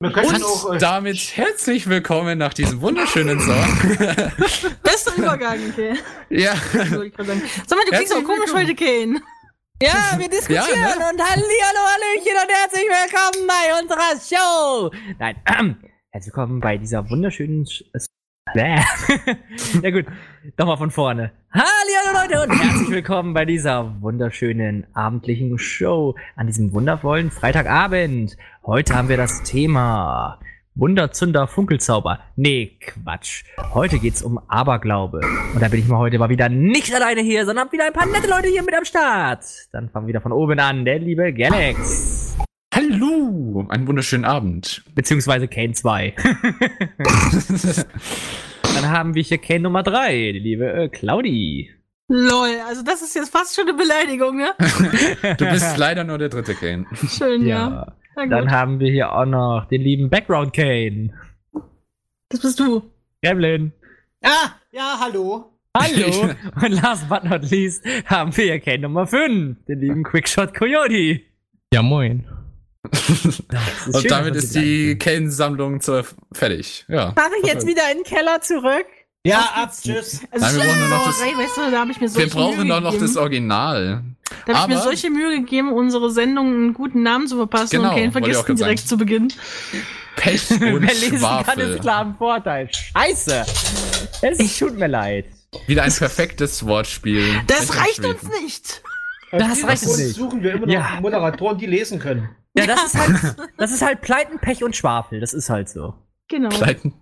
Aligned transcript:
Und 0.00 0.16
auch, 0.16 0.74
äh, 0.74 0.78
damit 0.78 1.36
herzlich 1.36 1.88
willkommen 1.88 2.38
nach 2.38 2.54
diesem 2.54 2.80
wunderschönen 2.80 3.40
Song. 3.40 3.98
Bester 4.84 5.16
Übergang, 5.16 5.58
okay. 5.72 5.94
ja, 6.30 6.54
sagen. 6.54 7.12
Sag 7.16 7.26
mal, 7.26 7.84
du 7.84 7.90
klingst 7.90 7.92
Herzlich 7.92 8.12
auch 8.12 8.22
komisch 8.22 8.54
heute, 8.54 8.76
Kane. 8.76 9.20
Ja, 9.82 10.16
wir 10.16 10.28
diskutieren 10.28 10.68
Ja, 10.72 10.94
ne? 10.94 11.10
und 11.10 11.20
Hallihallo, 11.20 11.80
Hallöchen 11.82 12.32
und 12.32 12.48
herzlich 12.48 12.86
willkommen 12.86 13.48
bei 13.48 13.80
unserer 13.82 14.20
Show. 14.20 14.90
Nein, 15.18 15.34
ähm, 15.58 15.76
herzlich 16.12 16.32
willkommen 16.32 16.60
bei 16.60 16.78
dieser 16.78 17.10
wunderschönen... 17.10 17.66
Sch 17.66 17.82
Bäh. 18.54 18.80
ja 19.82 19.90
gut, 19.90 20.06
nochmal 20.56 20.76
von 20.76 20.90
vorne. 20.90 21.32
Hallihallo 21.52 22.22
Leute 22.22 22.42
und 22.42 22.58
herzlich 22.58 22.90
willkommen 22.90 23.34
bei 23.34 23.44
dieser 23.44 24.00
wunderschönen 24.00 24.86
abendlichen 24.94 25.58
Show 25.58 26.14
an 26.36 26.46
diesem 26.46 26.72
wundervollen 26.72 27.30
Freitagabend. 27.30 28.36
Heute 28.64 28.94
haben 28.94 29.08
wir 29.08 29.16
das 29.16 29.42
Thema 29.42 30.38
Wunderzünder 30.74 31.48
Funkelzauber. 31.48 32.20
Nee, 32.36 32.78
Quatsch. 32.80 33.44
Heute 33.74 33.98
geht's 33.98 34.22
um 34.22 34.38
Aberglaube. 34.48 35.20
Und 35.54 35.60
da 35.60 35.68
bin 35.68 35.80
ich 35.80 35.88
mal 35.88 35.98
heute 35.98 36.18
mal 36.18 36.28
wieder 36.28 36.48
nicht 36.48 36.94
alleine 36.94 37.20
hier, 37.20 37.44
sondern 37.44 37.66
hab 37.66 37.72
wieder 37.72 37.86
ein 37.86 37.92
paar 37.92 38.06
nette 38.06 38.28
Leute 38.28 38.48
hier 38.48 38.62
mit 38.62 38.74
am 38.76 38.84
Start. 38.84 39.44
Dann 39.72 39.88
fangen 39.90 40.06
wir 40.06 40.10
wieder 40.10 40.20
von 40.20 40.32
oben 40.32 40.60
an, 40.60 40.84
der 40.84 41.00
liebe 41.00 41.32
Galax. 41.32 42.36
hallo, 42.72 43.66
einen 43.68 43.88
wunderschönen 43.88 44.24
Abend. 44.24 44.84
Beziehungsweise 44.94 45.48
Kane 45.48 45.72
2. 45.72 46.14
Dann 48.80 48.90
haben 48.90 49.14
wir 49.14 49.22
hier 49.24 49.38
Kane 49.38 49.60
Nummer 49.60 49.82
3, 49.82 50.32
die 50.32 50.38
liebe 50.38 50.72
äh, 50.72 50.88
Claudi. 50.88 51.68
Lol, 52.06 52.60
also 52.64 52.82
das 52.84 53.02
ist 53.02 53.12
jetzt 53.16 53.30
fast 53.30 53.56
schon 53.56 53.68
eine 53.68 53.76
Beleidigung, 53.76 54.36
ne? 54.36 54.54
Du 55.36 55.50
bist 55.50 55.76
leider 55.76 56.04
nur 56.04 56.16
der 56.16 56.28
dritte 56.28 56.54
Kane. 56.54 56.86
Schön, 57.08 57.44
ja. 57.44 57.92
Gut. 58.14 58.30
Dann 58.30 58.52
haben 58.52 58.78
wir 58.78 58.90
hier 58.90 59.12
auch 59.12 59.26
noch 59.26 59.66
den 59.68 59.82
lieben 59.82 60.08
Background 60.10 60.52
Kane. 60.52 61.12
Das 62.28 62.40
bist 62.40 62.60
du. 62.60 62.88
Gremlin. 63.20 63.72
ah, 64.22 64.50
ja, 64.70 64.96
hallo. 65.00 65.50
Hallo. 65.76 66.30
Und 66.62 66.70
last 66.80 67.08
but 67.08 67.24
not 67.24 67.50
least 67.50 67.84
haben 68.06 68.36
wir 68.36 68.44
hier 68.44 68.60
Kane 68.60 68.78
Nummer 68.78 69.08
5, 69.08 69.64
den 69.66 69.80
lieben 69.80 70.04
Quickshot 70.04 70.54
Coyote. 70.54 71.20
Ja, 71.72 71.82
moin. 71.82 72.26
Und 73.92 74.10
damit 74.10 74.34
ist 74.36 74.54
die 74.54 74.96
Kane-Sammlung 74.98 75.80
fertig. 76.32 76.84
Ja. 76.88 77.12
Fahre 77.12 77.30
ich 77.42 77.48
jetzt 77.48 77.66
wieder 77.66 77.82
in 77.90 77.98
den 77.98 78.04
Keller 78.04 78.40
zurück? 78.40 78.86
Ja, 79.24 79.40
ab, 79.56 79.72
tschüss. 79.72 80.20
Also 80.30 80.46
Nein, 80.46 80.54
wir 80.56 80.64
brauchen 80.64 80.78
nur 80.80 80.88
noch 80.88 81.06
das- 81.06 81.18
Sauerei, 81.18 81.32
weißt 81.44 81.56
du, 81.56 81.70
da 81.70 81.78
habe 81.80 81.90
ich 81.90 82.00
mir 82.00 82.14
Wir 82.14 82.28
brauchen 82.30 82.56
Mühe 82.58 82.66
doch 82.68 82.80
noch 82.80 82.92
gegeben. 82.92 83.06
das 83.06 83.16
Original. 83.16 84.02
Da 84.46 84.54
habe 84.58 84.72
ich 84.72 84.76
mir 84.78 84.82
solche 84.82 85.10
Mühe 85.10 85.40
gegeben, 85.40 85.72
unsere 85.72 86.10
Sendung 86.10 86.46
einen 86.46 86.74
guten 86.74 87.02
Namen 87.02 87.26
zu 87.26 87.36
verpassen 87.36 87.70
Genau, 87.76 87.90
und 87.90 87.96
Kane 87.96 88.12
vergisst 88.12 88.48
ihn 88.48 88.56
direkt 88.56 88.78
sagen. 88.80 88.88
zu 88.88 88.96
Beginn. 88.96 89.32
Pech 90.16 90.42
Wer 90.58 90.74
und 90.74 90.82
lesen 90.82 91.10
kann, 91.10 91.44
Schwafel. 91.44 91.70
ist 91.74 91.80
klar 91.80 92.04
ein 92.06 92.14
Vorteil. 92.16 92.68
Scheiße. 92.72 93.44
Es 94.22 94.58
tut 94.58 94.78
mir 94.78 94.86
leid. 94.88 95.26
Wieder 95.66 95.82
ein 95.82 95.92
perfektes 95.92 96.64
Wortspiel. 96.66 97.24
Das 97.46 97.76
reicht 97.76 98.04
uns 98.04 98.22
nicht. 98.42 98.82
Das 99.32 99.62
reicht 99.64 99.82
uns 99.82 99.98
nicht. 99.98 100.14
suchen 100.14 100.42
wir 100.42 100.52
immer 100.52 100.66
noch 100.66 100.72
Ja. 100.72 100.98
Moderatoren, 101.00 101.58
die 101.58 101.66
lesen 101.66 101.98
können. 101.98 102.28
Ja, 102.58 102.66
das 102.66 102.84
ist 102.86 102.98
halt, 102.98 103.36
das 103.56 103.72
ist 103.72 103.82
halt 103.82 104.00
Pleiten, 104.00 104.38
Pech 104.38 104.62
und 104.64 104.76
Schwafel. 104.76 105.20
Das 105.20 105.32
ist 105.32 105.50
halt 105.50 105.68
so. 105.68 105.94
Genau. 106.28 106.50
Pleiten. 106.50 106.94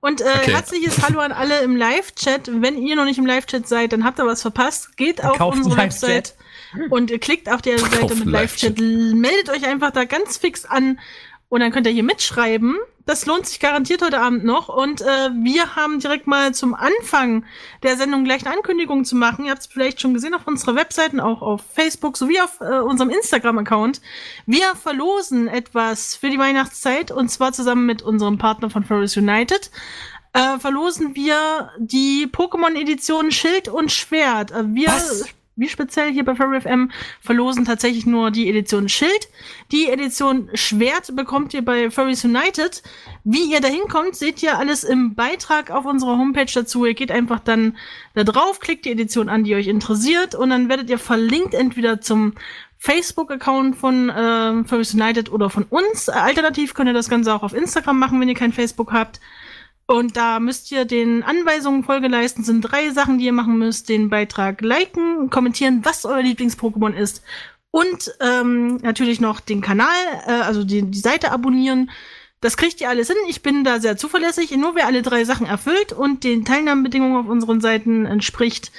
Und 0.00 0.20
äh, 0.20 0.24
Okay. 0.42 0.52
herzliches 0.52 1.02
Hallo 1.02 1.20
an 1.20 1.32
alle 1.32 1.60
im 1.62 1.76
Live-Chat. 1.76 2.50
Wenn 2.62 2.76
ihr 2.76 2.96
noch 2.96 3.04
nicht 3.04 3.18
im 3.18 3.26
Live-Chat 3.26 3.66
seid, 3.66 3.92
dann 3.92 4.04
habt 4.04 4.18
ihr 4.18 4.26
was 4.26 4.42
verpasst. 4.42 4.96
Geht 4.96 5.24
auf 5.24 5.38
Kauft 5.38 5.58
unsere 5.58 5.76
Website 5.76 6.34
und 6.90 7.10
ihr 7.10 7.18
klickt 7.18 7.50
auf 7.50 7.62
der 7.62 7.78
Seite 7.78 8.14
mit 8.14 8.26
Live-Chat. 8.26 8.78
Meldet 8.78 9.48
euch 9.50 9.66
einfach 9.66 9.90
da 9.92 10.04
ganz 10.04 10.36
fix 10.36 10.64
an 10.64 10.98
und 11.48 11.60
dann 11.60 11.72
könnt 11.72 11.86
ihr 11.86 11.92
hier 11.92 12.02
mitschreiben. 12.02 12.76
Das 13.06 13.24
lohnt 13.24 13.46
sich 13.46 13.60
garantiert 13.60 14.02
heute 14.02 14.20
Abend 14.20 14.44
noch. 14.44 14.68
Und 14.68 15.00
äh, 15.00 15.30
wir 15.32 15.76
haben 15.76 16.00
direkt 16.00 16.26
mal 16.26 16.52
zum 16.52 16.74
Anfang 16.74 17.44
der 17.84 17.96
Sendung 17.96 18.24
gleich 18.24 18.44
eine 18.44 18.56
Ankündigung 18.56 19.04
zu 19.04 19.14
machen. 19.14 19.44
Ihr 19.44 19.52
habt 19.52 19.60
es 19.62 19.68
vielleicht 19.68 20.00
schon 20.00 20.12
gesehen 20.12 20.34
auf 20.34 20.46
unserer 20.46 20.74
Website 20.74 21.12
und 21.12 21.20
auch 21.20 21.40
auf 21.40 21.62
Facebook 21.72 22.16
sowie 22.16 22.40
auf 22.40 22.60
äh, 22.60 22.80
unserem 22.80 23.10
Instagram-Account. 23.10 24.00
Wir 24.44 24.74
verlosen 24.74 25.46
etwas 25.46 26.16
für 26.16 26.30
die 26.30 26.38
Weihnachtszeit 26.38 27.12
und 27.12 27.28
zwar 27.28 27.52
zusammen 27.52 27.86
mit 27.86 28.02
unserem 28.02 28.38
Partner 28.38 28.70
von 28.70 28.82
Forest 28.82 29.16
United. 29.16 29.70
Äh, 30.32 30.58
verlosen 30.58 31.14
wir 31.14 31.70
die 31.78 32.26
Pokémon-Edition 32.26 33.30
Schild 33.30 33.68
und 33.68 33.92
Schwert. 33.92 34.50
Äh, 34.50 34.74
wir, 34.74 34.88
Was? 34.88 35.24
Wir 35.56 35.68
speziell 35.70 36.12
hier 36.12 36.24
bei 36.24 36.34
Furry 36.34 36.60
FM 36.60 36.90
verlosen 37.20 37.64
tatsächlich 37.64 38.04
nur 38.04 38.30
die 38.30 38.48
Edition 38.48 38.88
Schild. 38.88 39.28
Die 39.72 39.88
Edition 39.88 40.50
Schwert 40.52 41.16
bekommt 41.16 41.54
ihr 41.54 41.64
bei 41.64 41.90
Furries 41.90 42.24
United. 42.24 42.82
Wie 43.24 43.50
ihr 43.50 43.60
da 43.60 43.68
hinkommt, 43.68 44.16
seht 44.16 44.42
ihr 44.42 44.58
alles 44.58 44.84
im 44.84 45.14
Beitrag 45.14 45.70
auf 45.70 45.86
unserer 45.86 46.18
Homepage 46.18 46.50
dazu. 46.52 46.84
Ihr 46.84 46.94
geht 46.94 47.10
einfach 47.10 47.40
dann 47.40 47.76
da 48.14 48.22
drauf, 48.22 48.60
klickt 48.60 48.84
die 48.84 48.92
Edition 48.92 49.30
an, 49.30 49.44
die 49.44 49.54
euch 49.54 49.66
interessiert 49.66 50.34
und 50.34 50.50
dann 50.50 50.68
werdet 50.68 50.90
ihr 50.90 50.98
verlinkt 50.98 51.54
entweder 51.54 52.02
zum 52.02 52.34
Facebook-Account 52.78 53.76
von 53.76 54.12
ähm, 54.14 54.66
Furries 54.66 54.92
United 54.94 55.32
oder 55.32 55.48
von 55.48 55.64
uns. 55.64 56.08
Äh, 56.08 56.12
Alternativ 56.12 56.74
könnt 56.74 56.88
ihr 56.88 56.94
das 56.94 57.08
Ganze 57.08 57.34
auch 57.34 57.42
auf 57.42 57.54
Instagram 57.54 57.98
machen, 57.98 58.20
wenn 58.20 58.28
ihr 58.28 58.34
kein 58.34 58.52
Facebook 58.52 58.92
habt. 58.92 59.20
Und 59.86 60.16
da 60.16 60.40
müsst 60.40 60.72
ihr 60.72 60.84
den 60.84 61.22
Anweisungen 61.22 61.84
Folge 61.84 62.08
leisten. 62.08 62.42
Sind 62.42 62.62
drei 62.62 62.90
Sachen, 62.90 63.18
die 63.18 63.26
ihr 63.26 63.32
machen 63.32 63.58
müsst. 63.58 63.88
Den 63.88 64.10
Beitrag 64.10 64.60
liken, 64.60 65.30
kommentieren, 65.30 65.84
was 65.84 66.04
euer 66.04 66.22
Lieblings-Pokémon 66.22 66.92
ist. 66.92 67.22
Und 67.70 68.14
ähm, 68.20 68.78
natürlich 68.78 69.20
noch 69.20 69.38
den 69.40 69.60
Kanal, 69.60 69.94
äh, 70.26 70.32
also 70.32 70.64
die, 70.64 70.82
die 70.82 70.98
Seite 70.98 71.30
abonnieren. 71.30 71.90
Das 72.40 72.56
kriegt 72.56 72.80
ihr 72.80 72.88
alles 72.88 73.08
hin. 73.08 73.16
Ich 73.28 73.42
bin 73.42 73.64
da 73.64 73.80
sehr 73.80 73.96
zuverlässig. 73.96 74.50
Nur 74.56 74.74
wer 74.74 74.86
alle 74.86 75.02
drei 75.02 75.24
Sachen 75.24 75.46
erfüllt 75.46 75.92
und 75.92 76.24
den 76.24 76.44
Teilnahmebedingungen 76.44 77.16
auf 77.16 77.28
unseren 77.28 77.60
Seiten 77.60 78.06
entspricht, 78.06 78.72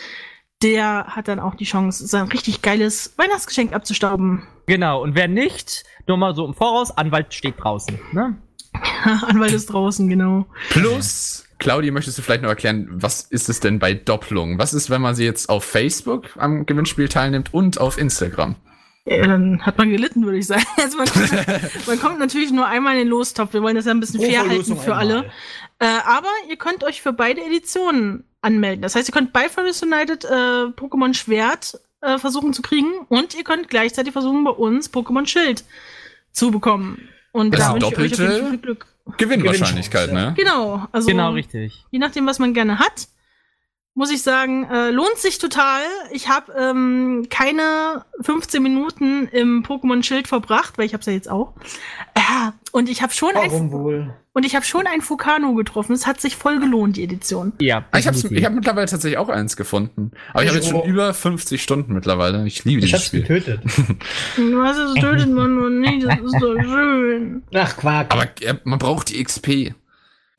der 0.61 1.15
hat 1.15 1.27
dann 1.27 1.39
auch 1.39 1.55
die 1.55 1.65
Chance, 1.65 2.07
sein 2.07 2.27
richtig 2.27 2.61
geiles 2.61 3.13
Weihnachtsgeschenk 3.17 3.73
abzustauben. 3.73 4.47
Genau. 4.65 5.01
Und 5.03 5.15
wer 5.15 5.27
nicht, 5.27 5.85
nur 6.07 6.17
mal 6.17 6.35
so 6.35 6.45
im 6.45 6.53
Voraus, 6.53 6.91
Anwalt 6.91 7.33
steht 7.33 7.55
draußen. 7.59 7.99
Ne? 8.11 8.35
Anwalt 9.27 9.53
ist 9.53 9.67
draußen, 9.67 10.07
genau. 10.09 10.45
Plus, 10.69 11.45
Claudia, 11.59 11.91
möchtest 11.91 12.17
du 12.17 12.21
vielleicht 12.21 12.43
noch 12.43 12.49
erklären, 12.49 12.87
was 12.91 13.21
ist 13.21 13.49
es 13.49 13.59
denn 13.59 13.79
bei 13.79 13.93
Doppelung? 13.93 14.59
Was 14.59 14.73
ist, 14.73 14.89
wenn 14.89 15.01
man 15.01 15.15
sie 15.15 15.25
jetzt 15.25 15.49
auf 15.49 15.63
Facebook 15.63 16.25
am 16.37 16.65
Gewinnspiel 16.65 17.09
teilnimmt 17.09 17.53
und 17.53 17.79
auf 17.79 17.97
Instagram? 17.97 18.55
Ja, 19.05 19.25
dann 19.25 19.65
hat 19.65 19.77
man 19.77 19.89
gelitten, 19.89 20.25
würde 20.25 20.37
ich 20.37 20.47
sagen. 20.47 20.65
Also 20.77 20.97
man, 20.97 21.07
kommt, 21.07 21.87
man 21.87 21.99
kommt 21.99 22.19
natürlich 22.19 22.51
nur 22.51 22.67
einmal 22.67 22.93
in 22.93 22.99
den 22.99 23.07
Lostopf. 23.07 23.53
Wir 23.53 23.61
wollen 23.61 23.75
das 23.75 23.85
ja 23.85 23.91
ein 23.91 23.99
bisschen 23.99 24.19
Pro 24.19 24.27
fair 24.27 24.47
halten 24.47 24.77
für 24.77 24.95
alle. 24.95 25.15
einmal. 25.15 25.31
Äh, 25.79 25.99
aber 26.05 26.29
ihr 26.49 26.57
könnt 26.57 26.83
euch 26.83 27.01
für 27.01 27.13
beide 27.13 27.41
Editionen 27.41 28.25
anmelden. 28.41 28.81
Das 28.81 28.95
heißt, 28.95 29.07
ihr 29.09 29.13
könnt 29.13 29.33
bei 29.33 29.47
Forest 29.47 29.83
United 29.83 30.25
äh, 30.25 30.27
Pokémon 30.75 31.13
Schwert 31.13 31.79
äh, 32.01 32.17
versuchen 32.17 32.53
zu 32.53 32.61
kriegen 32.61 32.91
und 33.09 33.35
ihr 33.35 33.43
könnt 33.43 33.69
gleichzeitig 33.69 34.13
versuchen, 34.13 34.43
bei 34.43 34.51
uns 34.51 34.91
Pokémon 34.91 35.25
Schild 35.25 35.63
zu 36.31 36.51
bekommen. 36.51 37.07
Und 37.31 37.51
Das 37.53 37.59
da 37.61 37.73
wünsche 37.73 37.87
ich 37.87 37.93
euch 37.93 37.93
auf 37.93 37.99
jeden 38.01 38.17
doppelte- 38.17 38.39
Fall 38.41 38.49
viel 38.51 38.59
Glück. 38.59 38.85
Gewinnwahrscheinlichkeit, 39.17 40.11
ne? 40.11 40.33
Genau, 40.37 40.85
also 40.91 41.07
Genau, 41.07 41.31
richtig. 41.31 41.85
je 41.91 41.99
nachdem, 41.99 42.25
was 42.27 42.39
man 42.39 42.53
gerne 42.53 42.79
hat, 42.79 43.07
muss 43.97 44.11
ich 44.11 44.21
sagen, 44.21 44.63
äh, 44.71 44.91
lohnt 44.91 45.17
sich 45.17 45.39
total. 45.39 45.81
Ich 46.11 46.29
habe 46.29 46.53
ähm, 46.53 47.25
keine 47.29 48.05
15 48.21 48.61
Minuten 48.61 49.27
im 49.31 49.63
Pokémon 49.63 50.03
Schild 50.03 50.27
verbracht, 50.27 50.77
weil 50.77 50.85
ich 50.85 50.93
habe 50.93 51.03
ja 51.07 51.13
jetzt 51.13 51.29
auch. 51.29 51.53
Äh, 52.13 52.21
und 52.71 52.89
ich 52.89 53.01
habe 53.01 53.11
schon 53.11 53.31
Warum 53.33 53.51
ein 53.51 53.71
wohl? 53.71 54.13
und 54.33 54.45
ich 54.45 54.55
habe 54.55 54.63
schon 54.63 54.85
ein 54.85 55.01
Fukano 55.01 55.55
getroffen. 55.55 55.93
Es 55.93 56.05
hat 56.05 56.21
sich 56.21 56.35
voll 56.35 56.59
gelohnt 56.59 56.95
die 56.97 57.03
Edition. 57.03 57.53
Ja, 57.59 57.85
Ah, 57.91 57.97
Ich 57.97 58.05
habe 58.07 58.15
ich 58.17 58.45
hab 58.45 58.53
mittlerweile 58.53 58.85
tatsächlich 58.85 59.17
auch 59.17 59.29
eins 59.29 59.57
gefunden. 59.57 60.11
Aber 60.31 60.43
ich 60.43 60.49
habe 60.49 60.59
jetzt 60.59 60.69
schon 60.69 60.81
Oh. 60.81 60.85
über 60.85 61.11
50 61.15 61.63
Stunden 61.63 61.93
mittlerweile. 61.93 62.45
Ich 62.45 62.63
liebe 62.65 62.79
Ich 62.81 62.91
dieses 62.91 62.99
hab's 62.99 63.07
Spiel. 63.07 63.21
getötet. 63.23 63.61
Was 64.37 64.77
ist 64.77 64.95
tötet 65.01 65.29
man 65.31 65.55
nur 65.55 65.71
nicht? 65.71 66.05
Das 66.05 66.19
ist 66.19 66.35
doch 66.39 66.55
schön. 66.61 67.41
Ach, 67.55 67.75
Quark. 67.77 68.13
Aber 68.13 68.25
äh, 68.41 68.53
man 68.63 68.77
braucht 68.77 69.09
die 69.09 69.23
XP. 69.23 69.73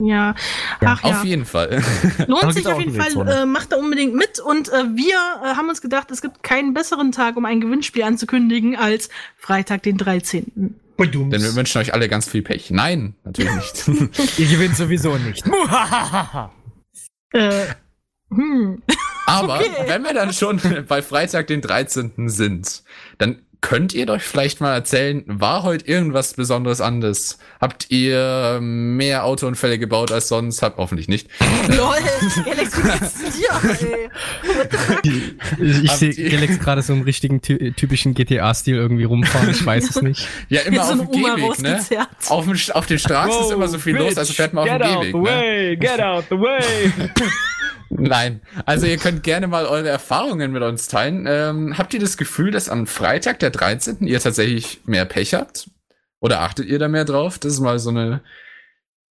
Ja, 0.01 0.33
ach 0.79 1.03
ja. 1.03 1.09
Auf 1.09 1.25
jeden 1.25 1.45
Fall. 1.45 1.83
Lohnt 2.27 2.53
sich 2.53 2.65
auf 2.65 2.79
jeden 2.79 2.93
Fall. 2.93 3.27
Äh, 3.27 3.45
macht 3.45 3.73
da 3.73 3.75
unbedingt 3.75 4.15
mit. 4.15 4.39
Und 4.39 4.69
äh, 4.69 4.95
wir 4.95 5.15
äh, 5.43 5.55
haben 5.55 5.67
uns 5.67 5.81
gedacht, 5.81 6.09
es 6.11 6.21
gibt 6.21 6.41
keinen 6.41 6.73
besseren 6.73 7.11
Tag, 7.11 7.35
um 7.35 7.43
ein 7.45 7.59
Gewinnspiel 7.59 8.03
anzukündigen, 8.03 8.77
als 8.77 9.09
Freitag, 9.37 9.83
den 9.83 9.97
13. 9.97 10.79
Badums. 10.95 11.31
Denn 11.31 11.41
wir 11.41 11.53
wünschen 11.55 11.79
euch 11.79 11.93
alle 11.93 12.07
ganz 12.07 12.29
viel 12.29 12.41
Pech. 12.41 12.71
Nein, 12.71 13.15
natürlich 13.25 13.51
nicht. 13.87 13.87
Ihr 14.39 14.47
gewinnt 14.47 14.75
sowieso 14.75 15.17
nicht. 15.17 15.43
Äh, 17.31 17.67
hm. 18.31 18.81
Aber 19.27 19.59
Okay. 19.59 19.69
wenn 19.85 20.01
wir 20.03 20.15
dann 20.15 20.33
schon 20.33 20.59
bei 20.87 21.03
Freitag, 21.03 21.45
den 21.45 21.61
13. 21.61 22.27
sind, 22.27 22.83
dann 23.19 23.43
könnt 23.61 23.93
ihr 23.93 24.05
doch 24.05 24.21
vielleicht 24.21 24.61
mal 24.61 24.73
erzählen, 24.73 25.23
war 25.27 25.63
heute 25.63 25.85
irgendwas 25.85 26.33
Besonderes 26.33 26.79
anders? 26.81 27.39
Habt 27.59 27.87
ihr 27.89 28.59
mehr 28.61 29.25
Autounfälle 29.25 29.77
gebaut 29.77 30.11
als 30.11 30.29
sonst? 30.29 30.61
Habt 30.61 30.77
hoffentlich 30.77 31.07
nicht. 31.07 31.27
Lol, 31.67 31.95
Galax, 32.45 32.77
wie 32.77 32.89
geht's 32.89 33.37
dir, 33.37 33.87
ey? 33.87 34.09
Ich, 35.59 35.83
ich 35.83 35.91
sehe 35.91 36.29
Galax 36.29 36.59
gerade 36.59 36.81
so 36.81 36.93
im 36.93 37.01
richtigen 37.01 37.41
ty 37.41 37.71
typischen 37.73 38.13
GTA-Stil 38.13 38.75
irgendwie 38.75 39.03
rumfahren, 39.03 39.49
ich 39.49 39.65
weiß 39.65 39.89
es 39.89 40.01
nicht. 40.01 40.27
Ja, 40.47 40.61
immer 40.61 40.83
so 40.85 40.93
auf 40.93 41.09
dem 41.09 41.11
Gehweg, 41.11 41.59
ne? 41.61 41.79
Auf, 42.29 42.45
dem, 42.45 42.57
auf 42.73 42.85
den 42.85 42.99
Straßen 42.99 43.41
ist 43.45 43.51
immer 43.51 43.67
so 43.67 43.77
viel 43.77 43.95
los, 43.97 44.17
also 44.17 44.33
fährt 44.33 44.53
man 44.53 44.63
auf 44.63 44.69
dem 44.69 44.77
get 44.79 44.87
out 44.87 45.01
Gehweg. 45.01 45.11
the 45.13 45.17
Ne? 45.19 45.23
way, 45.25 45.75
get 45.77 45.99
out 46.01 46.25
the 46.29 46.37
way. 46.39 46.59
Nein, 47.89 48.41
also 48.65 48.85
ihr 48.85 48.97
könnt 48.97 49.23
gerne 49.23 49.47
mal 49.47 49.65
eure 49.65 49.89
Erfahrungen 49.89 50.51
mit 50.51 50.61
uns 50.61 50.87
teilen. 50.87 51.25
Ähm, 51.27 51.77
habt 51.77 51.93
ihr 51.93 51.99
das 51.99 52.17
Gefühl, 52.17 52.51
dass 52.51 52.69
am 52.69 52.87
Freitag, 52.87 53.39
der 53.39 53.49
13. 53.49 54.05
ihr 54.07 54.19
tatsächlich 54.19 54.81
mehr 54.85 55.05
Pech 55.05 55.33
habt? 55.33 55.69
Oder 56.19 56.41
achtet 56.41 56.67
ihr 56.67 56.79
da 56.79 56.87
mehr 56.87 57.05
drauf? 57.05 57.39
Das 57.39 57.53
ist 57.53 57.59
mal 57.61 57.79
so 57.79 57.89
eine 57.89 58.21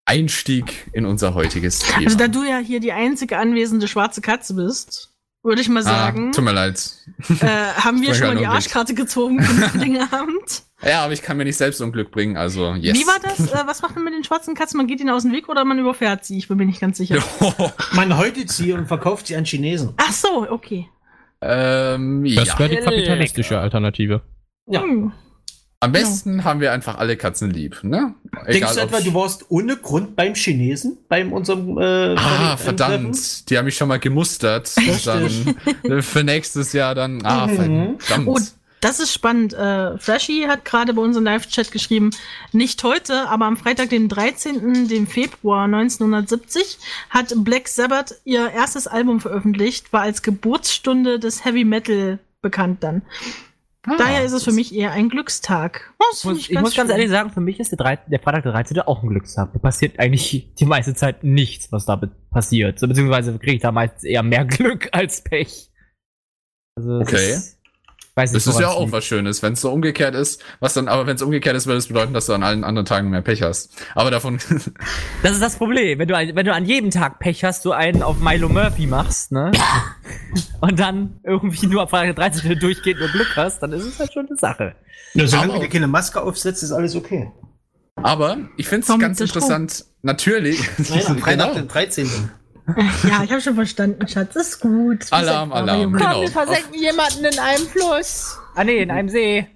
Einstieg 0.05 0.89
in 0.93 1.07
unser 1.07 1.35
heutiges 1.35 1.81
Thema. 1.81 2.07
Also 2.07 2.17
da 2.17 2.29
du 2.29 2.45
ja 2.45 2.59
hier 2.59 2.81
die 2.81 2.93
einzige 2.93 3.39
anwesende 3.39 3.89
schwarze 3.89 4.21
Katze 4.21 4.55
bist, 4.55 5.13
würde 5.43 5.61
ich 5.61 5.69
mal 5.69 5.83
sagen, 5.83 6.29
ah, 6.29 6.33
tut 6.33 6.45
mir 6.45 6.53
leid. 6.53 6.93
äh, 7.41 7.47
haben 7.47 8.03
wir 8.03 8.15
schon 8.15 8.29
mal 8.29 8.37
die. 8.37 8.47
Arschkarte 8.47 8.95
gezogen 8.95 9.43
für 9.43 9.79
den 9.79 9.99
Abend. 9.99 10.63
Ja, 10.87 11.03
aber 11.05 11.13
ich 11.13 11.23
kann 11.23 11.37
mir 11.37 11.45
nicht 11.45 11.57
selbst 11.57 11.81
Unglück 11.81 12.11
bringen, 12.11 12.37
also 12.37 12.75
yes. 12.75 12.97
Wie 12.97 13.07
war 13.07 13.17
das? 13.23 13.41
Äh, 13.53 13.67
was 13.67 13.83
macht 13.83 13.95
man 13.97 14.05
mit 14.05 14.15
den 14.15 14.25
schwarzen 14.25 14.55
Katzen? 14.55 14.77
Man 14.79 14.87
geht 14.87 15.01
ihnen 15.01 15.11
aus 15.11 15.23
dem 15.23 15.33
Weg 15.33 15.49
oder 15.49 15.65
man 15.65 15.79
überfährt 15.79 16.25
sie? 16.25 16.39
Ich 16.39 16.49
bin 16.49 16.57
mir 16.59 16.67
nicht 16.67 16.81
ganz 16.81 16.97
sicher. 16.99 17.19
Man 17.93 18.17
häutet 18.17 18.51
sie 18.51 18.73
und 18.73 18.87
verkauft 18.87 19.27
sie 19.27 19.37
an 19.37 19.45
Chinesen. 19.45 19.95
Ach 19.97 20.13
so, 20.13 20.47
okay. 20.51 20.89
ähm, 21.41 22.25
Das 22.37 22.49
ja. 22.49 22.59
wäre 22.59 22.69
die 22.71 22.77
kapitalistische 22.77 23.59
Alternative. 23.59 24.23
Ja. 24.69 24.83
Hm. 24.83 25.13
Am 25.81 25.93
besten 25.93 26.43
haben 26.45 26.61
wir 26.61 26.73
einfach 26.73 26.97
alle 26.97 27.17
Katzen 27.19 27.51
lieb, 27.51 27.81
ne? 27.85 28.15
Denkst 28.49 28.75
du 28.75 28.81
etwa, 28.81 28.99
du 29.01 29.13
warst 29.13 29.45
ohne 29.51 29.77
Grund 29.77 30.17
beim 30.17 30.35
Chinesen? 30.35 30.97
Beim 31.09 31.33
unserem 31.35 31.77
äh, 31.79 32.15
Ah, 32.17 32.57
verdammt. 32.57 33.49
Die 33.51 33.59
haben 33.59 33.67
mich 33.67 33.77
schon 33.77 33.89
mal 33.89 33.99
gemustert. 33.99 34.73
Dann 35.05 35.55
äh, 35.85 36.01
für 36.03 36.25
nächstes 36.25 36.73
Jahr 36.73 36.95
dann. 36.95 37.25
Ah, 37.25 37.47
Mhm. 37.47 37.99
verdammt. 37.99 38.29
Oh, 38.29 38.39
das 38.87 39.01
ist 39.01 39.13
spannend. 39.13 39.53
Äh, 39.53 39.99
Flashy 39.99 40.45
hat 40.49 40.65
gerade 40.65 40.95
bei 40.95 41.03
uns 41.03 41.17
im 41.17 41.25
Live-Chat 41.25 41.73
geschrieben, 41.73 42.11
nicht 42.53 42.83
heute, 42.85 43.29
aber 43.29 43.47
am 43.47 43.57
Freitag, 43.57 43.91
dem 43.91 44.09
13. 44.09 44.89
dem 44.89 45.07
Februar 45.07 45.65
1970, 45.65 46.79
hat 47.11 47.33
Black 47.39 47.69
Sabbath 47.69 48.15
ihr 48.25 48.51
erstes 48.51 48.87
Album 48.87 49.21
veröffentlicht, 49.21 49.93
war 49.93 50.03
als 50.03 50.23
Geburtsstunde 50.23 51.19
des 51.19 51.45
Heavy 51.45 51.65
Metal 51.65 52.19
bekannt 52.43 52.83
dann. 52.85 53.03
Ah, 53.89 53.95
Daher 53.99 54.25
ist 54.25 54.33
es 54.33 54.43
für 54.43 54.53
mich 54.53 54.75
eher 54.75 54.91
ein 54.91 55.09
Glückstag. 55.09 55.95
Oh, 56.01 56.05
das 56.11 56.19
Ich 56.19 56.25
muss, 56.25 56.39
ich 56.51 56.61
muss 56.61 56.75
ganz 56.75 56.89
schön. 56.91 56.99
ehrlich 56.99 57.11
sagen, 57.11 57.31
für 57.31 57.41
mich 57.41 57.61
ist 57.61 57.71
der, 57.71 57.79
13, 57.79 58.11
der 58.11 58.19
Freitag 58.19 58.43
der 58.43 58.53
13. 58.53 58.81
auch 58.81 59.03
ein 59.03 59.09
Glückstag. 59.09 59.53
Da 59.53 59.59
passiert 59.61 60.01
eigentlich 60.01 60.55
die 60.55 60.65
meiste 60.65 60.95
Zeit 60.95 61.23
nichts, 61.23 61.71
was 61.71 61.87
da 61.87 62.01
passiert. 62.31 62.81
So, 62.81 62.89
beziehungsweise 62.89 63.39
kriege 63.39 63.55
ich 63.55 63.63
da 63.63 63.71
meistens 63.71 64.03
eher 64.05 64.25
mehr 64.25 64.45
Glück 64.47 64.89
als 64.93 65.23
Pech. 65.23 65.71
Also, 66.77 66.99
Okay. 66.99 67.33
Ist, 67.33 67.56
weiß 68.17 68.33
nicht, 68.33 68.47
Das 68.47 68.55
ist 68.55 68.61
ja 68.61 68.69
auch 68.69 68.81
liegt. 68.81 68.93
was 68.93 69.05
Schönes, 69.05 69.43
wenn 69.43 69.53
es 69.53 69.61
so 69.61 69.71
umgekehrt 69.71 70.15
ist. 70.15 70.43
Was 70.61 70.75
dann, 70.75 70.89
aber 70.89 71.07
wenn 71.07 71.17
es 71.17 71.23
umgekehrt 71.23 71.55
ist, 71.57 71.67
würde 71.67 71.79
es 71.79 71.87
bedeuten, 71.89 72.15
dass 72.15 72.27
du 72.27 72.33
an 72.33 72.43
allen 72.43 72.65
anderen 72.65 72.87
Tagen 72.87 73.11
mehr 73.11 73.21
Pech 73.23 73.43
hast. 73.43 73.71
Aber 73.95 74.11
davon. 74.11 74.39
Das 75.23 75.33
ist 75.33 75.43
das 75.43 75.57
Problem. 75.57 75.99
Wenn 75.99 76.09
du, 76.09 76.15
wenn 76.15 76.47
du 76.47 76.53
an 76.53 76.65
jedem 76.65 76.91
Tag 76.91 77.19
Pech 77.19 77.45
hast, 77.45 77.65
du 77.65 77.73
einen 77.73 78.03
auf 78.03 78.19
Milo 78.21 78.49
Murphy 78.49 78.87
machst, 78.87 79.33
ne? 79.33 79.53
Und 80.61 80.79
dann 80.79 81.21
irgendwie 81.25 81.67
nur 81.67 81.83
am 81.83 81.89
Freitag 81.89 82.17
der 82.17 82.31
13. 82.31 82.59
durchgehend 82.59 83.01
nur 83.01 83.09
Glück 83.11 83.37
hast, 83.37 83.61
dann 83.63 83.73
ist 83.73 83.85
es 83.85 83.99
halt 83.99 84.13
schon 84.13 84.27
eine 84.27 84.37
Sache. 84.37 84.75
Ja, 85.15 85.27
solange 85.27 85.51
Aber- 85.53 85.61
du 85.61 85.67
dir 85.67 85.73
keine 85.73 85.87
Maske 85.87 86.21
aufsetzt, 86.23 86.63
ist 86.63 86.73
alles 86.73 86.95
okay. 86.97 87.31
aber 87.97 88.39
ich 88.57 88.67
finde 88.69 88.87
es 88.91 88.99
ganz 88.99 89.21
interessant. 89.21 89.85
Natürlich. 90.03 90.61
Nein, 90.79 91.03
am 91.07 91.19
Freitag, 91.19 91.49
genau. 91.49 91.55
den 91.61 91.69
13. 91.69 92.09
Ja, 93.05 93.23
ich 93.23 93.31
habe 93.31 93.41
schon 93.41 93.55
verstanden, 93.55 94.09
Schatz. 94.09 94.35
Ist 94.35 94.61
gut. 94.61 95.07
Alarm, 95.13 95.53
Alarm. 95.53 95.83
Junge. 95.83 95.99
Genau. 95.99 96.23
jemanden 96.73 97.25
in 97.25 97.39
einem 97.39 97.67
Fluss. 97.67 98.39
Ah 98.55 98.65
nee, 98.65 98.79
in 98.79 98.91
einem 98.91 99.09
See. 99.09 99.47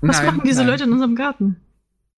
Was 0.00 0.18
Nein, 0.18 0.26
machen 0.26 0.42
diese 0.44 0.60
nein. 0.60 0.68
Leute 0.68 0.84
in 0.84 0.92
unserem 0.92 1.16
Garten? 1.16 1.56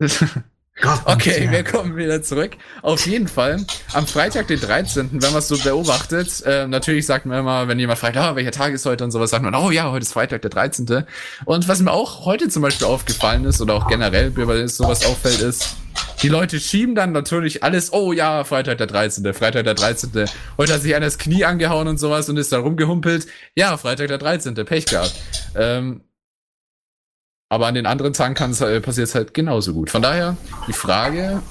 Okay, 1.05 1.49
wir 1.51 1.65
kommen 1.65 1.97
wieder 1.97 2.23
zurück. 2.23 2.53
Auf 2.83 3.07
jeden 3.07 3.27
Fall, 3.27 3.65
am 3.95 4.07
Freitag, 4.07 4.47
den 4.47 4.61
13., 4.61 5.11
wenn 5.13 5.31
man 5.31 5.39
es 5.39 5.49
so 5.49 5.59
beobachtet, 5.59 6.43
äh, 6.47 6.69
natürlich 6.69 7.07
sagt 7.07 7.27
man 7.27 7.41
immer, 7.41 7.67
wenn 7.67 7.79
jemand 7.79 7.99
fragt, 7.99 8.17
ah, 8.17 8.37
welcher 8.37 8.53
Tag 8.53 8.73
ist 8.73 8.87
heute 8.87 9.03
und 9.03 9.11
sowas, 9.11 9.31
sagt 9.31 9.43
man, 9.43 9.55
oh 9.55 9.71
ja, 9.71 9.91
heute 9.91 10.03
ist 10.03 10.13
Freitag, 10.13 10.43
der 10.43 10.51
13. 10.51 11.05
Und 11.45 11.69
was 11.69 11.81
mir 11.81 11.91
auch 11.91 12.25
heute 12.25 12.49
zum 12.49 12.63
Beispiel 12.63 12.87
aufgefallen 12.87 13.45
ist, 13.45 13.61
oder 13.61 13.75
auch 13.75 13.89
generell, 13.89 14.31
bei 14.31 14.67
sowas 14.69 15.05
auffällt, 15.05 15.41
ist, 15.41 15.77
die 16.23 16.29
Leute 16.29 16.61
schieben 16.61 16.95
dann 16.95 17.13
natürlich 17.13 17.63
alles, 17.63 17.93
oh 17.93 18.13
ja, 18.13 18.45
Freitag 18.45 18.79
der 18.79 18.87
13., 18.87 19.35
Freitag 19.35 19.65
der 19.65 19.75
13., 19.75 20.27
heute 20.59 20.75
hat 20.75 20.83
sich 20.83 20.95
einer 20.95 21.07
das 21.07 21.19
Knie 21.19 21.45
angehauen 21.45 21.89
und 21.89 21.99
sowas 21.99 22.29
und 22.29 22.37
ist 22.37 22.53
dann 22.53 22.63
rumgehumpelt, 22.63 23.27
ja, 23.57 23.77
Freitag 23.77 24.09
der 24.09 24.19
13., 24.19 24.55
Pech 24.65 24.87
gehabt. 24.87 25.15
Ähm, 25.57 26.03
aber 27.49 27.67
an 27.67 27.75
den 27.75 27.87
anderen 27.87 28.13
Tagen 28.13 28.35
kann's, 28.35 28.61
äh, 28.61 28.81
passiert 28.81 29.09
es 29.09 29.15
halt 29.15 29.33
genauso 29.35 29.73
gut. 29.73 29.91
Von 29.91 30.03
daher, 30.03 30.37
die 30.67 30.73
Frage, 30.73 31.43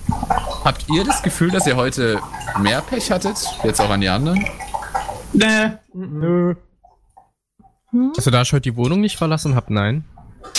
habt 0.64 0.86
ihr 0.90 1.04
das 1.04 1.24
Gefühl, 1.24 1.50
dass 1.50 1.66
ihr 1.66 1.76
heute 1.76 2.20
mehr 2.60 2.82
Pech 2.82 3.12
hattet? 3.12 3.38
Jetzt 3.64 3.82
auch 3.82 3.90
an 3.90 4.02
die 4.02 4.10
anderen? 4.10 4.46
Nee. 5.34 5.72
Nö. 5.94 6.56
Hm? 7.92 8.14
Also 8.16 8.32
da 8.32 8.42
ich 8.44 8.52
heute 8.54 8.62
die 8.62 8.76
Wohnung 8.76 9.02
nicht 9.02 9.18
verlassen 9.18 9.56
habe, 9.56 9.74
nein. 9.74 10.06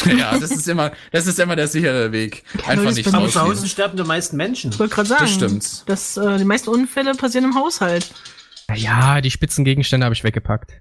ja, 0.05 0.37
das 0.39 0.51
ist 0.51 0.69
immer, 0.69 0.93
das 1.13 1.27
ist 1.27 1.39
immer 1.39 1.57
der 1.57 1.69
sichere 1.69 2.13
Weg. 2.13 2.43
Einfach 2.67 2.93
nicht 2.93 3.15
Aber 3.15 3.29
zu 3.29 3.41
Hause 3.41 3.67
sterben 3.69 3.97
die 3.97 4.03
meisten 4.05 4.37
Menschen. 4.37 4.71
Ich 4.73 4.79
wollte 4.79 4.95
gerade 4.95 5.09
sagen, 5.09 5.23
Das 5.23 5.35
stimmt. 5.35 5.89
dass, 5.89 6.17
äh, 6.17 6.37
die 6.39 6.45
meisten 6.45 6.71
Unfälle 6.71 7.15
passieren 7.15 7.45
im 7.47 7.55
Haushalt. 7.55 8.13
Ja, 8.75 9.21
die 9.21 9.31
Spitzengegenstände 9.31 10.05
habe 10.05 10.15
ich 10.15 10.25
weggepackt. 10.25 10.73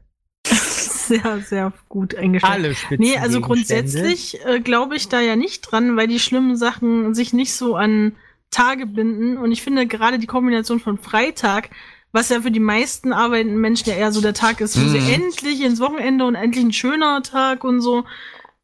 Sehr, 1.07 1.39
sehr 1.41 1.73
gut 1.89 2.15
eingestellt. 2.15 2.53
Alle 2.53 2.75
Spitzen 2.75 2.99
Nee, 3.05 3.17
also 3.17 3.41
grundsätzlich 3.41 4.43
äh, 4.45 4.59
glaube 4.59 4.95
ich 4.95 5.07
da 5.09 5.19
ja 5.21 5.35
nicht 5.35 5.61
dran, 5.61 5.95
weil 5.97 6.07
die 6.07 6.19
schlimmen 6.19 6.55
Sachen 6.57 7.13
sich 7.15 7.33
nicht 7.33 7.53
so 7.53 7.75
an 7.75 8.15
Tage 8.51 8.85
binden. 8.85 9.37
Und 9.37 9.51
ich 9.51 9.61
finde 9.61 9.87
gerade 9.87 10.19
die 10.19 10.27
Kombination 10.27 10.79
von 10.79 10.97
Freitag, 10.97 11.69
was 12.11 12.29
ja 12.29 12.41
für 12.41 12.51
die 12.51 12.59
meisten 12.59 13.13
arbeitenden 13.13 13.59
Menschen 13.59 13.89
ja 13.89 13.95
eher 13.95 14.11
so 14.11 14.21
der 14.21 14.33
Tag 14.33 14.61
ist, 14.61 14.77
wo 14.79 14.83
Mhm. 14.85 14.89
sie 14.89 15.11
endlich 15.13 15.61
ins 15.61 15.79
Wochenende 15.79 16.25
und 16.25 16.35
endlich 16.35 16.63
ein 16.63 16.73
schöner 16.73 17.21
Tag 17.23 17.63
und 17.63 17.81
so. 17.81 18.05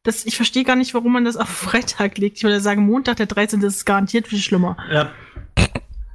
Das, 0.02 0.24
ich 0.26 0.36
verstehe 0.36 0.64
gar 0.64 0.76
nicht, 0.76 0.92
warum 0.94 1.12
man 1.12 1.24
das 1.24 1.36
auf 1.36 1.48
Freitag 1.68 2.18
legt. 2.18 2.38
Ich 2.38 2.42
würde 2.44 2.60
sagen, 2.60 2.84
Montag, 2.86 3.16
der 3.16 3.26
13. 3.26 3.60
ist 3.62 3.84
garantiert 3.84 4.28
viel 4.28 4.38
schlimmer. 4.38 4.76
Ja. 4.90 5.10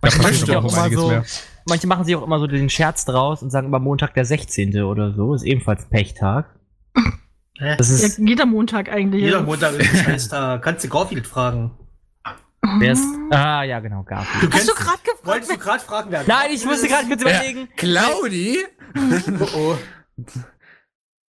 Da 0.02 0.10
passiert 0.10 0.56
auch 0.56 0.64
auch 0.66 0.72
immer 0.88 0.90
so. 0.98 1.08
mehr. 1.10 1.26
Manche 1.70 1.88
machen 1.88 2.04
sich 2.06 2.16
auch 2.16 2.24
immer 2.24 2.40
so 2.40 2.48
den 2.48 2.70
Scherz 2.70 3.06
draus 3.06 3.42
und 3.42 3.50
sagen 3.52 3.68
immer 3.68 3.80
Montag 3.80 4.14
der 4.14 4.26
16. 4.26 4.82
oder 4.84 5.14
so. 5.14 5.34
Ist 5.34 5.44
ebenfalls 5.44 5.86
Pechtag. 5.90 6.50
Hä? 7.60 7.76
Das 7.78 7.90
Ja, 8.02 8.08
ist. 8.08 8.18
jeder 8.20 8.46
Montag 8.46 8.90
eigentlich. 8.90 9.22
Jeder 9.22 9.38
ja. 9.40 9.44
Montag 9.44 9.74
ist 9.76 9.94
ein 9.94 10.04
Scheißtag. 10.04 10.62
Kannst 10.62 10.84
du 10.84 10.90
Garfield 10.90 11.28
fragen. 11.28 11.72
Wer 12.80 12.92
ist, 12.92 13.04
ah, 13.32 13.64
ja, 13.64 13.80
genau, 13.80 14.04
Garfield. 14.04 14.54
Du 14.54 14.58
Hast 14.58 14.68
du 14.70 14.74
gerade 14.74 14.98
gefragt? 15.04 15.20
Wolltest 15.26 15.52
du 15.52 15.58
gerade 15.58 15.80
fragen, 15.80 16.12
wer 16.12 16.24
Nein, 16.28 16.52
ich 16.54 16.66
musste 16.66 16.88
gerade 16.88 17.08
kurz 17.08 17.24
Ja, 17.24 17.30
überlegen. 17.30 17.70
Claudi? 17.78 18.58
Oh, 19.40 19.48
oh. 19.56 19.78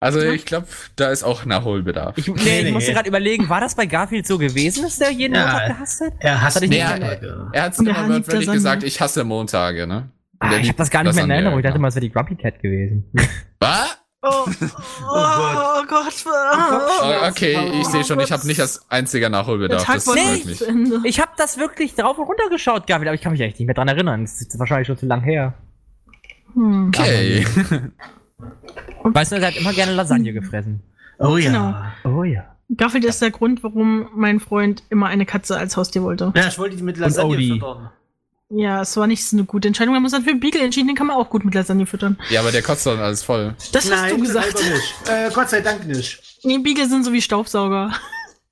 Also 0.01 0.21
ich 0.21 0.45
glaube, 0.45 0.67
da 0.95 1.09
ist 1.09 1.23
auch 1.23 1.43
Nachholbedarf. 1.43 2.17
Ich, 2.17 2.27
nee, 2.27 2.33
Nee, 2.43 2.57
ich 2.59 2.63
nee. 2.65 2.71
musste 2.71 2.93
gerade 2.93 3.09
überlegen, 3.09 3.49
war 3.49 3.59
das 3.59 3.75
bei 3.75 3.85
Garfield 3.85 4.25
so 4.25 4.37
gewesen, 4.37 4.83
dass 4.83 4.97
der 4.97 5.11
jeden 5.11 5.35
Ja. 5.35 5.41
Montag 5.45 5.67
gehasst 5.67 6.01
hat? 6.01 6.13
Er 6.19 6.41
hasst 6.41 6.57
Tage. 6.61 7.49
er 7.51 7.63
hat 7.63 7.73
es 7.73 7.79
immer 7.79 8.07
wörtlich 8.09 8.49
gesagt, 8.49 8.83
ich 8.83 9.01
hasse 9.01 9.23
Montage, 9.25 9.85
ne? 9.87 10.09
Und 10.41 10.47
Ah, 10.47 10.57
ich 10.57 10.67
habe 10.69 10.77
das 10.77 10.89
gar 10.89 11.03
nicht 11.03 11.15
mehr 11.15 11.25
in 11.25 11.31
Erinnerung. 11.31 11.59
Ich 11.59 11.63
dachte 11.63 11.77
immer, 11.77 11.89
es 11.89 11.95
wäre 11.95 12.05
die 12.05 12.11
Grumpy 12.11 12.35
Cat 12.35 12.61
gewesen. 12.61 13.09
Was? 13.59 13.97
Oh, 14.21 14.27
oh, 14.31 14.47
oh 15.09 15.83
Gott. 15.87 16.25
Oh, 16.25 17.27
okay, 17.29 17.57
ich 17.79 17.87
sehe 17.87 18.03
schon, 18.03 18.19
ich 18.19 18.31
habe 18.31 18.45
nicht 18.47 18.59
als 18.59 18.89
einziger 18.89 19.29
Nachholbedarf. 19.29 19.85
Das 19.85 20.03
zu 20.05 20.65
Ende. 20.65 21.01
Ich 21.05 21.21
habe 21.21 21.31
das 21.37 21.57
wirklich 21.57 21.95
drauf 21.95 22.17
und 22.17 22.25
runter 22.25 22.49
geschaut, 22.49 22.85
Garfield, 22.85 23.07
aber 23.07 23.15
ich 23.15 23.21
kann 23.21 23.31
mich 23.31 23.41
echt 23.41 23.59
nicht 23.59 23.67
mehr 23.67 23.75
dran 23.75 23.87
erinnern. 23.87 24.21
Das 24.23 24.41
ist 24.41 24.59
wahrscheinlich 24.59 24.87
schon 24.87 24.97
zu 24.97 25.05
lang 25.05 25.21
her. 25.21 25.53
Hm. 26.53 26.89
Okay. 26.89 27.45
Weißt 29.03 29.31
du, 29.31 29.37
er 29.37 29.47
hat 29.47 29.57
immer 29.57 29.73
gerne 29.73 29.93
Lasagne 29.93 30.33
gefressen. 30.33 30.83
Oh 31.17 31.37
ja. 31.37 31.91
Genau. 32.03 32.17
Oh 32.17 32.23
ja. 32.23 32.55
Garfield 32.75 33.05
ist 33.05 33.21
der 33.21 33.31
Grund, 33.31 33.63
warum 33.63 34.09
mein 34.15 34.39
Freund 34.39 34.83
immer 34.89 35.07
eine 35.07 35.25
Katze 35.25 35.57
als 35.57 35.75
Haustier 35.75 36.03
wollte. 36.03 36.31
Ja, 36.35 36.47
ich 36.47 36.59
wollte 36.59 36.75
die 36.75 36.83
mit 36.83 36.97
Lasagne 36.97 37.35
Odie. 37.35 37.61
Ja, 38.51 38.81
es 38.81 38.97
war 38.97 39.05
nicht 39.05 39.23
so 39.25 39.35
eine 39.37 39.45
gute 39.45 39.67
Entscheidung. 39.67 39.93
Wir 39.93 39.97
haben 39.97 40.03
uns 40.05 40.13
dann 40.13 40.23
für 40.23 40.33
Beagle 40.33 40.61
entschieden, 40.63 40.87
den 40.87 40.95
kann 40.95 41.05
man 41.07 41.17
auch 41.17 41.29
gut 41.29 41.45
mit 41.45 41.53
Lasagne 41.53 41.85
füttern. 41.85 42.17
Ja, 42.31 42.39
aber 42.39 42.51
der 42.51 42.63
kotzt 42.63 42.85
dann 42.85 42.97
alles 42.99 43.21
voll. 43.23 43.53
Das 43.71 43.83
hast 43.85 43.91
Nein, 43.91 44.17
du 44.17 44.23
gesagt. 44.23 44.55
Äh, 45.07 45.29
Gott 45.31 45.49
sei 45.49 45.61
Dank 45.61 45.85
nicht. 45.85 46.19
Nee, 46.43 46.57
Beagle 46.57 46.87
sind 46.87 47.03
so 47.05 47.13
wie 47.13 47.21
Staubsauger. 47.21 47.93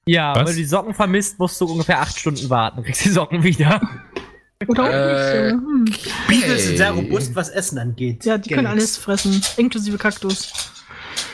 Ja, 0.05 0.31
Was? 0.35 0.37
weil 0.45 0.53
du 0.53 0.53
die 0.59 0.65
Socken 0.65 0.93
vermisst, 0.93 1.39
musst 1.39 1.59
du 1.59 1.65
ungefähr 1.65 1.99
acht 1.99 2.17
Stunden 2.17 2.49
warten. 2.49 2.83
Kriegst 2.83 3.05
die 3.05 3.09
Socken 3.09 3.43
wieder. 3.43 3.81
Oder 4.67 4.83
auch 4.83 4.89
Äh, 4.89 5.51
nicht. 5.53 6.05
Hm. 6.05 6.13
Beagles 6.27 6.65
sind 6.65 6.77
sehr 6.77 6.91
robust, 6.91 7.35
was 7.35 7.49
Essen 7.49 7.77
angeht. 7.79 8.23
Ja, 8.23 8.37
die 8.37 8.49
können 8.49 8.65
Galax. 8.65 8.81
alles 8.81 8.97
fressen, 8.97 9.41
inklusive 9.57 9.97
Kaktus. 9.97 10.51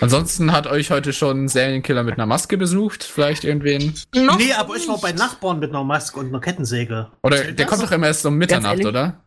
Ansonsten 0.02 0.52
hat 0.52 0.68
euch 0.68 0.92
heute 0.92 1.14
schon 1.14 1.46
ein 1.46 1.48
Serienkiller 1.48 2.04
mit 2.04 2.16
einer 2.16 2.26
Maske 2.26 2.58
besucht, 2.58 3.04
vielleicht 3.04 3.44
irgendwen. 3.44 3.94
Noch 4.16 4.38
Nee, 4.38 4.54
aber 4.54 4.76
ich 4.76 4.88
war 4.88 5.00
bei 5.00 5.12
Nachbarn 5.12 5.60
mit 5.60 5.70
einer 5.70 5.84
Maske 5.84 6.20
und 6.20 6.28
einer 6.28 6.40
Kettensäge. 6.40 7.12
Oder 7.24 7.44
der 7.44 7.54
das? 7.54 7.68
kommt 7.68 7.84
doch 7.84 7.92
immer 7.92 8.08
erst 8.08 8.26
um 8.26 8.36
Mitternacht, 8.36 8.86
oder? 8.86 9.24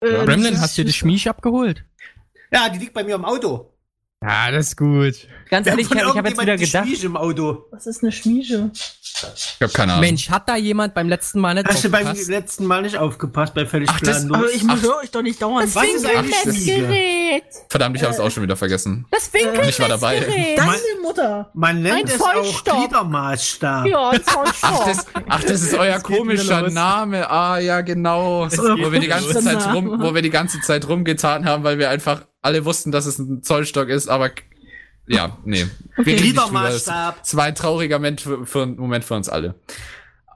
Äh, 0.00 0.24
Gremlin, 0.24 0.54
das 0.54 0.62
hast 0.62 0.78
du 0.78 0.84
die 0.84 0.92
Schmiech 0.92 1.28
abgeholt? 1.28 1.84
Ja, 2.52 2.68
die 2.68 2.78
liegt 2.78 2.94
bei 2.94 3.04
mir 3.04 3.14
im 3.14 3.24
Auto. 3.24 3.72
Ja, 4.20 4.50
das 4.50 4.68
ist 4.68 4.76
gut. 4.76 5.14
Ganz 5.48 5.66
ehrlich, 5.68 5.86
von 5.86 5.96
ich 5.96 6.04
habe 6.04 6.28
jetzt 6.28 6.40
wieder 6.42 6.56
gedacht, 6.56 6.86
Schmiege 6.88 7.06
im 7.06 7.16
Auto. 7.16 7.66
Was 7.70 7.86
ist 7.86 8.02
eine 8.02 8.10
Schmiede? 8.10 8.70
Ich 8.74 9.56
hab 9.62 9.72
keine 9.72 9.92
Ahnung. 9.92 10.04
Mensch, 10.04 10.28
hat 10.28 10.48
da 10.48 10.56
jemand 10.56 10.92
beim 10.94 11.08
letzten 11.08 11.38
Mal 11.40 11.54
nicht 11.54 11.68
Hast 11.68 11.84
du 11.84 11.88
beim 11.88 12.02
aufgepasst? 12.06 12.28
letzten 12.28 12.66
Mal 12.66 12.82
nicht 12.82 12.98
aufgepasst 12.98 13.54
bei 13.54 13.64
völlig 13.64 13.88
Ach, 13.90 14.00
das- 14.00 14.26
planlos? 14.26 14.36
Aber 14.36 14.50
ich 14.76 14.82
höre 14.82 14.96
euch 14.96 15.10
doch 15.12 15.22
nicht 15.22 15.40
dauernd. 15.40 15.72
Was 15.74 15.84
ist 15.84 16.04
eigentlich 16.04 16.34
das- 16.44 16.56
Schmiege? 16.56 17.42
Verdammt, 17.70 17.96
ich 17.96 18.02
hab's 18.02 18.18
auch 18.18 18.30
schon 18.30 18.42
wieder 18.42 18.56
vergessen. 18.56 19.06
Das 19.12 19.28
Und 19.32 19.68
ich 19.68 19.78
war 19.80 19.88
dabei. 19.88 20.20
Deine 20.56 20.72
Mutter. 21.00 21.50
Man 21.54 21.82
nennt 21.82 21.96
Ein 21.96 22.06
es 22.08 22.20
auch. 22.20 22.64
Gliedermaßstab. 22.64 23.86
Ja, 23.86 24.10
ein 24.10 24.20
Ach 24.26 24.84
das, 24.84 25.06
ach, 25.28 25.44
das 25.44 25.62
ist 25.62 25.74
euer 25.74 25.94
wieder 25.98 26.00
komischer. 26.00 26.68
Name. 26.70 27.30
Ah, 27.30 27.58
ja, 27.58 27.82
genau. 27.82 28.48
Wo 28.50 28.90
wir 28.92 28.98
die 29.00 29.06
ganze. 29.06 29.40
Zeit 29.40 29.72
rum, 29.72 30.00
wo 30.00 30.12
wir 30.14 30.22
die 30.22 30.30
ganze 30.30 30.60
Zeit 30.60 30.88
rumgetan 30.88 31.44
haben, 31.44 31.62
weil 31.64 31.78
wir 31.78 31.88
einfach 31.90 32.22
alle 32.48 32.64
wussten, 32.64 32.90
dass 32.90 33.04
es 33.04 33.18
ein 33.18 33.42
Zollstock 33.42 33.90
ist, 33.90 34.08
aber 34.08 34.30
ja, 35.06 35.36
nee. 35.44 35.66
Das 35.96 36.06
Gliedermaßstab. 36.06 37.20
es 37.22 37.36
war 37.36 37.44
ein 37.44 37.54
trauriger 37.54 37.98
Moment 37.98 38.22
für, 38.22 38.46
für, 38.46 38.66
Moment 38.66 39.04
für 39.04 39.14
uns 39.14 39.28
alle. 39.28 39.54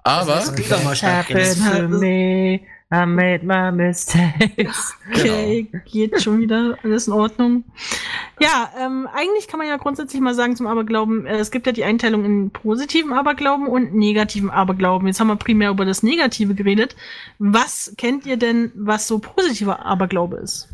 Aber, 0.04 0.36
Das 0.36 1.58
me, 1.88 2.60
I 2.92 3.06
made 3.06 3.46
my 3.46 3.72
mistakes. 3.72 4.94
Okay, 5.14 5.68
geht 5.86 6.20
schon 6.20 6.40
wieder, 6.40 6.76
alles 6.82 7.06
in 7.06 7.14
Ordnung. 7.14 7.64
Ja, 8.40 8.70
ähm, 8.78 9.08
eigentlich 9.14 9.48
kann 9.48 9.58
man 9.58 9.68
ja 9.68 9.78
grundsätzlich 9.78 10.20
mal 10.20 10.34
sagen 10.34 10.56
zum 10.56 10.66
Aberglauben, 10.66 11.24
äh, 11.24 11.36
es 11.36 11.50
gibt 11.50 11.66
ja 11.66 11.72
die 11.72 11.84
Einteilung 11.84 12.26
in 12.26 12.50
positiven 12.50 13.14
Aberglauben 13.14 13.68
und 13.68 13.94
negativen 13.94 14.50
Aberglauben. 14.50 15.06
Jetzt 15.06 15.20
haben 15.20 15.28
wir 15.28 15.36
primär 15.36 15.70
über 15.70 15.86
das 15.86 16.02
Negative 16.02 16.54
geredet. 16.54 16.94
Was 17.38 17.94
kennt 17.96 18.26
ihr 18.26 18.36
denn, 18.36 18.72
was 18.74 19.06
so 19.06 19.18
positiver 19.18 19.86
Aberglaube 19.86 20.36
ist? 20.36 20.68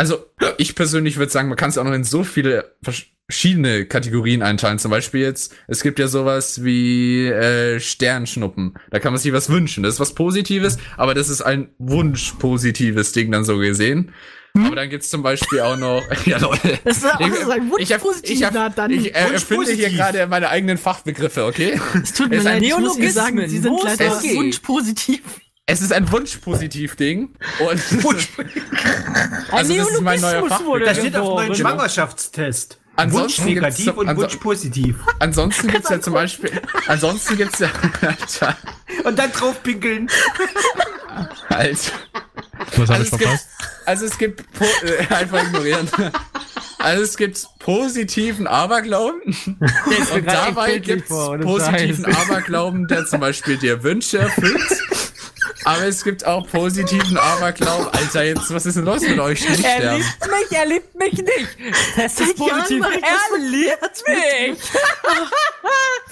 Also, 0.00 0.24
ich 0.56 0.74
persönlich 0.74 1.18
würde 1.18 1.30
sagen, 1.30 1.48
man 1.50 1.58
kann 1.58 1.68
es 1.68 1.76
auch 1.76 1.84
noch 1.84 1.92
in 1.92 2.04
so 2.04 2.24
viele 2.24 2.74
verschiedene 2.82 3.84
Kategorien 3.84 4.40
einteilen. 4.42 4.78
Zum 4.78 4.90
Beispiel 4.90 5.20
jetzt, 5.20 5.54
es 5.68 5.82
gibt 5.82 5.98
ja 5.98 6.08
sowas 6.08 6.64
wie 6.64 7.26
äh, 7.26 7.78
Sternschnuppen. 7.80 8.78
Da 8.90 8.98
kann 8.98 9.12
man 9.12 9.20
sich 9.20 9.30
was 9.34 9.50
wünschen. 9.50 9.82
Das 9.82 9.92
ist 9.96 10.00
was 10.00 10.14
Positives, 10.14 10.78
aber 10.96 11.12
das 11.12 11.28
ist 11.28 11.42
ein 11.42 11.68
wunschpositives 11.76 13.12
Ding 13.12 13.30
dann 13.30 13.44
so 13.44 13.58
gesehen. 13.58 14.12
Aber 14.54 14.74
dann 14.74 14.88
gibt's 14.88 15.10
zum 15.10 15.22
Beispiel 15.22 15.60
auch 15.60 15.76
noch, 15.76 16.02
ja 16.24 16.38
Leute, 16.38 16.78
Das 16.82 16.96
ist, 16.96 17.06
Ich- 17.20 17.26
ist 17.26 17.50
ein 17.50 17.70
ich 17.78 17.92
hab, 17.92 18.00
ich, 18.22 18.42
hab, 18.42 18.54
Wunschpositiver 18.54 18.70
dann. 18.74 18.90
ich 18.90 19.14
äh, 19.14 19.24
Wunsch 19.24 19.32
erfinde 19.34 19.72
hier 19.72 19.90
gerade 19.90 20.26
meine 20.28 20.48
eigenen 20.48 20.78
Fachbegriffe, 20.78 21.44
okay? 21.44 21.78
es 22.02 22.14
tut 22.14 22.30
mir 22.30 22.40
leid, 22.40 22.62
ich 22.62 22.74
muss 22.74 22.96
sagen. 23.12 23.46
Sie 23.50 23.58
sind 23.58 23.76
leider 23.84 24.18
geht. 24.22 24.34
wunschpositiv. 24.34 25.20
Es 25.70 25.80
ist 25.80 25.92
ein 25.92 26.10
Wunschpositiv-Ding. 26.10 27.30
Und 27.60 27.70
also 29.52 29.76
das 29.76 29.88
ist 29.90 30.00
mein 30.00 30.20
neuer 30.20 30.32
Neologismus 30.42 30.66
wurde 30.66 30.84
Da 30.84 30.94
Fachbegriff. 30.94 30.98
steht 30.98 31.16
auf 31.16 31.28
neuen 31.28 31.54
Schwangerschaftstest. 31.54 32.78
Wunsch 32.96 33.04
Ansonsten 33.14 33.46
gibt's 33.46 33.60
negativ 33.78 33.84
so- 33.86 33.92
und 33.94 34.08
anso- 34.08 34.16
Wunsch 34.22 34.36
positiv. 34.36 34.96
Ansonsten 35.20 35.68
gibt's 35.68 35.88
ja 35.88 36.00
zum 36.00 36.12
Beispiel, 36.14 36.50
ansonsten 36.86 37.36
gibt's 37.36 37.58
ja, 37.60 37.70
Alter, 38.02 38.56
Und 39.04 39.18
dann 39.18 39.32
drauf 39.32 39.62
pinkeln. 39.62 40.08
Alter. 41.48 41.92
Was 42.76 42.90
hab 42.90 42.96
Also 42.98 43.02
ich 43.02 43.02
es, 43.04 43.10
gibt, 43.10 43.22
verpasst? 43.22 43.48
also 43.86 44.06
es 44.06 44.18
gibt, 44.18 44.52
po 44.52 44.64
äh, 44.84 45.14
einfach 45.14 45.42
ignorieren. 45.44 45.88
Also 46.78 47.02
es 47.04 47.16
gibt 47.16 47.46
positiven 47.58 48.46
Aberglauben 48.46 49.22
und 50.14 50.26
dabei 50.26 50.78
gibt's 50.78 51.08
positiven 51.08 52.04
Aberglauben, 52.06 52.86
der 52.88 53.06
zum 53.06 53.20
Beispiel 53.20 53.56
dir 53.56 53.82
Wünsche 53.82 54.18
erfüllt. 54.18 54.60
Aber 55.64 55.84
es 55.84 56.04
gibt 56.04 56.26
auch 56.26 56.46
positiven 56.48 57.16
Aberglauben. 57.16 57.88
Alter, 57.88 58.24
jetzt, 58.24 58.52
was 58.52 58.66
ist 58.66 58.76
denn 58.76 58.84
los 58.84 59.00
mit 59.02 59.18
euch? 59.18 59.48
Nicht 59.48 59.64
Er 59.64 59.76
sterben. 59.78 59.96
liebt 59.98 60.26
mich, 60.50 60.58
er 60.58 60.66
liebt 60.66 60.94
mich 60.98 61.12
nicht. 61.12 61.56
Das 61.96 62.20
ist 62.20 62.36
positiv. 62.36 62.84
Er 62.84 63.38
liebt 63.38 64.04
mich. 64.08 64.58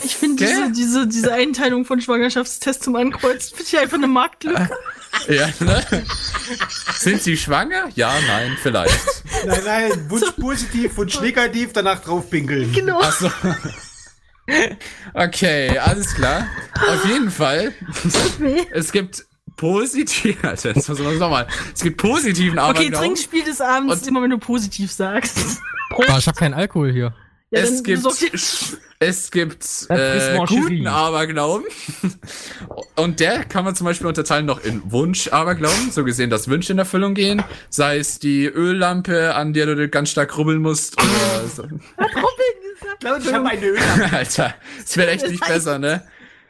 Ich 0.05 0.15
finde 0.17 0.45
diese, 0.45 0.71
diese, 0.71 1.07
diese 1.09 1.33
Einteilung 1.33 1.85
von 1.85 2.01
Schwangerschaftstest 2.01 2.85
zum 2.85 2.95
Ankreuzen 2.95 3.57
finde 3.57 3.65
ich 3.67 3.79
einfach 3.79 3.97
eine 3.97 4.07
Marktlücke. 4.07 4.71
Ja, 5.27 5.49
ne? 5.61 5.83
Sind 6.99 7.23
sie 7.23 7.37
schwanger? 7.37 7.89
Ja, 7.95 8.13
nein, 8.29 8.57
vielleicht. 8.63 8.95
Nein, 9.47 9.63
nein, 9.65 9.91
Wunsch 10.11 10.31
positiv, 10.39 10.97
Wunsch 10.99 11.19
negativ, 11.21 11.73
danach 11.73 12.01
drauf 12.03 12.29
pinkeln. 12.29 12.71
Genau. 12.73 13.01
Achso. 13.01 13.31
Okay, 15.15 15.79
alles 15.79 16.15
klar. 16.15 16.47
Auf 16.89 17.05
jeden 17.07 17.31
Fall. 17.31 17.73
Es 18.73 18.93
gibt 18.93 19.27
positiv. 19.57 20.37
Alter, 20.45 20.75
jetzt 20.75 20.89
muss 20.89 20.99
man 20.99 21.19
nochmal. 21.19 21.47
Es 21.75 21.83
gibt 21.83 21.99
positiven 21.99 22.59
Okay, 22.59 22.69
Aberglauben. 22.69 22.99
Trinkspiel 22.99 23.45
des 23.45 23.61
Abends 23.61 24.07
immer, 24.07 24.23
wenn 24.23 24.31
du 24.31 24.39
positiv 24.39 24.91
sagst. 24.93 25.61
Ah, 26.09 26.19
ich 26.19 26.27
hab 26.27 26.37
keinen 26.37 26.55
Alkohol 26.55 26.93
hier. 26.93 27.15
Ja, 27.51 27.61
es 27.61 27.83
gibt, 27.83 28.05
dir- 28.21 28.31
es 29.01 29.31
gibt 29.31 29.65
äh, 29.89 30.37
guten 30.47 30.87
Aberglauben. 30.87 31.65
Und 32.97 33.21
der 33.21 33.45
kann 33.45 33.65
man 33.65 33.75
zum 33.75 33.87
Beispiel 33.87 34.07
unterteilen 34.07 34.45
noch 34.45 34.63
in 34.63 34.83
Wunsch-Aberglauben, 34.91 35.91
so 35.91 36.05
gesehen, 36.05 36.29
dass 36.31 36.49
Wünsche 36.49 36.73
in 36.73 36.79
Erfüllung 36.79 37.15
gehen. 37.15 37.43
Sei 37.71 37.99
es 37.99 38.19
die 38.19 38.45
Öllampe, 38.47 39.35
an 39.35 39.53
der 39.55 39.67
du 39.75 39.89
ganz 39.89 40.11
stark 40.11 40.37
rubbeln 40.37 40.61
musst. 40.61 40.97
Oder 41.01 41.49
so. 41.49 41.63
Claudia, 43.01 43.29
ich 43.29 43.33
habe 43.35 43.49
eine 43.49 43.67
Öllampe. 43.67 44.13
Alter, 44.17 44.55
es 44.85 44.97
wird 44.97 45.09
echt 45.09 45.29
nicht 45.29 45.47
besser, 45.47 45.79
ne? 45.79 46.03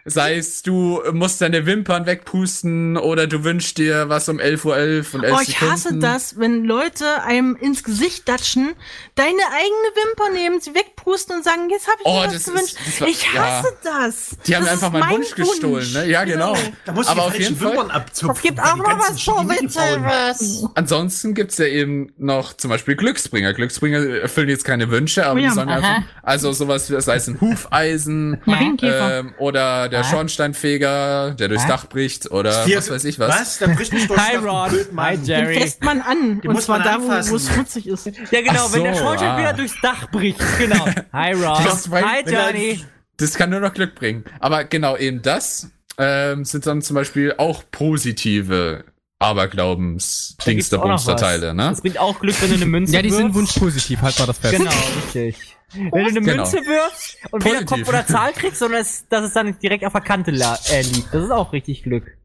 Sei 0.09 0.37
es, 0.37 0.63
du 0.63 1.01
musst 1.13 1.41
deine 1.41 1.67
Wimpern 1.67 2.07
wegpusten 2.07 2.97
oder 2.97 3.27
du 3.27 3.45
wünschst 3.45 3.79
dir 3.79 4.09
was 4.09 4.29
um 4.29 4.39
11.11 4.39 4.65
Uhr 4.65 4.75
und 5.21 5.25
11 5.25 5.37
Oh, 5.37 5.41
ich 5.43 5.61
hasse 5.61 5.83
Sekunden. 5.83 6.01
das, 6.01 6.39
wenn 6.39 6.65
Leute 6.65 7.23
einem 7.23 7.57
ins 7.57 7.85
Gesicht 7.85 8.29
datschen, 8.29 8.75
deine 9.15 9.29
eigene 9.31 9.89
Wimper 9.95 10.33
nehmen, 10.33 10.61
sie 10.61 10.75
wegpusten 10.75 11.37
und 11.37 11.45
sagen, 11.45 11.69
jetzt 11.71 11.87
habe 11.87 11.99
ich 12.01 12.07
Oh, 12.07 12.21
mir 12.21 12.25
das 12.25 12.33
das 12.33 12.41
ist- 12.41 12.47
gewünscht. 12.47 12.77
das 12.87 13.01
war- 13.01 13.09
ich 13.09 13.35
hasse 13.35 13.77
das. 13.83 14.37
Die 14.47 14.57
haben 14.57 14.65
das 14.65 14.73
einfach 14.75 14.87
ist 14.89 14.93
meinen 14.93 15.01
mein 15.01 15.11
Wunsch 15.19 15.35
gestohlen, 15.35 15.93
ne? 15.93 16.07
Ja, 16.09 16.25
genau. 16.25 16.57
Da 16.85 16.93
muss 16.93 17.07
ich 17.07 17.11
Aber 17.13 17.21
die 17.23 17.27
auf 17.29 17.39
jeden 17.39 17.57
falschen 17.57 17.61
Wimpern 17.73 17.89
Fall. 17.89 17.97
abzupfen. 17.97 18.37
Es 18.37 18.43
gibt 18.43 18.61
auch 18.61 18.77
noch 18.77 18.99
was 18.99 19.25
Positives. 19.25 20.65
Ansonsten 20.75 21.35
gibt's 21.35 21.59
ja 21.59 21.67
eben 21.67 22.13
noch 22.19 22.53
zum 22.55 22.71
Beispiel 22.71 22.97
Glücksbringer. 22.97 23.53
Glücksbringer 23.55 23.99
erfüllen 24.21 24.49
jetzt 24.49 24.65
keine 24.65 24.91
Wünsche, 24.91 25.27
aber 25.27 25.39
Oh 25.41 25.43
ja, 25.43 25.49
die 25.49 25.55
sollen 25.55 25.69
aha. 25.69 25.77
einfach, 25.77 26.03
also 26.23 26.53
sowas, 26.53 26.91
wie- 26.91 27.01
sei 27.01 27.17
es 27.17 27.27
ein 27.29 27.41
Hufeisen, 27.41 28.41
ähm, 28.83 29.35
oder 29.39 29.89
der 29.89 29.98
Schornsteinfeger, 30.05 31.35
der 31.39 31.49
durchs? 31.49 31.67
Dach 31.67 31.89
bricht, 31.89 32.31
oder 32.31 32.65
Hier- 32.65 32.79
was 32.79 32.91
weiß 32.91 33.05
ich 33.05 33.19
was. 33.19 33.41
Was? 33.41 33.59
Da 33.59 33.67
bricht 33.69 33.93
nicht 33.93 34.09
durch 34.09 34.21
Hi 34.21 34.39
Mann. 34.39 34.71
Hi 34.97 35.17
Den 35.17 35.25
Jerry. 35.25 35.61
fässt 35.61 35.83
man 35.83 36.01
an. 36.01 36.41
Die 36.41 36.49
und 36.49 36.55
muss 36.55 36.65
zwar 36.67 36.79
man 36.79 36.87
da, 37.09 37.29
wo 37.29 37.37
es 37.37 37.49
schmutzig 37.49 37.87
ist. 37.87 38.07
Ja, 38.07 38.41
genau, 38.41 38.67
Ach 38.69 38.73
wenn 38.73 38.85
der 38.85 38.95
so, 38.95 39.01
Schornsteinfeger 39.03 39.49
ah. 39.49 39.53
durchs 39.53 39.81
Dach 39.83 40.11
bricht. 40.11 40.41
Genau. 40.59 40.87
Hi 41.13 41.33
Ron. 41.33 41.65
Das 41.65 41.91
Hi 41.91 42.23
Johnny. 42.27 42.85
Das 43.17 43.35
kann 43.35 43.51
nur 43.51 43.61
noch 43.61 43.75
Glück 43.75 43.95
bringen. 43.95 44.25
Aber 44.41 44.65
genau 44.65 44.97
eben 44.97 45.23
das 45.23 45.71
ähm, 45.99 46.45
sind 46.45 46.67
dann 46.67 46.83
zum 46.83 46.95
Beispiel 46.95 47.35
auch 47.37 47.65
positive 47.71 48.85
aberglaubens 49.19 50.37
Da 50.45 50.53
gibt's 50.53 50.73
auch 50.73 50.79
noch 50.85 50.95
was. 50.95 51.05
Dingsda-Bumster-Teile, 51.05 51.55
ne? 51.55 51.69
Das 51.71 51.81
bringt 51.81 51.99
auch 51.99 52.19
Glück, 52.21 52.41
wenn 52.41 52.51
du 52.51 52.57
eine 52.57 52.67
Münze 52.67 52.93
Ja, 52.95 53.03
die 53.03 53.11
sind 53.11 53.35
wunschpositiv, 53.35 54.01
halt 54.01 54.19
mal 54.19 54.27
das 54.27 54.39
fest. 54.39 54.57
Genau, 54.57 54.71
richtig. 54.71 55.57
Wenn 55.75 55.91
du 55.91 55.97
eine 55.97 56.21
Genau. 56.21 56.37
Münze 56.37 56.57
wirfst 56.67 57.17
und 57.31 57.45
weder 57.45 57.63
Positiv. 57.63 57.87
Kopf 57.87 57.89
oder 57.89 58.07
Zahl 58.07 58.33
kriegst, 58.33 58.59
sondern 58.59 58.81
es, 58.81 59.07
dass 59.09 59.25
es 59.25 59.33
dann 59.35 59.59
direkt 59.59 59.85
auf 59.85 59.93
der 59.93 60.01
Kante 60.03 60.31
la- 60.31 60.59
äh, 60.71 60.83
liegt. 60.83 61.13
Das 61.13 61.25
ist 61.25 61.31
auch 61.31 61.53
richtig 61.53 61.83
Glück. 61.83 62.17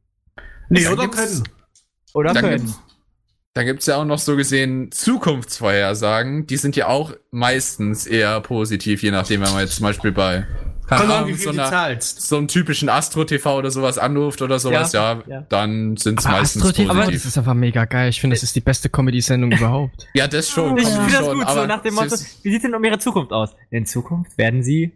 Nee, 0.70 0.88
oder 0.88 1.08
können. 1.10 1.44
Oder 2.14 2.34
Dann 2.34 2.44
können. 2.44 2.58
gibt's, 2.66 2.80
dann 3.54 3.66
gibt's 3.66 3.86
ja 3.88 3.98
auch 3.98 4.06
noch 4.06 4.20
so 4.20 4.36
gesehen 4.36 4.92
Zukunftsvorhersagen. 4.92 6.48
Die 6.48 6.58
sind 6.58 6.76
ja 6.76 6.88
auch 6.88 7.14
meistens 7.32 8.06
eher 8.08 8.40
positiv, 8.42 9.04
je 9.04 9.12
nachdem, 9.12 9.42
wenn 9.42 9.52
man 9.52 9.62
jetzt 9.62 9.76
zum 9.76 9.84
Beispiel 9.84 10.12
bei 10.12 10.46
Kommt 10.98 11.12
Ahnung, 11.12 11.28
wie 11.30 11.34
so, 11.34 11.52
viel 11.52 11.60
einer, 11.60 11.70
zahlst. 11.70 12.22
so 12.22 12.38
einem 12.38 12.48
typischen 12.48 12.90
Astro-TV 12.90 13.58
oder 13.58 13.72
sowas 13.72 13.98
anruft 13.98 14.42
oder 14.42 14.60
sowas, 14.60 14.92
ja, 14.94 15.14
Ja, 15.14 15.24
ja. 15.28 15.42
dann 15.50 15.98
sind's 15.98 16.26
Aber 16.26 16.38
meistens 16.38 16.64
Astro 16.64 16.74
TV, 16.76 16.94
das 16.94 17.06
positiv. 17.06 17.26
ist 17.26 17.38
einfach 17.38 17.54
mega 17.54 17.86
geil. 17.86 18.10
Ich 18.10 18.20
finde, 18.22 18.36
das 18.36 18.44
ist 18.44 18.56
die 18.56 18.62
beste 18.62 18.90
Comedy-Sendung 18.90 19.52
überhaupt. 19.58 20.08
Ja, 20.14 20.28
das 20.28 20.50
schon. 20.50 20.78
Ich 20.78 20.84
das 20.86 20.94
finde 20.96 21.12
das 21.12 21.26
schon, 21.26 21.38
gut, 21.40 21.48
aber 21.48 21.62
so 21.62 21.68
nach 21.68 21.82
dem 21.82 21.94
Motto, 21.96 22.14
es- 22.16 22.40
wie 22.44 22.52
sieht 22.52 22.64
denn 22.64 22.76
um 22.76 22.84
ihre 22.84 23.00
Zukunft 23.00 23.32
aus? 23.32 23.56
In 23.70 23.86
Zukunft 23.86 24.38
werden 24.38 24.64
sie 24.64 24.92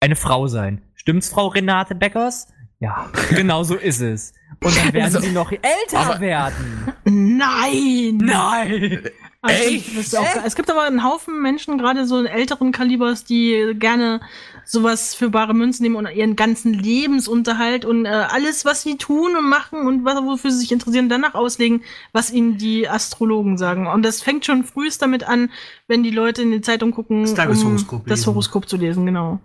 eine 0.00 0.16
Frau 0.16 0.46
sein. 0.48 0.82
Stimmt's, 0.94 1.28
Frau 1.28 1.48
Renate 1.48 1.94
Beckers? 1.94 2.48
Ja, 2.80 3.10
genau 3.30 3.62
so 3.62 3.74
ist 3.76 4.00
es. 4.00 4.32
Und 4.62 4.76
dann 4.76 4.92
werden 4.92 5.04
Also, 5.04 5.20
sie 5.20 5.30
noch 5.32 5.50
älter 5.52 5.98
aber- 5.98 6.20
werden. 6.20 6.92
Nein! 7.04 8.18
Nein! 8.18 9.00
Also, 9.46 9.62
Echt? 9.62 9.88
das 9.94 10.06
ist 10.06 10.16
auch, 10.16 10.26
es 10.46 10.54
gibt 10.56 10.70
aber 10.70 10.84
einen 10.84 11.04
Haufen 11.04 11.42
Menschen, 11.42 11.76
gerade 11.76 12.06
so 12.06 12.18
in 12.18 12.24
älteren 12.24 12.72
Kalibers, 12.72 13.24
die 13.24 13.74
gerne 13.78 14.20
sowas 14.64 15.14
für 15.14 15.28
bare 15.28 15.52
Münzen 15.52 15.82
nehmen 15.82 15.96
und 15.96 16.06
ihren 16.10 16.34
ganzen 16.34 16.72
Lebensunterhalt 16.72 17.84
und 17.84 18.06
äh, 18.06 18.08
alles, 18.08 18.64
was 18.64 18.80
sie 18.80 18.96
tun 18.96 19.36
und 19.36 19.46
machen 19.46 19.86
und 19.86 20.06
was, 20.06 20.16
wofür 20.24 20.50
sie 20.50 20.60
sich 20.60 20.72
interessieren, 20.72 21.10
danach 21.10 21.34
auslegen, 21.34 21.82
was 22.12 22.30
ihnen 22.30 22.56
die 22.56 22.88
Astrologen 22.88 23.58
sagen. 23.58 23.86
Und 23.86 24.02
das 24.02 24.22
fängt 24.22 24.46
schon 24.46 24.64
frühest 24.64 25.02
damit 25.02 25.24
an, 25.24 25.50
wenn 25.88 26.02
die 26.02 26.10
Leute 26.10 26.40
in 26.40 26.50
die 26.50 26.62
Zeitung 26.62 26.92
gucken, 26.92 27.20
Das 27.22 27.34
Tageshoroskop 27.34 28.00
um 28.04 28.06
das. 28.06 28.26
Horoskop 28.26 28.66
zu 28.66 28.78
lesen, 28.78 29.04
genau. 29.04 29.40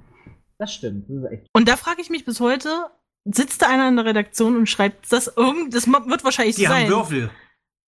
Das 0.57 0.73
stimmt. 0.73 1.09
Das 1.09 1.17
ist 1.17 1.31
echt. 1.31 1.43
Und 1.53 1.67
da 1.67 1.75
frage 1.75 2.01
ich 2.01 2.09
mich 2.09 2.23
bis 2.23 2.39
heute, 2.39 2.69
sitzt 3.25 3.61
da 3.61 3.67
einer 3.67 3.89
in 3.89 3.97
der 3.97 4.05
Redaktion 4.05 4.55
und 4.55 4.69
schreibt 4.69 5.11
das 5.11 5.27
irgend, 5.35 5.73
das 5.75 5.87
wird 5.87 6.23
wahrscheinlich 6.23 6.55
so 6.55 6.61
Die 6.61 6.67
sein. 6.67 6.83
haben 6.85 6.89
Würfel. 6.89 7.29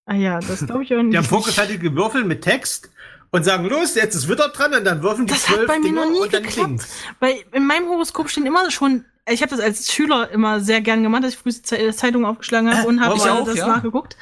Ah 0.06 0.16
ja, 0.16 0.40
das 0.40 0.66
glaube 0.66 0.84
ich 0.84 0.94
auch 0.94 1.02
nicht. 1.02 1.14
Die 1.14 1.18
haben 1.18 1.26
vorgefertigte 1.26 1.94
Würfel 1.96 2.24
mit 2.24 2.42
Text 2.42 2.90
und 3.32 3.44
sagen, 3.46 3.66
los, 3.66 3.96
jetzt 3.96 4.16
ist 4.16 4.28
Witter 4.28 4.50
dran 4.50 4.74
und 4.74 4.84
dann 4.84 5.02
würfeln 5.04 5.26
die 5.28 5.34
Das 5.34 5.48
hat 5.48 5.56
zwölf 5.56 5.68
bei 5.68 5.78
mir 5.80 5.86
Dinger 5.86 6.06
noch 6.06 6.12
nie 6.12 6.20
und 6.20 6.34
dann 6.34 6.44
geklappt. 6.44 6.66
klingt's. 6.68 6.90
Weil 7.20 7.36
in 7.54 7.66
meinem 7.66 7.88
Horoskop 7.88 8.30
stehen 8.30 8.46
immer 8.46 8.70
schon, 8.72 9.06
ich 9.30 9.42
habe 9.44 9.52
das 9.56 9.60
als 9.64 9.94
Schüler 9.94 10.30
immer 10.32 10.60
sehr 10.60 10.82
gern 10.82 11.04
gemacht, 11.04 11.24
dass 11.24 11.34
ich 11.34 11.38
früh 11.38 11.52
Ze- 11.52 11.94
Zeitungen 11.96 12.26
aufgeschlagen 12.26 12.76
habe 12.76 12.88
und 12.88 13.00
habe 13.00 13.16
ich 13.16 13.22
auch, 13.22 13.46
das 13.46 13.56
ja. 13.56 13.68
nachgeguckt. 13.68 14.18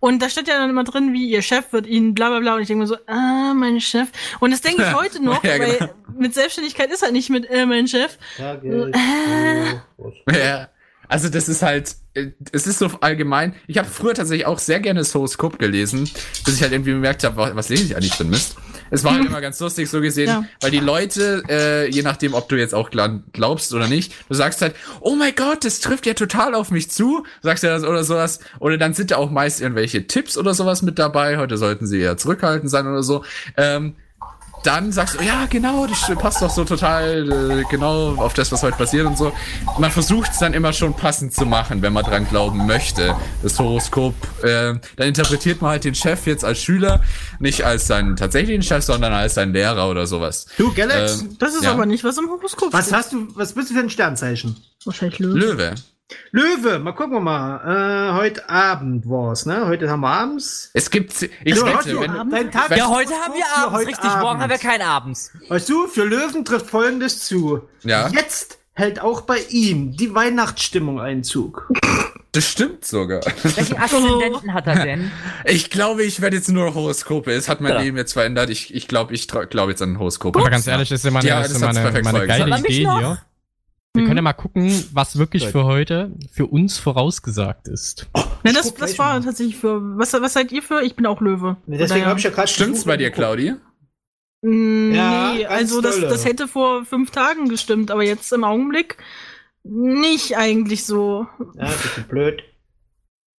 Und 0.00 0.20
da 0.22 0.28
steht 0.30 0.48
ja 0.48 0.56
dann 0.58 0.70
immer 0.70 0.82
drin, 0.84 1.12
wie 1.12 1.28
ihr 1.28 1.42
Chef 1.42 1.72
wird 1.72 1.86
ihnen 1.86 2.14
bla 2.14 2.30
bla 2.30 2.40
bla. 2.40 2.54
Und 2.56 2.62
ich 2.62 2.66
denke 2.68 2.80
mir 2.80 2.86
so, 2.88 2.96
ah, 3.06 3.52
mein 3.54 3.80
Chef. 3.80 4.08
Und 4.40 4.50
das 4.50 4.62
denke 4.62 4.82
ich 4.82 4.92
heute 4.98 5.22
noch, 5.22 5.44
Ja, 5.44 5.58
genau. 5.58 5.68
weil 5.78 5.94
mit 6.18 6.34
Selbstständigkeit 6.34 6.90
ist 6.90 7.02
halt 7.02 7.12
nicht 7.12 7.28
mit 7.30 7.48
äh, 7.50 7.66
mein 7.66 7.86
Chef. 7.86 8.16
Ja. 10.32 10.68
Also 11.08 11.28
das 11.28 11.48
ist 11.48 11.62
halt, 11.62 11.96
äh, 12.14 12.26
es 12.52 12.66
ist 12.66 12.78
so 12.78 12.90
allgemein. 13.00 13.54
Ich 13.66 13.78
habe 13.78 13.88
früher 13.88 14.14
tatsächlich 14.14 14.46
auch 14.46 14.58
sehr 14.58 14.80
gerne 14.80 15.00
das 15.00 15.14
Horoskop 15.14 15.58
gelesen, 15.58 16.08
bis 16.44 16.56
ich 16.56 16.62
halt 16.62 16.72
irgendwie 16.72 16.92
bemerkt 16.92 17.24
habe, 17.24 17.54
was, 17.56 17.68
lese 17.70 17.84
ich 17.84 17.96
eigentlich 17.96 18.14
für 18.14 18.24
Mist. 18.24 18.56
Es 18.90 19.04
war 19.04 19.14
halt 19.14 19.24
immer 19.26 19.40
ganz 19.40 19.58
lustig 19.60 19.88
so 19.88 20.00
gesehen, 20.00 20.28
Ja. 20.28 20.44
weil 20.60 20.70
die 20.70 20.80
Leute, 20.80 21.42
äh, 21.48 21.90
je 21.90 22.02
nachdem, 22.02 22.34
ob 22.34 22.48
du 22.48 22.56
jetzt 22.56 22.74
auch 22.74 22.90
gla- 22.90 23.22
glaubst 23.32 23.72
oder 23.74 23.86
nicht, 23.88 24.12
du 24.28 24.34
sagst 24.34 24.60
halt, 24.62 24.74
oh 25.00 25.14
mein 25.16 25.34
Gott, 25.34 25.64
das 25.64 25.80
trifft 25.80 26.06
ja 26.06 26.14
total 26.14 26.54
auf 26.54 26.70
mich 26.70 26.90
zu, 26.90 27.24
sagst 27.42 27.64
du 27.64 27.68
das 27.68 27.84
oder 27.84 28.04
sowas, 28.04 28.40
oder 28.60 28.76
dann 28.78 28.94
sind 28.94 29.10
da 29.10 29.16
auch 29.16 29.30
meist 29.30 29.60
irgendwelche 29.60 30.06
Tipps 30.06 30.36
oder 30.38 30.54
sowas 30.54 30.82
mit 30.82 30.98
dabei. 30.98 31.38
Heute 31.38 31.56
sollten 31.56 31.86
sie 31.86 32.00
eher 32.00 32.16
zurückhaltend 32.16 32.70
sein 32.70 32.86
oder 32.86 33.02
so. 33.02 33.24
Ähm, 33.56 33.96
dann 34.64 34.92
sagst 34.92 35.18
du, 35.18 35.24
ja, 35.24 35.46
genau, 35.48 35.86
das 35.86 36.10
passt 36.18 36.42
doch 36.42 36.50
so 36.50 36.64
total 36.64 37.60
äh, 37.60 37.64
genau 37.70 38.14
auf 38.16 38.34
das, 38.34 38.50
was 38.52 38.62
heute 38.62 38.76
passiert 38.76 39.06
und 39.06 39.16
so. 39.16 39.32
Man 39.78 39.90
versucht 39.90 40.32
es 40.32 40.38
dann 40.38 40.52
immer 40.54 40.72
schon 40.72 40.94
passend 40.94 41.32
zu 41.34 41.46
machen, 41.46 41.80
wenn 41.82 41.92
man 41.92 42.04
dran 42.04 42.28
glauben 42.28 42.66
möchte. 42.66 43.14
Das 43.42 43.58
Horoskop, 43.58 44.14
äh, 44.42 44.74
dann 44.96 45.08
interpretiert 45.08 45.62
man 45.62 45.72
halt 45.72 45.84
den 45.84 45.94
Chef 45.94 46.26
jetzt 46.26 46.44
als 46.44 46.58
Schüler, 46.62 47.00
nicht 47.38 47.64
als 47.64 47.86
seinen 47.86 48.16
tatsächlichen 48.16 48.62
Chef, 48.62 48.84
sondern 48.84 49.12
als 49.12 49.34
seinen 49.34 49.52
Lehrer 49.52 49.88
oder 49.88 50.06
sowas. 50.06 50.46
Du, 50.56 50.72
Galax, 50.74 51.20
Ähm, 51.22 51.36
Das 51.38 51.54
ist 51.54 51.64
Ja. 51.64 51.72
aber 51.72 51.86
nicht, 51.86 52.04
was 52.04 52.18
im 52.18 52.28
Horoskop 52.28 52.72
was 52.72 52.86
steht. 52.86 52.96
hast 52.96 53.12
du, 53.12 53.28
was 53.34 53.52
bist 53.54 53.70
du 53.70 53.74
für 53.74 53.80
ein 53.80 53.90
Sternzeichen? 53.90 54.56
Wahrscheinlich 54.84 55.18
Löwe. 55.18 55.38
Löwe. 55.38 55.74
Löwe, 56.30 56.78
mal 56.78 56.92
gucken 56.92 57.12
wir 57.14 57.20
mal. 57.20 58.10
Äh, 58.10 58.16
heute 58.16 58.48
Abend 58.48 59.08
war's, 59.08 59.44
ne? 59.46 59.66
Heute 59.66 59.90
haben 59.90 60.00
wir 60.00 60.08
abends. 60.08 60.70
Es 60.72 60.90
gibt, 60.90 61.22
ich 61.22 61.30
wette, 61.44 61.64
Otto, 61.64 62.00
wenn 62.00 62.12
du, 62.12 62.24
dein 62.30 62.50
Tag 62.50 62.74
Ja, 62.76 62.88
heute 62.88 63.12
haben 63.14 63.34
wir 63.34 63.44
abends, 63.56 63.72
heute 63.78 63.88
richtig. 63.88 64.04
Morgen 64.10 64.26
Abend. 64.26 64.42
haben 64.42 64.50
wir 64.50 64.58
keinen 64.58 64.82
abends. 64.82 65.32
Weißt 65.48 65.68
du, 65.68 65.86
für 65.86 66.04
Löwen 66.04 66.44
trifft 66.44 66.66
folgendes 66.70 67.20
zu. 67.26 67.62
Ja. 67.82 68.08
Jetzt 68.08 68.58
hält 68.74 69.00
auch 69.00 69.22
bei 69.22 69.38
ihm 69.50 69.96
die 69.96 70.14
Weihnachtsstimmung 70.14 70.98
Einzug. 71.00 71.68
das 72.32 72.44
stimmt 72.46 72.84
sogar. 72.86 73.20
Welchen 73.42 73.76
Aszendenten 73.80 74.54
hat 74.54 74.66
er 74.66 74.84
denn? 74.84 75.10
Ich 75.44 75.68
glaube, 75.70 76.04
ich 76.04 76.20
werde 76.22 76.36
jetzt 76.36 76.48
nur 76.48 76.74
Horoskope. 76.74 77.32
Es 77.32 77.48
hat 77.50 77.60
mein 77.60 77.72
Ja. 77.72 77.80
Leben 77.80 77.96
jetzt 77.98 78.14
verändert. 78.14 78.48
Ich, 78.50 78.72
ich 78.74 78.88
glaube, 78.88 79.12
ich 79.14 79.28
glaube 79.28 79.72
jetzt 79.72 79.82
an 79.82 79.98
Horoskope. 79.98 80.38
Aber 80.38 80.48
ganz 80.50 80.66
ehrlich, 80.66 80.88
das 80.88 81.00
ist 81.00 81.04
immer 81.06 81.20
eine, 81.20 81.28
Ja, 81.28 81.40
das 81.42 81.50
ist 81.50 81.56
immer 81.58 81.68
eine, 81.68 81.80
perfekt 81.80 82.00
immer 82.06 82.08
eine 82.10 82.18
vorher 82.26 82.46
geile. 82.46 82.58
Idee 82.60 82.82
er 82.84 82.98
hier. 82.98 83.22
Wir 83.94 84.02
Mhm. 84.02 84.06
können 84.06 84.16
ja 84.18 84.22
mal 84.22 84.32
gucken, 84.34 84.84
was 84.92 85.18
wirklich 85.18 85.46
für 85.48 85.64
heute 85.64 86.12
für 86.30 86.46
uns 86.46 86.78
vorausgesagt 86.78 87.68
ist. 87.68 88.08
Ne, 88.44 88.52
das, 88.52 88.72
das 88.74 88.98
war 88.98 89.14
mal. 89.18 89.22
tatsächlich 89.24 89.56
für. 89.56 89.80
Was, 89.98 90.12
was 90.12 90.32
seid 90.34 90.52
ihr 90.52 90.62
für? 90.62 90.82
Ich 90.82 90.94
bin 90.94 91.06
auch 91.06 91.20
Löwe. 91.20 91.56
Deswegen 91.66 92.06
habe 92.06 92.18
ich 92.18 92.24
ja 92.24 92.30
gerade. 92.30 92.48
Stimmt's 92.48 92.84
bei 92.84 92.96
dir, 92.96 93.10
Claudi? 93.10 93.54
Mm, 94.42 94.92
Ja, 94.94 95.32
nee, 95.32 95.46
also 95.46 95.80
das, 95.80 95.98
das 96.00 96.24
hätte 96.24 96.46
vor 96.46 96.84
fünf 96.84 97.10
Tagen 97.10 97.48
gestimmt, 97.48 97.90
aber 97.90 98.04
jetzt 98.04 98.32
im 98.32 98.44
Augenblick 98.44 98.98
nicht 99.64 100.36
eigentlich 100.36 100.84
so. 100.84 101.26
Ja, 101.56 101.66
bisschen 101.66 102.04
blöd. 102.08 102.42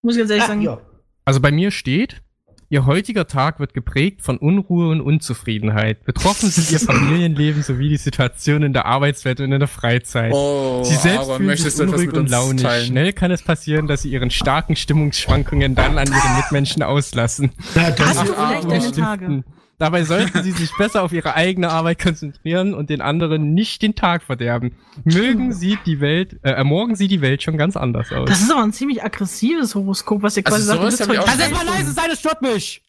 Muss 0.01 0.15
ich 0.15 0.19
ganz 0.19 0.29
ehrlich 0.31 0.43
Ah, 0.43 0.47
sagen. 0.47 0.61
ja. 0.61 0.81
Also 1.25 1.39
bei 1.39 1.51
mir 1.51 1.71
steht, 1.71 2.21
Ihr 2.71 2.85
heutiger 2.85 3.25
Tag 3.25 3.59
wird 3.59 3.73
geprägt 3.73 4.21
von 4.21 4.37
Unruhe 4.37 4.89
und 4.89 5.01
Unzufriedenheit. 5.01 6.05
Betroffen 6.05 6.51
sind 6.51 6.71
Ihr 6.71 6.79
Familienleben 6.85 7.63
sowie 7.63 7.89
die 7.89 7.97
Situation 7.97 8.61
in 8.61 8.73
der 8.73 8.85
Arbeitswelt 8.85 9.39
und 9.39 9.51
in 9.51 9.57
der 9.57 9.67
Freizeit. 9.67 10.31
Oh, 10.31 10.83
Sie 10.83 10.93
selbst 10.93 11.21
aber 11.21 11.37
fühlen 11.37 11.47
möchtest 11.47 11.77
sich 11.77 11.87
unruhig 11.87 12.13
und 12.13 12.29
launig. 12.29 12.61
teilen? 12.61 12.85
Schnell 12.85 13.13
kann 13.13 13.31
es 13.31 13.41
passieren, 13.41 13.87
dass 13.87 14.03
Sie 14.03 14.11
Ihren 14.11 14.29
starken 14.29 14.75
Stimmungsschwankungen 14.75 15.73
dann 15.73 15.97
an 15.97 16.07
Ihren 16.09 16.37
Mitmenschen 16.37 16.83
auslassen. 16.83 17.53
Hast 17.73 17.97
du 18.21 18.33
vielleicht 18.33 18.69
deine 18.69 18.91
Tage? 18.91 19.43
Dabei 19.79 20.03
sollten 20.03 20.43
Sie 20.43 20.51
sich 20.51 20.71
besser 20.77 21.01
auf 21.03 21.13
Ihre 21.13 21.35
eigene 21.35 21.69
Arbeit 21.69 21.99
konzentrieren 21.99 22.73
und 22.73 22.89
den 22.89 22.99
anderen 23.01 23.53
nicht 23.53 23.81
den 23.81 23.95
Tag 23.95 24.21
verderben. 24.23 24.75
Mögen 25.05 25.53
Sie 25.53 25.77
die 25.85 26.01
Welt, 26.01 26.37
äh, 26.43 26.63
morgen 26.65 26.95
sieht 26.95 27.11
die 27.11 27.21
Welt 27.21 27.41
schon 27.41 27.57
ganz 27.57 27.77
anders 27.77 28.11
aus. 28.11 28.27
Das 28.29 28.41
ist 28.41 28.51
aber 28.51 28.61
ein 28.63 28.73
ziemlich 28.73 29.03
aggressives 29.03 29.73
Horoskop, 29.75 30.21
was 30.21 30.35
ihr 30.37 30.45
Also 30.45 30.57
quasi 30.57 30.67
sagt. 30.67 30.81
bist 30.85 31.01
auch 31.03 31.07
heute- 31.07 31.41
schon- 31.43 31.51
mal 31.53 31.65
leise 31.65 31.91
sein, 31.93 32.05
es 32.11 32.19
stört 32.19 32.41
mich! 32.41 32.83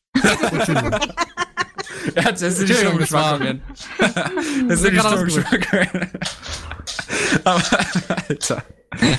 Ja, 2.16 2.32
das 2.32 2.40
sind 2.40 2.68
die 2.68 2.72
Entschuldigung, 2.72 2.98
das 3.00 3.12
war- 3.12 3.36
Stimmungsschwankungen. 3.36 3.62
Das 4.68 4.80
sind 4.80 4.92
die 4.92 4.96
gerade 4.96 5.16
ausgeholt. 5.16 5.46
Stimmungsschwankungen. 5.46 6.10
Aber, 7.44 7.62
Alter. 8.28 8.64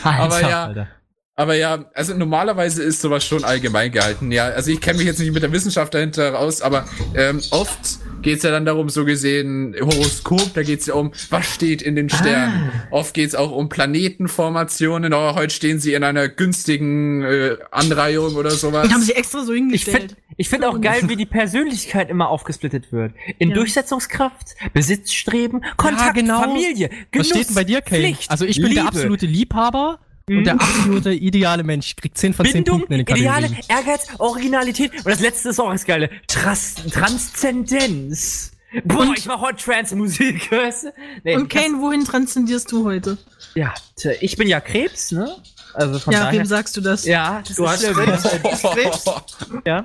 Aber 0.04 0.42
ja, 0.42 0.66
Alter. 0.66 0.88
Aber 1.36 1.56
ja, 1.56 1.86
also 1.94 2.14
normalerweise 2.14 2.84
ist 2.84 3.02
sowas 3.02 3.26
schon 3.26 3.44
allgemein 3.44 3.92
gehalten. 3.92 4.32
Ja, 4.32 4.48
also 4.50 4.70
ich 4.70 4.82
kenne 4.82 4.98
mich 4.98 5.08
jetzt 5.08 5.20
nicht 5.20 5.34
mit 5.34 5.42
der 5.42 5.52
Wissenschaft 5.52 5.94
dahinter 5.94 6.34
raus, 6.34 6.62
aber 6.62 6.86
ähm, 7.16 7.42
oft 7.52 8.00
geht's 8.22 8.44
ja 8.44 8.52
dann 8.52 8.66
darum, 8.66 8.90
so 8.90 9.06
gesehen, 9.06 9.74
Horoskop, 9.80 10.54
da 10.54 10.62
geht's 10.62 10.86
ja 10.88 10.94
um, 10.94 11.12
was 11.30 11.48
steht 11.56 11.82
in 11.82 11.96
den 11.96 12.10
Sternen. 12.10 12.72
Oft 12.92 13.14
geht's 13.14 13.34
auch 13.34 13.52
um 13.52 13.70
Planetenformationen, 13.70 15.14
oh, 15.14 15.36
heute 15.36 15.54
stehen 15.54 15.80
sie 15.80 15.94
in 15.94 16.04
einer 16.04 16.28
günstigen 16.28 17.24
äh, 17.24 17.58
Anreihung 17.72 18.36
oder 18.36 18.52
sowas. 18.52 18.88
Die 18.88 18.94
haben 18.94 19.02
sie 19.02 19.14
extra 19.14 19.44
so 19.44 19.54
Ich 19.54 19.60
hingestellt. 19.60 19.98
finde 19.98 20.16
ich 20.38 20.50
find 20.50 20.66
auch 20.66 20.80
geil, 20.82 21.04
wie 21.08 21.16
die 21.16 21.26
Persönlichkeit 21.26 22.10
immer 22.10 22.30
aufgesplittet 22.30 22.92
wird. 22.92 23.14
In 23.40 23.50
Ja. 23.50 23.56
Durchsetzungskraft, 23.56 24.56
Besitzstreben, 24.74 25.64
Kontakt, 25.78 26.16
genau. 26.16 26.42
Familie, 26.42 26.90
Was 26.90 26.98
Genuss, 27.12 27.28
steht 27.30 27.48
denn 27.50 27.56
bei 27.56 27.64
dir, 27.64 27.82
Kay? 27.82 28.00
Pflicht, 28.02 28.30
Also 28.32 28.46
ich 28.46 28.58
bin 28.58 28.66
Liebe, 28.68 28.76
der 28.76 28.88
absolute 28.88 29.26
Liebhaber 29.26 30.00
und 30.28 30.44
der 30.46 30.54
absolute 30.56 31.14
ideale 31.14 31.64
Mensch. 31.64 31.88
Ich 31.88 31.96
krieg 31.96 32.18
10 32.18 32.34
von 32.34 32.46
10 32.46 32.54
Bindung, 32.54 32.78
Punkten 32.80 32.94
in 32.94 33.06
den 33.06 33.16
Ideale, 33.16 33.48
Kategorien. 33.50 33.78
Ehrgeiz, 33.86 34.08
Originalität 34.18 34.94
und 34.96 35.08
das 35.08 35.20
letzte 35.20 35.50
ist 35.50 35.60
auch 35.60 35.72
das 35.72 35.86
Geile. 35.86 36.10
Tras 36.28 36.76
Transzendenz. 36.92 38.52
Boah, 38.86 39.14
ich 39.18 39.26
mach 39.26 39.42
heute 39.42 39.64
Trance-Musik, 39.64 40.50
weißt 40.52 40.86
du? 40.86 40.94
Nee, 41.24 41.36
Und 41.36 41.50
Kane, 41.50 41.82
wohin 41.82 42.06
transzendierst 42.06 42.72
du 42.72 42.86
heute? 42.86 43.18
Ja, 43.54 43.74
ich 44.22 44.38
bin 44.38 44.48
ja 44.48 44.62
Krebs, 44.62 45.12
ne? 45.12 45.36
Also 45.74 46.00
von 46.00 46.14
Ja, 46.14 46.22
daher. 46.26 46.40
wem 46.40 46.46
sagst 46.46 46.76
du 46.78 46.82
das? 46.82 47.06
Ja, 47.06 47.42
das 47.48 47.56
Du 47.56 47.64
ist 47.66 47.70
hast. 47.70 47.94
Krebs, 47.94 48.24
Krebs. 48.64 49.06
Ja. 49.66 49.84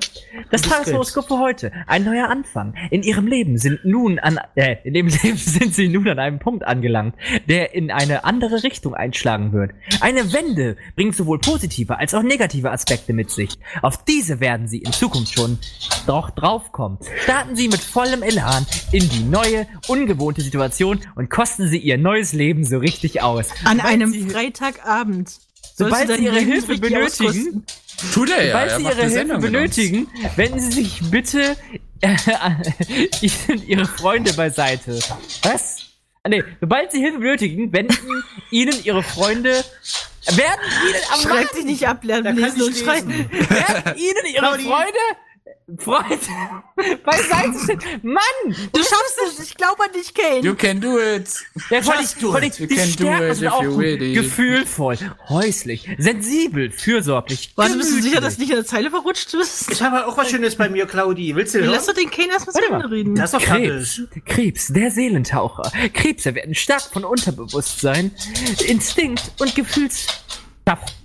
Das 0.51 0.61
Tageshoroskop 0.63 1.27
für 1.27 1.39
heute. 1.39 1.71
Ein 1.87 2.03
neuer 2.03 2.29
Anfang. 2.29 2.73
In 2.89 3.03
ihrem 3.03 3.27
Leben 3.27 3.57
sind 3.57 3.83
nun 3.83 4.17
an, 4.19 4.39
äh, 4.55 4.77
in 4.83 4.93
dem 4.93 5.07
Leben 5.23 5.37
sind 5.37 5.73
sie 5.75 5.87
nun 5.89 6.07
an 6.07 6.19
einem 6.19 6.39
Punkt 6.39 6.63
angelangt, 6.65 7.15
der 7.47 7.73
in 7.75 7.91
eine 7.91 8.23
andere 8.23 8.63
Richtung 8.63 8.95
einschlagen 8.95 9.51
wird. 9.53 9.71
Eine 10.01 10.33
Wende 10.33 10.77
bringt 10.95 11.15
sowohl 11.15 11.39
positive 11.39 11.97
als 11.97 12.13
auch 12.13 12.23
negative 12.23 12.71
Aspekte 12.71 13.13
mit 13.13 13.29
sich. 13.29 13.57
Auf 13.81 14.03
diese 14.05 14.39
werden 14.39 14.67
sie 14.67 14.79
in 14.79 14.91
Zukunft 14.93 15.33
schon 15.33 15.59
doch 16.07 16.29
draufkommen. 16.31 16.97
Starten 17.23 17.55
sie 17.55 17.67
mit 17.67 17.81
vollem 17.81 18.23
Elan 18.23 18.65
in 18.91 19.07
die 19.09 19.23
neue, 19.23 19.67
ungewohnte 19.87 20.41
Situation 20.41 20.99
und 21.15 21.29
kosten 21.29 21.67
sie 21.67 21.77
ihr 21.79 21.97
neues 21.97 22.33
Leben 22.33 22.63
so 22.65 22.77
richtig 22.77 23.21
aus. 23.21 23.49
An 23.65 23.79
einem 23.79 24.11
sie- 24.11 24.29
Freitagabend. 24.29 25.39
Sobald 25.77 26.07
sie 26.09 26.23
ihre 26.25 26.39
Hilfe 26.39 26.77
benötigen? 26.77 27.65
Tut 28.13 28.29
er 28.29 28.43
ja, 28.45 28.51
Sobald 28.51 28.77
Sie 28.77 28.83
Ihre 28.83 29.09
Hilfe 29.09 29.33
uns. 29.35 29.41
benötigen, 29.45 30.07
wenden 30.35 30.59
Sie 30.59 30.71
sich 30.83 31.01
bitte 31.09 31.55
äh, 32.01 32.15
Ihre 33.65 33.85
Freunde 33.85 34.33
beiseite. 34.33 34.99
Was? 35.43 35.77
Ah, 36.23 36.29
Nee, 36.29 36.43
sobald 36.59 36.91
Sie 36.91 36.99
Hilfe 36.99 37.19
benötigen, 37.19 37.71
wenden 37.73 37.97
Ihnen 38.51 38.83
Ihre 38.83 39.01
Freunde 39.03 39.49
werden 39.49 40.61
Ihnen 40.87 41.01
am 41.13 41.19
Schreib 41.21 41.51
dich 41.53 41.65
nicht 41.65 41.87
ab, 41.87 42.03
lernen 42.03 42.23
Da 42.25 42.29
kann 42.31 42.39
lesen 42.55 42.59
ich 42.59 42.67
und 42.67 42.77
schreiben. 42.77 43.09
werden 43.49 43.97
Ihnen 43.97 44.35
Ihre. 44.35 44.45
Freunde 44.59 44.99
Freund 45.79 46.05
beiseite 47.03 47.59
stehen. 47.63 47.79
Mann! 48.01 48.21
Du 48.71 48.79
schaffst 48.79 49.19
es, 49.27 49.39
ich 49.43 49.55
glaube 49.57 49.83
an 49.83 49.91
dich, 49.91 50.13
Kane. 50.13 50.39
You 50.39 50.55
can 50.55 50.79
do 50.79 50.97
it. 50.97 51.27
Ja, 51.69 51.81
vor 51.81 51.93
allem- 51.93 52.01
Just 52.03 52.21
do 52.21 52.27
vor 52.27 52.35
allem 52.35 52.45
it. 52.47 52.59
You 52.59 52.67
Die 52.67 52.75
can 52.75 52.85
do 52.85 52.91
Stärken 52.93 53.27
it 53.31 53.35
sind 53.35 53.45
if 53.47 53.51
auch 53.53 53.63
you're 53.63 53.69
gut. 53.71 53.79
ready. 53.83 54.13
gefühlvoll, 54.13 54.97
häuslich, 55.27 55.89
sensibel, 55.97 56.71
fürsorglich. 56.71 57.51
Warte, 57.57 57.75
bist 57.77 57.91
du 57.91 58.01
sicher, 58.01 58.21
dass 58.21 58.35
du 58.35 58.41
nicht 58.41 58.49
in 58.51 58.55
der 58.55 58.65
Zeile 58.65 58.89
verrutscht 58.89 59.31
bist? 59.33 59.69
Ich 59.71 59.81
habe 59.81 60.07
auch 60.07 60.17
was 60.17 60.29
Schönes 60.29 60.55
bei 60.55 60.69
mir, 60.69 60.85
Claudi. 60.85 61.35
Willst 61.35 61.53
du 61.55 61.59
hören? 61.59 61.71
Lass 61.71 61.85
doch 61.85 61.93
den 61.93 62.09
Kane 62.09 62.29
erstmal 62.31 62.53
zu 62.55 62.61
Ende 62.63 62.77
mal. 62.79 62.87
reden. 62.87 63.15
Das 63.15 63.33
ist 63.33 63.41
doch 63.41 63.45
Krebs. 63.45 64.01
Krebs, 64.25 64.67
der 64.67 64.89
Seelentaucher. 64.91 65.69
Krebse 65.93 66.33
werden 66.33 66.55
stark 66.55 66.83
von 66.93 67.03
Unterbewusstsein, 67.03 68.11
Instinkt 68.65 69.31
und 69.39 69.53
Gefühls... 69.53 70.07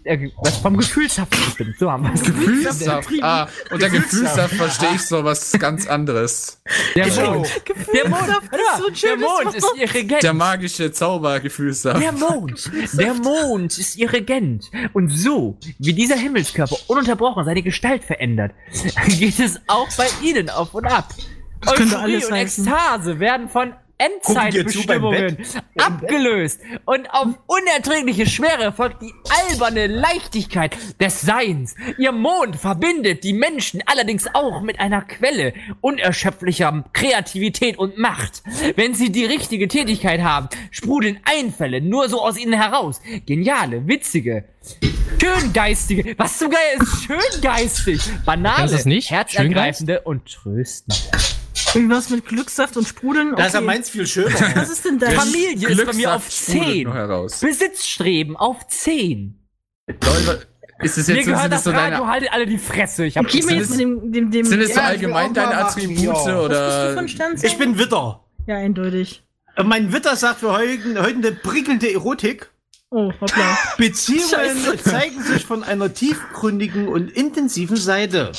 Äh, 0.05 0.29
was 0.39 0.57
vom 0.57 0.77
Gefühlshaft 0.77 1.31
bestimmt. 1.31 1.77
So 1.79 1.91
haben 1.91 2.05
wir 2.05 2.13
es. 2.15 2.23
Gefühlssaft. 2.23 3.09
Ah, 3.23 3.49
unter 3.71 3.89
Gefühlssaft 3.91 4.55
verstehe 4.55 4.95
ich 4.97 5.03
so 5.07 5.23
was 5.23 5.53
ganz 5.53 5.87
anderes. 5.87 6.61
Der 6.97 7.05
Genau. 7.05 7.35
Mond. 7.35 7.63
Der 7.95 8.09
Mond, 8.09 8.23
Gefühlssaft 8.27 8.53
ist 8.53 8.79
so 8.79 8.87
ein 8.87 8.95
der 9.03 9.17
Mond 9.29 9.55
ist 9.55 9.67
ihr 9.77 9.95
Regent. 9.95 10.23
Der 10.23 10.33
magische 10.35 10.93
Zaubergefühlssaft. 10.93 12.03
Der 12.03 12.13
Mond, 12.13 12.71
der 12.95 13.15
Mond 13.15 13.79
ist 13.79 13.97
ihr 13.97 14.13
Regent. 14.13 14.71
Und 14.93 15.09
so, 15.11 15.57
wie 15.79 15.93
dieser 15.93 16.17
Himmelskörper 16.17 16.77
ununterbrochen 16.89 17.45
seine 17.45 17.63
Gestalt 17.63 18.03
verändert, 18.05 18.53
geht 19.09 19.39
es 19.39 19.61
auch 19.69 19.89
bei 19.97 20.07
ihnen 20.23 20.51
auf 20.51 20.75
und 20.75 20.87
ab. 20.87 21.15
könnte 21.61 21.97
Euphorie 21.97 22.15
alles 22.15 22.25
und 22.27 22.33
heißen. 22.35 22.67
Ekstase 22.67 23.21
werden 23.21 23.49
von 23.49 23.73
Endzeitbestimmungen 24.03 25.39
abgelöst. 25.77 26.61
Und 26.85 27.09
auf 27.11 27.29
unerträgliche 27.47 28.27
Schwere 28.27 28.73
folgt 28.73 29.03
die 29.03 29.13
alberne 29.49 29.87
Leichtigkeit 29.87 30.77
des 31.01 31.21
Seins. 31.21 31.75
Ihr 31.99 32.13
Mond 32.13 32.57
verbindet 32.57 33.25
die 33.25 33.33
Menschen 33.33 33.83
allerdings 33.87 34.27
auch 34.35 34.63
mit 34.63 34.81
einer 34.81 35.03
Quelle 35.03 35.55
unerschöpflicher 35.81 36.85
Kreativität 36.93 37.79
und 37.79 37.99
Macht. 37.99 38.43
Wenn 38.77 38.95
sie 38.95 39.11
die 39.11 39.25
richtige 39.25 39.69
Tätigkeit 39.69 40.23
haben, 40.23 40.49
sprudeln 40.71 41.21
Einfälle 41.25 41.81
nur 41.81 42.09
so 42.09 42.21
aus 42.21 42.39
ihnen 42.39 42.55
heraus. 42.55 43.01
Geniale, 43.27 43.87
witzige, 43.87 44.45
schöngeistige, 45.21 46.15
was 46.19 46.39
zum 46.39 46.51
Geier 46.51 46.81
ist 46.81 47.05
schöngeistig, 47.05 48.01
banale, 48.25 48.77
herzergreifende 48.77 50.01
und 50.01 50.27
tröstende. 50.27 50.97
Irgendwas 51.75 52.11
mit 52.11 52.27
Glückssaft 52.27 52.77
und 52.77 52.87
Sprudeln. 52.87 53.35
Da 53.37 53.47
ist 53.47 53.53
ja 53.55 53.61
Okay. 53.61 53.67
meins 53.67 53.91
viel 53.91 54.07
schöner. 54.07 54.35
Was 54.55 54.71
ist 54.71 54.85
denn 54.85 54.99
das? 54.99 55.15
Familie 55.15 55.69
ist 55.69 55.87
bei 55.87 55.93
mir 55.95 56.15
auf 56.15 56.23
Glückssaft 56.23 56.33
sprudelt 56.33 56.73
10. 56.75 56.85
noch 56.85 56.95
heraus. 56.95 57.41
Besitzstreben 57.41 58.37
auf 58.37 58.67
10. 58.69 59.39
Leute, 59.89 60.47
Ist 60.83 60.99
es 60.99 61.09
Mir 61.09 61.15
jetzt 61.17 61.27
so, 61.27 61.33
gehört 61.33 61.53
das 61.53 61.65
so 61.65 61.71
Radio, 61.71 61.99
deine, 61.99 62.07
haltet 62.09 62.33
alle 62.33 62.47
die 62.47 62.59
Fresse. 62.59 63.05
Ich 63.05 63.17
hab 63.17 63.27
Gib 63.29 63.45
mir 63.45 63.51
Sind 63.51 63.59
jetzt 63.59 63.71
es- 63.71 63.77
mit 63.77 63.81
dem, 63.81 64.13
dem, 64.13 64.31
dem 64.31 64.45
sind 64.47 64.61
es 64.61 64.75
so 64.75 64.81
Ja, 64.81 64.87
allgemein 64.87 65.33
deine 65.35 65.57
Attribute 65.57 65.99
ja. 66.27 66.41
Oder? 66.41 67.03
Ich 67.43 67.57
bin 67.59 67.79
Witter. 67.79 68.25
Ja, 68.47 68.57
eindeutig. 68.57 69.23
Äh, 69.57 69.63
Mein 69.65 69.93
Witter 69.93 70.17
sagt 70.17 70.41
für 70.41 70.53
heute, 70.53 71.01
heute 71.03 71.17
eine 71.17 71.33
prickelnde 71.33 71.93
Erotik. 71.93 72.51
Oh, 72.91 73.11
hoppla. 73.21 73.59
Beziehungen 73.79 74.29
Scheiße. 74.29 74.77
zeigen 74.83 75.23
sich 75.23 75.45
von 75.47 75.63
einer 75.65 75.95
tiefgründigen 75.95 76.89
und 76.89 77.11
intensiven 77.11 77.77
Seite. 77.77 78.33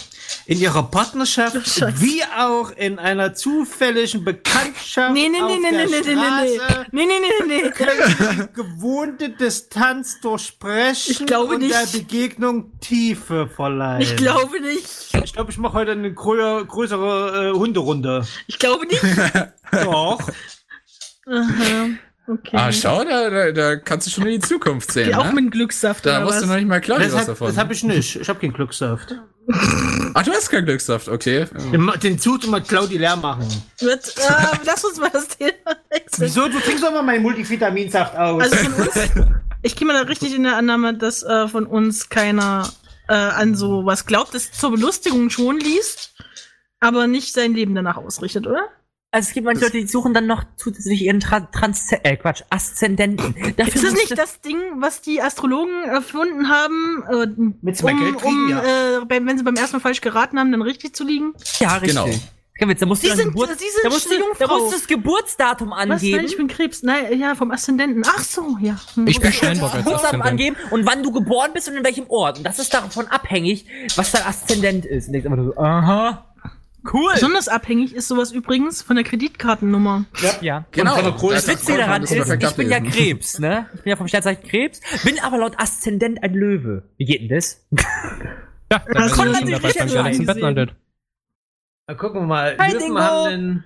In 0.46 0.60
ihrer 0.60 0.84
Partnerschaft 0.84 1.56
Scheiße. 1.68 1.94
wie 2.02 2.22
auch 2.38 2.72
in 2.72 3.00
einer 3.00 3.34
zufälligen 3.34 4.26
Bekanntschaft. 4.26 5.14
Nee, 5.14 5.30
nee, 5.30 5.40
auf 5.42 5.50
nee, 5.50 5.58
nee, 5.62 5.72
der 5.72 5.86
nee, 5.86 6.02
nee, 6.02 6.02
nee, 6.02 6.16
nee. 6.16 6.56
Straße 6.58 6.86
Nee, 6.92 7.06
nee, 7.06 7.14
nee, 7.20 7.46
nee, 7.48 7.62
nee. 7.64 7.70
können 7.72 8.48
die 8.52 8.54
gewohnte 8.54 9.30
Distanz 9.30 10.20
durchbrechen 10.22 11.12
Ich 11.12 11.26
glaube 11.26 11.56
und 11.56 11.62
nicht. 11.62 11.74
der 11.74 11.98
Begegnung 11.98 12.78
Tiefe 12.80 13.48
verleihen. 13.48 14.02
Ich 14.02 14.16
glaube 14.18 14.60
nicht. 14.60 14.86
Ich 15.24 15.34
glaube, 15.34 15.52
ich 15.52 15.58
mache 15.58 15.74
heute 15.74 15.92
eine 15.92 16.14
grö 16.14 16.66
größere 16.66 17.52
äh, 17.52 17.58
Hunderunde. 17.58 18.28
Ich 18.48 18.60
glaube 18.60 18.86
nicht. 18.86 19.02
Doch. 19.72 20.20
Aha. 21.26 21.88
Okay. 22.26 22.56
Ah, 22.58 22.72
schau, 22.72 23.04
da, 23.04 23.30
da, 23.30 23.52
da 23.52 23.76
kannst 23.76 24.08
du 24.08 24.12
schon 24.12 24.26
in 24.28 24.40
die 24.40 24.48
Zukunft 24.48 24.92
sehen. 24.94 25.14
Auch 25.14 25.26
ne? 25.34 25.42
mit 25.42 25.52
Glückssaft 25.52 26.06
Da 26.06 26.18
oder 26.18 26.28
wusste 26.28 26.44
was? 26.44 26.50
noch 26.50 26.56
nicht 26.56 26.68
mal 26.68 26.80
Claudia 26.80 27.06
Das 27.08 27.14
was 27.14 27.22
habe 27.22 27.32
davon. 27.32 27.58
hab 27.58 27.72
ich 27.72 27.84
nicht. 27.84 28.16
Ich 28.16 28.30
habe 28.30 28.40
keinen 28.40 28.54
Glückssaft. 28.54 29.16
Ach, 30.14 30.24
du 30.24 30.32
hast 30.32 30.50
keinen 30.50 30.66
Glückssaft, 30.66 31.10
okay. 31.10 31.48
Den, 31.74 31.92
den 32.02 32.18
Zug 32.18 32.46
immer 32.46 32.62
Claudi 32.62 32.98
leer 32.98 33.18
machen. 33.18 33.46
Wird, 33.80 34.08
äh, 34.18 34.58
lass 34.66 34.86
uns 34.86 35.00
mal 35.02 35.10
das 35.12 35.28
Thema 35.28 35.52
wechseln. 35.90 36.28
Wieso? 36.28 36.48
Du 36.48 36.60
trinkst 36.60 36.82
doch 36.82 36.94
mal 36.94 37.04
meinen 37.04 37.24
Multivitaminsaft 37.24 38.16
aus. 38.16 38.42
Also 38.44 38.56
von 38.56 38.74
uns, 38.74 38.96
ich 39.62 39.76
gehe 39.76 39.86
mal 39.86 39.94
da 39.94 40.08
richtig 40.08 40.34
in 40.34 40.44
der 40.44 40.56
Annahme, 40.56 40.94
dass 40.98 41.24
äh, 41.24 41.50
von 41.50 41.66
uns 41.66 42.08
keiner 42.08 42.70
äh, 43.10 43.14
an 43.16 43.56
so 43.56 43.86
was 43.86 44.06
glaubt, 44.06 44.34
das 44.34 44.50
zur 44.54 44.72
Belustigung 44.72 45.30
schon 45.30 45.60
liest, 45.60 46.14
aber 46.80 47.08
nicht 47.08 47.34
sein 47.34 47.54
Leben 47.54 47.76
danach 47.76 47.98
ausrichtet, 47.98 48.48
oder? 48.48 48.70
Also 49.14 49.28
es 49.28 49.34
gibt 49.36 49.46
manche 49.46 49.62
Leute, 49.62 49.78
die 49.78 49.86
suchen 49.88 50.16
dann 50.16 50.26
noch 50.26 50.44
zusätzlich 50.58 51.04
ihren 51.04 51.20
Tra 51.20 51.42
Trans 51.42 51.92
äh, 51.92 52.18
Quatsch, 52.18 52.42
Aszendenten. 52.50 53.36
Dafür 53.58 53.76
Ist 53.76 53.84
das 53.84 53.94
nicht 53.94 54.18
das 54.18 54.42
Ding, 54.42 54.58
was 54.80 55.02
die 55.02 55.22
Astrologen 55.22 55.84
erfunden 55.84 56.50
haben, 56.50 57.04
äh, 57.08 57.28
Mit 57.62 57.84
um, 57.84 58.00
Geld 58.00 58.18
kriegen, 58.18 58.36
um 58.46 58.50
ja. 58.50 58.64
äh, 58.64 59.02
wenn 59.08 59.38
sie 59.38 59.44
beim 59.44 59.54
ersten 59.56 59.76
Mal 59.76 59.82
falsch 59.82 60.02
geraten 60.02 60.40
haben, 60.40 60.52
dann 60.52 60.64
richtig 60.64 60.96
zu 60.96 61.04
liegen? 61.04 61.34
Ja, 61.60 61.76
richtig. 61.76 61.90
Genau. 61.92 62.10
Kein 62.58 62.70
Witz, 62.70 62.80
da 62.80 62.86
musst 62.88 63.04
du 63.04 63.08
Sie 63.08 63.10
dein 63.10 63.18
sind- 63.18 63.28
Geburt, 63.34 63.50
Sie 63.60 63.66
sind 63.66 63.84
da 63.84 63.90
musst 63.90 64.06
du, 64.08 64.16
da 64.40 64.48
musst 64.48 64.74
du 64.74 64.78
das 64.80 64.88
Geburtsdatum 64.88 65.70
Was? 65.70 65.78
angeben. 65.80 66.16
Nein, 66.18 66.26
ich 66.26 66.38
bin 66.38 66.48
Krebs. 66.48 66.82
Nein, 66.82 67.20
ja, 67.20 67.36
vom 67.36 67.52
Aszendenten. 67.52 68.04
Ach 68.08 68.24
so, 68.24 68.58
ja. 68.62 68.80
Hm. 68.96 69.06
Ich 69.06 69.20
bin 69.20 69.32
Steinbock 69.32 69.76
als 69.76 69.86
Geburtsdatum 69.86 70.22
Aszendent. 70.22 70.26
angeben 70.26 70.56
und 70.72 70.88
wann 70.88 71.04
du 71.04 71.12
geboren 71.12 71.52
bist 71.54 71.68
und 71.70 71.76
in 71.76 71.84
welchem 71.84 72.08
Ort. 72.10 72.40
Und 72.40 72.46
das 72.46 72.58
ist 72.58 72.74
davon 72.74 73.06
abhängig, 73.10 73.68
was 73.96 74.12
dein 74.12 74.24
Aszendent 74.24 74.86
ist. 74.86 75.06
Und 75.08 75.14
denkst 75.14 75.26
immer 75.28 75.44
so, 75.44 75.56
aha, 75.56 76.26
cool. 76.92 77.12
Besonders 77.14 77.48
abhängig 77.48 77.94
ist 77.96 78.08
sowas 78.08 78.32
übrigens 78.32 78.82
von 78.82 78.96
der 78.96 79.06
Kreditkartennummer. 79.06 80.06
Ja. 80.42 80.66
Genau. 80.72 80.96
von 80.96 81.04
der 81.04 81.14
Größe. 81.14 81.36
Das 81.36 81.48
Witzige 81.48 81.78
daran 81.80 82.02
Das 82.02 82.12
ist, 82.12 82.18
perfekt 82.18 82.44
ich 82.44 82.54
bin 82.56 82.70
ja. 82.70 82.80
Krebs, 82.80 83.40
ne? 83.40 83.68
Ich 83.76 83.82
bin 83.82 83.90
ja 83.92 83.96
vom 83.96 84.08
Sternzeichen 84.08 84.44
Krebs, 84.48 84.80
bin 85.04 85.20
aber 85.22 85.38
laut 85.38 85.60
Aszendent 85.60 86.24
ein 86.24 86.34
Löwe. 86.34 86.84
Wie 86.98 87.06
geht 87.06 87.22
denn 87.22 87.30
das? 87.30 87.66
Ja, 87.72 88.80
da 88.80 88.80
Das 88.94 89.12
ich 89.12 89.18
man 89.18 89.34
sich 90.14 90.20
nicht 90.20 90.40
landet. 90.40 90.74
Na, 91.88 91.94
gucken 91.96 92.22
wir 92.22 92.28
mal. 92.28 92.56
Hi, 92.58 92.72
Löwen 92.72 92.80
Dingo. 92.86 93.00
haben, 93.00 93.28
einen, 93.28 93.64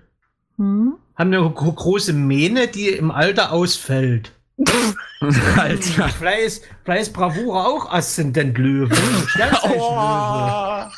Hm? 0.57 0.93
haben 1.15 1.33
eine 1.33 1.49
gro- 1.51 1.71
große 1.71 2.13
Mähne, 2.13 2.67
die 2.67 2.89
im 2.89 3.11
Alter 3.11 3.51
ausfällt. 3.51 4.31
Alter. 5.55 6.09
Vielleicht 6.09 6.41
ist, 6.41 6.63
vielleicht 6.83 7.01
ist 7.03 7.13
Bravura 7.13 7.65
auch 7.65 7.91
Aszendent 7.91 8.57
Löwe. 8.57 8.95
Sternzeichen 9.27 9.79
Löwe. 9.79 10.91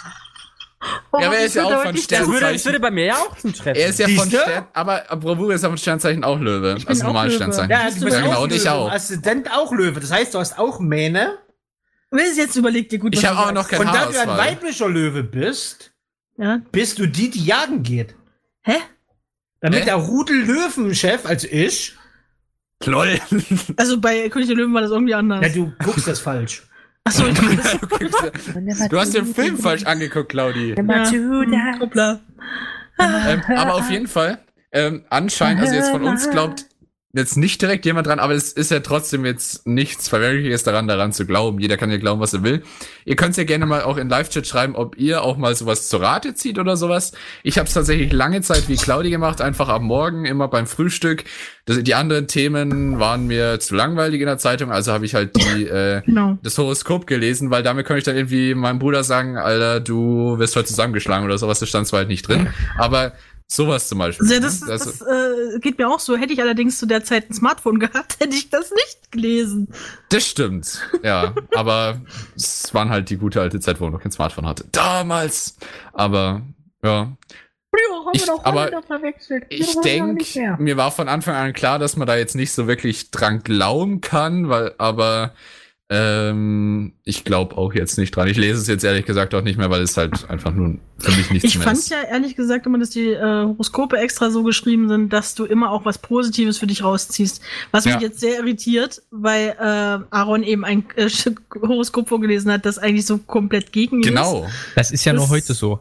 Oh, 1.12 1.20
Ja, 1.20 1.28
aber 1.28 1.38
er 1.38 1.46
ist 1.46 1.56
ja 1.56 1.64
auch 1.66 1.84
von 1.84 1.94
Das 1.96 2.10
würde, 2.10 2.16
das 2.16 2.28
würde 2.28 2.38
Sternzeichen. 2.40 2.82
bei 2.82 2.92
mir 2.92 3.06
ja 3.06 3.16
auch 3.16 3.38
zutreffen. 3.38 3.76
Er 3.82 3.90
ist 3.90 4.00
ja 4.00 4.08
von 4.08 4.30
Siehste? 4.30 4.40
Stern, 4.46 4.68
aber 4.74 5.02
Bravura 5.18 5.54
ist 5.56 5.64
ja 5.64 5.70
von 5.70 5.78
Sternzeichen 5.78 6.24
auch 6.24 6.40
Löwe. 6.40 6.76
bin 6.76 6.88
Also 6.88 7.02
auch 7.04 7.08
normal. 7.08 7.32
Sternzeichen. 7.32 7.70
Ja, 7.72 7.90
du 7.90 8.00
bist 8.00 8.04
das 8.18 8.24
genau, 8.24 8.38
auch 8.38 8.44
und 8.44 8.54
ich 8.54 8.64
Löwe. 8.64 8.74
auch. 8.74 8.92
Aszendent 8.92 9.52
auch 9.52 9.72
Löwe. 9.74 10.00
Das 10.00 10.12
heißt, 10.12 10.34
du 10.34 10.40
hast 10.40 10.58
auch 10.58 10.80
Mähne. 10.80 11.38
Wer 12.12 12.26
ist 12.26 12.38
jetzt 12.38 12.56
überlegt 12.56 12.92
dir 12.92 13.00
gut, 13.00 13.14
Ich 13.16 13.26
habe 13.26 13.38
aber 13.38 13.52
noch 13.52 13.68
kein 13.68 13.82
Und 13.82 13.88
da 13.94 14.06
du 14.06 14.20
ein 14.20 14.28
weiblicher 14.30 14.88
Löwe 14.88 15.22
bist, 15.24 15.92
Ja? 16.38 16.62
bist 16.72 16.98
du 16.98 17.08
die, 17.08 17.30
die 17.30 17.44
jagen 17.44 17.84
geht. 17.84 18.16
Hä? 18.64 18.78
Damit 19.62 19.82
Hä? 19.82 19.86
der 19.86 19.96
Rudel-Löwen-Chef, 19.96 21.26
also 21.26 21.48
ich, 21.52 21.96
Lol. 22.86 23.20
Also 23.76 24.00
bei 24.00 24.30
König 24.30 24.48
der 24.48 24.56
Löwen 24.56 24.74
war 24.74 24.82
das 24.82 24.92
irgendwie 24.92 25.14
anders. 25.14 25.42
ja, 25.46 25.50
du 25.50 25.74
guckst 25.84 26.08
das 26.08 26.20
falsch. 26.20 26.64
Achso, 27.04 27.26
ich 27.28 28.90
Du 28.90 29.00
hast 29.00 29.14
den 29.16 29.26
Film 29.26 29.58
falsch 29.58 29.84
angeguckt, 29.86 30.30
Claudi. 30.30 30.76
ja, 33.00 33.32
ähm, 33.32 33.42
aber 33.48 33.76
auf 33.76 33.90
jeden 33.90 34.08
Fall, 34.08 34.40
ähm, 34.72 35.06
anscheinend, 35.10 35.62
also 35.62 35.74
jetzt 35.74 35.90
von 35.90 36.04
uns 36.04 36.30
glaubt 36.32 36.66
jetzt 37.14 37.38
nicht 37.38 37.60
direkt 37.62 37.86
jemand 37.86 38.06
dran, 38.06 38.20
aber 38.20 38.34
es 38.34 38.54
ist 38.54 38.70
ja 38.70 38.82
trotzdem 38.82 39.26
jetzt 39.26 39.66
nichts 39.66 40.08
Verwerfliches 40.08 40.64
daran, 40.64 40.88
daran 40.88 41.12
zu 41.12 41.26
glauben. 41.26 41.60
Jeder 41.60 41.76
kann 41.76 41.90
ja 41.90 41.98
glauben, 41.98 42.22
was 42.22 42.34
er 42.34 42.44
will. 42.44 42.62
Ihr 43.04 43.16
könnt 43.16 43.36
ja 43.36 43.46
gerne 43.46 43.66
mal 43.66 43.82
auch 43.82 43.98
in 43.98 44.10
Live-Chat 44.10 44.46
schreiben, 44.46 44.76
ob 44.76 44.96
ihr 44.98 45.24
auch 45.24 45.36
mal 45.36 45.56
sowas 45.56 45.90
zur 45.90 46.02
Rate 46.02 46.36
zieht 46.36 46.60
oder 46.60 46.78
sowas. 46.78 47.14
Ich 47.42 47.58
habe 47.58 47.68
es 47.68 47.74
tatsächlich 47.74 48.14
lange 48.14 48.42
Zeit 48.42 48.70
wie 48.70 48.76
Claudi 48.76 49.10
gemacht, 49.10 49.42
einfach 49.42 49.70
am 49.70 49.86
Morgen, 49.86 50.26
immer 50.26 50.48
beim 50.50 50.68
Frühstück. 50.68 51.24
Das, 51.66 51.82
die 51.82 51.96
anderen 51.96 52.28
Themen 52.28 53.00
waren 53.00 53.26
mir 53.26 53.60
zu 53.60 53.74
langweilig 53.74 54.22
in 54.22 54.28
der 54.28 54.38
Zeitung, 54.38 54.72
also 54.72 54.92
habe 54.92 55.06
ich 55.06 55.16
halt 55.16 55.36
die 55.36 55.66
äh, 55.66 56.02
Genau. 56.06 56.38
das 56.44 56.58
Horoskop 56.58 57.08
gelesen, 57.08 57.50
weil 57.50 57.64
damit 57.64 57.88
könnte 57.88 58.00
ich 58.00 58.04
dann 58.06 58.16
irgendwie 58.16 58.54
meinem 58.54 58.78
Bruder 58.80 59.04
sagen, 59.04 59.38
Alter, 59.38 59.80
du 59.80 60.38
wirst 60.38 60.56
heute 60.56 60.68
zusammengeschlagen 60.68 61.26
oder 61.26 61.38
sowas, 61.40 61.60
das 61.60 61.70
stand 61.70 61.88
zwar 61.88 62.00
halt 62.00 62.08
nicht 62.10 62.28
drin, 62.28 62.50
aber 62.78 63.14
sowas 63.52 63.88
zum 63.90 63.98
Beispiel. 64.00 64.32
Ja, 64.32 64.40
das, 64.40 64.62
ne? 64.62 64.68
das, 64.68 65.02
äh, 65.02 65.60
geht 65.60 65.78
mir 65.80 65.90
auch 65.90 66.00
so. 66.00 66.16
Hätte 66.16 66.34
ich 66.34 66.42
allerdings 66.42 66.78
zu 66.78 66.86
der 66.86 67.04
Zeit 67.04 67.30
ein 67.30 67.34
Smartphone 67.34 67.80
gehabt, 67.80 68.18
hätte 68.20 68.36
ich 68.36 68.50
das 68.50 68.72
nicht 68.72 69.12
gelesen. 69.12 69.68
das 70.10 70.26
stimmt, 70.28 70.82
ja, 71.04 71.34
aber 71.56 72.00
es 72.36 72.74
waren 72.74 72.90
halt 72.90 73.10
die 73.10 73.18
gute 73.18 73.42
alte 73.42 73.60
Zeit, 73.60 73.80
wo 73.80 73.86
man 73.86 73.94
noch 73.94 74.02
kein 74.02 74.12
Smartphone 74.12 74.46
hatte. 74.46 74.66
Damals, 74.72 75.58
aber 75.94 76.44
ja, 76.84 77.16
Ich- 78.14 78.30
aber 78.44 78.72
ich 79.50 79.76
denke, 79.82 80.56
mir 80.60 80.78
war 80.78 80.92
von 80.92 81.08
Anfang 81.08 81.36
an 81.36 81.54
klar, 81.54 81.78
dass 81.80 81.96
man 81.96 82.08
da 82.08 82.16
jetzt 82.18 82.36
nicht 82.36 82.52
so 82.52 82.68
wirklich 82.68 83.12
dran 83.12 83.44
glauben 83.44 84.02
kann, 84.02 84.50
weil, 84.50 84.74
aber 84.78 85.34
Ähm, 85.92 86.94
ich 87.04 87.24
glaube 87.24 87.58
auch 87.58 87.74
jetzt 87.74 87.98
nicht 87.98 88.16
dran. 88.16 88.28
Ich 88.28 88.38
lese 88.38 88.60
es 88.62 88.68
jetzt 88.68 88.84
ehrlich 88.84 89.06
gesagt 89.06 89.34
auch 89.34 89.42
nicht 89.42 89.58
mehr, 89.58 89.70
weil 89.72 89.82
es 89.82 89.98
halt 89.98 90.30
einfach 90.30 90.54
nur 90.54 90.78
für 91.00 91.12
mich 91.12 91.32
nichts 91.32 91.48
Ich 91.50 91.56
mehr 91.58 91.64
fand 91.68 91.80
ist. 91.80 91.90
ja 91.90 91.98
ehrlich 92.04 92.36
gesagt 92.36 92.66
immer, 92.68 92.78
dass 92.78 92.92
die 92.92 93.08
äh, 93.10 93.20
Horoskope 93.46 93.98
extra 93.98 94.30
so 94.30 94.44
geschrieben 94.44 94.88
sind, 94.88 95.12
dass 95.12 95.34
du 95.34 95.46
immer 95.46 95.72
auch 95.72 95.86
was 95.86 95.98
Positives 95.98 96.60
für 96.60 96.68
dich 96.68 96.84
rausziehst. 96.84 97.42
Was 97.72 97.86
Ja. 97.86 97.96
mich 97.96 98.04
jetzt 98.04 98.20
sehr 98.20 98.38
irritiert, 98.40 99.02
weil 99.10 99.56
äh, 99.60 100.06
Aaron 100.16 100.44
eben 100.44 100.64
ein 100.64 100.86
äh, 100.96 101.10
Horoskop 101.62 102.08
vorgelesen 102.08 102.52
hat, 102.52 102.66
das 102.68 102.78
eigentlich 102.78 103.08
so 103.08 103.18
komplett 103.18 103.72
gegen 103.72 103.98
ihn 103.98 104.02
ist. 104.04 104.08
Genau. 104.10 104.48
Das 104.76 104.92
ist 104.92 105.04
ja 105.06 105.14
Das- 105.14 105.22
nur 105.22 105.30
heute 105.30 105.54
so. 105.54 105.80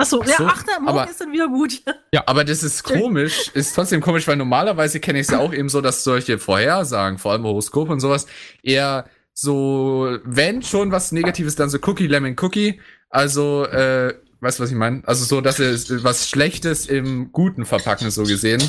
Achso, 0.00 0.20
Ach 0.22 0.28
ja, 0.28 0.36
so, 0.38 0.44
ach, 0.46 0.62
da, 0.62 0.78
morgen 0.78 0.96
aber- 1.00 1.10
ist 1.10 1.20
dann 1.20 1.32
wieder 1.32 1.48
gut. 1.48 1.82
Aber 2.26 2.44
das 2.44 2.62
ist 2.62 2.84
komisch, 2.84 3.50
ist 3.54 3.74
trotzdem 3.74 4.00
komisch, 4.00 4.28
weil 4.28 4.36
normalerweise 4.36 5.00
kenne 5.00 5.18
ich 5.18 5.26
es 5.26 5.32
ja 5.32 5.40
auch 5.40 5.52
eben 5.52 5.68
so, 5.68 5.80
dass 5.80 6.04
solche 6.04 6.38
Vorhersagen, 6.38 7.18
vor 7.18 7.32
allem 7.32 7.42
Horoskop 7.42 7.90
und 7.90 7.98
sowas, 7.98 8.26
eher 8.62 9.06
so, 9.40 10.18
wenn 10.24 10.62
schon 10.62 10.90
was 10.90 11.12
Negatives, 11.12 11.54
dann 11.54 11.70
so 11.70 11.78
Cookie, 11.86 12.08
Lemon, 12.08 12.34
Cookie. 12.40 12.80
Also, 13.08 13.66
äh, 13.66 14.12
weißt 14.40 14.58
du, 14.58 14.62
was 14.64 14.70
ich 14.72 14.76
meine? 14.76 15.02
Also 15.06 15.24
so, 15.24 15.40
dass 15.40 15.60
es 15.60 16.02
was 16.02 16.28
Schlechtes 16.28 16.86
im 16.86 17.30
Guten 17.30 17.64
verpacken, 17.64 18.10
so 18.10 18.24
gesehen. 18.24 18.60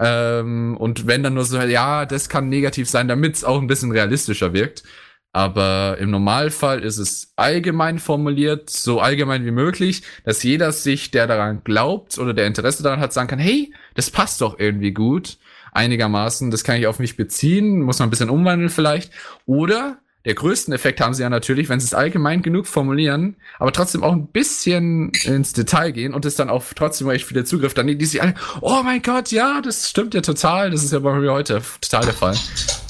Ähm, 0.00 0.76
und 0.76 1.06
wenn 1.06 1.22
dann 1.22 1.34
nur 1.34 1.44
so, 1.44 1.56
ja, 1.60 2.04
das 2.04 2.28
kann 2.28 2.48
negativ 2.48 2.90
sein, 2.90 3.06
damit 3.06 3.36
es 3.36 3.44
auch 3.44 3.60
ein 3.60 3.68
bisschen 3.68 3.92
realistischer 3.92 4.52
wirkt. 4.52 4.82
Aber 5.30 5.98
im 6.00 6.10
Normalfall 6.10 6.82
ist 6.82 6.98
es 6.98 7.32
allgemein 7.36 8.00
formuliert, 8.00 8.70
so 8.70 9.00
allgemein 9.00 9.44
wie 9.44 9.52
möglich, 9.52 10.02
dass 10.24 10.42
jeder 10.42 10.72
sich, 10.72 11.12
der 11.12 11.28
daran 11.28 11.62
glaubt 11.62 12.18
oder 12.18 12.34
der 12.34 12.48
Interesse 12.48 12.82
daran 12.82 12.98
hat, 12.98 13.12
sagen 13.12 13.28
kann, 13.28 13.38
hey, 13.38 13.72
das 13.94 14.10
passt 14.10 14.40
doch 14.40 14.58
irgendwie 14.58 14.92
gut, 14.92 15.38
einigermaßen, 15.72 16.50
das 16.50 16.64
kann 16.64 16.76
ich 16.78 16.86
auf 16.86 16.98
mich 16.98 17.16
beziehen, 17.16 17.80
muss 17.82 17.98
man 17.98 18.08
ein 18.08 18.10
bisschen 18.10 18.30
umwandeln 18.30 18.70
vielleicht. 18.70 19.12
Oder 19.46 19.98
der 20.24 20.34
größten 20.34 20.72
Effekt 20.72 21.00
haben 21.00 21.14
sie 21.14 21.22
ja 21.22 21.30
natürlich, 21.30 21.68
wenn 21.68 21.80
sie 21.80 21.86
es 21.86 21.94
allgemein 21.94 22.42
genug 22.42 22.68
formulieren, 22.68 23.36
aber 23.58 23.72
trotzdem 23.72 24.04
auch 24.04 24.12
ein 24.12 24.28
bisschen 24.28 25.10
ins 25.24 25.52
Detail 25.52 25.90
gehen 25.90 26.14
und 26.14 26.24
es 26.24 26.36
dann 26.36 26.48
auch 26.48 26.62
trotzdem 26.76 27.08
recht 27.08 27.24
viele 27.24 27.44
Zugriff, 27.44 27.74
dann 27.74 27.88
die 27.88 28.04
sich 28.04 28.22
alle, 28.22 28.34
oh 28.60 28.82
mein 28.84 29.02
Gott, 29.02 29.32
ja, 29.32 29.60
das 29.60 29.90
stimmt 29.90 30.14
ja 30.14 30.20
total, 30.20 30.70
das 30.70 30.84
ist 30.84 30.92
ja 30.92 31.00
bei 31.00 31.12
mir 31.18 31.32
heute 31.32 31.60
total 31.80 32.04
der 32.04 32.14
Fall. 32.14 32.36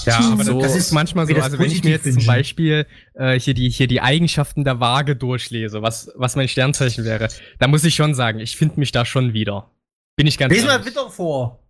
Ja, 0.05 0.19
aber 0.33 0.45
So. 0.45 0.61
das 0.61 0.77
ist 0.77 0.93
manchmal 0.93 1.27
so. 1.27 1.35
Also 1.37 1.59
wenn 1.59 1.71
ich 1.71 1.85
mir 1.85 1.91
jetzt 1.91 2.13
zum. 2.13 2.27
Beispiel 2.27 2.87
äh, 3.15 3.39
hier 3.39 3.55
die 3.55 3.71
hier 3.71 3.87
die 3.87 4.01
Eigenschaften 4.01 4.65
der 4.65 4.81
Waage 4.81 5.17
durchlese, 5.17 5.81
was 5.81 6.11
was 6.17 6.37
mein 6.37 6.49
Sternzeichen 6.49 7.05
wäre, 7.05 7.29
da 7.59 7.69
muss 7.69 7.85
ich 7.85 7.95
schon 7.95 8.15
sagen, 8.15 8.41
ich 8.41 8.57
finde 8.57 8.79
mich 8.81 8.93
da 8.93 9.05
schon 9.07 9.33
wieder. 9.33 9.71
Bin 10.17 10.27
ich 10.27 10.37
ganz 10.39 10.53
Lesen 10.53 10.67
wir 10.67 10.73
ehrlich. 10.73 10.89
wieder 10.89 11.09
vor. 11.09 11.62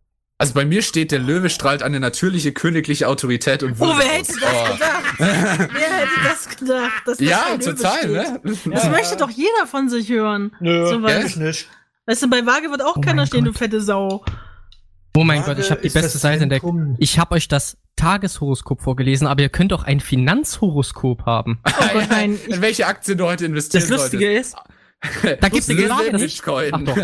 Also 0.43 0.55
bei 0.55 0.65
mir 0.65 0.83
steht, 0.83 1.13
der 1.13 1.21
Löwe 1.21 1.49
strahlt 1.51 1.83
eine 1.85 2.01
natürliche 2.01 2.51
königliche 2.53 3.07
Autorität 3.07 3.63
und 3.63 3.77
Oh, 3.79 3.87
Würde 3.87 4.01
wer 4.01 4.07
aus. 4.07 4.29
hätte 4.29 4.41
das 4.41 4.51
Oh. 4.53 4.73
gedacht? 4.73 5.19
wer 5.19 5.99
hätte 5.99 6.09
das 6.25 6.49
gedacht? 6.59 7.03
Dass 7.07 7.19
das 7.19 7.29
Ja, 7.29 7.57
total, 7.59 7.99
steht? 7.99 8.11
ne? 8.11 8.41
Das 8.73 8.85
Ja. 8.85 8.91
möchte 8.91 9.17
doch 9.17 9.31
jeder 9.31 9.67
von 9.67 9.89
sich 9.89 10.09
hören. 10.09 10.51
Nö, 10.59 10.87
So 10.89 11.07
ich 11.07 11.37
nicht. 11.37 11.69
Weißt 12.07 12.23
du, 12.25 12.29
bei 12.29 12.45
Waage 12.45 12.71
wird 12.73 12.83
auch 12.83 12.97
Oh 12.97 13.01
keiner 13.01 13.25
stehen, 13.27 13.45
Gott. 13.45 13.55
du 13.55 13.59
fette 13.59 13.81
Sau. 13.81 14.25
Oh 15.17 15.23
mein 15.25 15.43
Waage 15.43 15.55
Gott, 15.55 15.65
ich 15.65 15.71
habe 15.71 15.81
die 15.81 15.91
beste 15.91 16.19
Seite 16.19 16.43
entdeckt. 16.43 16.67
Ich 16.99 17.19
habe 17.21 17.37
euch 17.37 17.47
das 17.47 17.77
Tageshoroskop 17.95 18.83
vorgelesen, 18.83 19.29
aber 19.29 19.43
ihr 19.43 19.49
könnt 19.49 19.73
auch 19.73 19.85
ein 19.85 20.01
Finanzhoroskop 20.01 21.25
haben. 21.25 21.61
Oh 21.67 21.71
Gott, 21.93 22.07
nein. 22.11 22.37
In 22.49 22.61
welche 22.61 22.87
Aktie 22.89 23.15
du 23.15 23.27
heute 23.27 23.45
investieren 23.47 23.83
Das 23.89 23.91
Lustige 23.91 24.33
ist, 24.33 24.57
Da 25.41 25.49
gibt's 25.49 25.69
Löwe, 25.69 25.83
gerade 25.85 26.11
das- 26.11 26.21
Bitcoin. 26.23 26.71
Ach 26.73 26.81
doch. 26.83 26.97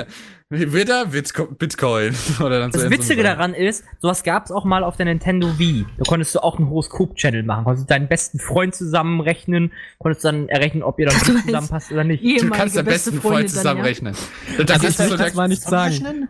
Wieder 0.50 1.02
Bitco- 1.02 1.54
Bitcoin. 1.54 2.14
Oder 2.40 2.60
dann 2.60 2.70
das 2.70 2.88
Witzige 2.88 3.22
daran 3.22 3.52
ist, 3.52 3.84
sowas 4.00 4.22
gab's 4.22 4.50
auch 4.50 4.64
mal 4.64 4.82
auf 4.82 4.96
der 4.96 5.04
Nintendo 5.04 5.58
Wii. 5.58 5.84
Da 5.98 6.04
konntest 6.08 6.34
du 6.34 6.38
auch 6.42 6.56
einen 6.58 6.70
Horoskop-Channel 6.70 7.42
machen. 7.42 7.64
Konntest 7.64 7.90
deinen 7.90 8.08
besten 8.08 8.38
Freund 8.38 8.74
zusammenrechnen, 8.74 9.72
konntest 9.98 10.24
dann 10.24 10.48
errechnen, 10.48 10.82
ob 10.82 10.98
ihr 11.00 11.06
dann 11.06 11.18
Du 11.26 11.38
zusammenpasst 11.42 11.92
oder 11.92 12.04
nicht. 12.04 12.22
Du 12.42 12.48
kannst 12.48 12.76
beste 12.76 12.82
besten 12.84 13.20
Freund 13.20 13.36
dann, 13.36 13.42
ja. 13.42 13.48
zusammenrechnen. 13.48 14.14
Und 14.58 14.70
da 14.70 14.74
Also 14.74 14.88
ich 14.88 14.96
du 14.96 15.02
möchte 15.02 15.16
das 15.18 15.34
mal 15.34 15.48
nicht 15.48 15.60
sagen. 15.62 16.28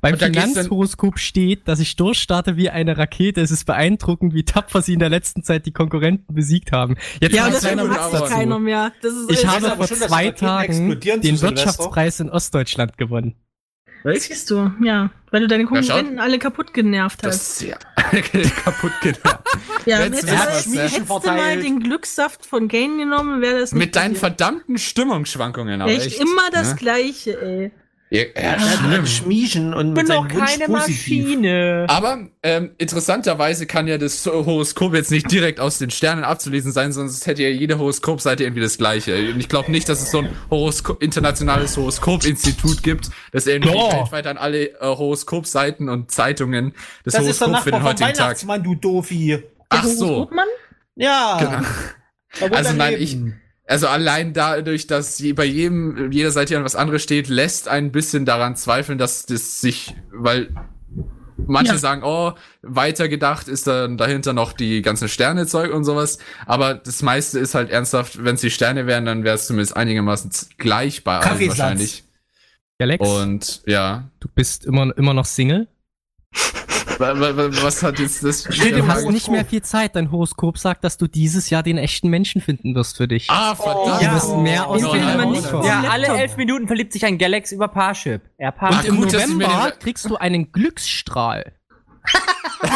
Beim 0.00 0.16
dann- 0.16 0.32
Finanzhoroskop 0.34 1.18
steht, 1.18 1.66
dass 1.66 1.80
ich 1.80 1.96
durchstarte 1.96 2.56
wie 2.56 2.70
eine 2.70 2.96
Rakete. 2.96 3.40
Es 3.40 3.50
ist 3.50 3.64
beeindruckend, 3.64 4.34
wie 4.34 4.44
tapfer 4.44 4.82
sie 4.82 4.92
in 4.92 5.00
der 5.00 5.08
letzten 5.08 5.42
Zeit 5.42 5.66
die 5.66 5.72
Konkurrenten 5.72 6.32
besiegt 6.32 6.70
haben. 6.70 6.94
Jetzt 7.20 7.34
Ja, 7.34 7.50
das 7.50 7.64
Witz 7.64 8.20
sich 8.20 8.28
keiner 8.30 8.60
mehr. 8.60 8.92
Das 9.02 9.12
ist 9.14 9.32
Ich 9.32 9.44
habe 9.48 9.66
vor 9.74 9.88
schon, 9.88 9.96
zwei 9.96 10.30
Tagen 10.30 11.00
den. 11.00 11.40
Wirtschaftspreis 11.42 12.20
in 12.20 12.30
Ostdeutschland 12.30 12.96
gewonnen. 12.98 13.34
Siehst 14.04 14.50
du, 14.50 14.72
ja. 14.82 15.10
Weil 15.30 15.40
du 15.42 15.46
deine 15.48 15.66
Konkurrenten 15.66 16.18
alle 16.18 16.38
kaputt 16.38 16.72
genervt 16.72 17.22
hast. 17.22 17.60
Das 17.60 17.60
ist 17.60 17.68
ja 17.68 17.76
kaputt 18.64 18.92
genau. 19.02 19.18
Ja, 19.84 20.00
Jetzt 20.04 20.22
hättest, 20.22 20.22
du- 20.24 20.32
wir's, 20.32 20.66
ne? 20.66 20.82
hättest 20.82 21.08
du 21.26 21.30
mal 21.30 21.60
den 21.60 21.80
Glückssaft 21.80 22.46
von 22.46 22.68
Gain 22.68 22.96
genommen, 22.98 23.42
wäre 23.42 23.60
das 23.60 23.72
nicht 23.72 23.78
Mit 23.78 23.96
deinen 23.96 24.14
passiert. 24.14 24.20
verdammten 24.38 24.78
Stimmungsschwankungen, 24.78 25.82
aber 25.82 25.90
Echt, 25.90 26.06
echt. 26.06 26.20
immer 26.20 26.50
das 26.52 26.70
ne? 26.70 26.76
Gleiche, 26.76 27.40
ey. 27.42 27.72
Ja, 28.10 28.22
ja, 28.34 28.58
schlimm. 28.58 28.92
hat 28.92 29.08
Schmiechen 29.08 29.74
und 29.74 29.88
Ich 29.88 29.94
bin 29.94 30.06
doch 30.06 30.24
Wunsch 30.24 30.38
keine 30.58 30.64
positiv. 30.64 31.24
Maschine. 31.24 31.86
Aber 31.88 32.26
ähm, 32.42 32.70
interessanterweise 32.78 33.66
kann 33.66 33.86
ja 33.86 33.98
das 33.98 34.24
Horoskop 34.24 34.94
jetzt 34.94 35.10
nicht 35.10 35.30
direkt 35.30 35.60
aus 35.60 35.76
den 35.76 35.90
Sternen 35.90 36.24
abzulesen 36.24 36.72
sein, 36.72 36.92
sonst 36.92 37.26
hätte 37.26 37.42
ja 37.42 37.50
jede 37.50 37.78
Horoskopseite 37.78 38.44
irgendwie 38.44 38.62
das 38.62 38.78
gleiche. 38.78 39.14
Und 39.32 39.40
ich 39.40 39.50
glaube 39.50 39.70
nicht, 39.70 39.90
dass 39.90 40.00
es 40.00 40.10
so 40.10 40.20
ein 40.20 40.30
Horosko 40.50 40.94
internationales 40.94 41.76
Horoskopinstitut 41.76 42.82
gibt, 42.82 43.10
das 43.32 43.46
irgendwie 43.46 43.74
Doch. 43.74 43.92
weltweit 43.92 44.26
an 44.26 44.38
alle 44.38 44.68
äh, 44.70 44.76
Horoskopseiten 44.80 45.90
und 45.90 46.10
Zeitungen 46.10 46.72
das, 47.04 47.12
Das 47.14 47.22
Horoskop 47.22 47.58
für 47.58 47.70
den 47.72 47.82
heutigen 47.82 48.12
Tag. 48.14 48.18
Weihnachtsmann, 48.18 48.62
du 48.62 48.74
Dofi. 48.74 49.42
Ach 49.68 49.84
so. 49.84 50.30
Ja. 50.96 51.38
Genau. 51.38 52.54
Also 52.56 52.72
nein, 52.72 52.92
daneben. 52.92 53.40
Also 53.68 53.86
allein 53.86 54.32
dadurch, 54.32 54.86
dass 54.86 55.22
bei 55.34 55.44
jedem, 55.44 56.10
jeder 56.10 56.30
Seite 56.30 56.56
an 56.56 56.64
was 56.64 56.74
anderes 56.74 57.02
steht, 57.02 57.28
lässt 57.28 57.68
ein 57.68 57.92
bisschen 57.92 58.24
daran 58.24 58.56
zweifeln, 58.56 58.96
dass 58.96 59.26
das 59.26 59.60
sich, 59.60 59.94
weil 60.10 60.48
manche 61.46 61.72
Ja. 61.72 61.78
sagen, 61.78 62.02
oh, 62.02 62.32
weitergedacht 62.62 63.46
ist 63.46 63.66
dann 63.66 63.98
dahinter 63.98 64.32
noch 64.32 64.54
die 64.54 64.80
ganzen 64.80 65.08
Sternezeug 65.08 65.72
und 65.74 65.84
sowas. 65.84 66.18
Aber 66.46 66.74
das 66.74 67.02
meiste 67.02 67.38
ist 67.38 67.54
halt 67.54 67.68
ernsthaft, 67.70 68.24
wenn 68.24 68.36
es 68.36 68.40
die 68.40 68.50
Sterne 68.50 68.86
wären, 68.86 69.04
dann 69.04 69.22
wäre 69.22 69.34
es 69.36 69.46
zumindest 69.46 69.76
einigermaßen 69.76 70.30
gleich 70.56 71.04
bei 71.04 71.18
allen 71.18 71.22
Kaffeesatz. 71.28 71.58
wahrscheinlich. 71.58 72.04
Alex, 72.80 73.06
Und 73.06 73.62
ja. 73.66 74.08
du 74.20 74.28
bist 74.34 74.64
immer, 74.64 74.96
immer 74.96 75.12
noch 75.12 75.26
Single. 75.26 75.68
Wa- 76.98 77.18
wa- 77.20 77.36
wa- 77.36 77.48
Was 77.62 77.82
hat 77.82 77.98
jetzt 78.00 78.24
das? 78.24 78.42
Steht 78.50 78.72
Du 78.72 78.78
im 78.78 78.88
hast 78.88 79.08
nicht 79.08 79.28
mehr 79.30 79.44
viel 79.44 79.62
Zeit. 79.62 79.94
Dein 79.96 80.10
Horoskop 80.10 80.58
sagt, 80.58 80.82
dass 80.84 80.98
du 80.98 81.06
dieses 81.06 81.48
Jahr 81.50 81.62
den 81.62 81.78
echten 81.78 82.08
Menschen 82.08 82.40
finden 82.40 82.74
wirst 82.74 82.96
für 82.96 83.06
dich. 83.06 83.28
Ah, 83.30 83.54
verdammt. 83.54 84.02
Ja. 84.02 84.08
Du 84.10 84.14
wirst 84.16 84.36
mehr 84.36 84.66
aus 84.66 84.82
Oh, 84.82 84.88
oh, 84.88 84.90
vom 84.90 85.62
Ja, 85.64 85.80
Laptop. 85.82 85.90
alle 85.92 86.06
elf 86.08 86.36
Minuten 86.36 86.66
verliebt 86.66 86.92
sich 86.92 87.04
ein 87.04 87.16
Galax 87.18 87.52
über 87.52 87.68
Parship. 87.68 88.22
Er 88.36 88.52
Und 88.52 88.58
Parship. 88.58 88.84
im 88.90 88.96
gut, 88.96 89.10
sie 89.12 89.16
mir 89.18 89.46
November 89.46 89.72
kriegst 89.78 90.04
du 90.10 90.16
einen 90.16 90.50
Glücksstrahl. 90.52 91.52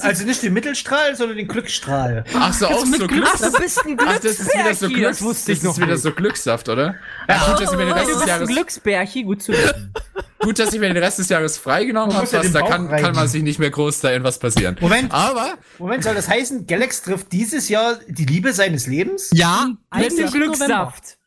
Also 0.00 0.24
nicht 0.24 0.42
den 0.42 0.52
Mittelstrahl, 0.52 1.16
sondern 1.16 1.36
den 1.36 1.48
Glücksstrahl. 1.48 2.24
Ach 2.34 2.52
so, 2.52 2.66
auch 2.66 2.84
so 2.86 3.06
Glück. 3.06 3.26
Ach, 3.26 3.38
du 3.38 3.52
bist 3.52 3.84
ein 3.84 3.96
Ach, 4.00 4.18
das 4.18 4.40
ist 4.40 4.54
wieder 4.54 4.74
so 4.74 4.88
Glücks, 4.88 5.18
das 5.18 5.22
wusste 5.22 5.52
ich 5.52 5.58
das 5.58 5.64
noch 5.64 5.72
ist 5.72 5.78
wieder 5.80 5.92
nicht. 5.92 6.02
so 6.02 6.12
Glückssaft, 6.12 6.68
oder? 6.68 6.94
Ja, 7.28 7.46
gut, 7.50 7.60
dass 7.60 7.72
ich 7.72 7.76
mir 7.76 7.86
den 7.86 7.94
Du 7.94 7.94
Rest 7.94 8.10
des 8.10 8.26
Jahres 8.26 8.48
Glücksbärchi, 8.48 9.22
gut 9.24 9.42
zu 9.42 9.52
wissen. 9.52 9.92
Gut, 10.40 10.56
dass 10.60 10.72
ich 10.72 10.78
mir 10.78 10.86
den 10.86 11.02
Rest 11.02 11.18
des 11.18 11.28
Jahres 11.30 11.58
freigenommen 11.58 12.14
habe, 12.16 12.26
ja 12.30 12.42
da 12.44 12.62
kann, 12.62 12.88
kann 12.88 13.12
man 13.12 13.26
sich 13.26 13.42
nicht 13.42 13.58
mehr 13.58 13.70
groß 13.70 14.00
da 14.00 14.12
irgendwas 14.12 14.38
passieren. 14.38 14.76
Moment. 14.80 15.12
Aber, 15.12 15.54
Moment, 15.78 16.04
soll 16.04 16.14
das 16.14 16.28
heißen, 16.28 16.64
Galax 16.68 17.02
trifft 17.02 17.32
dieses 17.32 17.68
Jahr 17.68 17.98
die 18.06 18.24
Liebe 18.24 18.52
seines 18.52 18.86
Lebens? 18.86 19.30
Ja, 19.32 19.70
Mit 19.92 20.16
dem 20.16 20.30
Glückssaft. 20.30 21.17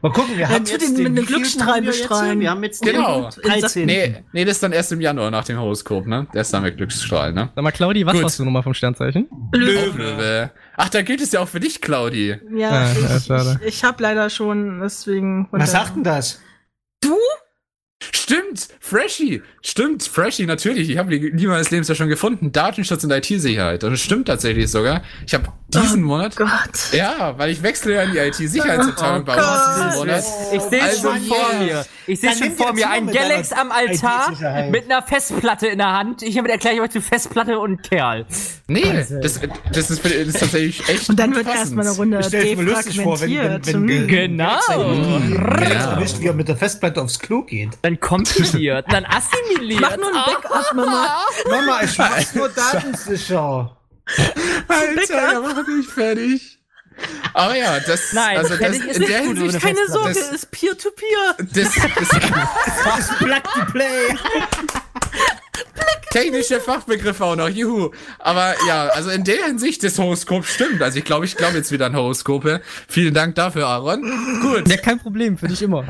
Mal 0.00 0.12
gucken, 0.12 0.34
wir 0.36 0.42
Ja, 0.42 0.48
haben 0.50 0.64
tu 0.64 0.72
jetzt 0.72 0.82
den 0.88 0.94
den 0.94 1.12
mit 1.14 1.18
einem 1.18 1.26
Glücksstrahl 1.26 1.82
bestrahlen. 1.82 2.38
Wir 2.40 2.50
haben 2.50 2.62
jetzt 2.62 2.82
Genau. 2.82 3.30
den 3.30 3.42
13. 3.42 3.84
nee, 3.86 4.22
nee, 4.32 4.44
das 4.44 4.56
ist 4.56 4.62
dann 4.62 4.72
erst 4.72 4.92
im 4.92 5.00
Januar 5.00 5.30
nach 5.32 5.44
dem 5.44 5.58
Horoskop, 5.58 6.06
ne? 6.06 6.28
Der 6.32 6.42
ist 6.42 6.54
dann 6.54 6.62
mit 6.62 6.76
Glücksstrahl, 6.76 7.32
ne? 7.32 7.50
Sag 7.54 7.64
mal, 7.64 7.72
Claudi, 7.72 8.06
was 8.06 8.14
Gut. 8.14 8.22
warst 8.22 8.38
du 8.38 8.44
nochmal 8.44 8.62
vom 8.62 8.74
Sternzeichen? 8.74 9.26
Löwe. 9.52 9.98
Löwe. 9.98 10.50
Ach, 10.76 10.88
da 10.88 11.02
gilt 11.02 11.20
es 11.20 11.32
ja 11.32 11.40
auch 11.40 11.48
für 11.48 11.58
dich, 11.60 11.80
Claudi. 11.80 12.36
Ja, 12.54 12.68
Ah, 12.70 12.92
ja, 12.92 13.16
ich, 13.16 13.24
schade. 13.24 13.58
ich, 13.62 13.68
ich 13.68 13.84
habe 13.84 14.00
leider 14.02 14.30
schon, 14.30 14.78
deswegen. 14.80 15.48
Was 15.50 15.72
sagt 15.72 15.96
denn 15.96 16.04
das? 16.04 16.40
Stimmt, 18.48 18.68
Freshy. 18.80 19.42
Stimmt, 19.62 20.02
Freshy, 20.04 20.46
natürlich. 20.46 20.88
Ich 20.88 20.98
habe 20.98 21.10
die 21.10 21.28
Liebe 21.28 21.50
meines 21.50 21.70
Lebens 21.70 21.88
ja 21.88 21.94
schon 21.94 22.08
gefunden. 22.08 22.52
Datenschutz 22.52 23.04
und 23.04 23.10
IT-Sicherheit. 23.10 23.84
Und 23.84 23.92
es 23.92 24.00
stimmt 24.00 24.28
tatsächlich 24.28 24.70
sogar. 24.70 25.02
Ich 25.26 25.34
habe 25.34 25.52
diesen 25.68 26.02
Monat. 26.02 26.36
Gott. 26.36 26.48
Ja, 26.92 27.36
weil 27.38 27.50
ich 27.50 27.62
wechsle 27.62 27.94
ja 27.94 28.02
in 28.02 28.12
die 28.12 28.18
IT-Sicherheitsabteilung 28.18 29.22
Oh 29.22 29.24
bei 29.24 29.36
uns 29.36 29.76
diesen. 29.76 29.98
Monat. 29.98 30.24
Ich 30.52 30.62
sehe 30.62 30.78
es 30.78 30.84
Also 30.84 31.08
schon 31.08 31.20
vor 31.22 31.54
mir. 31.58 31.84
Ich 32.08 32.20
sehe 32.20 32.32
schon 32.32 32.52
vor 32.52 32.72
mir 32.72 32.88
ein 32.88 33.06
Galax 33.06 33.52
am 33.52 33.70
Altar 33.70 34.68
mit 34.70 34.84
einer 34.84 35.02
Festplatte 35.02 35.66
in 35.66 35.78
der 35.78 35.92
Hand. 35.92 36.22
Ich 36.22 36.36
erkläre 36.36 36.74
ich 36.76 36.80
euch 36.80 36.90
zu 36.90 37.02
Festplatte 37.02 37.58
und 37.58 37.82
Kerl. 37.82 38.24
Nee, 38.66 38.82
das, 38.82 39.08
das, 39.08 39.36
ist, 39.36 39.48
das 39.72 39.90
ist 39.90 40.38
tatsächlich 40.40 40.88
echt. 40.88 41.08
Und 41.10 41.18
dann 41.18 41.34
wird 41.34 41.46
erstmal 41.46 41.86
eine 41.86 41.96
Runde 41.96 42.20
Ich 42.20 42.26
stell's 42.26 42.56
mir 42.56 42.62
lustig 42.64 43.00
vor, 43.00 43.20
wenn, 43.20 43.30
wenn, 43.30 43.66
wenn, 43.66 43.88
wenn 43.88 44.08
Genau. 44.08 44.58
Erwischt, 44.68 46.20
wie 46.20 46.26
er 46.26 46.34
mit 46.34 46.48
der 46.48 46.56
Festplatte 46.56 47.02
aufs 47.02 47.18
Klo 47.18 47.42
geht. 47.42 47.78
Dann 47.82 48.00
kompiliert, 48.00 48.86
dann 48.90 49.04
assimiliert. 49.06 49.80
Mach 49.80 49.96
nur 49.96 50.08
ein 50.08 50.12
Backup, 50.12 50.74
Mama. 50.74 51.24
Mama, 51.48 51.80
ich 51.82 51.98
mach's 51.98 52.34
nur 52.34 52.48
datensicher. 52.48 53.76
Alter, 54.68 55.14
er 55.14 55.40
macht 55.40 55.68
mich 55.68 55.86
fertig. 55.86 56.57
Aber 57.34 57.56
ja, 57.56 57.78
das, 57.80 58.12
Nein, 58.12 58.38
also 58.38 58.56
das, 58.56 58.76
ist 58.78 58.96
in 58.98 59.06
der 59.06 59.20
Hinsicht, 59.20 59.60
Keine 59.60 59.76
Festplatte. 59.76 59.92
Sorge, 59.92 60.14
Das- 60.14 60.32
ist 60.32 60.50
Peer-to-Peer. 60.50 61.36
das, 61.38 61.68
das, 62.84 63.18
Plug 63.18 63.42
to 63.54 63.72
play. 63.72 64.16
technische 66.10 66.60
Fachbegriffe 66.60 67.24
auch 67.24 67.36
noch, 67.36 67.48
juhu. 67.48 67.90
Aber 68.18 68.54
ja, 68.66 68.88
also 68.88 69.10
in 69.10 69.24
der 69.24 69.44
Hinsicht 69.46 69.84
das 69.84 69.98
Horoskop 69.98 70.46
stimmt. 70.46 70.80
Also 70.82 70.98
ich 70.98 71.04
glaube, 71.04 71.26
ich 71.26 71.36
glaube 71.36 71.56
jetzt 71.56 71.70
wieder 71.70 71.86
an 71.86 71.96
Horoskope. 71.96 72.60
Vielen 72.88 73.14
Dank 73.14 73.34
dafür, 73.34 73.66
Aaron. 73.66 74.02
Gut. 74.40 74.68
Ja, 74.68 74.76
kein 74.78 74.98
Problem, 74.98 75.36
für 75.38 75.48
dich 75.48 75.62
immer. 75.62 75.84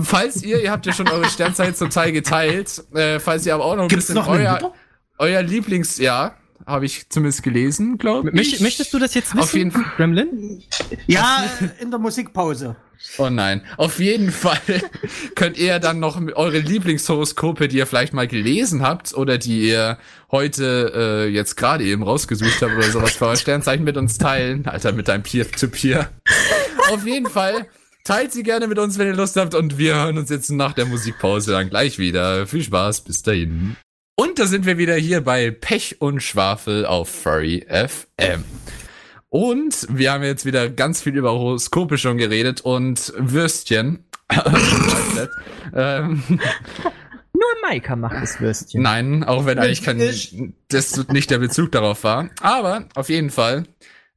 Falls 0.00 0.42
ihr, 0.42 0.60
ihr 0.62 0.70
habt 0.70 0.86
ja 0.86 0.92
schon 0.92 1.08
eure 1.08 1.28
Sternzeit 1.28 1.76
zum 1.76 1.90
Teil 1.90 2.12
geteilt, 2.12 2.82
äh, 2.94 3.18
falls 3.18 3.44
ihr 3.46 3.54
aber 3.54 3.64
auch 3.64 3.76
noch 3.76 3.82
ein 3.84 3.88
Gibt's 3.88 4.06
bisschen 4.06 4.16
noch 4.16 4.28
euer, 4.28 4.72
euer 5.18 5.42
Lieblingsjahr, 5.42 6.36
habe 6.66 6.86
ich 6.86 7.08
zumindest 7.08 7.42
gelesen, 7.42 7.98
glaube 7.98 8.30
ich. 8.30 8.34
Möcht, 8.34 8.60
möchtest 8.60 8.92
du 8.94 8.98
das 8.98 9.14
jetzt 9.14 9.34
wissen, 9.34 9.42
Auf 9.42 9.54
jeden 9.54 9.70
Fall. 9.70 9.84
Gremlin? 9.96 10.62
Ja, 11.06 11.44
in 11.80 11.90
der 11.90 11.98
Musikpause. 11.98 12.76
Oh 13.18 13.28
nein. 13.28 13.62
Auf 13.76 13.98
jeden 13.98 14.30
Fall 14.30 14.58
könnt 15.34 15.58
ihr 15.58 15.78
dann 15.78 16.00
noch 16.00 16.18
mit 16.18 16.36
eure 16.36 16.58
Lieblingshoroskope, 16.58 17.68
die 17.68 17.78
ihr 17.78 17.86
vielleicht 17.86 18.12
mal 18.14 18.26
gelesen 18.26 18.82
habt 18.82 19.14
oder 19.14 19.38
die 19.38 19.68
ihr 19.68 19.98
heute 20.30 20.92
äh, 20.94 21.28
jetzt 21.28 21.56
gerade 21.56 21.84
eben 21.84 22.02
rausgesucht 22.02 22.62
habt 22.62 22.74
oder 22.74 22.90
sowas 22.90 23.12
für 23.12 23.26
euer 23.26 23.36
Sternzeichen 23.36 23.84
mit 23.84 23.96
uns 23.96 24.18
teilen. 24.18 24.66
Alter, 24.66 24.92
mit 24.92 25.08
deinem 25.08 25.22
Peer-to-Peer. 25.22 26.10
Auf 26.90 27.06
jeden 27.06 27.28
Fall 27.28 27.66
teilt 28.04 28.32
sie 28.32 28.42
gerne 28.42 28.68
mit 28.68 28.78
uns, 28.78 28.98
wenn 28.98 29.06
ihr 29.06 29.14
Lust 29.14 29.36
habt 29.36 29.54
und 29.54 29.78
wir 29.78 29.94
hören 29.94 30.18
uns 30.18 30.30
jetzt 30.30 30.50
nach 30.50 30.72
der 30.72 30.86
Musikpause 30.86 31.52
dann 31.52 31.70
gleich 31.70 31.98
wieder. 31.98 32.46
Viel 32.46 32.62
Spaß, 32.62 33.02
bis 33.02 33.22
dahin. 33.22 33.76
Und 34.16 34.38
da 34.38 34.46
sind 34.46 34.64
wir 34.64 34.78
wieder 34.78 34.94
hier 34.94 35.22
bei 35.22 35.50
Pech 35.50 36.00
und 36.00 36.22
Schwafel 36.22 36.86
auf 36.86 37.08
Furry 37.08 37.66
FM. 37.68 38.44
Und 39.28 39.88
wir 39.90 40.12
haben 40.12 40.22
jetzt 40.22 40.46
wieder 40.46 40.70
ganz 40.70 41.02
viel 41.02 41.16
über 41.16 41.32
Horoskope 41.32 41.98
schon 41.98 42.16
geredet 42.16 42.60
und 42.60 43.12
Würstchen. 43.16 44.04
ähm, 45.74 46.22
Nur 47.32 47.50
Maika 47.62 47.96
macht 47.96 48.22
das 48.22 48.40
Würstchen. 48.40 48.82
nein, 48.82 49.24
auch 49.24 49.46
wenn 49.46 49.58
eigentlich 49.58 49.82
kein, 49.82 50.54
das 50.68 51.08
nicht 51.08 51.30
der 51.30 51.38
Bezug 51.38 51.72
darauf 51.72 52.04
war. 52.04 52.30
Aber 52.40 52.84
auf 52.94 53.08
jeden 53.08 53.30
Fall, 53.30 53.64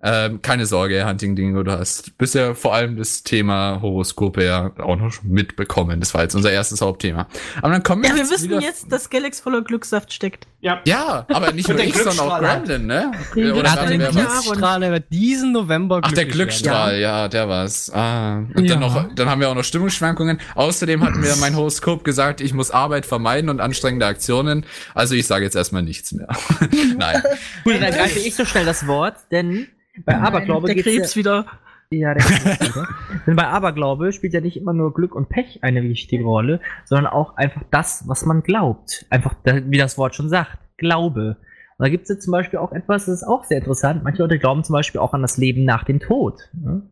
ähm, 0.03 0.41
keine 0.43 0.67
Sorge, 0.67 1.07
Hunting 1.07 1.35
Dingo, 1.35 1.63
du 1.63 1.71
hast 1.71 2.17
bisher 2.19 2.53
vor 2.53 2.75
allem 2.75 2.97
das 2.97 3.23
Thema 3.23 3.79
Horoskope 3.81 4.43
ja 4.45 4.71
auch 4.77 4.95
noch 4.95 5.23
mitbekommen. 5.23 5.99
Das 5.99 6.13
war 6.13 6.21
jetzt 6.21 6.35
unser 6.35 6.51
erstes 6.51 6.81
Hauptthema. 6.81 7.27
Aber 7.61 7.71
dann 7.73 7.81
kommen 7.81 8.03
wir 8.03 8.11
Ja, 8.11 8.15
wir 8.15 8.29
wissen 8.29 8.49
wieder 8.49 8.61
jetzt, 8.61 8.91
dass 8.91 9.09
Galax 9.09 9.39
voller 9.39 9.63
Glückssaft 9.63 10.13
steckt. 10.13 10.45
Ja. 10.61 10.81
Ja, 10.85 11.25
aber 11.29 11.51
nicht 11.51 11.67
nur 11.69 11.79
ich, 11.79 11.95
sondern 11.95 12.19
auch 12.19 12.37
Glücksstrahl 12.39 12.63
Gremlin, 12.63 12.85
ne? 12.85 13.11
Den 13.35 13.51
Oder 13.53 13.63
Er 13.63 13.71
hat 13.71 13.89
den? 13.89 13.99
Glücksstrahl, 13.99 14.79
der 14.81 14.91
wird 14.91 15.05
diesen 15.11 15.51
November 15.51 16.01
Ach, 16.03 16.11
der 16.11 16.25
glücklich 16.25 16.37
werden. 16.37 16.37
Glücksstrahl, 16.37 16.99
ja, 16.99 17.27
der 17.27 17.49
war's. 17.49 17.91
Ah, 17.91 18.37
und 18.53 18.65
Ja. 18.65 18.75
dann 18.75 18.79
noch, 18.81 19.15
dann 19.15 19.29
haben 19.29 19.41
wir 19.41 19.49
auch 19.49 19.55
noch 19.55 19.63
Stimmungsschwankungen. 19.63 20.39
Außerdem 20.53 21.03
hat 21.03 21.15
mir 21.15 21.35
mein 21.39 21.55
Horoskop 21.55 22.03
gesagt, 22.03 22.39
ich 22.41 22.53
muss 22.53 22.69
Arbeit 22.69 23.07
vermeiden 23.07 23.49
und 23.49 23.59
anstrengende 23.61 24.05
Aktionen. 24.05 24.63
Also 24.93 25.15
ich 25.15 25.25
sage 25.25 25.43
jetzt 25.43 25.55
erstmal 25.55 25.81
nichts 25.81 26.11
mehr. 26.11 26.27
Nein. 26.97 27.23
Gut, 27.63 27.73
dann 27.73 27.81
ergreife 27.83 28.19
ich 28.19 28.35
so 28.35 28.45
schnell 28.45 28.65
das 28.65 28.85
Wort, 28.85 29.15
denn 29.31 29.67
bei 30.05 30.17
Aberglaube 30.17 30.67
der 30.67 30.75
geht's 30.75 30.87
Krebs 30.87 31.15
wieder. 31.15 31.45
ja, 31.91 31.99
ja, 31.99 32.13
der 32.13 32.23
Krebs 32.23 32.75
wieder. 32.75 32.87
Denn 33.27 33.35
bei 33.35 33.47
Aberglaube 33.47 34.11
spielt 34.13 34.33
ja 34.33 34.41
nicht 34.41 34.57
immer 34.57 34.73
nur 34.73 34.93
Glück 34.93 35.15
und 35.15 35.29
Pech 35.29 35.63
eine 35.63 35.83
wichtige 35.83 36.23
Rolle, 36.23 36.59
sondern 36.85 37.07
auch 37.07 37.37
einfach 37.37 37.61
das, 37.71 38.03
was 38.07 38.25
man 38.25 38.43
glaubt. 38.43 39.05
Einfach, 39.09 39.35
wie 39.43 39.77
das 39.77 39.97
Wort 39.97 40.15
schon 40.15 40.29
sagt, 40.29 40.57
Glaube. 40.77 41.37
Und 41.77 41.83
da 41.85 41.89
gibt 41.89 42.03
es 42.03 42.09
ja 42.09 42.19
zum 42.19 42.31
Beispiel 42.31 42.59
auch 42.59 42.71
etwas, 42.71 43.05
das 43.05 43.21
ist 43.21 43.23
auch 43.27 43.43
sehr 43.43 43.59
interessant. 43.59 44.03
Manche 44.03 44.21
Leute 44.21 44.39
glauben 44.39 44.63
zum 44.63 44.73
Beispiel 44.73 44.99
auch 44.99 45.13
an 45.13 45.21
das 45.21 45.37
Leben 45.37 45.63
nach 45.63 45.83
dem 45.83 45.99
Tod. 45.99 46.49
ne? 46.53 46.83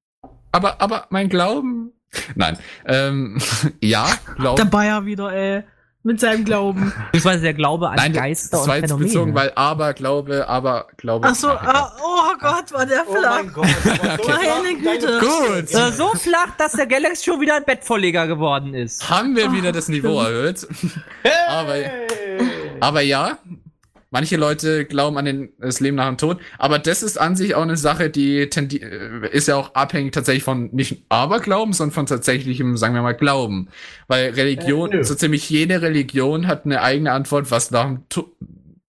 Aber, 0.52 0.82
aber 0.82 1.08
mein 1.10 1.28
Glauben. 1.30 1.91
Nein. 2.36 2.58
Ähm, 2.86 3.38
ja, 3.82 4.06
Der 4.06 4.36
Glauben. 4.36 4.70
Bayer 4.70 5.06
wieder, 5.06 5.34
ey. 5.34 5.63
Mit 6.06 6.20
seinem 6.20 6.46
Glauben. 6.46 6.94
Beziehungsweise 7.12 7.41
der 7.41 7.56
Glaube 7.56 7.89
an 7.89 7.96
Nein, 7.96 8.13
Geister 8.13 8.58
das 8.58 8.68
war 8.68 8.76
und 8.76 8.82
jetzt 8.82 8.89
Phänomene. 8.91 9.08
bezogen, 9.10 9.34
weil 9.34 9.52
aber 9.56 9.94
Glaube, 9.96 10.48
aber 10.48 10.86
Glaube. 10.98 11.28
Ach 11.28 11.34
so, 11.34 11.50
ah, 11.50 11.91
oh 12.00 12.34
Gott, 12.39 12.72
war 12.72 12.86
der 12.86 13.04
Oh 13.08 13.15
flach. 13.15 13.38
mein 13.41 13.52
Gott. 13.52 13.65
Meine 14.28 14.78
Güte. 14.78 15.20
Gut. 15.20 15.74
äh, 15.74 15.91
so 15.91 16.10
flach, 16.10 16.56
dass 16.60 16.74
der 16.74 16.86
Galaxy 16.86 17.24
schon 17.24 17.41
wieder 17.41 17.56
ein 17.56 17.63
Bettvorleger 17.65 18.28
geworden 18.28 18.76
ist. 18.76 19.10
Haben 19.10 19.36
wir 19.36 19.52
wieder 19.52 19.72
das 19.72 19.88
Niveau 19.88 20.22
erhöht. 20.22 20.68
aber, 21.48 21.74
aber 22.82 23.02
ja, 23.02 23.39
manche 24.12 24.38
Leute 24.38 24.86
glauben 24.86 25.18
an 25.18 25.26
den, 25.26 25.50
das 25.60 25.80
Leben 25.80 25.96
nach 25.98 26.08
dem 26.08 26.18
Tod. 26.18 26.39
Aber 26.58 26.80
das 26.80 27.04
ist 27.04 27.18
an 27.20 27.36
sich 27.36 27.56
auch 27.56 27.62
eine 27.63 27.78
Sache, 27.78 28.10
die 28.10 28.50
tendi 28.50 28.78
äh, 28.78 29.30
ist 29.32 29.48
ja 29.48 29.56
auch 29.56 29.76
abhängig 29.76 30.13
tatsächlich 30.13 30.44
von 30.44 30.70
nicht 30.72 31.04
Aberglauben, 31.10 31.74
sondern 31.74 31.94
von 31.94 32.06
tatsächlichem, 32.06 32.78
sagen 32.78 32.96
wir 32.96 33.02
mal, 33.02 33.13
Glauben. 33.13 33.70
Weil 34.08 34.32
Religion, 34.32 34.91
Äh, 34.91 35.04
so 35.04 35.15
ziemlich 35.15 35.50
jede 35.50 35.82
Religion 35.82 36.48
hat 36.48 36.65
eine 36.65 36.82
eigene 36.82 37.12
Antwort, 37.12 37.52
was 37.52 37.72
nach 37.72 37.86
dem 37.86 38.08
to 38.10 38.32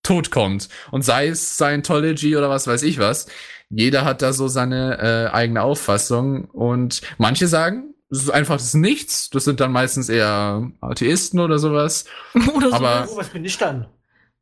Tod 0.02 0.30
kommt. 0.30 0.68
Und 0.92 1.04
sei 1.04 1.26
es 1.28 1.56
Scientology 1.56 2.36
oder 2.36 2.48
was 2.48 2.68
weiß 2.68 2.84
ich 2.84 2.98
was. 3.00 3.26
Jeder 3.70 4.04
hat 4.04 4.22
da 4.22 4.32
so 4.32 4.46
seine 4.46 4.98
äh, 5.30 5.34
eigene 5.34 5.62
Auffassung. 5.62 6.44
Und 6.44 7.02
manche 7.18 7.48
sagen, 7.48 7.92
es 8.08 8.18
ist 8.22 8.30
einfach 8.30 8.54
das 8.58 8.74
Nichts. 8.74 9.30
Das 9.30 9.42
sind 9.42 9.58
dann 9.58 9.72
meistens 9.72 10.08
eher 10.08 10.70
Atheisten 10.80 11.40
oder 11.40 11.58
sowas. 11.58 12.04
Oder 12.54 12.68
so. 12.68 12.74
Aber- 12.76 13.08
Oh, 13.10 13.16
was 13.16 13.30
bin 13.30 13.44
ich 13.44 13.58
dann? 13.58 13.86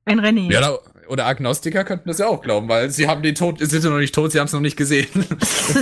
Ein 0.06 0.20
René. 0.20 0.52
Ja, 0.52 0.60
da, 0.60 0.78
oder 1.08 1.26
Agnostiker 1.26 1.84
könnten 1.84 2.08
das 2.08 2.18
ja 2.18 2.26
auch 2.26 2.42
glauben, 2.42 2.68
weil 2.68 2.90
sie 2.90 3.08
haben 3.08 3.22
den 3.22 3.34
Tod, 3.34 3.58
sie 3.58 3.66
sind 3.66 3.84
ja 3.84 3.90
noch 3.90 3.98
nicht 3.98 4.14
tot, 4.14 4.32
sie 4.32 4.38
haben 4.38 4.46
es 4.46 4.52
noch 4.52 4.60
nicht 4.60 4.76
gesehen. 4.76 5.08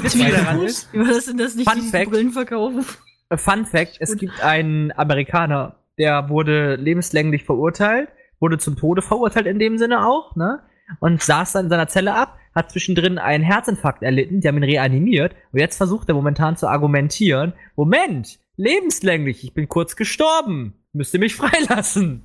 Das 0.02 0.16
daran 0.16 0.62
ist, 0.62 0.92
Wie 0.92 0.98
war 0.98 1.06
das 1.08 1.26
denn 1.26 1.38
das 1.38 1.54
nicht, 1.54 1.68
Fun 1.68 1.80
die 1.80 1.88
Fact. 1.88 2.11
Brillen 2.11 2.32
verkaufen? 2.32 2.85
Äh, 3.28 3.37
Fun 3.37 3.66
Fact, 3.66 3.96
es 4.00 4.16
gibt 4.16 4.42
einen 4.42 4.92
Amerikaner, 4.92 5.76
der 5.98 6.28
wurde 6.28 6.76
lebenslänglich 6.76 7.44
verurteilt, 7.44 8.08
wurde 8.40 8.58
zum 8.58 8.76
Tode 8.76 9.02
verurteilt 9.02 9.46
in 9.46 9.58
dem 9.58 9.78
Sinne 9.78 10.06
auch, 10.06 10.37
ne? 10.37 10.61
Und 11.00 11.22
saß 11.22 11.52
dann 11.52 11.66
in 11.66 11.70
seiner 11.70 11.88
Zelle 11.88 12.14
ab, 12.14 12.37
hat 12.54 12.70
zwischendrin 12.70 13.18
einen 13.18 13.44
Herzinfarkt 13.44 14.02
erlitten, 14.02 14.40
die 14.40 14.48
haben 14.48 14.58
ihn 14.58 14.64
reanimiert 14.64 15.35
und 15.52 15.61
jetzt 15.61 15.76
versucht 15.76 16.08
er 16.08 16.14
momentan 16.14 16.56
zu 16.56 16.68
argumentieren, 16.68 17.54
Moment, 17.76 18.38
lebenslänglich, 18.56 19.44
ich 19.44 19.54
bin 19.54 19.68
kurz 19.68 19.96
gestorben, 19.96 20.74
müsst 20.92 21.14
ihr 21.14 21.20
mich 21.20 21.35
freilassen. 21.37 22.24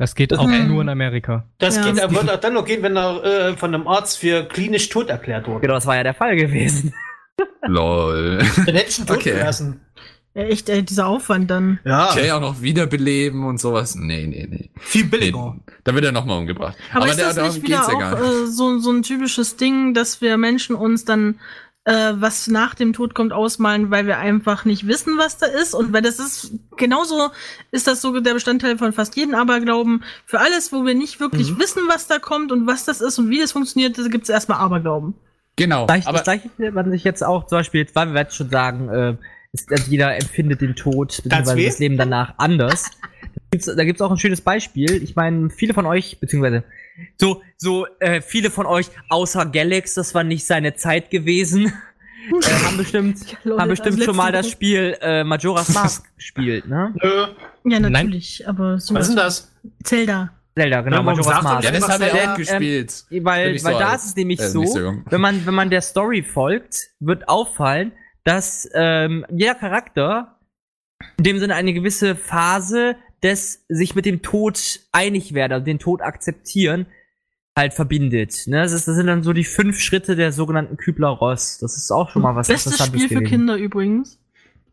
Das 0.00 0.14
geht 0.14 0.32
auch 0.36 0.46
Mhm. 0.46 0.66
nur 0.68 0.80
in 0.80 0.88
Amerika. 0.88 1.44
Das 1.58 1.76
Ja. 1.76 1.82
geht, 1.84 1.98
er 1.98 2.10
wird 2.10 2.30
auch 2.30 2.40
dann 2.40 2.54
noch 2.54 2.64
gehen, 2.64 2.82
wenn 2.82 2.96
er 2.96 3.22
äh, 3.22 3.56
von 3.56 3.74
einem 3.74 3.86
Arzt 3.86 4.16
für 4.18 4.44
klinisch 4.44 4.88
tot 4.88 5.10
erklärt 5.10 5.46
wurde. 5.46 5.60
Genau, 5.60 5.74
das 5.74 5.84
war 5.86 5.94
ja 5.96 6.02
der 6.02 6.14
Fall 6.14 6.36
gewesen. 6.36 6.94
Lol. 7.66 8.38
Den 8.38 8.74
hätte 8.76 8.88
ich 8.88 8.98
ihn 8.98 9.06
tot 9.06 9.18
Okay. 9.18 9.32
gelassen. 9.34 9.82
Ja, 10.34 10.42
echt, 10.44 10.68
ey, 10.68 10.82
dieser 10.82 11.06
Aufwand 11.06 11.50
dann. 11.50 11.80
Ja, 11.84 12.10
Okay, 12.12 12.30
auch 12.32 12.40
noch 12.40 12.62
wiederbeleben 12.62 13.44
und 13.44 13.60
sowas. 13.60 13.94
Nee, 13.96 14.26
nee, 14.26 14.46
nee. 14.48 14.70
viel 14.78 15.02
nee 15.04 15.08
billiger. 15.10 15.56
da 15.84 15.92
wird 15.94 16.04
er 16.04 16.12
nochmal 16.12 16.38
umgebracht. 16.38 16.76
Aber, 16.92 17.02
Aber, 17.02 17.10
ist 17.10 17.18
der, 17.18 17.34
das 17.34 17.56
nicht 17.56 17.66
wieder 17.66 17.76
geht's 17.78 17.88
ja 17.88 17.94
auch 17.94 17.98
gar 18.00 18.14
nicht. 18.20 18.44
äh, 18.44 18.46
so, 18.46 18.78
so 18.78 18.90
ein 18.92 19.02
typisches 19.02 19.56
Ding, 19.56 19.92
dass 19.92 20.20
wir 20.22 20.36
Menschen 20.38 20.76
uns 20.76 21.04
dann 21.04 21.40
äh, 21.90 22.12
was 22.20 22.46
nach 22.46 22.74
dem 22.74 22.92
Tod 22.92 23.14
kommt 23.14 23.32
ausmalen, 23.32 23.90
weil 23.90 24.06
wir 24.06 24.18
einfach 24.18 24.64
nicht 24.64 24.86
wissen, 24.86 25.18
was 25.18 25.38
da 25.38 25.46
ist 25.46 25.74
und 25.74 25.92
weil 25.92 26.02
das 26.02 26.18
ist 26.18 26.52
genauso 26.76 27.30
ist 27.72 27.86
das 27.86 28.00
so 28.00 28.18
der 28.20 28.34
Bestandteil 28.34 28.78
von 28.78 28.92
fast 28.92 29.16
jedem 29.16 29.34
Aberglauben. 29.34 30.04
Für 30.26 30.40
alles, 30.40 30.72
wo 30.72 30.84
wir 30.86 30.94
nicht 30.94 31.20
wirklich 31.20 31.50
Mhm. 31.50 31.58
wissen, 31.58 31.82
was 31.88 32.06
da 32.06 32.18
kommt 32.18 32.52
und 32.52 32.66
was 32.66 32.84
das 32.84 33.00
ist 33.00 33.18
und 33.18 33.30
wie 33.30 33.40
das 33.40 33.52
funktioniert, 33.52 33.98
da 33.98 34.06
gibt 34.08 34.24
es 34.24 34.30
erstmal 34.30 34.58
Aberglauben. 34.58 35.14
Genau. 35.56 35.86
Gleich, 35.86 36.06
Aber 36.06 36.18
das 36.18 36.24
gleiche 36.24 36.48
findet 36.56 36.74
man 36.74 36.90
sich 36.90 37.04
jetzt 37.04 37.22
auch 37.22 37.46
zum 37.46 37.58
Beispiel, 37.58 37.80
jetzt, 37.82 37.94
weil 37.94 38.06
wir 38.08 38.14
werden 38.14 38.30
schon 38.30 38.50
sagen, 38.50 38.88
äh, 38.88 39.16
ist, 39.52 39.70
also 39.70 39.90
jeder 39.90 40.14
empfindet 40.16 40.60
den 40.60 40.76
Tod 40.76 41.20
beziehungsweise 41.24 41.56
weh? 41.56 41.66
das 41.66 41.78
Leben 41.80 41.96
danach 41.98 42.34
anders. 42.38 42.90
Da 43.20 43.28
gibt's, 43.50 43.66
da 43.66 43.84
gibt's 43.84 44.00
auch 44.00 44.10
ein 44.12 44.16
schönes 44.18 44.40
Beispiel. 44.40 45.02
Ich 45.02 45.16
meine, 45.16 45.50
viele 45.50 45.74
von 45.74 45.86
euch, 45.86 46.18
beziehungsweise 46.20 46.62
so, 47.18 47.42
so 47.56 47.86
äh, 48.00 48.20
viele 48.20 48.50
von 48.50 48.66
euch, 48.66 48.90
außer 49.08 49.46
Galax, 49.46 49.94
das 49.94 50.14
war 50.14 50.24
nicht 50.24 50.46
seine 50.46 50.74
Zeit 50.74 51.10
gewesen, 51.10 51.66
äh, 52.30 52.64
haben 52.64 52.76
bestimmt, 52.76 53.36
Leute, 53.44 53.60
haben 53.62 53.68
bestimmt 53.70 54.02
schon 54.02 54.16
mal 54.16 54.32
das 54.32 54.48
Spiel 54.50 54.96
äh, 55.00 55.24
Majora's 55.24 55.68
Mask 55.74 56.04
gespielt, 56.16 56.66
ne? 56.66 56.94
Nö. 57.02 57.26
Ja, 57.72 57.80
natürlich, 57.80 58.46
aber 58.48 58.78
so 58.78 58.94
Was 58.94 59.02
ist 59.02 59.08
denn 59.10 59.16
das? 59.16 59.52
Zelda. 59.84 60.30
Zelda, 60.56 60.80
genau, 60.82 60.96
Ja, 60.96 61.02
Majora's 61.02 61.42
Mask. 61.42 61.64
ja, 61.64 61.70
das 61.70 61.82
Was 61.82 61.90
habe 61.90 62.04
ich 62.06 62.10
der- 62.12 62.24
auch 62.24 62.28
ähm, 62.32 62.36
gespielt. 62.36 63.04
Bin 63.08 63.24
Weil, 63.24 63.54
ich 63.56 63.64
weil 63.64 63.72
so 63.74 63.78
da 63.78 63.94
ist 63.94 64.04
es 64.06 64.16
nämlich 64.16 64.40
Äh, 64.40 64.48
so, 64.48 64.64
so 64.64 64.94
wenn 65.08 65.20
man, 65.20 65.46
wenn 65.46 65.54
man 65.54 65.70
der 65.70 65.80
Story 65.80 66.22
folgt, 66.22 66.88
wird 66.98 67.28
auffallen, 67.28 67.92
dass 68.24 68.68
ähm, 68.74 69.24
jeder 69.30 69.54
Charakter 69.54 70.38
in 71.18 71.24
dem 71.24 71.38
Sinne 71.38 71.54
eine 71.54 71.72
gewisse 71.72 72.14
Phase 72.16 72.96
des 73.22 73.64
sich 73.68 73.94
mit 73.94 74.06
dem 74.06 74.22
Tod 74.22 74.80
einig 74.92 75.34
werden, 75.34 75.52
also 75.52 75.64
den 75.64 75.78
Tod 75.78 76.00
akzeptieren, 76.02 76.86
halt 77.56 77.74
verbindet. 77.74 78.46
Ne? 78.46 78.62
Das, 78.62 78.72
ist, 78.72 78.88
das 78.88 78.96
sind 78.96 79.06
dann 79.06 79.22
so 79.22 79.32
die 79.32 79.44
fünf 79.44 79.78
Schritte 79.80 80.16
der 80.16 80.32
sogenannten 80.32 80.76
Kübler-Ross. 80.76 81.58
Das 81.58 81.76
ist 81.76 81.90
auch 81.90 82.10
schon 82.10 82.22
mal 82.22 82.34
was 82.36 82.48
Bestes 82.48 82.72
Interessantes 82.72 83.02
Spiel 83.04 83.18
für. 83.18 83.24
Kinder 83.24 83.56
übrigens. 83.56 84.18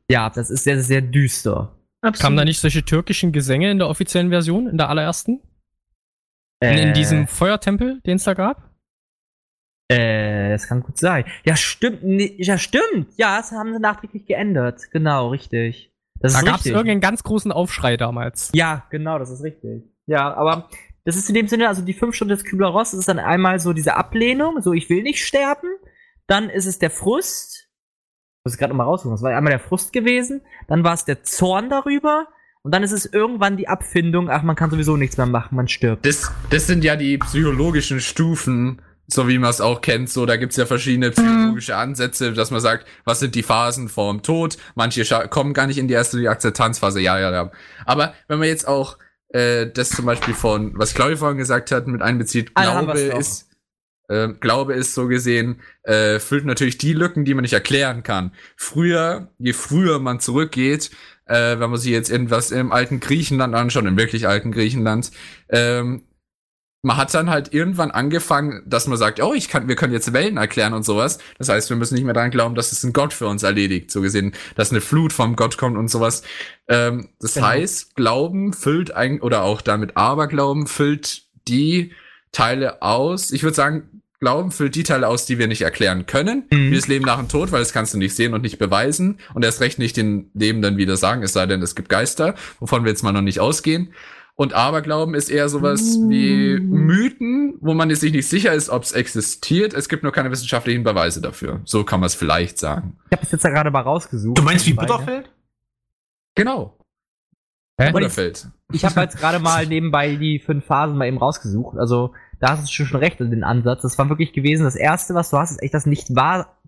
Ja, 0.10 0.30
das 0.30 0.50
ist 0.50 0.64
sehr, 0.64 0.82
sehr 0.82 1.02
düster. 1.02 1.76
Absolut. 2.02 2.22
Kamen 2.22 2.38
da 2.38 2.46
nicht 2.46 2.60
solche 2.60 2.86
türkischen 2.86 3.32
Gesänge 3.32 3.72
in 3.72 3.80
der 3.80 3.90
offiziellen 3.90 4.30
Version, 4.30 4.68
in 4.68 4.78
der 4.78 4.90
allerersten? 4.90 5.42
In, 6.62 6.70
in 6.78 6.90
Äh, 6.90 6.94
diesem 6.94 7.28
Feuertempel, 7.28 8.00
den 8.06 8.16
es 8.18 8.24
da 8.24 8.34
gab? 8.34 8.72
Äh, 9.90 10.50
das 10.50 10.68
kann 10.68 10.82
gut 10.82 10.98
sein. 10.98 11.26
Ja, 11.46 11.56
stimmt. 11.56 12.04
nee, 12.04 12.36
Ja, 12.38 12.58
stimmt. 12.58 13.08
Ja, 13.18 13.38
das 13.38 13.52
haben 13.52 13.74
sie 13.74 13.80
nachträglich 13.80 14.26
geändert. 14.26 14.82
Genau, 14.92 15.30
richtig. 15.30 15.92
Das 16.20 16.34
Da 16.34 16.40
ist 16.40 16.46
gab 16.46 16.60
es 16.60 16.66
irgendeinen 16.66 17.02
ganz 17.02 17.24
großen 17.24 17.52
Aufschrei 17.52 17.98
damals. 17.98 18.50
Ja, 18.54 18.86
genau, 18.90 19.20
das 19.20 19.30
ist 19.30 19.44
richtig. 19.44 19.84
Ja, 20.06 20.34
aber 20.34 20.70
das 21.06 21.16
ist 21.16 21.30
in 21.30 21.36
dem 21.36 21.48
Sinne, 21.48 21.68
also 21.68 21.82
die 21.82 21.94
fünf 21.94 22.16
Stunden 22.16 22.34
des 22.34 22.44
Kübler-Ross 22.44 22.94
ist 22.94 23.08
dann 23.08 23.20
einmal 23.20 23.60
so 23.60 23.74
diese 23.74 23.96
Ablehnung, 23.96 24.62
so 24.62 24.74
ich 24.74 24.90
will 24.90 25.04
nicht 25.04 25.26
sterben. 25.26 25.68
Dann 26.28 26.50
ist 26.50 26.66
es 26.66 26.80
der 26.80 26.92
Frust. 26.92 27.70
Ich 28.40 28.52
muss 28.52 28.58
gerade 28.58 28.74
nochmal 28.74 28.88
raussuchen. 28.88 29.12
Das 29.12 29.22
war 29.22 29.36
einmal 29.36 29.52
der 29.52 29.60
Frust 29.60 29.94
gewesen. 29.94 30.42
Dann 30.68 30.84
war 30.84 30.94
es 30.94 31.06
der 31.06 31.24
Zorn 31.24 31.70
darüber. 31.70 32.28
Und 32.64 32.74
dann 32.74 32.84
ist 32.84 32.92
es 32.92 33.06
irgendwann 33.06 33.56
die 33.56 33.70
Abfindung, 33.70 34.30
ach, 34.30 34.44
man 34.44 34.58
kann 34.58 34.70
sowieso 34.70 34.98
nichts 34.98 35.16
mehr 35.16 35.26
machen, 35.26 35.56
man 35.56 35.70
stirbt. 35.70 36.06
Das, 36.06 36.30
das 36.50 36.68
sind 36.68 36.84
ja 36.84 36.98
die 36.98 37.18
psychologischen 37.18 38.02
Stufen, 38.02 38.82
so 39.08 39.28
wie 39.28 39.38
man 39.40 39.50
es 39.50 39.62
auch 39.62 39.82
kennt. 39.82 40.10
So, 40.10 40.26
da 40.26 40.36
gibt's 40.36 40.58
ja 40.58 40.66
verschiedene 40.66 41.12
psychologische 41.12 41.76
Ansätze, 41.76 42.34
dass 42.34 42.52
man 42.52 42.60
sagt, 42.60 42.86
was 43.06 43.20
sind 43.20 43.36
die 43.36 43.44
Phasen 43.44 43.88
vorm 43.88 44.22
Tod? 44.22 44.58
Manche 44.76 45.04
kommen 45.30 45.54
gar 45.54 45.68
nicht 45.68 45.78
in 45.78 45.88
die 45.88 45.94
erste 45.94 46.18
die 46.20 46.28
Akzeptanzphase. 46.28 47.00
Ja, 47.00 47.18
ja, 47.18 47.32
ja. 47.32 47.52
Aber 47.86 48.14
wenn 48.28 48.40
man 48.40 48.50
jetzt 48.50 48.68
auch 48.68 48.98
äh, 49.30 49.68
das 49.68 49.90
zum 49.90 50.06
Beispiel 50.06 50.34
von, 50.34 50.78
was 50.78 50.94
Claudia 50.94 51.18
vorhin 51.18 51.38
gesagt 51.38 51.72
hat, 51.72 51.88
mit 51.88 52.02
einbezieht, 52.02 52.54
Glaube 52.54 53.00
ist, 53.00 53.50
äh, 54.10 54.30
Glaube 54.40 54.74
ist 54.74 54.94
so 54.94 55.08
gesehen, 55.08 55.62
äh, 55.84 56.20
füllt 56.20 56.46
natürlich 56.46 56.78
die 56.78 56.94
Lücken, 56.94 57.26
die 57.26 57.34
man 57.34 57.44
nicht 57.44 57.54
erklären 57.54 58.04
kann. 58.04 58.32
Früher, 58.58 59.30
je 59.38 59.54
früher 59.54 60.00
man 60.00 60.20
zurückgeht, 60.20 60.92
äh, 61.26 61.60
wenn 61.60 61.70
man 61.70 61.80
sich 61.80 61.92
jetzt 61.92 62.10
irgendwas 62.10 62.52
im 62.52 62.72
alten 62.72 63.00
Griechenland 63.00 63.56
anschaut, 63.56 63.86
im 63.86 63.98
wirklich 63.98 64.28
alten 64.28 64.52
Griechenland, 64.52 65.12
ähm, 65.50 66.04
man 66.88 66.98
hat 66.98 67.14
dann 67.14 67.30
halt 67.30 67.54
irgendwann 67.54 67.92
angefangen, 67.92 68.64
dass 68.66 68.88
man 68.88 68.98
sagt, 68.98 69.22
oh, 69.22 69.34
ich 69.34 69.50
kann, 69.50 69.68
wir 69.68 69.76
können 69.76 69.94
jetzt 69.94 70.14
Wellen 70.14 70.38
erklären 70.38 70.74
und 70.74 70.84
sowas. 70.84 71.20
Das 71.38 71.50
heißt, 71.50 71.70
wir 71.70 71.78
müssen 71.78 71.96
nicht 71.96 72.06
mehr 72.06 72.14
daran 72.14 72.32
glauben, 72.32 72.56
dass 72.56 72.72
es 72.72 72.84
ein 72.84 72.94
Gott 72.94 73.14
für 73.14 73.28
uns 73.28 73.44
erledigt, 73.44 73.92
so 73.92 74.02
gesehen, 74.02 74.34
dass 74.56 74.72
eine 74.72 74.82
Flut 74.82 75.14
vom 75.14 75.36
Gott 75.36 75.58
kommt 75.58 75.78
und 75.78 75.90
sowas. 75.90 76.24
Ähm, 76.68 77.10
das 77.20 77.36
Genau. 77.36 77.48
heißt, 77.48 77.96
Glauben 77.96 78.54
füllt 78.54 78.92
ein, 78.92 79.22
oder 79.22 79.44
auch 79.44 79.62
damit 79.62 79.98
Aberglauben 79.98 80.66
füllt 80.66 81.24
die 81.48 81.92
Teile 82.32 82.82
aus. 82.82 83.32
Ich 83.32 83.44
würde 83.44 83.56
sagen, 83.56 84.02
Glauben 84.20 84.52
füllt 84.52 84.74
die 84.74 84.82
Teile 84.84 85.08
aus, 85.10 85.28
die 85.28 85.38
wir 85.38 85.48
nicht 85.48 85.62
erklären 85.62 86.08
können, 86.08 86.46
Mhm. 86.52 86.72
wie 86.72 86.76
das 86.76 86.88
Leben 86.88 87.06
nach 87.06 87.18
dem 87.20 87.28
Tod, 87.30 87.52
weil 87.52 87.60
das 87.60 87.72
kannst 87.72 87.94
du 87.94 88.00
nicht 88.00 88.16
sehen 88.16 88.34
und 88.34 88.42
nicht 88.42 88.58
beweisen 88.58 89.20
und 89.36 89.46
erst 89.46 89.62
recht 89.62 89.78
nicht 89.78 89.96
den 89.96 90.32
Lebenden 90.34 90.78
wieder 90.78 90.98
sagen, 90.98 91.22
es 91.22 91.34
sei 91.34 91.46
denn, 91.46 91.62
es 91.62 91.76
gibt 91.76 91.90
Geister, 91.90 92.34
wovon 92.60 92.84
wir 92.84 92.90
jetzt 92.90 93.04
mal 93.04 93.12
noch 93.12 93.22
nicht 93.22 93.40
ausgehen. 93.40 93.94
Und 94.40 94.54
Aberglauben 94.54 95.16
ist 95.16 95.30
eher 95.30 95.50
sowas 95.50 95.98
wie 96.10 96.60
Mythen, 96.60 97.56
wo 97.60 97.74
man 97.74 97.94
sich 97.96 98.12
nicht 98.12 98.30
sicher 98.30 98.54
ist, 98.54 98.70
ob 98.70 98.84
es 98.84 98.92
existiert. 98.92 99.74
Es 99.74 99.90
gibt 99.90 100.04
nur 100.04 100.12
keine 100.12 100.30
wissenschaftlichen 100.30 100.84
Beweise 100.84 101.22
dafür. 101.22 101.62
So 101.66 101.84
kann 101.84 102.00
man 102.00 102.06
es 102.06 102.14
vielleicht 102.14 102.60
sagen. 102.60 103.00
Ich 103.10 103.14
habe 103.14 103.24
das 103.24 103.32
jetzt 103.32 103.44
da 103.44 103.50
gerade 103.50 103.72
mal 103.72 103.82
rausgesucht. 103.82 104.38
Du 104.38 104.44
meinst 104.44 104.68
wie 104.68 104.74
ne? 104.74 104.76
Butterfeld? 104.76 105.32
Genau. 106.36 106.78
Hä? 107.82 107.92
Butterfeld. 107.92 108.48
Ich 108.72 108.86
habe 108.86 109.02
jetzt 109.02 109.18
gerade 109.18 109.40
mal 109.40 109.66
nebenbei 109.68 110.16
die 110.16 110.38
fünf 110.38 110.66
Phasen 110.66 110.98
mal 110.98 111.08
eben 111.08 111.18
rausgesucht. 111.18 111.80
Also, 111.80 112.14
da 112.40 112.50
hast 112.50 112.68
du 112.68 112.86
schon 112.86 113.00
recht 113.00 113.20
in 113.20 113.32
den 113.32 113.44
Ansatz. 113.44 113.82
Das 113.82 113.98
war 113.98 114.08
wirklich 114.10 114.34
gewesen, 114.34 114.66
das 114.66 114.76
erste, 114.76 115.16
was 115.16 115.32
du 115.32 115.38
hast, 115.38 115.50
ist 115.50 115.64
echt 115.64 115.74
das 115.74 115.88
nicht 115.88 116.16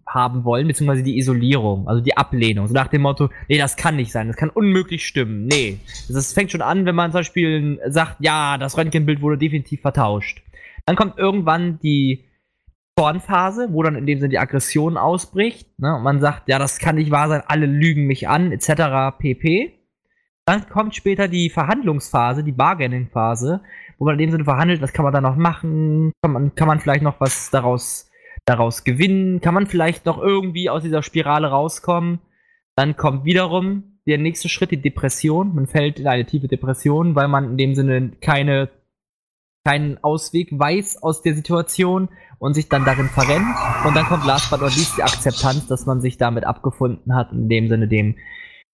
wahrhaben 0.09 0.43
wollen, 0.43 0.67
beziehungsweise 0.67 1.03
die 1.03 1.17
Isolierung, 1.17 1.87
also 1.87 2.01
die 2.01 2.17
Ablehnung. 2.17 2.67
So 2.67 2.73
nach 2.73 2.87
dem 2.87 3.01
Motto, 3.01 3.29
nee, 3.47 3.57
das 3.57 3.75
kann 3.75 3.95
nicht 3.95 4.11
sein, 4.11 4.27
das 4.27 4.35
kann 4.35 4.49
unmöglich 4.49 5.05
stimmen. 5.05 5.45
Nee. 5.45 5.79
Das 6.07 6.33
fängt 6.33 6.51
schon 6.51 6.61
an, 6.61 6.85
wenn 6.85 6.95
man 6.95 7.11
zum 7.11 7.19
Beispiel 7.19 7.79
sagt, 7.87 8.17
ja, 8.19 8.57
das 8.57 8.77
Röntgenbild 8.77 9.21
wurde 9.21 9.37
definitiv 9.37 9.81
vertauscht. 9.81 10.43
Dann 10.85 10.95
kommt 10.95 11.17
irgendwann 11.17 11.79
die 11.79 12.25
Zornphase, 12.97 13.69
wo 13.71 13.83
dann 13.83 13.95
in 13.95 14.05
dem 14.05 14.19
Sinne 14.19 14.29
die 14.29 14.39
Aggression 14.39 14.97
ausbricht. 14.97 15.79
Ne? 15.79 15.95
Und 15.95 16.03
man 16.03 16.19
sagt, 16.19 16.49
ja, 16.49 16.59
das 16.59 16.79
kann 16.79 16.95
nicht 16.95 17.11
wahr 17.11 17.29
sein, 17.29 17.43
alle 17.47 17.65
lügen 17.65 18.07
mich 18.07 18.27
an, 18.27 18.51
etc. 18.51 19.17
pp. 19.17 19.73
Dann 20.45 20.67
kommt 20.67 20.95
später 20.95 21.27
die 21.27 21.49
Verhandlungsphase, 21.49 22.43
die 22.43 22.51
Bargaining-Phase, 22.51 23.61
wo 23.99 24.05
man 24.05 24.15
in 24.15 24.19
dem 24.19 24.31
Sinne 24.31 24.45
verhandelt, 24.45 24.81
was 24.81 24.93
kann 24.93 25.03
man 25.03 25.13
da 25.13 25.21
noch 25.21 25.35
machen, 25.35 26.11
kann 26.21 26.33
man, 26.33 26.55
kann 26.55 26.67
man 26.67 26.79
vielleicht 26.79 27.03
noch 27.03 27.21
was 27.21 27.51
daraus, 27.51 28.08
daraus 28.49 28.83
gewinnen, 28.83 29.41
kann 29.41 29.53
man 29.53 29.67
vielleicht 29.67 30.07
noch 30.07 30.17
irgendwie 30.17 30.71
aus 30.71 30.81
dieser 30.81 31.03
Spirale 31.03 31.47
rauskommen. 31.47 32.19
Dann 32.75 32.97
kommt 32.97 33.23
wiederum 33.23 33.99
der 34.07 34.17
nächste 34.17 34.49
Schritt, 34.49 34.71
die 34.71 34.81
Depression. 34.81 35.53
Man 35.53 35.67
fällt 35.67 35.99
in 35.99 36.07
eine 36.07 36.25
tiefe 36.25 36.47
Depression, 36.47 37.13
weil 37.13 37.27
man 37.27 37.51
in 37.51 37.57
dem 37.57 37.75
Sinne 37.75 38.13
keine, 38.21 38.69
keinen 39.63 40.03
Ausweg 40.03 40.49
weiß 40.51 41.03
aus 41.03 41.21
der 41.21 41.35
Situation 41.35 42.09
und 42.39 42.55
sich 42.55 42.69
dann 42.69 42.85
darin 42.85 43.07
verrennt. 43.07 43.45
Und 43.85 43.95
dann 43.95 44.05
kommt 44.05 44.25
last 44.25 44.49
but 44.49 44.61
not 44.61 44.75
least 44.75 44.97
die 44.97 45.03
Akzeptanz, 45.03 45.67
dass 45.67 45.85
man 45.85 46.01
sich 46.01 46.17
damit 46.17 46.43
abgefunden 46.43 47.13
hat 47.13 47.31
in 47.31 47.49
dem 47.49 47.67
Sinne 47.67 47.87
dem 47.87 48.15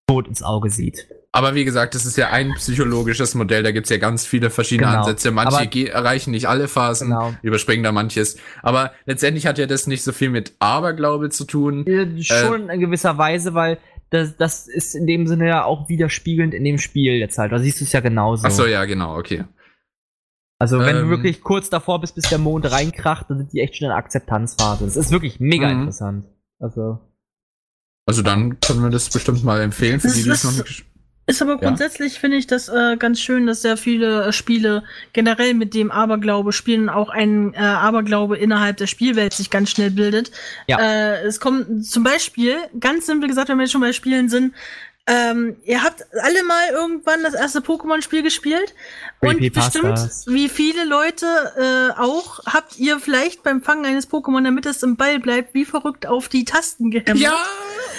Tod 0.06 0.28
ins 0.28 0.42
Auge 0.42 0.70
sieht. 0.70 1.06
Aber 1.34 1.54
wie 1.54 1.64
gesagt, 1.64 1.94
das 1.94 2.04
ist 2.04 2.18
ja 2.18 2.28
ein 2.28 2.52
psychologisches 2.56 3.34
Modell, 3.34 3.62
da 3.62 3.70
gibt's 3.72 3.88
ja 3.88 3.96
ganz 3.96 4.26
viele 4.26 4.50
verschiedene 4.50 4.88
Genau. 4.88 5.00
Ansätze. 5.00 5.30
Manche 5.30 5.56
Aber- 5.56 5.88
erreichen 5.90 6.30
nicht 6.32 6.46
alle 6.46 6.68
Phasen, 6.68 7.08
Genau. 7.08 7.32
überspringen 7.40 7.82
da 7.82 7.90
manches. 7.92 8.36
Aber 8.62 8.92
letztendlich 9.06 9.46
hat 9.46 9.56
ja 9.56 9.64
das 9.66 9.86
nicht 9.86 10.02
so 10.02 10.12
viel 10.12 10.28
mit 10.28 10.52
Aberglaube 10.58 11.30
zu 11.30 11.44
tun. 11.46 11.86
Äh, 11.86 12.22
Schon 12.22 12.68
in 12.68 12.80
gewisser 12.80 13.16
Weise, 13.16 13.54
weil 13.54 13.78
das, 14.10 14.36
das 14.36 14.68
ist 14.68 14.94
in 14.94 15.06
dem 15.06 15.26
Sinne 15.26 15.48
ja 15.48 15.64
auch 15.64 15.88
widerspiegelnd 15.88 16.52
in 16.52 16.64
dem 16.64 16.76
Spiel 16.76 17.14
jetzt 17.14 17.38
halt. 17.38 17.50
Da 17.52 17.58
siehst 17.58 17.80
du 17.80 17.84
es 17.84 17.92
ja 17.92 18.00
genauso. 18.00 18.46
Ach 18.46 18.50
so, 18.50 18.66
ja, 18.66 18.84
genau, 18.84 19.16
okay. 19.16 19.44
Also 20.58 20.80
wenn 20.80 20.96
Ähm. 20.96 21.04
du 21.04 21.08
wirklich 21.08 21.40
kurz 21.40 21.70
davor 21.70 22.00
bist, 22.02 22.14
bis 22.14 22.28
der 22.28 22.38
Mond 22.38 22.70
reinkracht, 22.70 23.30
dann 23.30 23.38
sind 23.38 23.52
die 23.54 23.60
echt 23.60 23.76
schon 23.76 23.86
in 23.86 23.90
der 23.90 23.96
Akzeptanzphase. 23.96 24.84
Das 24.84 24.96
ist 24.96 25.10
wirklich 25.10 25.40
mega 25.40 25.66
Mhm. 25.68 25.78
interessant. 25.80 26.26
Also. 26.60 26.98
Also 28.06 28.22
dann 28.22 28.58
können 28.60 28.82
wir 28.82 28.90
das 28.90 29.08
bestimmt 29.10 29.44
mal 29.44 29.60
empfehlen 29.60 30.00
für 30.00 30.08
Das 30.08 30.16
die, 30.16 30.24
die 30.24 30.30
es 30.30 30.44
ist- 30.44 30.58
noch 30.58 30.64
nicht 30.66 30.84
Ist 31.28 31.40
aber 31.40 31.52
Ja. 31.52 31.58
grundsätzlich, 31.58 32.18
finde 32.18 32.36
ich, 32.36 32.48
das 32.48 32.68
äh, 32.68 32.96
ganz 32.96 33.20
schön, 33.20 33.46
dass 33.46 33.62
sehr 33.62 33.76
viele 33.76 34.24
äh, 34.26 34.32
Spiele 34.32 34.82
generell 35.12 35.54
mit 35.54 35.72
dem 35.72 35.92
Aberglaube 35.92 36.52
spielen 36.52 36.82
und 36.82 36.88
auch 36.88 37.10
ein 37.10 37.54
äh, 37.54 37.58
Aberglaube 37.58 38.36
innerhalb 38.36 38.76
der 38.78 38.88
Spielwelt 38.88 39.32
sich 39.32 39.48
ganz 39.48 39.70
schnell 39.70 39.92
bildet. 39.92 40.32
Ja. 40.66 40.80
Äh, 40.80 41.22
es 41.22 41.38
kommt 41.38 41.86
zum 41.86 42.02
Beispiel, 42.02 42.56
ganz 42.80 43.06
simpel 43.06 43.28
gesagt, 43.28 43.48
wenn 43.50 43.56
wir 43.56 43.62
jetzt 43.62 43.70
schon 43.72 43.80
bei 43.82 43.92
Spielen 43.92 44.28
sind, 44.28 44.52
ähm, 45.06 45.56
ihr 45.64 45.82
habt 45.82 46.04
alle 46.22 46.44
mal 46.44 46.68
irgendwann 46.70 47.22
das 47.24 47.34
erste 47.34 47.58
Pokémon-Spiel 47.60 48.22
gespielt 48.22 48.72
und 49.20 49.40
bestimmt, 49.52 49.98
wie 50.26 50.48
viele 50.48 50.84
Leute 50.84 51.26
äh, 51.96 52.00
auch, 52.00 52.44
habt 52.46 52.78
ihr 52.78 53.00
vielleicht 53.00 53.42
beim 53.42 53.62
Fangen 53.62 53.84
eines 53.84 54.08
Pokémon, 54.08 54.44
damit 54.44 54.64
es 54.66 54.82
im 54.84 54.96
Ball 54.96 55.18
bleibt, 55.18 55.54
wie 55.54 55.64
verrückt 55.64 56.06
auf 56.06 56.28
die 56.28 56.44
Tasten 56.44 56.90
gehämmert. 56.92 57.20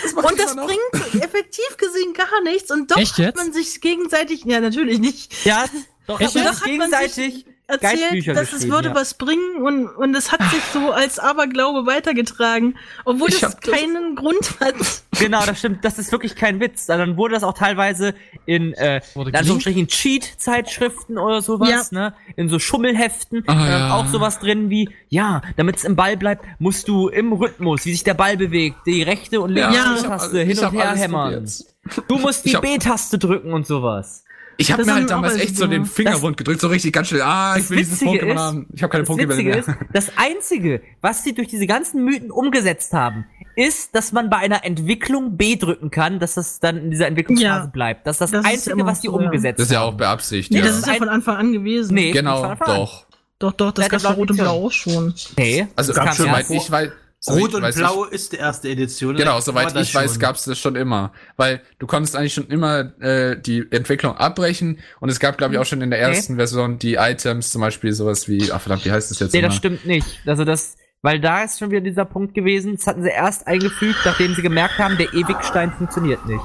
das 0.02 0.14
macht 0.14 0.32
Und 0.32 0.40
das 0.40 0.56
noch. 0.56 0.66
bringt 0.66 1.16
effektiv 1.24 1.76
gesehen 1.78 2.14
gar 2.14 2.42
nichts. 2.44 2.72
Und 2.72 2.90
doch 2.92 2.98
Echt 2.98 3.14
hat 3.14 3.20
jetzt? 3.20 3.36
man 3.38 3.52
sich 3.52 3.82
gegenseitig, 3.82 4.46
ja, 4.46 4.62
natürlich 4.62 5.00
nicht, 5.00 5.46
Ja, 5.46 5.66
doch, 6.08 6.22
Echt 6.22 6.36
aber 6.38 6.46
jetzt? 6.46 6.56
sich 6.60 6.64
gegenseitig. 6.66 7.46
Erzählt, 7.68 8.00
Geistbücher 8.00 8.34
dass 8.34 8.54
es 8.54 8.68
würde 8.70 8.90
ja. 8.90 8.96
was 8.96 9.14
bringen 9.16 9.62
und, 9.64 9.88
und 9.88 10.16
es 10.16 10.32
hat 10.32 10.42
sich 10.52 10.62
so 10.74 10.92
als 10.92 11.20
Aberglaube 11.20 11.86
weitergetragen, 11.86 12.78
obwohl 13.06 13.30
Ich 13.30 13.40
das 13.40 13.54
hab 13.54 13.62
das- 13.62 13.72
keinen 13.74 14.16
Grund 14.16 14.60
hat. 14.60 14.76
Genau, 15.20 15.46
das 15.46 15.60
stimmt. 15.60 15.86
Das 15.86 16.00
ist 16.00 16.12
wirklich 16.12 16.36
kein 16.36 16.60
Witz. 16.60 16.88
Dann 16.88 17.18
wurde 17.18 17.36
das 17.36 17.44
auch 17.44 17.54
teilweise 17.54 18.16
in, 18.48 18.74
äh, 18.74 19.00
Wurde 19.14 19.30
in 19.70 19.88
Cheat-Zeitschriften 19.88 21.20
oder 21.20 21.42
sowas, 21.44 21.92
ne? 21.92 22.16
In 22.36 22.50
so 22.50 22.58
Schummelheften. 22.58 23.44
Ah, 23.48 23.66
äh, 23.66 23.70
ja. 23.70 23.94
Auch 23.96 24.08
sowas 24.08 24.40
drin 24.40 24.72
wie, 24.72 24.90
ja, 25.10 25.44
damit 25.56 25.78
es 25.78 25.84
im 25.84 25.96
Ball 25.96 26.18
bleibt, 26.18 26.44
musst 26.58 26.88
du 26.88 27.10
im 27.10 27.32
Rhythmus, 27.32 27.86
wie 27.86 27.92
sich 27.92 28.04
der 28.04 28.16
Ball 28.16 28.38
bewegt, 28.38 28.78
die 28.88 29.04
rechte 29.04 29.40
und 29.40 29.52
linke 29.52 29.76
Ja. 29.76 29.96
Taste 30.02 30.42
hin 30.42 30.58
und 30.58 30.72
her 30.72 30.96
hämmern. 30.96 31.46
probiert. 31.86 32.10
Du 32.10 32.18
musst 32.18 32.46
die 32.46 32.58
B-Taste 32.58 33.20
drücken 33.20 33.54
und 33.54 33.68
sowas. 33.68 34.24
Ich 34.58 34.72
habe 34.72 34.86
mir 34.86 34.92
haben 34.92 35.00
halt 35.00 35.10
damals 35.10 35.36
echt 35.36 35.58
so 35.58 35.66
den 35.66 35.82
gemacht. 35.84 35.92
Finger 35.94 36.12
Das- 36.12 36.22
rund 36.22 36.38
gedrückt, 36.38 36.62
so 36.62 36.68
richtig 36.68 36.94
ganz 36.94 37.08
schnell. 37.08 37.22
Ah, 37.24 37.56
ich 37.58 37.70
will 37.70 37.78
dieses 37.78 38.02
Pokémon 38.02 38.34
ist- 38.34 38.40
haben. 38.40 38.68
Ich 38.74 38.84
habe 38.84 38.92
keine 38.92 39.08
Witzige 39.08 39.50
mehr. 39.50 39.58
ist, 39.60 39.70
das 39.94 40.12
Einzige, 40.16 40.82
was 41.02 41.24
sie 41.24 41.34
durch 41.34 41.48
diese 41.48 41.66
ganzen 41.68 42.04
Mythen 42.06 42.32
umgesetzt 42.32 42.94
haben, 42.94 43.26
ist, 43.56 43.94
dass 43.96 44.12
man 44.12 44.30
bei 44.30 44.38
einer 44.38 44.64
Entwicklung 44.66 45.38
B 45.38 45.56
drücken 45.56 45.92
kann, 45.92 46.20
dass 46.20 46.36
das 46.36 46.60
dann 46.60 46.78
in 46.78 46.92
dieser 46.92 47.08
Entwicklungsphase 47.08 47.66
Ja. 47.66 47.66
bleibt. 47.68 48.08
Das 48.08 48.16
ist 48.16 48.22
das, 48.22 48.32
Das 48.32 48.42
ist 48.46 48.52
Einzige, 48.52 48.72
immer 48.72 48.86
was 48.88 49.02
die 49.02 49.08
so, 49.08 49.14
umgesetzt 49.14 49.60
Das 49.60 49.68
ist 49.68 49.74
ja 49.74 49.82
auch 49.82 49.88
haben. 49.88 49.98
beabsichtigt. 49.98 50.52
Nee, 50.52 50.60
ja. 50.60 50.66
das 50.66 50.78
ist 50.80 50.88
ja 50.88 50.94
von 50.96 51.10
Anfang 51.10 51.36
an 51.38 51.52
gewesen. 51.54 51.94
Nee, 51.94 52.12
genau, 52.12 52.42
Anfang 52.44 52.68
an. 52.68 52.76
doch. 52.78 53.06
Doch, 53.40 53.52
doch, 53.54 53.72
das 53.72 53.90
gab's 53.90 54.04
bei 54.04 54.12
Rot 54.12 54.32
und 54.32 54.38
Blau 54.38 54.68
auch 54.68 54.72
schon. 54.72 55.14
Nee, 55.38 55.68
Also, 55.76 55.92
das 55.94 56.04
kam 56.06 56.14
soweit 56.16 56.50
erst 56.50 56.52
ich 56.52 56.72
weiß. 56.72 56.92
Rot 57.30 57.54
und 57.56 57.62
weiß 57.62 57.76
Blau 57.76 58.04
ist 58.04 58.34
die 58.34 58.38
erste 58.38 58.70
Edition. 58.70 59.16
Genau, 59.16 59.40
soweit 59.40 59.76
ich 59.78 59.96
weiß, 59.96 60.12
schon. 60.12 60.20
gab's 60.20 60.44
das 60.46 60.60
schon 60.60 60.76
immer. 60.76 61.14
Weil 61.38 61.62
du 61.80 61.88
konntest 61.88 62.16
eigentlich 62.16 62.34
schon 62.34 62.48
immer 62.48 62.92
äh, 63.02 63.40
die 63.40 63.66
Entwicklung 63.72 64.18
abbrechen 64.18 64.80
und 65.00 65.10
es 65.10 65.20
gab, 65.20 65.38
glaube 65.38 65.54
ich, 65.54 65.60
auch 65.60 65.66
schon 65.66 65.82
in 65.82 65.90
der 65.90 66.00
Okay. 66.00 66.16
ersten 66.16 66.36
Version 66.36 66.80
die 66.80 66.96
Items, 66.96 67.52
zum 67.52 67.62
Beispiel 67.62 67.94
sowas 67.94 68.28
wie, 68.28 68.52
ach 68.52 68.60
verdammt, 68.62 68.84
wie 68.86 68.92
heißt 68.92 69.10
das 69.12 69.20
jetzt 69.20 69.32
Nee, 69.34 69.40
immer? 69.40 69.48
das 69.50 69.58
stimmt 69.58 69.86
nicht. 69.86 70.20
Also 70.26 70.44
das, 70.44 70.76
weil 71.02 71.20
da 71.22 71.44
ist 71.44 71.60
schon 71.60 71.72
wieder 71.72 71.82
dieser 71.82 72.06
Punkt 72.06 72.34
gewesen, 72.34 72.76
das 72.76 72.88
hatten 72.88 73.04
sie 73.04 73.10
erst 73.10 73.48
eingefügt, 73.48 74.00
nachdem 74.04 74.36
sie 74.36 74.42
gemerkt 74.42 74.78
haben, 74.80 74.98
der 74.98 75.14
Ewigstein 75.14 75.72
funktioniert 75.72 76.26
nicht. 76.26 76.44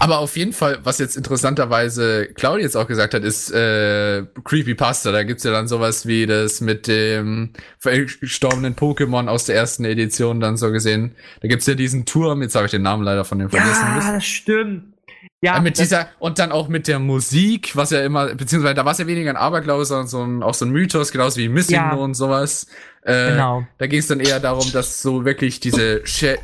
Aber 0.00 0.18
auf 0.18 0.36
jeden 0.36 0.52
Fall, 0.52 0.78
was 0.84 0.98
jetzt 0.98 1.16
interessanterweise 1.16 2.28
Claudia 2.34 2.64
jetzt 2.64 2.76
auch 2.76 2.86
gesagt 2.86 3.14
hat, 3.14 3.24
ist 3.24 3.50
äh, 3.50 4.24
Creepypasta. 4.44 5.10
Da 5.12 5.24
gibt's 5.24 5.44
ja 5.44 5.50
dann 5.50 5.66
sowas 5.68 6.06
wie 6.06 6.26
das 6.26 6.60
mit 6.60 6.86
dem 6.86 7.50
verstorbenen 7.78 8.76
Pokémon 8.76 9.26
aus 9.28 9.44
der 9.46 9.56
ersten 9.56 9.84
Edition 9.84 10.40
dann 10.40 10.56
so 10.56 10.70
gesehen. 10.70 11.14
Da 11.40 11.48
gibt's 11.48 11.66
ja 11.66 11.74
diesen 11.74 12.04
Turm, 12.04 12.42
jetzt 12.42 12.54
habe 12.54 12.66
ich 12.66 12.70
den 12.70 12.82
Namen 12.82 13.02
leider 13.02 13.24
von 13.24 13.38
dem 13.38 13.50
vergessen. 13.50 13.84
Ja, 14.00 14.12
das 14.14 14.24
stimmt. 14.24 14.94
Ja, 15.40 15.54
Ja, 15.56 15.60
mit 15.60 15.74
das- 15.78 15.88
dieser 15.88 16.08
und 16.20 16.38
dann 16.38 16.52
auch 16.52 16.68
mit 16.68 16.86
der 16.88 16.98
Musik, 17.00 17.74
was 17.76 17.90
ja 17.90 18.00
immer, 18.04 18.34
beziehungsweise 18.34 18.74
da 18.74 18.84
war 18.84 18.92
es 18.92 18.98
ja 18.98 19.06
weniger 19.06 19.30
ein 19.30 19.36
Aberglaube, 19.36 19.84
sondern 19.84 20.06
so 20.08 20.22
ein, 20.22 20.42
auch 20.42 20.54
so 20.54 20.64
ein 20.64 20.70
Mythos, 20.70 21.10
genauso 21.12 21.38
wie 21.38 21.48
Missing 21.48 21.76
Ja. 21.76 21.94
Und 21.94 22.14
sowas. 22.14 22.66
Äh, 23.02 23.30
Genau. 23.32 23.64
Da 23.78 23.86
ging 23.86 23.98
es 24.00 24.06
dann 24.06 24.20
eher 24.20 24.38
darum, 24.40 24.70
dass 24.72 25.00
so 25.02 25.24
wirklich 25.24 25.60
diese, 25.60 26.04
Schä 26.06 26.36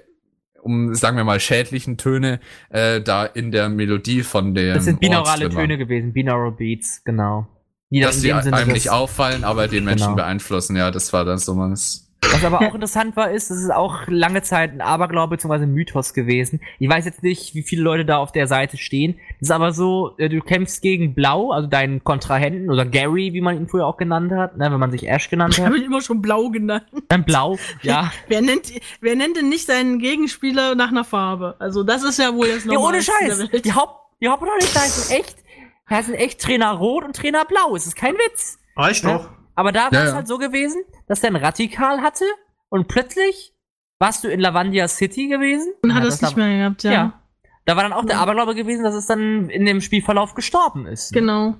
um 0.65 0.95
sagen 0.95 1.17
wir 1.17 1.25
mal 1.25 1.41
schädlichen 1.41 1.97
Töne 1.97 2.41
äh, 2.71 3.01
da 3.01 3.25
in 3.25 3.53
der 3.53 3.69
Melodie 3.69 4.23
von 4.23 4.55
der 4.55 4.75
Das 4.75 4.85
sind 4.85 5.01
binaurale 5.01 5.49
Töne 5.49 5.79
gewesen, 5.79 6.12
binaural 6.12 6.53
Beats, 6.53 7.03
genau. 7.05 7.47
Die 7.91 8.01
dass 8.01 8.21
die 8.21 8.33
nicht 8.73 8.91
auffallen, 8.91 9.45
aber 9.45 9.69
den 9.69 9.85
Menschen 9.85 10.07
Genau. 10.07 10.17
beeinflussen. 10.17 10.75
Ja, 10.75 10.91
das 10.91 11.12
war 11.12 11.25
dann 11.25 11.39
so 11.39 11.57
was. 11.57 12.11
Was 12.33 12.45
aber 12.45 12.59
auch 12.61 12.75
interessant 12.75 13.16
war, 13.16 13.31
ist, 13.31 13.51
das 13.51 13.59
ist 13.59 13.70
auch 13.72 14.03
lange 14.09 14.43
Zeit 14.43 14.72
ein 14.72 14.81
Aberglaube 14.81 15.37
bzw. 15.37 15.62
ein 15.64 15.72
Mythos 15.72 16.14
gewesen. 16.14 16.61
Ich 16.79 16.89
weiß 16.89 17.05
jetzt 17.05 17.22
nicht, 17.22 17.55
wie 17.55 17.62
viele 17.62 17.83
Leute 17.83 18.05
da 18.05 18.18
auf 18.18 18.33
der 18.33 18.47
Seite 18.47 18.77
stehen. 18.77 19.14
Das 19.41 19.49
ist 19.49 19.51
aber 19.51 19.72
so, 19.72 20.14
äh, 20.18 20.29
du 20.29 20.41
kämpfst 20.41 20.83
gegen 20.83 21.14
Blau, 21.14 21.53
also 21.53 21.68
deinen 21.68 22.03
Kontrahenten, 22.03 22.70
oder 22.70 22.85
Gary, 22.87 23.33
wie 23.35 23.41
man 23.41 23.57
ihn 23.57 23.68
früher 23.68 23.87
auch 23.87 23.97
genannt 23.97 24.33
hat, 24.33 24.57
ne, 24.57 24.70
wenn 24.72 24.81
man 24.81 24.91
sich 24.91 25.09
Ash 25.09 25.31
genannt 25.31 25.55
Ich 25.55 25.61
hat. 25.61 25.66
habe 25.66 25.79
ihn 25.79 25.85
immer 25.85 26.01
schon 26.01 26.20
blau 26.22 26.49
genannt. 26.51 26.85
Dann 27.09 27.25
Blau, 27.25 27.57
ja. 27.83 28.12
Wer 28.29 28.43
nennt, 28.43 28.72
wer 29.01 29.14
nennt 29.16 29.37
denn 29.37 29.49
nicht 29.49 29.66
seinen 29.66 29.99
Gegenspieler 29.99 30.75
nach 30.75 30.89
einer 30.91 31.05
Farbe? 31.05 31.57
Also 31.59 31.83
das 31.85 32.03
ist 32.03 32.18
ja 32.18 32.35
wohl 32.35 32.49
das 32.49 32.64
Ja, 32.64 32.79
ohne 32.79 33.01
Scheiß. 33.03 33.49
Die 33.64 33.72
Haupt, 33.72 33.95
die 34.20 34.29
Hauptprotagonisten 34.29 34.81
heißen 34.83 35.16
echt, 35.16 35.37
heißen 35.91 36.14
echt 36.14 36.41
Trainer 36.41 36.72
Rot 36.72 37.05
und 37.05 37.14
Trainer 37.16 37.45
Blau. 37.45 37.77
Es 37.77 37.87
ist 37.87 37.97
kein 37.97 38.14
Witz. 38.14 38.59
Reicht 38.77 39.05
Ja. 39.05 39.18
doch. 39.18 39.29
Aber 39.55 39.72
da 39.72 39.92
war 39.92 40.02
es 40.02 40.11
ja. 40.11 40.14
halt 40.14 40.28
so 40.28 40.38
gewesen, 40.38 40.82
dass 41.07 41.20
der 41.20 41.30
ein 41.30 41.36
Radikal 41.36 42.00
hatte 42.00 42.24
und 42.68 42.88
plötzlich 42.88 43.52
warst 43.98 44.24
du 44.24 44.28
in 44.28 44.40
Lavandia 44.40 44.88
City 44.88 45.28
gewesen. 45.28 45.72
Und 45.82 45.94
hat 45.94 46.02
Ja, 46.02 46.11
das 46.11 46.20
nicht 46.20 46.36
mehr 46.36 46.59
gehabt, 46.59 46.82
ja. 46.82 46.92
Ja. 46.92 47.20
Da 47.64 47.76
war 47.76 47.82
dann 47.82 47.92
auch 47.92 48.05
der. 48.05 48.18
Aberglaube 48.18 48.55
gewesen, 48.55 48.84
dass 48.84 48.94
es 48.94 49.07
dann 49.07 49.48
in 49.48 49.64
dem 49.64 49.80
Spielverlauf 49.80 50.34
gestorben 50.34 50.86
ist. 50.86 51.12
Genau. 51.12 51.55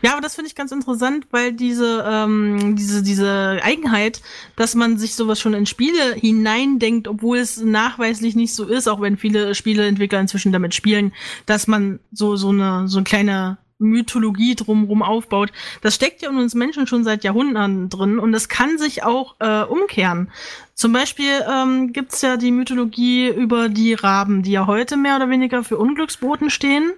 Ja, 0.00 0.12
aber 0.12 0.20
das 0.20 0.34
finde 0.34 0.48
ich 0.48 0.54
ganz 0.54 0.72
interessant, 0.72 1.26
weil 1.30 1.52
diese, 1.52 2.04
ähm, 2.06 2.74
diese, 2.76 3.02
diese 3.02 3.58
Eigenheit, 3.62 4.22
dass 4.56 4.74
man 4.74 4.98
sich 4.98 5.14
sowas 5.14 5.40
schon 5.40 5.54
in 5.54 5.66
Spiele 5.66 6.14
hineindenkt, 6.14 7.06
obwohl 7.06 7.38
es 7.38 7.60
nachweislich 7.60 8.34
nicht 8.34 8.54
so 8.54 8.64
ist, 8.64 8.88
auch 8.88 9.00
wenn 9.00 9.16
viele 9.16 9.54
Spieleentwickler 9.54 10.20
inzwischen 10.20 10.52
damit 10.52 10.74
spielen, 10.74 11.12
dass 11.46 11.66
man 11.66 12.00
so, 12.12 12.36
so 12.36 12.48
eine, 12.48 12.88
so 12.88 12.98
eine 12.98 13.04
kleine 13.04 13.58
Mythologie 13.82 14.54
drumherum 14.54 15.02
aufbaut. 15.02 15.52
Das 15.82 15.94
steckt 15.94 16.22
ja 16.22 16.30
in 16.30 16.38
uns 16.38 16.54
Menschen 16.54 16.86
schon 16.86 17.04
seit 17.04 17.24
Jahrhunderten 17.24 17.88
drin 17.88 18.18
und 18.18 18.32
das 18.32 18.48
kann 18.48 18.78
sich 18.78 19.02
auch 19.02 19.36
äh, 19.40 19.62
umkehren. 19.62 20.30
Zum 20.74 20.92
Beispiel 20.92 21.44
ähm, 21.48 21.92
gibt's 21.92 22.22
ja 22.22 22.36
die 22.36 22.50
Mythologie 22.50 23.28
über 23.28 23.68
die 23.68 23.94
Raben, 23.94 24.42
die 24.42 24.52
ja 24.52 24.66
heute 24.66 24.96
mehr 24.96 25.16
oder 25.16 25.28
weniger 25.28 25.62
für 25.62 25.78
Unglücksboten 25.78 26.50
stehen 26.50 26.92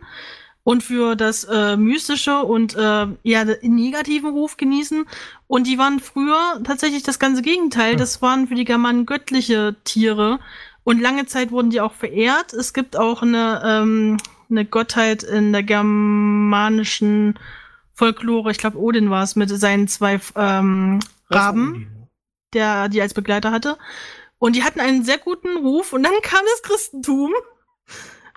und 0.65 0.83
für 0.83 1.15
das 1.15 1.45
äh, 1.45 1.77
Mystische 1.77 2.39
und 2.39 2.75
äh, 2.75 3.07
ja 3.23 3.45
den 3.45 3.75
negativen 3.75 4.31
Ruf 4.31 4.57
genießen. 4.57 5.05
Und 5.47 5.67
die 5.67 5.79
waren 5.79 6.01
früher 6.01 6.61
tatsächlich 6.65 7.03
das 7.03 7.19
ganze 7.19 7.43
Gegenteil. 7.43 7.97
Das 7.97 8.23
waren 8.23 8.49
für 8.49 8.55
die 8.55 8.65
Germanen 8.65 9.07
göttliche 9.07 9.77
Tiere. 9.85 10.41
Und 10.83 11.01
lange 11.01 11.27
Zeit 11.27 11.51
wurden 11.51 11.71
die 11.71 11.81
auch 11.81 11.95
verehrt. 11.95 12.53
Es 12.53 12.73
gibt 12.73 12.97
auch 12.97 13.23
eine, 13.23 13.63
ähm, 13.65 14.17
eine 14.57 14.65
Gottheit 14.65 15.23
in 15.23 15.53
der 15.53 15.63
germanischen 15.63 17.39
Folklore, 17.93 18.51
ich 18.51 18.59
glaube 18.59 18.79
Odin 18.79 19.11
war 19.11 19.23
es, 19.23 19.37
mit 19.37 19.51
seinen 19.51 19.89
zwei 19.89 20.21
ähm, 20.37 21.01
Raben, 21.31 22.09
der 22.53 22.89
die 22.89 23.01
als 23.01 23.15
Begleiter 23.15 23.51
hatte. 23.51 23.79
Und 24.39 24.57
die 24.57 24.65
hatten 24.65 24.81
einen 24.81 25.05
sehr 25.05 25.19
guten 25.19 25.57
Ruf. 25.57 25.93
Und 25.93 26.03
dann 26.03 26.13
kam 26.23 26.41
das 26.45 26.63
Christentum 26.63 27.33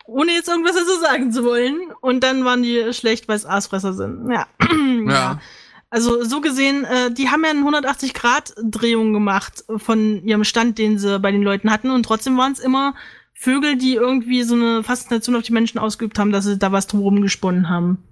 ohne 0.07 0.31
jetzt 0.31 0.47
irgendwas 0.47 0.75
dazu 0.75 0.99
sagen 0.99 1.31
zu 1.31 1.43
wollen. 1.43 1.91
Und 2.01 2.23
dann 2.23 2.45
waren 2.45 2.63
die 2.63 2.93
schlecht, 2.93 3.27
weil 3.27 3.35
es 3.35 3.45
Aasfresser 3.45 3.93
sind. 3.93 4.31
Ja. 4.31 4.47
ja. 4.61 5.11
Ja. 5.11 5.41
Also 5.89 6.23
so 6.23 6.41
gesehen, 6.41 6.83
äh, 6.83 7.11
die 7.11 7.29
haben 7.29 7.43
ja 7.45 7.51
eine 7.51 7.61
180-Grad-Drehung 7.61 9.13
gemacht 9.13 9.63
von 9.77 10.21
ihrem 10.25 10.43
Stand, 10.43 10.77
den 10.77 10.97
sie 10.97 11.19
bei 11.19 11.31
den 11.31 11.43
Leuten 11.43 11.71
hatten. 11.71 11.91
Und 11.91 12.03
trotzdem 12.03 12.37
waren 12.37 12.51
es 12.51 12.59
immer 12.59 12.93
Vögel, 13.39 13.77
die 13.77 13.93
irgendwie 13.93 14.43
so 14.43 14.55
eine 14.55 14.83
Faszination 14.83 15.35
auf 15.35 15.43
die 15.43 15.53
Menschen 15.53 15.77
ausgeübt 15.79 16.17
haben, 16.19 16.31
dass 16.31 16.45
sie 16.45 16.57
da 16.57 16.71
was 16.71 16.87
drumherum 16.87 17.21
gesponnen 17.21 17.69
haben. 17.69 18.03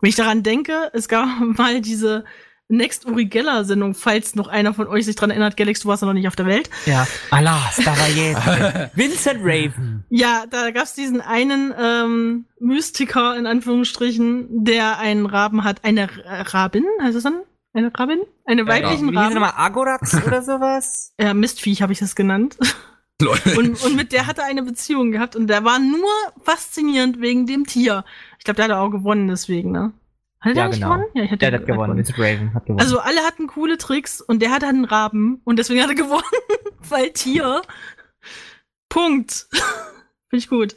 Wenn 0.00 0.08
ich 0.10 0.16
daran 0.16 0.42
denke, 0.42 0.90
es 0.92 1.08
gab 1.08 1.28
mal 1.58 1.80
diese 1.80 2.24
Next 2.68 3.04
Uri 3.06 3.26
Geller 3.26 3.64
Sendung, 3.66 3.94
falls 3.94 4.34
noch 4.34 4.48
einer 4.48 4.72
von 4.72 4.86
euch 4.88 5.04
sich 5.04 5.16
dran 5.16 5.30
erinnert, 5.30 5.56
Galax, 5.56 5.80
du 5.80 5.88
warst 5.88 6.02
ja 6.02 6.06
noch 6.06 6.14
nicht 6.14 6.26
auf 6.26 6.34
der 6.34 6.46
Welt. 6.46 6.70
Ja. 6.86 7.06
Alas, 7.30 7.76
da 7.84 7.96
war 7.96 8.08
jetzt 8.08 8.96
Vincent 8.96 9.40
Raven. 9.42 10.04
Ja, 10.08 10.44
da 10.48 10.70
gab's 10.70 10.94
diesen 10.94 11.20
einen 11.20 11.74
ähm, 11.78 12.46
Mystiker 12.58 13.36
in 13.36 13.46
Anführungsstrichen, 13.46 14.64
der 14.64 14.98
einen 14.98 15.26
Raben 15.26 15.62
hat, 15.62 15.84
eine 15.84 16.02
R- 16.24 16.54
Rabin, 16.54 16.84
heißt 17.02 17.16
es 17.16 17.22
dann? 17.22 17.42
Eine 17.74 17.92
Rabin? 17.94 18.20
Eine 18.46 18.66
weiblichen 18.66 19.08
Wie 19.08 19.10
hieß 19.10 19.16
er 19.16 19.22
Raben. 19.24 19.34
nochmal? 19.34 19.52
Agorax 19.56 20.14
oder 20.26 20.42
sowas? 20.42 21.12
Äh, 21.18 21.34
Mistviech 21.34 21.82
habe 21.82 21.92
ich 21.92 21.98
das 21.98 22.16
genannt. 22.16 22.56
Und, 23.56 23.82
und 23.84 23.96
mit 23.96 24.12
der 24.12 24.26
hat 24.26 24.38
er 24.38 24.44
eine 24.44 24.62
Beziehung 24.62 25.10
gehabt 25.12 25.36
und 25.36 25.46
der 25.48 25.64
war 25.64 25.78
nur 25.78 26.08
faszinierend 26.42 27.20
wegen 27.20 27.46
dem 27.46 27.66
Tier. 27.66 28.04
Ich 28.38 28.44
glaube, 28.44 28.56
der 28.56 28.64
hat 28.66 28.72
auch 28.72 28.90
gewonnen 28.90 29.28
deswegen, 29.28 29.72
ne? 29.72 29.92
Hat 30.40 30.52
er 30.52 30.56
Ja, 30.56 30.68
nicht 30.68 30.80
genau. 30.80 30.94
gewonnen? 30.94 31.06
Ja, 31.14 31.22
ich 31.24 31.30
hätte 31.30 31.50
Der 31.50 31.52
hat 31.60 31.66
gewonnen. 31.66 31.96
Vincent 31.96 32.18
Raven 32.18 32.54
hat 32.54 32.64
gewonnen. 32.66 32.80
Also 32.80 32.98
alle 32.98 33.20
hatten 33.20 33.46
coole 33.46 33.78
Tricks 33.78 34.20
und 34.20 34.40
der 34.42 34.50
hatte 34.50 34.66
einen 34.66 34.84
Raben 34.84 35.40
und 35.44 35.58
deswegen 35.58 35.80
hat 35.82 35.88
er 35.88 35.94
gewonnen, 36.04 36.22
weil 36.88 37.10
Tier. 37.10 37.62
Punkt. 38.88 39.46
Finde 40.30 40.38
ich 40.44 40.48
gut. 40.48 40.76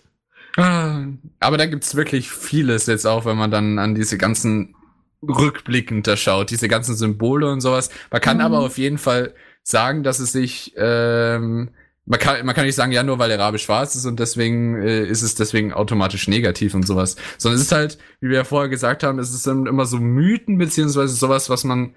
Ah, 0.58 1.06
Aber 1.40 1.58
da 1.58 1.66
gibt's 1.68 1.96
wirklich 1.96 2.32
vieles 2.32 2.86
jetzt 2.88 3.06
auch, 3.06 3.26
wenn 3.26 3.38
man 3.38 3.52
dann 3.52 3.78
an 3.80 3.94
diese 3.96 4.18
ganzen 4.18 4.74
rückblickend 5.22 6.08
da 6.08 6.16
schaut, 6.18 6.50
diese 6.52 6.68
ganzen 6.68 6.96
Symbole 6.96 7.52
und 7.52 7.62
sowas. 7.62 7.90
Man 8.12 8.22
kann 8.22 8.38
Mhm. 8.38 8.44
aber 8.44 8.60
auf 8.60 8.78
jeden 8.78 8.98
Fall 8.98 9.34
sagen, 9.64 10.04
dass 10.04 10.20
es 10.20 10.32
sich, 10.32 10.74
ähm, 10.78 11.70
man 12.08 12.20
kann, 12.20 12.46
man 12.46 12.56
kann 12.56 12.66
nicht 12.66 12.76
sagen, 12.76 12.94
ja, 12.94 13.04
nur 13.04 13.20
weil 13.20 13.28
der 13.28 13.38
Rabe 13.38 13.60
schwarz 13.60 13.96
ist 13.96 14.06
und 14.06 14.20
deswegen 14.20 14.82
äh, 14.82 15.06
ist 15.06 15.24
es 15.24 15.36
deswegen 15.36 15.74
automatisch 15.74 16.30
negativ 16.30 16.74
und 16.74 16.88
sowas. 16.88 17.18
Sondern 17.38 17.58
es 17.58 17.66
ist 17.66 17.74
halt, 17.74 17.98
wie 18.22 18.30
wir 18.30 18.38
ja 18.38 18.44
vorher 18.46 18.70
gesagt 18.70 19.04
haben, 19.04 19.20
es 19.20 19.34
ist 19.34 19.46
immer 19.46 19.86
so 19.86 19.98
Mythen, 19.98 20.58
beziehungsweise 20.58 21.14
sowas, 21.14 21.50
was 21.50 21.66
man, 21.66 21.96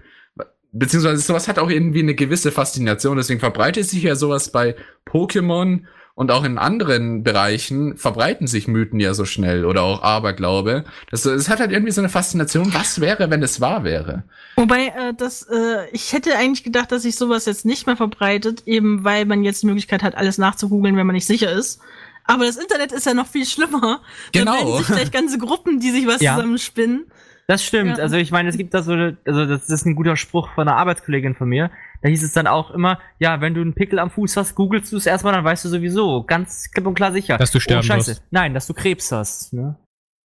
beziehungsweise 0.72 1.22
sowas 1.22 1.46
hat 1.46 1.60
auch 1.60 1.70
irgendwie 1.70 2.02
eine 2.02 2.16
gewisse 2.16 2.50
Faszination, 2.50 3.18
deswegen 3.18 3.38
verbreitet 3.38 3.88
sich 3.88 4.02
ja 4.02 4.16
sowas 4.16 4.50
bei 4.50 4.74
Pokémon 5.06 5.82
und 6.14 6.30
auch 6.30 6.44
in 6.44 6.58
anderen 6.58 7.22
Bereichen 7.22 7.96
verbreiten 7.96 8.46
sich 8.46 8.68
Mythen 8.68 9.00
ja 9.00 9.14
so 9.14 9.24
schnell 9.24 9.64
oder 9.64 9.82
auch 9.82 10.02
Aberglaube. 10.02 10.84
Das, 11.10 11.24
es 11.24 11.48
hat 11.48 11.60
halt 11.60 11.70
irgendwie 11.72 11.92
so 11.92 12.00
eine 12.00 12.08
Faszination, 12.10 12.74
was 12.74 13.00
wäre, 13.00 13.30
wenn 13.30 13.42
es 13.42 13.60
wahr 13.60 13.84
wäre? 13.84 14.24
Wobei, 14.56 14.88
äh, 14.88 15.14
das, 15.16 15.42
äh, 15.44 15.88
ich 15.92 16.12
hätte 16.12 16.36
eigentlich 16.36 16.64
gedacht, 16.64 16.92
dass 16.92 17.02
sich 17.02 17.16
sowas 17.16 17.46
jetzt 17.46 17.64
nicht 17.64 17.86
mehr 17.86 17.96
verbreitet, 17.96 18.64
eben 18.66 19.04
weil 19.04 19.24
man 19.24 19.42
jetzt 19.44 19.62
die 19.62 19.66
Möglichkeit 19.66 20.02
hat, 20.02 20.14
alles 20.16 20.36
nachzugoogeln, 20.38 20.96
wenn 20.96 21.06
man 21.06 21.14
nicht 21.14 21.26
sicher 21.26 21.50
ist. 21.50 21.80
Aber 22.24 22.44
das 22.44 22.56
Internet 22.56 22.92
ist 22.92 23.06
ja 23.06 23.14
noch 23.14 23.26
viel 23.26 23.46
schlimmer. 23.46 24.00
Genau. 24.32 24.52
Da 24.52 24.58
bilden 24.64 24.78
sich 24.78 24.86
gleich 24.86 25.10
ganze 25.10 25.38
Gruppen, 25.38 25.80
die 25.80 25.90
sich 25.90 26.06
was 26.06 26.20
Ja. 26.20 26.36
zusammenspinnen. 26.36 27.06
Das 27.46 27.64
stimmt. 27.64 27.96
Ja. 27.98 28.04
Also 28.04 28.16
ich 28.16 28.30
meine, 28.30 28.48
es 28.50 28.56
gibt 28.56 28.74
da 28.74 28.82
so, 28.82 28.92
eine- 28.92 29.16
also 29.24 29.44
das 29.46 29.68
ist 29.68 29.84
ein 29.84 29.96
guter 29.96 30.16
Spruch 30.16 30.50
von 30.54 30.68
einer 30.68 30.76
Arbeitskollegin 30.76 31.34
von 31.34 31.48
mir. 31.48 31.70
Da 32.02 32.08
hieß 32.08 32.22
es 32.22 32.32
dann 32.32 32.46
auch 32.46 32.70
immer, 32.70 32.98
ja, 33.18 33.40
wenn 33.40 33.54
du 33.54 33.60
einen 33.60 33.74
Pickel 33.74 33.98
am 33.98 34.10
Fuß 34.10 34.36
hast, 34.36 34.54
googelst 34.54 34.92
du 34.92 34.96
es 34.96 35.06
erstmal, 35.06 35.34
dann 35.34 35.44
weißt 35.44 35.64
du 35.64 35.68
sowieso, 35.68 36.24
ganz 36.24 36.70
klipp 36.70 36.86
und 36.86 36.94
klar 36.94 37.12
sicher. 37.12 37.36
Dass 37.36 37.50
du 37.50 37.60
sterben 37.60 37.80
oh, 37.80 37.82
scheiße. 37.82 38.10
wirst. 38.12 38.22
Nein, 38.30 38.54
dass 38.54 38.66
du 38.66 38.74
Krebs 38.74 39.12
hast. 39.12 39.52
Ne? 39.52 39.76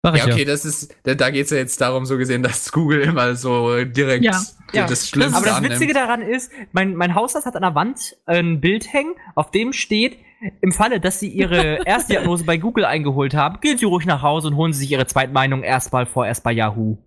Sag 0.02 0.16
ich 0.16 0.26
Ja, 0.26 0.34
okay, 0.34 0.40
ja. 0.40 0.46
das 0.46 0.66
ist, 0.66 0.96
da, 1.04 1.14
da 1.14 1.30
geht's 1.30 1.52
ja 1.52 1.58
jetzt 1.58 1.80
darum, 1.82 2.06
so 2.06 2.18
gesehen, 2.18 2.42
dass 2.42 2.72
Google 2.72 3.02
immer 3.02 3.36
so 3.36 3.84
direkt 3.84 4.24
Ja. 4.24 4.42
Ja. 4.74 4.88
das 4.88 5.10
Schlimmste 5.10 5.38
Aber 5.38 5.46
das 5.46 5.56
annimmt. 5.56 5.76
Witzige 5.76 5.94
daran 5.94 6.22
ist, 6.22 6.52
mein, 6.72 6.96
mein 6.96 7.16
Hausarzt 7.16 7.46
hat 7.46 7.56
an 7.56 7.64
der 7.64 7.76
Wand 7.76 8.16
ein 8.26 8.62
Bild 8.62 8.92
hängen, 8.92 9.14
auf 9.36 9.52
dem 9.52 9.74
steht, 9.74 10.18
im 10.62 10.72
Falle, 10.72 11.00
dass 11.00 11.20
Sie 11.20 11.28
Ihre 11.28 11.84
Erstdiagnose 11.86 12.46
bei 12.46 12.58
Google 12.58 12.86
eingeholt 12.86 13.34
haben, 13.34 13.60
gehen 13.60 13.78
Sie 13.78 13.86
ruhig 13.86 14.06
nach 14.06 14.22
Hause 14.22 14.48
und 14.48 14.56
holen 14.56 14.74
Sie 14.74 14.80
sich 14.80 14.92
Ihre 14.92 15.06
Zweitmeinung 15.06 15.64
erstmal 15.64 16.06
vorerst 16.06 16.44
bei 16.44 16.54
Yahoo. 16.54 16.98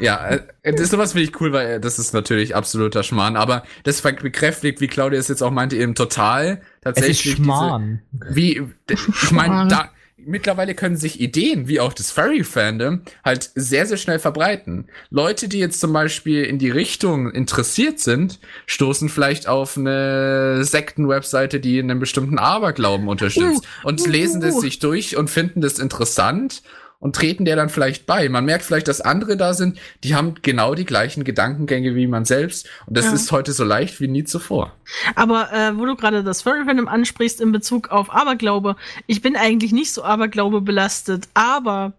Ja, 0.00 0.28
äh, 0.62 0.74
das 0.74 0.90
sowas 0.90 1.12
finde 1.12 1.28
ich 1.28 1.40
cool, 1.40 1.52
weil 1.52 1.70
äh, 1.72 1.80
das 1.80 1.98
ist 1.98 2.12
natürlich 2.12 2.56
absoluter 2.56 3.02
Schmarrn, 3.02 3.36
aber 3.36 3.64
das 3.84 4.00
bekräftigt, 4.02 4.80
wie 4.80 4.88
Claudia 4.88 5.18
es 5.18 5.28
jetzt 5.28 5.42
auch 5.42 5.50
meinte, 5.50 5.76
eben 5.76 5.94
total 5.94 6.44
Es 6.44 6.56
ist 6.56 6.82
tatsächlich 6.82 7.36
Schmarrn. 7.36 8.02
Diese, 8.12 8.34
wie 8.34 8.62
ich 8.88 9.30
meine, 9.30 9.68
da 9.68 9.90
mittlerweile 10.26 10.74
können 10.74 10.96
sich 10.96 11.20
Ideen, 11.20 11.68
wie 11.68 11.80
auch 11.80 11.92
das 11.92 12.10
Furry-Fandom, 12.10 13.02
halt 13.24 13.50
sehr, 13.54 13.86
sehr 13.86 13.96
schnell 13.96 14.18
verbreiten. 14.18 14.88
Leute, 15.10 15.48
die 15.48 15.58
jetzt 15.58 15.80
zum 15.80 15.92
Beispiel 15.92 16.44
in 16.44 16.58
die 16.58 16.70
Richtung 16.70 17.30
interessiert 17.30 18.00
sind, 18.00 18.40
stoßen 18.66 19.08
vielleicht 19.08 19.48
auf 19.48 19.76
eine 19.76 20.64
Sektenwebseite, 20.64 21.60
die 21.60 21.78
einen 21.78 21.98
bestimmten 21.98 22.38
Aberglauben 22.38 23.08
unterstützt 23.08 23.66
und 23.82 24.00
uh, 24.00 24.06
lesen 24.06 24.40
das 24.40 24.54
uh. 24.54 24.60
sich 24.60 24.78
durch 24.78 25.16
und 25.16 25.28
finden 25.28 25.60
das 25.60 25.78
interessant 25.78 26.62
und 27.04 27.14
treten 27.14 27.44
der 27.44 27.54
dann 27.54 27.68
vielleicht 27.68 28.06
bei. 28.06 28.30
Man 28.30 28.46
merkt 28.46 28.64
vielleicht, 28.64 28.88
dass 28.88 29.02
andere 29.02 29.36
da 29.36 29.52
sind, 29.52 29.78
die 30.04 30.14
haben 30.14 30.36
genau 30.40 30.74
die 30.74 30.86
gleichen 30.86 31.22
Gedankengänge 31.22 31.94
wie 31.94 32.06
man 32.06 32.24
selbst. 32.24 32.66
Und 32.86 32.96
das 32.96 33.04
Ja. 33.04 33.12
ist 33.12 33.30
heute 33.30 33.52
so 33.52 33.62
leicht 33.62 34.00
wie 34.00 34.08
nie 34.08 34.24
zuvor. 34.24 34.74
Aber 35.14 35.52
äh, 35.52 35.76
wo 35.76 35.84
du 35.84 35.96
gerade 35.96 36.24
das 36.24 36.40
Furry-Fandom 36.40 36.88
ansprichst 36.88 37.42
in 37.42 37.52
Bezug 37.52 37.90
auf 37.90 38.08
Aberglaube, 38.10 38.76
ich 39.06 39.20
bin 39.20 39.36
eigentlich 39.36 39.70
nicht 39.70 39.92
so 39.92 40.02
Aberglaube 40.02 40.62
belastet, 40.62 41.28
aber 41.34 41.92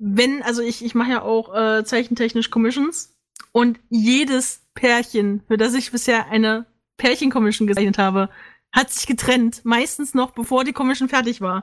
wenn, 0.00 0.42
also 0.42 0.60
ich, 0.60 0.84
ich 0.84 0.96
mache 0.96 1.12
ja 1.12 1.22
auch 1.22 1.54
äh, 1.54 1.84
zeichentechnisch 1.84 2.50
Commissions 2.50 3.14
und 3.52 3.78
jedes 3.90 4.62
Pärchen, 4.74 5.44
für 5.46 5.56
das 5.56 5.72
ich 5.74 5.92
bisher 5.92 6.26
eine 6.30 6.66
Pärchen-Commission 6.96 7.68
gezeichnet 7.68 7.98
habe, 7.98 8.28
hat 8.72 8.90
sich 8.90 9.06
getrennt, 9.06 9.60
meistens 9.62 10.14
noch 10.14 10.32
bevor 10.32 10.64
die 10.64 10.72
Commission 10.72 11.08
fertig 11.08 11.40
war. 11.40 11.62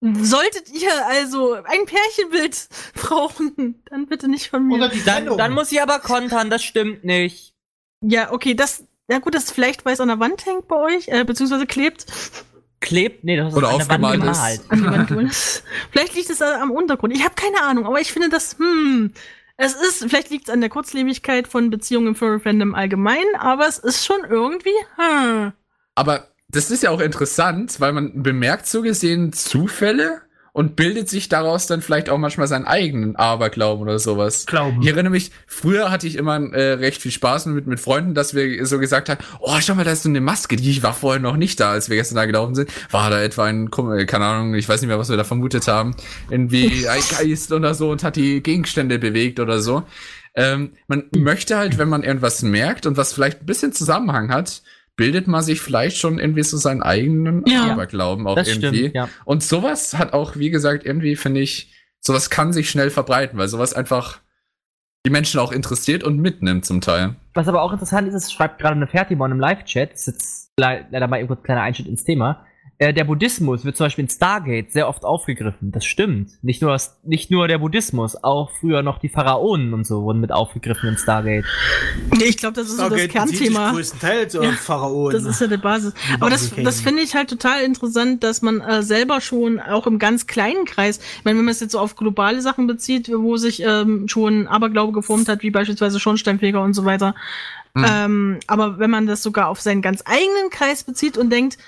Solltet 0.00 0.70
ihr 0.70 1.06
also 1.06 1.52
ein 1.52 1.84
Pärchenbild 1.84 2.68
brauchen, 2.94 3.82
dann 3.90 4.06
bitte 4.06 4.28
nicht 4.28 4.48
von 4.48 4.66
mir. 4.66 4.76
Oder 4.76 4.88
die 4.88 5.04
Dann, 5.04 5.24
Trennung. 5.24 5.38
dann 5.38 5.52
muss 5.52 5.70
ich 5.70 5.82
aber 5.82 5.98
kontern, 5.98 6.48
das 6.48 6.62
stimmt 6.62 7.04
nicht. 7.04 7.54
Ja, 8.02 8.32
okay, 8.32 8.54
das, 8.54 8.84
ja 9.10 9.18
gut, 9.18 9.34
das 9.34 9.50
vielleicht, 9.50 9.84
weil 9.84 9.92
es 9.92 10.00
an 10.00 10.08
der 10.08 10.18
Wand 10.18 10.46
hängt 10.46 10.68
bei 10.68 10.76
euch, 10.76 11.08
äh, 11.08 11.22
beziehungsweise 11.24 11.66
klebt. 11.66 12.06
Klebt? 12.80 13.24
Nee, 13.24 13.36
das 13.36 13.48
ist 13.52 13.56
Oder 13.58 13.68
an 13.68 13.78
der 13.78 13.88
Wand 13.90 14.12
gemalt. 14.12 14.60
an 14.70 14.78
die 14.78 14.84
Wand 15.12 15.34
vielleicht 15.90 16.14
liegt 16.14 16.30
es 16.30 16.40
äh, 16.40 16.44
am 16.44 16.70
Untergrund. 16.70 17.14
Ich 17.14 17.22
habe 17.22 17.34
keine 17.34 17.60
Ahnung, 17.62 17.84
aber 17.84 18.00
ich 18.00 18.10
finde 18.10 18.30
das, 18.30 18.56
hm, 18.58 19.12
es 19.58 19.74
ist, 19.74 19.98
vielleicht 20.08 20.30
liegt 20.30 20.48
es 20.48 20.54
an 20.54 20.62
der 20.62 20.70
Kurzlebigkeit 20.70 21.46
von 21.46 21.68
Beziehungen 21.68 22.06
im 22.08 22.14
Furry-Fandom 22.14 22.74
allgemein, 22.74 23.26
aber 23.38 23.68
es 23.68 23.76
ist 23.78 24.06
schon 24.06 24.24
irgendwie, 24.24 24.70
hm. 24.96 25.52
Aber 25.94 26.29
das 26.52 26.70
ist 26.70 26.82
ja 26.82 26.90
auch 26.90 27.00
interessant, 27.00 27.80
weil 27.80 27.92
man 27.92 28.22
bemerkt 28.22 28.66
so 28.66 28.82
gesehen 28.82 29.32
Zufälle 29.32 30.22
und 30.52 30.74
bildet 30.74 31.08
sich 31.08 31.28
daraus 31.28 31.66
dann 31.66 31.80
vielleicht 31.80 32.10
auch 32.10 32.18
manchmal 32.18 32.48
seinen 32.48 32.64
eigenen 32.64 33.14
Aberglauben 33.14 33.82
oder 33.82 33.98
sowas. 34.00 34.46
Glauben. 34.46 34.82
Ich 34.82 34.88
erinnere 34.88 35.12
mich, 35.12 35.30
früher 35.46 35.90
hatte 35.90 36.08
ich 36.08 36.16
immer 36.16 36.40
äh, 36.52 36.72
recht 36.72 37.00
viel 37.00 37.12
Spaß 37.12 37.46
mit, 37.46 37.66
mit 37.68 37.78
Freunden, 37.78 38.14
dass 38.14 38.34
wir 38.34 38.66
so 38.66 38.78
gesagt 38.80 39.08
haben, 39.08 39.20
oh, 39.38 39.56
schau 39.60 39.76
mal, 39.76 39.84
da 39.84 39.92
ist 39.92 40.02
so 40.02 40.08
eine 40.08 40.20
Maske, 40.20 40.56
die 40.56 40.82
war 40.82 40.92
vorher 40.92 41.20
noch 41.20 41.36
nicht 41.36 41.60
da, 41.60 41.70
als 41.70 41.88
wir 41.88 41.96
gestern 41.96 42.16
da 42.16 42.24
gelaufen 42.24 42.54
sind. 42.56 42.70
War 42.90 43.10
da 43.10 43.22
etwa 43.22 43.44
ein, 43.44 43.70
äh, 43.96 44.06
keine 44.06 44.24
Ahnung, 44.24 44.54
ich 44.54 44.68
weiß 44.68 44.80
nicht 44.80 44.88
mehr, 44.88 44.98
was 44.98 45.08
wir 45.08 45.16
da 45.16 45.24
vermutet 45.24 45.68
haben, 45.68 45.94
irgendwie 46.30 46.88
ein 46.88 47.02
Geist 47.16 47.52
oder 47.52 47.74
so 47.74 47.90
und 47.90 48.02
hat 48.02 48.16
die 48.16 48.42
Gegenstände 48.42 48.98
bewegt 48.98 49.38
oder 49.38 49.60
so. 49.60 49.84
Ähm, 50.34 50.72
man 50.88 51.04
möchte 51.16 51.56
halt, 51.56 51.78
wenn 51.78 51.88
man 51.88 52.02
irgendwas 52.02 52.42
merkt 52.42 52.86
und 52.86 52.96
was 52.96 53.12
vielleicht 53.12 53.40
ein 53.40 53.46
bisschen 53.46 53.72
Zusammenhang 53.72 54.32
hat, 54.32 54.62
bildet 55.00 55.26
man 55.28 55.40
sich 55.42 55.62
vielleicht 55.62 55.96
schon 55.96 56.18
irgendwie 56.18 56.42
so 56.42 56.58
seinen 56.58 56.82
eigenen 56.82 57.42
Ja. 57.46 57.72
Aberglauben 57.72 58.26
auch 58.26 58.36
irgendwie. 58.36 58.52
stimmt, 58.52 58.94
ja. 58.94 59.08
Und 59.24 59.42
sowas 59.42 59.96
hat 59.96 60.12
auch, 60.12 60.36
wie 60.36 60.50
gesagt, 60.50 60.84
irgendwie 60.84 61.16
finde 61.16 61.40
ich, 61.40 61.72
sowas 62.00 62.28
kann 62.28 62.52
sich 62.52 62.68
schnell 62.68 62.90
verbreiten, 62.90 63.38
weil 63.38 63.48
sowas 63.48 63.72
einfach 63.72 64.20
die 65.06 65.10
Menschen 65.10 65.40
auch 65.40 65.52
interessiert 65.52 66.04
und 66.04 66.18
mitnimmt 66.18 66.66
zum 66.66 66.82
Teil. 66.82 67.16
Was 67.32 67.48
aber 67.48 67.62
auch 67.62 67.72
interessant 67.72 68.08
ist, 68.08 68.14
es 68.14 68.30
schreibt 68.30 68.58
gerade 68.58 68.76
eine 68.76 68.86
Fertimon 68.86 69.32
im 69.32 69.40
Live-Chat, 69.40 69.94
ist 69.94 70.06
jetzt 70.06 70.52
le 70.58 70.84
leider 70.90 71.06
mal 71.08 71.16
irgendwo 71.16 71.40
ein 71.40 71.42
kleiner 71.42 71.62
Einschnitt 71.62 71.88
ins 71.88 72.04
Thema. 72.04 72.44
Äh, 72.80 72.94
der 72.94 73.04
Buddhismus 73.04 73.66
wird 73.66 73.76
zum 73.76 73.84
Beispiel 73.84 74.04
in 74.04 74.08
Stargate 74.08 74.72
sehr 74.72 74.88
oft 74.88 75.04
aufgegriffen. 75.04 75.70
Das 75.70 75.84
stimmt. 75.84 76.30
Nicht 76.42 76.62
nur, 76.62 76.72
das, 76.72 76.98
nicht 77.04 77.30
nur 77.30 77.46
der 77.46 77.58
Buddhismus, 77.58 78.16
auch 78.24 78.50
früher 78.58 78.82
noch 78.82 78.98
die 78.98 79.10
Pharaonen 79.10 79.74
und 79.74 79.86
so 79.86 80.02
wurden 80.02 80.18
mit 80.18 80.32
aufgegriffen 80.32 80.88
in 80.88 80.96
Stargate. 80.96 81.44
ich 82.24 82.38
glaube, 82.38 82.54
das 82.54 82.70
ist 82.70 82.78
so 82.78 82.88
das 82.88 82.98
Stargate 82.98 83.12
bezieht 83.12 83.28
sich 83.28 83.38
Kernthema. 83.48 83.72
Größtenteils 83.72 84.32
Ja, 84.32 84.52
Pharaonen. 84.52 85.12
Das 85.12 85.26
ist 85.26 85.42
ja 85.42 85.48
die 85.48 85.58
Basis. 85.58 85.92
Aber 86.20 86.30
das, 86.30 86.54
das 86.56 86.80
finde 86.80 87.02
ich 87.02 87.14
halt 87.14 87.28
total 87.28 87.64
interessant, 87.64 88.24
dass 88.24 88.40
man 88.40 88.62
äh, 88.62 88.82
selber 88.82 89.20
schon 89.20 89.60
auch 89.60 89.86
im 89.86 89.98
ganz 89.98 90.26
kleinen 90.26 90.64
Kreis, 90.64 91.00
ich 91.18 91.24
meine, 91.26 91.36
wenn 91.36 91.44
man 91.44 91.52
es 91.52 91.60
jetzt 91.60 91.72
so 91.72 91.80
auf 91.80 91.96
globale 91.96 92.40
Sachen 92.40 92.66
bezieht, 92.66 93.10
wo 93.14 93.36
sich 93.36 93.62
ähm, 93.62 94.08
schon 94.08 94.46
Aberglaube 94.46 94.92
geformt 94.92 95.28
hat, 95.28 95.42
wie 95.42 95.50
beispielsweise 95.50 96.00
Schornsteinfeger 96.00 96.62
und 96.62 96.72
so 96.72 96.86
weiter. 96.86 97.14
Mhm. 97.74 97.86
Ähm, 97.86 98.38
aber 98.46 98.78
wenn 98.78 98.88
man 98.88 99.06
das 99.06 99.22
sogar 99.22 99.48
auf 99.48 99.60
seinen 99.60 99.82
ganz 99.82 100.02
eigenen 100.06 100.48
Kreis 100.48 100.82
bezieht 100.82 101.18
und 101.18 101.28
denkt, 101.28 101.58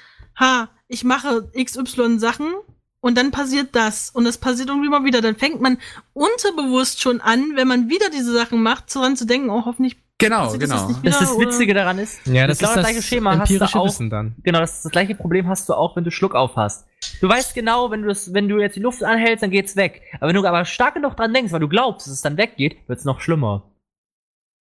ha, 0.41 0.71
ich 0.93 1.05
mache 1.05 1.51
XY 1.57 2.19
Sachen 2.19 2.53
und 3.01 3.17
dann 3.17 3.31
passiert 3.31 3.71
das 3.73 4.11
und 4.11 4.25
das 4.25 4.39
passiert 4.39 4.69
irgendwie 4.69 4.91
mal 4.91 5.05
wieder, 5.05 5.21
dann 5.21 5.37
fängt 5.37 5.61
man 5.61 5.79
unterbewusst 6.13 7.01
schon 7.01 7.21
an, 7.21 7.53
wenn 7.57 7.67
man 7.67 7.89
wieder 7.89 8.11
diese 8.11 8.33
Sachen 8.33 8.63
macht, 8.63 8.95
daran 8.95 9.17
zu 9.17 9.27
denken, 9.27 9.51
oh, 9.51 9.65
hoffentlich 9.65 9.97
Genau, 10.19 10.45
das 10.45 10.59
genau. 10.59 10.89
nicht 10.89 11.03
wieder. 11.03 11.19
Das, 11.19 11.19
das 11.19 11.39
Witzige 11.39 11.75
daran 11.75 11.99
ist, 11.99 12.25
Ja, 12.27 12.47
das 12.47 12.59
genau 12.59 12.71
ist 12.71 12.77
das 12.77 12.85
gleiche 12.85 13.03
Schema 13.03 13.39
hast 13.39 13.51
du 13.51 13.61
auch. 13.61 13.87
Wissen 13.87 14.09
dann. 14.09 14.37
Genau, 14.45 14.61
das, 14.61 14.77
ist 14.77 14.85
das 14.85 14.93
gleiche 14.93 15.17
Problem 15.17 15.49
hast 15.49 15.69
du 15.69 15.75
auch, 15.75 15.97
wenn 15.97 16.05
du 16.05 16.13
Schluck 16.13 16.37
auf 16.37 16.55
hast. 16.55 16.87
Du 17.21 17.29
weißt 17.29 17.57
genau, 17.57 17.91
wenn 17.91 18.03
du 18.03 18.09
das, 18.09 18.33
wenn 18.33 18.49
du 18.49 18.61
jetzt 18.61 18.77
die 18.77 18.81
Luft 18.81 19.03
anhältst, 19.03 19.43
dann 19.43 19.51
geht's 19.51 19.75
weg. 19.75 20.03
Aber 20.21 20.29
wenn 20.29 20.37
du 20.41 20.47
aber 20.47 20.65
stark 20.65 20.95
genug 20.95 21.17
dran 21.17 21.35
denkst, 21.35 21.53
weil 21.53 21.59
du 21.59 21.69
glaubst, 21.69 22.07
dass 22.07 22.15
es 22.15 22.21
dann 22.21 22.37
weggeht, 22.37 22.77
wird's 22.87 23.05
noch 23.05 23.21
schlimmer. 23.21 23.65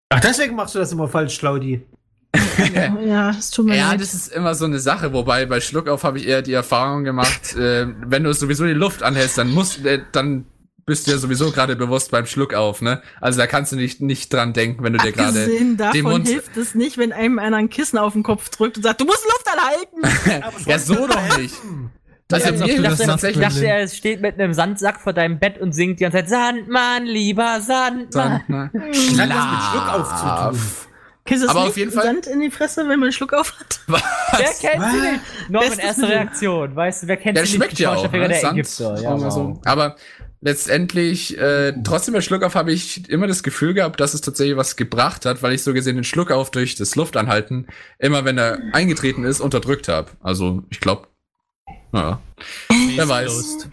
Ach, 0.10 0.20
deswegen 0.20 0.56
machst 0.56 0.74
du 0.74 0.80
das 0.80 0.92
immer 0.92 1.08
falsch, 1.08 1.38
Claudi. 1.38 1.86
Ja, 3.06 3.32
es 3.32 3.50
tut 3.52 3.66
mir 3.66 3.76
Ja, 3.78 3.90
leid. 3.92 4.02
das 4.02 4.14
ist 4.14 4.28
immer 4.32 4.56
so 4.56 4.66
eine 4.66 4.80
Sache, 4.80 5.14
wobei 5.14 5.46
bei 5.46 5.60
Schluckauf 5.60 6.04
habe 6.04 6.20
ich 6.20 6.28
eher 6.28 6.42
die 6.42 6.54
Erfahrung 6.54 7.04
gemacht, 7.04 7.56
äh, 7.56 7.88
wenn 8.06 8.24
du 8.24 8.34
sowieso 8.34 8.66
die 8.66 8.74
Luft 8.74 9.04
anhältst, 9.04 9.38
dann 9.38 9.52
musst 9.52 9.86
äh, 9.86 10.02
dann 10.12 10.46
bist 10.86 11.06
du 11.08 11.12
ja 11.12 11.18
sowieso 11.18 11.52
gerade 11.52 11.76
bewusst 11.76 12.10
beim 12.12 12.26
Schluckauf, 12.26 12.82
ne? 12.82 13.02
Also 13.22 13.38
da 13.40 13.48
kannst 13.48 13.72
du 13.72 13.76
nicht, 13.76 14.02
nicht 14.02 14.34
dran 14.34 14.54
denken, 14.54 14.84
wenn 14.84 14.94
du 14.94 15.00
dir 15.00 15.12
gerade 15.12 15.48
davon 15.78 16.02
Mund- 16.04 16.28
hilft 16.28 16.58
es 16.58 16.74
nicht, 16.76 16.98
wenn 16.98 17.12
einem 17.14 17.38
einer 17.40 17.58
ein 17.58 17.70
Kissen 17.70 17.98
auf 18.00 18.14
den 18.14 18.24
Kopf 18.24 18.50
drückt 18.50 18.78
und 18.78 18.84
sagt, 18.84 19.00
du 19.00 19.06
musst 19.06 19.24
Luft 19.26 19.46
anhalten. 19.48 20.62
Ja, 20.66 20.80
so 20.80 20.96
doch 21.08 21.38
nicht. 21.38 21.56
Also 22.32 22.50
das 22.52 22.60
das 22.60 22.60
machst, 22.82 23.00
Ich 23.00 23.06
tatsächlich. 23.08 23.46
dachte, 23.48 23.66
er 23.68 23.88
steht 23.90 24.22
mit 24.22 24.40
einem 24.40 24.54
Sandsack 24.54 25.02
vor 25.02 25.12
deinem 25.14 25.38
Bett 25.38 25.60
und 25.60 25.74
singt 25.74 26.00
die 26.00 26.04
ganze 26.04 26.20
Zeit 26.20 26.30
Sandmann, 26.30 27.06
lieber 27.06 27.60
Sandmann. 27.62 28.42
ne? 28.48 28.70
Das 28.74 29.20
hat 29.20 29.52
mit 29.52 29.64
Schluckauf 29.72 30.16
zu 30.16 30.26
tun. 30.58 30.88
Ist 31.30 31.44
das 31.44 31.50
Aber 31.52 31.62
nicht 31.62 31.70
auf 31.70 31.78
jeden 31.78 31.92
Fall- 31.92 32.04
Sand 32.04 32.28
in 32.28 32.40
die 32.42 32.50
Fresse, 32.52 32.82
wenn 32.82 33.00
man 33.00 33.04
einen 33.04 33.12
Schluck 33.12 33.34
auf 33.34 33.54
hat? 33.60 33.80
Wer 33.88 34.48
kennt 34.72 34.84
sie 34.92 35.12
nicht? 35.12 35.50
Norman, 35.50 35.80
erste. 35.80 36.08
Reaktion. 36.10 36.76
Weißt 36.76 37.04
du, 37.04 37.08
wer 37.08 37.18
kennt 37.18 37.38
Der 37.38 37.46
sie 37.46 37.56
schmeckt 37.56 37.74
nicht? 37.74 37.80
ja 37.82 37.94
auch, 37.96 38.12
ne? 38.12 38.28
der 38.28 38.40
Sand. 38.40 38.58
Ägypter. 38.58 39.02
Ja, 39.02 39.20
wow. 39.20 39.32
so. 39.32 39.62
Aber 39.64 39.96
letztendlich, 40.42 41.38
äh, 41.38 41.74
trotzdem 41.84 42.14
bei 42.16 42.22
Schluckauf 42.22 42.56
habe 42.56 42.72
ich 42.74 43.08
immer 43.10 43.28
das 43.28 43.44
Gefühl 43.44 43.74
gehabt, 43.74 44.00
dass 44.00 44.14
es 44.14 44.22
tatsächlich 44.22 44.58
was 44.58 44.76
gebracht 44.76 45.26
hat, 45.26 45.44
weil 45.44 45.54
ich 45.54 45.64
so 45.64 45.74
gesehen 45.74 45.96
den 45.96 46.04
Schluckauf 46.04 46.50
durch 46.52 46.76
das 46.76 46.96
Luftanhalten 46.96 47.68
immer, 48.00 48.26
wenn 48.26 48.38
er 48.38 48.60
eingetreten 48.74 49.24
ist, 49.24 49.40
unterdrückt 49.40 49.88
habe. 49.88 50.10
Also 50.22 50.64
ich 50.70 50.80
glaube, 50.80 51.08
naja, 51.92 52.20
wer 52.96 53.08
weiß. 53.08 53.68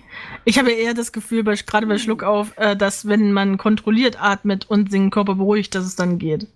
Ich 0.45 0.59
habe 0.59 0.71
ja 0.73 0.77
eher 0.79 0.95
das 0.95 1.13
Gefühl, 1.13 1.45
bei, 1.45 1.55
gerade 1.55 1.87
bei 1.87 1.99
Schluckauf, 1.99 2.53
äh, 2.57 2.77
dass 2.77 3.09
wenn 3.09 3.33
man 3.33 3.57
kontrolliert 3.59 4.21
atmet 4.23 4.69
und 4.69 4.93
den 4.93 5.11
Körper 5.11 5.35
beruhigt, 5.35 5.75
dass 5.75 5.85
es 5.85 5.97
dann 5.97 6.19
geht. 6.19 6.47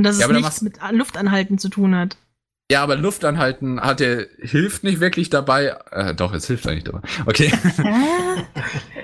Und 0.00 0.04
dass 0.04 0.14
es 0.16 0.22
Ja, 0.22 0.28
nichts 0.28 0.62
mit 0.62 0.78
Luftanhalten 0.92 1.58
zu 1.58 1.68
tun 1.68 1.94
hat. 1.94 2.16
Ja, 2.72 2.82
aber 2.82 2.96
Luftanhalten 2.96 3.82
hat 3.82 4.00
er, 4.00 4.28
hilft 4.40 4.82
nicht 4.82 4.98
wirklich 5.00 5.28
dabei. 5.28 5.76
Äh, 5.90 6.14
doch, 6.14 6.32
es 6.32 6.46
hilft 6.46 6.66
eigentlich 6.66 6.84
dabei. 6.84 7.00
Okay. 7.26 7.52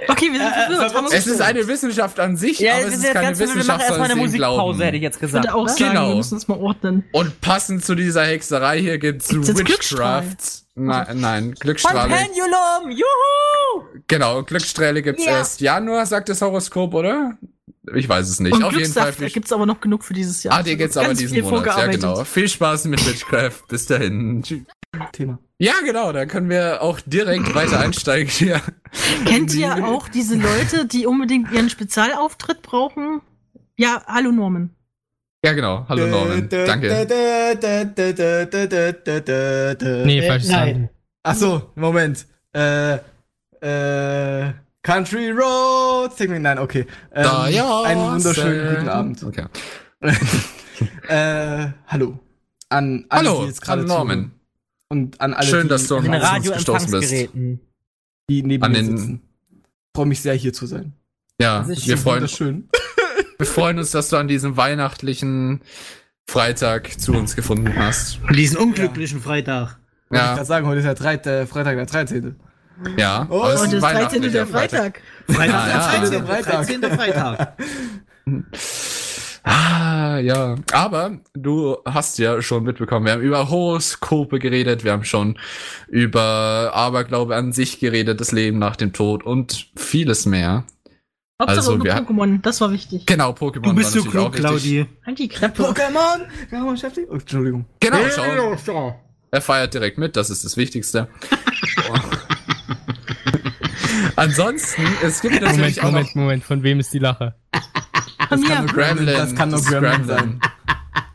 Okay, 0.09 0.33
wir 0.33 0.39
sind 0.39 0.49
Äh, 0.53 0.73
äh, 0.87 0.89
verwirrt. 0.89 1.11
Wir 1.11 1.19
es 1.19 1.27
ist 1.27 1.43
eine 1.43 1.67
Wissenschaft 1.67 2.19
an 2.21 2.37
sich, 2.37 2.61
Ja, 2.61 2.75
aber 2.77 2.83
es 2.87 2.95
es 2.95 3.05
ist 3.05 3.13
keine 3.13 3.27
ganz 3.27 3.39
wir 3.41 3.47
machen 3.49 3.57
Wissenschaft, 3.59 3.81
erstmal 3.83 3.99
eine 3.99 4.09
sondern 4.15 4.19
Musikpause, 4.27 4.55
glauben. 4.57 4.81
hätte 4.81 4.97
ich 4.97 5.03
jetzt 5.03 5.15
ich 5.17 5.21
gesagt. 5.21 5.45
würde 5.45 5.55
auch 5.55 5.67
ne? 5.67 5.73
sagen, 5.73 5.91
Genau. 5.91 6.09
wir 6.09 6.15
müssen 6.17 6.35
uns 6.35 6.49
mal 6.49 6.59
ordnen. 6.59 7.05
Und 7.13 7.41
passend 7.43 7.85
zu 7.85 7.95
dieser 7.97 8.25
Hexerei 8.25 8.81
hier 8.81 8.99
gibt's 8.99 9.31
Witchcraft. 9.35 10.37
Nein, 10.77 11.21
nein, 11.21 11.45
Von 11.45 11.55
Glücksstrahle. 11.55 12.15
Pendulum! 12.15 12.91
Juhu! 12.93 13.85
Genau, 14.07 14.43
Glückssträhle 14.45 15.03
gibt's 15.03 15.25
Ja. 15.25 15.33
erst 15.33 15.61
Januar, 15.61 16.07
sagt 16.07 16.29
das 16.29 16.41
Horoskop, 16.41 16.95
oder? 16.95 17.37
Ich 17.95 18.09
weiß 18.09 18.29
es 18.29 18.41
nicht. 18.41 18.53
Und 18.53 18.65
Auf 18.65 18.73
jeden 18.73 18.93
Fall. 18.93 19.13
Glückssaft 19.13 19.35
gibt 19.35 19.47
es 19.47 19.53
aber 19.53 19.67
noch 19.67 19.81
genug 19.81 20.05
für 20.05 20.15
dieses 20.15 20.43
Jahr. 20.43 20.55
ah, 20.59 20.63
die 20.63 20.77
gibt's 20.77 20.97
aber 20.97 21.09
Ganz 21.09 21.19
diesen 21.21 21.43
Monat. 21.43 21.67
Ja, 21.67 21.87
genau. 21.87 22.25
Viel 22.25 22.49
Spaß 22.49 22.87
mit 22.87 23.07
Witchcraft. 23.07 23.63
Bis 23.69 23.87
dahin. 23.87 24.43
Tschüss. 24.43 24.63
Thema. 25.13 25.39
Ja, 25.59 25.75
genau, 25.85 26.13
da 26.13 26.27
können 26.27 26.49
wir 26.49 26.83
auch 26.83 27.01
direkt 27.01 27.55
weiter 27.55 27.81
einsteigen 27.81 28.29
hier. 28.29 28.61
Kennt 29.27 29.55
ihr 29.55 29.87
auch 29.87 30.09
diese 30.09 30.37
Leute, 30.37 30.87
die 30.87 31.07
unbedingt 31.07 31.53
ihren 31.53 31.71
Spezialauftritt 31.71 32.63
brauchen? 32.63 33.21
Ja, 33.77 34.03
hallo 34.07 34.33
Norman. 34.33 34.71
Ja, 35.45 35.53
genau. 35.53 35.87
Hallo 35.89 36.07
Norman. 36.07 36.49
Danke. 36.49 37.07
Nee, 40.05 40.27
falsch 40.27 40.47
äh, 40.47 40.53
Nein. 40.53 40.91
Ach 41.23 41.35
so, 41.35 41.71
Moment. 41.75 42.27
Äh, 42.53 42.99
äh, 43.61 44.53
Country 44.87 45.31
Road. 45.33 46.13
Sing 46.17 46.31
me, 46.31 46.39
nein, 46.39 46.59
okay. 46.61 46.87
Ähm, 47.13 47.25
Da, 47.25 47.49
ja. 47.49 47.83
Einen 47.83 48.01
wunderschönen 48.13 48.77
guten 48.77 48.89
Abend. 48.89 49.23
Okay. 49.25 49.47
Äh, 51.09 51.69
hallo. 51.87 52.19
An 52.69 53.07
alle, 53.09 53.29
Hallo, 53.31 53.41
die 53.43 53.47
jetzt 53.49 53.63
gerade 53.63 53.81
an 53.83 53.89
Norman. 53.89 54.33
Und 54.89 55.19
an 55.23 55.33
alle, 55.33 55.47
Schön, 55.49 55.63
die 55.63 55.69
dass 55.69 55.87
du 55.87 55.97
Auf 55.97 56.05
uns 56.07 56.53
gestoßen 56.53 56.91
bist. 56.91 57.13
Die 58.29 58.43
neben 58.43 58.63
An 58.63 58.73
mir 58.73 58.79
den- 58.83 58.99
sitzen. 58.99 59.23
Freue 59.95 60.07
mich 60.07 60.21
sehr, 60.21 60.35
hier 60.35 60.53
zu 60.53 60.67
sein. 60.67 60.93
Ja, 61.41 61.61
Das 61.61 61.71
ist 61.79 61.89
wir 61.89 61.97
freuen, 61.97 62.17
Wunderschön. 62.17 62.69
wir 63.39 63.47
freuen 63.47 63.79
uns, 63.79 63.91
dass 63.93 64.11
du 64.11 64.17
an 64.19 64.29
diesem 64.29 64.59
weihnachtlichen 64.59 65.63
Freitag 66.29 67.01
zu 67.01 67.13
uns 67.15 67.35
gefunden 67.37 67.75
hast. 67.75 68.19
An 68.27 68.35
diesen 68.37 68.59
unglücklichen 68.59 69.23
Freitag. 69.23 69.79
Wollte 70.11 70.13
ich 70.13 70.19
Ja, 70.29 70.35
gerade 70.35 70.45
sagen, 70.47 70.67
heute 70.67 70.81
ist 70.81 70.85
ja 70.85 70.93
äh, 70.93 71.47
Freitag 71.47 71.77
der 71.77 71.87
13. 71.87 72.37
ja. 72.97 73.27
Oh, 73.31 73.43
aber 73.43 73.55
es 73.55 73.61
ist 73.63 73.67
Und 73.67 73.73
das 73.75 73.81
13. 73.83 73.97
weihnachtlicher 73.97 74.31
der 74.31 74.47
Freitag. 74.47 75.01
Freitag, 75.29 75.55
Ah, 75.55 75.69
ja. 75.69 76.11
der 76.11 76.21
13. 76.21 76.27
Freitag. 76.27 76.67
13. 76.67 76.83
Freitag. 76.97 77.57
Ah, 79.49 80.19
ja. 80.19 80.57
Aber 80.73 81.19
du 81.35 81.77
hast 81.85 82.19
ja 82.19 82.43
schon 82.43 82.65
mitbekommen, 82.65 83.07
wir 83.07 83.13
haben 83.13 83.23
über 83.23 83.49
Horoskope 83.49 84.41
geredet, 84.41 84.83
wir 84.83 84.91
haben 84.91 85.05
schon 85.05 85.39
über 85.87 86.73
Aberglaube 86.75 87.37
an 87.37 87.53
sich 87.53 87.79
geredet, 87.79 88.21
das 88.21 88.33
Leben 88.33 88.59
nach 88.59 88.75
dem 88.75 88.93
Tod 88.93 89.23
und 89.25 89.69
vieles 89.77 90.27
mehr. 90.27 90.65
Hauptsache 91.41 91.59
Also, 91.59 91.85
wir- 91.85 91.95
Pokémon, 91.97 92.41
das 92.43 92.61
war 92.61 92.73
wichtig. 92.73 93.07
Genau, 93.07 93.31
Pokémon 93.31 93.63
Du 93.63 93.75
bist 93.75 93.93
so 93.93 94.03
klug. 94.03 94.33
Claudi. 94.33 94.87
Die 95.17 95.29
Klappe. 95.29 95.63
Pokémon! 95.63 96.23
Ja. 96.51 96.65
Oh, 96.65 97.15
Entschuldigung. 97.15 97.67
Genau, 97.79 97.99
Ja, 97.99 98.11
schau. 98.11 98.25
ja, 98.25 98.59
schau. 98.65 99.01
Er 99.31 99.41
feiert 99.43 99.75
direkt 99.75 99.99
mit, 99.99 100.17
das 100.17 100.31
ist 100.31 100.45
das 100.45 100.57
Wichtigste. 100.57 101.09
Ansonsten, 104.17 104.83
es 105.03 105.21
gibt 105.21 105.41
natürlich 105.41 105.57
Moment, 105.57 105.79
auch 105.81 105.85
Moment, 105.85 106.07
noch 106.09 106.15
Moment, 106.15 106.45
von 106.45 106.63
wem 106.63 106.81
ist 106.81 106.93
die 106.93 106.99
Lache? 106.99 107.35
Von 108.29 108.43
kann 108.43 108.65
nur 108.65 108.75
Gremlin. 108.75 109.07
Das 109.07 109.35
kann 109.35 109.51
nur 109.51 109.63
Gremlin 109.63 110.05
sein. 110.05 110.41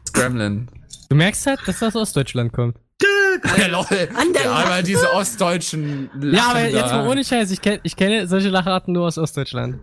Das 0.04 0.14
Gremlin. 0.14 0.70
Du 1.10 1.16
merkst 1.16 1.46
halt, 1.46 1.60
dass 1.66 1.80
das 1.80 1.96
aus 1.96 2.04
Ostdeutschland 2.04 2.54
kommt. 2.54 2.78
Ja, 3.58 3.68
lol. 3.68 3.86
Ja, 4.44 4.52
aber 4.52 4.84
diese 4.84 5.12
ostdeutschen 5.14 6.10
Lachen 6.14 6.34
Ja, 6.34 6.50
aber 6.50 6.68
jetzt 6.68 6.92
mal 6.92 7.08
ohne 7.08 7.24
Scheiß, 7.24 7.50
ich, 7.52 7.62
kenn, 7.62 7.80
ich 7.82 7.96
kenne 7.96 8.28
solche 8.28 8.50
Lacharten 8.50 8.94
nur 8.94 9.08
aus 9.08 9.18
Ostdeutschland. 9.18 9.80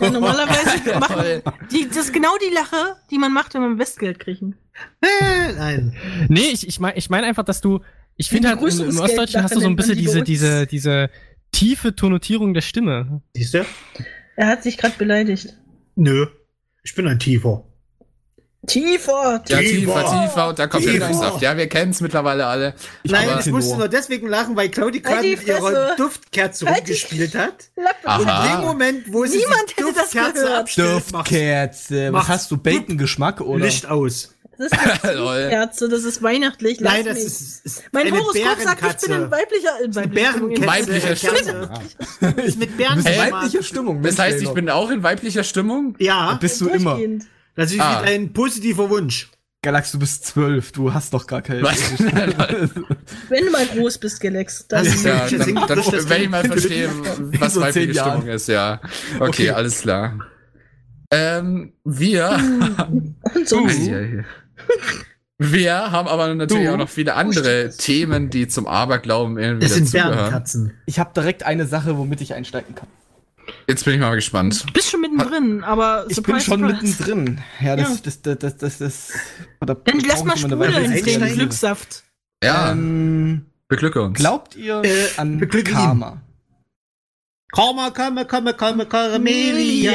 Ja, 0.00 0.10
normalerweise 0.10 0.98
machen 0.98 1.42
die, 1.70 1.86
das 1.88 1.98
ist 1.98 2.12
genau 2.12 2.34
die 2.38 2.52
Lache, 2.52 2.96
die 3.10 3.18
man 3.18 3.32
macht, 3.32 3.54
wenn 3.54 3.60
man 3.60 3.78
Westgeld 3.78 4.18
kriegen. 4.18 4.56
Äh, 5.00 5.52
Nein. 5.52 5.94
Nee, 6.28 6.48
ich, 6.52 6.66
ich 6.66 6.80
meine 6.80 6.96
ich 6.96 7.10
mein 7.10 7.24
einfach, 7.24 7.44
dass 7.44 7.60
du. 7.60 7.80
Ich 8.16 8.28
finde 8.28 8.48
halt, 8.48 8.60
im, 8.60 8.98
Ostdeutschen 8.98 9.42
hast 9.42 9.54
du 9.54 9.60
so 9.60 9.66
ein 9.66 9.76
bisschen 9.76 9.96
diese, 9.96 10.22
diese, 10.22 10.66
diese 10.66 11.10
tiefe 11.52 11.94
Tonotierung 11.94 12.54
der 12.54 12.60
Stimme. 12.62 13.22
Siehst 13.34 13.54
du? 13.54 13.64
Er 14.36 14.46
hat 14.48 14.62
sich 14.62 14.78
gerade 14.78 14.94
beleidigt. 14.98 15.56
Nö. 15.94 16.26
Ich 16.82 16.94
bin 16.94 17.06
ein 17.06 17.18
Tiefer. 17.18 17.64
Tiefer, 18.66 19.42
Ja, 19.48 19.58
Tiefer. 19.58 20.04
tiefer, 20.04 20.22
tiefer 20.22 20.48
und 20.48 20.58
da 20.60 20.66
kommt 20.68 20.84
der 20.84 20.92
Tiefer. 20.92 21.06
Glückssaft. 21.08 21.42
Ja, 21.42 21.56
wir 21.56 21.68
kennen 21.68 21.90
es 21.90 22.00
mittlerweile 22.00 22.46
alle. 22.46 22.74
Nein, 23.02 23.28
aber- 23.28 23.40
ich 23.40 23.46
musste 23.48 23.76
nur 23.76 23.88
deswegen 23.88 24.28
lachen, 24.28 24.54
weil 24.54 24.68
Claudi 24.68 25.00
gerade 25.00 25.16
Halt 25.16 25.24
die 25.26 25.36
mit 25.36 25.46
ihrer. 25.48 25.96
Duftkerze 25.96 26.66
Halt 26.66 26.78
rumgespielt 26.78 27.34
hat. 27.34 27.70
Aha. 28.04 28.46
In 28.46 28.52
dem 28.52 28.60
Moment, 28.68 29.12
wo 29.12 29.24
sie 29.26 29.38
Niemand 29.38 29.64
die 29.70 29.82
hätte 29.82 29.92
das 29.94 30.10
Duftkerze 30.10 30.32
gehört. 30.34 30.60
abstellt, 30.60 31.02
Duftkerze. 31.12 32.12
Was 32.12 32.28
hast 32.28 32.50
du? 32.52 32.56
Bacon-Geschmack 32.56 33.40
oder? 33.40 33.64
Licht 33.64 33.86
aus. 33.86 34.32
Das 34.58 34.66
ist 34.72 35.04
eine. 35.04 35.48
Kerze, 35.50 35.88
das 35.88 36.04
ist 36.04 36.22
weihnachtlich. 36.22 36.78
Lass 36.80 36.92
Nein, 36.92 37.04
das 37.06 37.14
mich. 37.16 37.24
ist, 37.26 37.64
ist 37.66 37.82
Mein 37.92 38.10
Horoskop 38.12 38.34
sagt, 38.62 38.82
ich 39.02 39.08
bin 39.08 39.08
Bärenkatze. 39.08 39.12
in 39.14 39.30
weiblicher, 39.30 39.84
in 39.84 39.94
weiblicher. 39.94 40.66
Weiblicher 40.66 41.16
Stimmung. 41.16 41.68
Ist 42.44 42.58
mit 42.58 42.76
Bären 42.76 43.04
Hä? 43.04 43.30
weiblicher 43.30 43.62
Stimmung. 43.62 44.02
Das 44.02 44.18
heißt, 44.18 44.42
ich 44.42 44.50
bin 44.50 44.68
auch 44.70 44.90
in 44.90 45.02
weiblicher 45.02 45.44
Stimmung? 45.44 45.94
Ja, 45.98 46.34
Bist 46.40 46.60
du 46.60 46.68
immer. 46.68 46.98
Das 47.56 47.72
ist 47.72 47.80
Ah. 47.80 48.00
ein 48.00 48.32
positiver 48.32 48.88
Wunsch. 48.90 49.30
Galax, 49.64 49.92
du 49.92 49.98
bist 50.00 50.26
zwölf. 50.26 50.72
Du 50.72 50.92
hast 50.92 51.14
doch 51.14 51.24
gar 51.26 51.40
keine. 51.40 51.62
Wenn 53.28 53.44
du 53.46 53.50
mal 53.52 53.64
groß 53.66 53.98
bist, 53.98 54.20
Galax. 54.20 54.66
Dann 54.66 54.84
ist 54.84 55.04
ja, 55.04 55.28
dann, 55.28 55.54
dann 55.54 55.66
das 55.68 55.86
das 55.90 56.08
werde 56.08 56.24
ich 56.24 56.30
mal 56.30 56.44
verstehen, 56.44 56.90
was 57.38 57.54
so 57.54 57.60
weibliche 57.60 57.92
Jahren. 57.92 58.18
Stimmung 58.22 58.34
ist, 58.34 58.48
ja. 58.48 58.80
Okay, 59.16 59.28
Okay. 59.28 59.50
alles 59.50 59.80
klar. 59.82 60.18
Ähm, 61.12 61.74
wir, 61.84 62.30
und 63.34 63.48
so. 63.48 63.68
Wir 65.38 65.90
haben 65.92 66.08
aber 66.08 66.32
natürlich 66.34 66.66
Du? 66.66 66.72
auch 66.72 66.76
noch 66.78 66.88
viele 66.88 67.14
andere 67.14 67.70
Themen, 67.76 68.30
die 68.30 68.46
zum 68.48 68.66
Aberglauben 68.66 69.38
irgendwie 69.38 69.66
Das 69.66 69.74
sind 69.74 69.86
dazugehören. 69.86 70.16
Bärenkatzen. 70.18 70.72
Ich 70.86 70.98
habe 70.98 71.10
direkt 71.14 71.42
eine 71.44 71.66
Sache, 71.66 71.96
womit 71.98 72.20
ich 72.20 72.34
einsteigen 72.34 72.74
kann. 72.74 72.88
Jetzt 73.66 73.84
bin 73.84 73.94
ich 73.94 74.00
mal 74.00 74.14
gespannt. 74.14 74.64
Du 74.68 74.72
bist 74.72 74.90
schon 74.90 75.00
mittendrin, 75.00 75.64
aber 75.64 76.06
Ich 76.08 76.22
bin 76.22 76.38
schon 76.40 76.60
surprise. 76.60 76.82
mittendrin. 77.02 77.40
Ja, 77.60 77.74
das, 77.74 77.88
Ja. 77.88 77.96
das, 78.04 78.22
das, 78.22 78.38
das, 78.38 78.56
das, 78.56 78.78
das, 78.78 79.08
da 79.60 79.74
Dann 79.74 80.00
lass 80.06 80.22
mal 80.24 80.36
sprudeln, 80.36 80.92
den. 81.04 81.34
Glückssaft. 81.34 82.04
Ja, 82.44 82.70
Ähm, 82.70 83.46
beglücke 83.68 84.00
uns. 84.02 84.16
glaubt 84.18 84.54
ihr 84.54 84.82
Äh, 84.84 85.06
an 85.16 85.38
beglücke 85.38 85.70
ihn. 85.72 85.76
Karma? 85.76 86.22
Karma, 87.52 87.90
Karma, 87.90 88.24
Karma, 88.24 88.52
Karma, 88.52 88.84
Karmelia. 88.84 89.92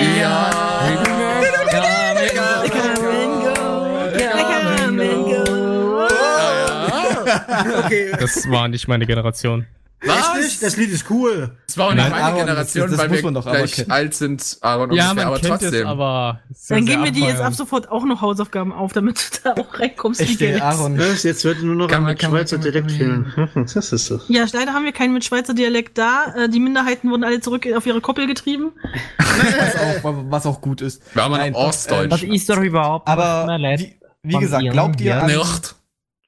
Okay. 7.86 8.12
Das 8.20 8.50
war 8.50 8.68
nicht 8.68 8.88
meine 8.88 9.06
Generation. 9.06 9.66
Nicht? 10.00 10.62
Das 10.62 10.78
Lied 10.78 10.92
ist 10.92 11.10
cool. 11.10 11.58
Das 11.66 11.76
war 11.76 11.88
auch 11.88 11.94
nicht 11.94 12.04
Nein, 12.04 12.12
meine 12.12 12.24
Aaron, 12.26 12.38
Generation, 12.42 12.84
das- 12.84 12.92
das 13.00 13.10
weil 13.10 13.24
wir 13.24 13.32
doch 13.32 13.44
gleich 13.44 13.72
kennen. 13.74 13.90
alt 13.90 14.14
sind, 14.14 14.58
Aaron 14.62 14.92
und 14.92 14.96
ja, 14.96 15.10
ich, 15.10 15.16
man 15.16 15.26
aber 15.26 15.40
kennt 15.40 15.48
trotzdem. 15.50 15.74
es, 15.74 15.86
aber... 15.86 16.40
sehr, 16.54 16.78
Dann 16.78 16.86
geben 16.86 17.04
wir 17.04 17.12
dir 17.12 17.26
jetzt 17.30 17.42
ab 17.42 17.54
sofort 17.56 17.90
auch 17.90 18.06
noch 18.06 18.22
Hausaufgaben 18.22 18.72
auf, 18.74 18.94
damit 18.94 19.18
du 19.18 19.50
da 19.56 19.60
auch 19.60 19.80
reinkommst. 19.80 20.22
Echt, 20.22 20.40
wie. 20.40 20.54
Aaron. 20.62 21.00
Was? 21.00 21.24
Jetzt 21.24 21.44
wird 21.46 21.64
nur 21.64 21.74
noch 21.74 21.88
Kann 21.88 22.06
kann 22.16 22.30
man- 22.32 22.38
Schweizer 22.46 22.58
man- 22.58 22.64
Dialekt 22.66 22.92
fehlen. 22.92 23.34
Das 23.74 23.92
ist 23.92 24.06
so. 24.06 24.22
Ja, 24.28 24.46
leider 24.54 24.74
haben 24.74 24.86
wir 24.86 24.92
keinen 24.92 25.14
mit 25.16 25.26
Schweizer 25.26 25.56
Dialekt 25.56 25.98
da. 25.98 26.32
Äh, 26.38 26.48
Die 26.50 26.60
Minderheiten 26.60 27.10
wurden 27.10 27.24
alle 27.24 27.42
zurück 27.42 27.66
auf 27.76 27.88
ihre 27.88 28.00
Koppel 28.00 28.28
getrieben. 28.28 28.74
Was 29.18 29.76
auch, 30.04 30.14
was 30.30 30.46
auch 30.46 30.62
gut 30.62 30.82
ist. 30.82 31.02
Wir 31.16 31.24
haben 31.24 31.34
ein 31.34 31.56
Ostdeutsch. 31.56 32.12
Was 32.12 32.22
ist 32.22 32.48
doch 32.48 32.58
überhaupt 32.62 33.08
Aber 33.08 33.48
was 33.48 33.80
wie, 33.82 33.96
wie 34.22 34.38
gesagt, 34.38 34.64
glaubt 34.70 35.02
ihr 35.02 35.20
an, 35.24 35.26
Nicht. 35.26 35.76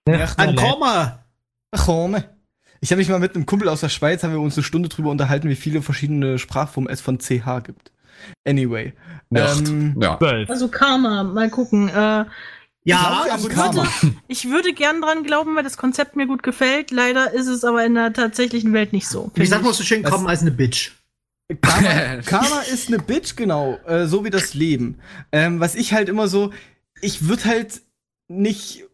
leid? 0.08 0.34
An 0.40 0.56
Karma? 1.72 2.24
Ich 2.82 2.92
habe 2.92 3.00
mich 3.00 3.10
mal 3.10 3.20
mit 3.20 3.36
einem 3.36 3.46
Kumpel 3.46 3.68
aus 3.68 3.82
der 3.82 3.90
Schweiz, 3.90 4.24
haben 4.24 4.32
wir 4.32 4.40
uns 4.40 4.56
eine 4.58 4.64
Stunde 4.64 4.90
drüber 4.90 5.12
unterhalten, 5.12 5.50
wie 5.50 5.56
viele 5.56 5.82
verschiedene 5.82 6.40
Sprachformen 6.40 6.90
es 6.92 7.02
von 7.02 7.20
CH 7.20 7.64
gibt. 7.64 7.92
Anyway. 8.48 8.94
Ähm, 9.34 9.96
Ja. 10.00 10.18
Also 10.48 10.70
Karma, 10.70 11.24
mal 11.24 11.50
gucken. 11.50 11.90
Äh, 11.90 12.26
Ja, 12.86 13.22
an 13.26 13.32
also 13.32 13.50
Karma? 13.50 13.88
ich 14.28 14.50
würde 14.50 14.74
gern 14.74 15.02
dran 15.02 15.24
glauben, 15.24 15.56
weil 15.56 15.64
das 15.64 15.78
Konzept 15.78 16.16
mir 16.16 16.26
gut 16.28 16.42
gefällt. 16.44 16.92
Leider 16.92 17.32
ist 17.34 17.48
es 17.48 17.64
aber 17.64 17.86
in 17.86 17.96
der 17.96 18.14
tatsächlichen 18.14 18.74
Welt 18.74 18.94
nicht 18.94 19.08
so. 19.08 19.24
Sagt 19.24 19.38
finde 19.38 19.60
man 19.60 19.74
so 19.74 19.84
schön, 19.84 20.04
Karma 20.04 20.32
ist 20.32 20.42
eine 20.42 20.52
Bitch. 20.52 20.92
Karma, 21.62 22.22
Karma 22.26 22.62
ist 22.72 22.88
eine 22.88 23.00
Bitch, 23.00 23.36
genau. 23.36 23.78
Äh, 23.86 24.06
so 24.06 24.24
wie 24.24 24.30
das 24.30 24.54
Leben. 24.54 25.00
Ähm, 25.32 25.60
was 25.60 25.76
ich 25.76 25.94
halt 25.94 26.08
immer 26.10 26.28
so, 26.28 26.52
ich 27.02 27.28
würde 27.28 27.46
halt 27.46 27.82
nicht. 28.28 28.86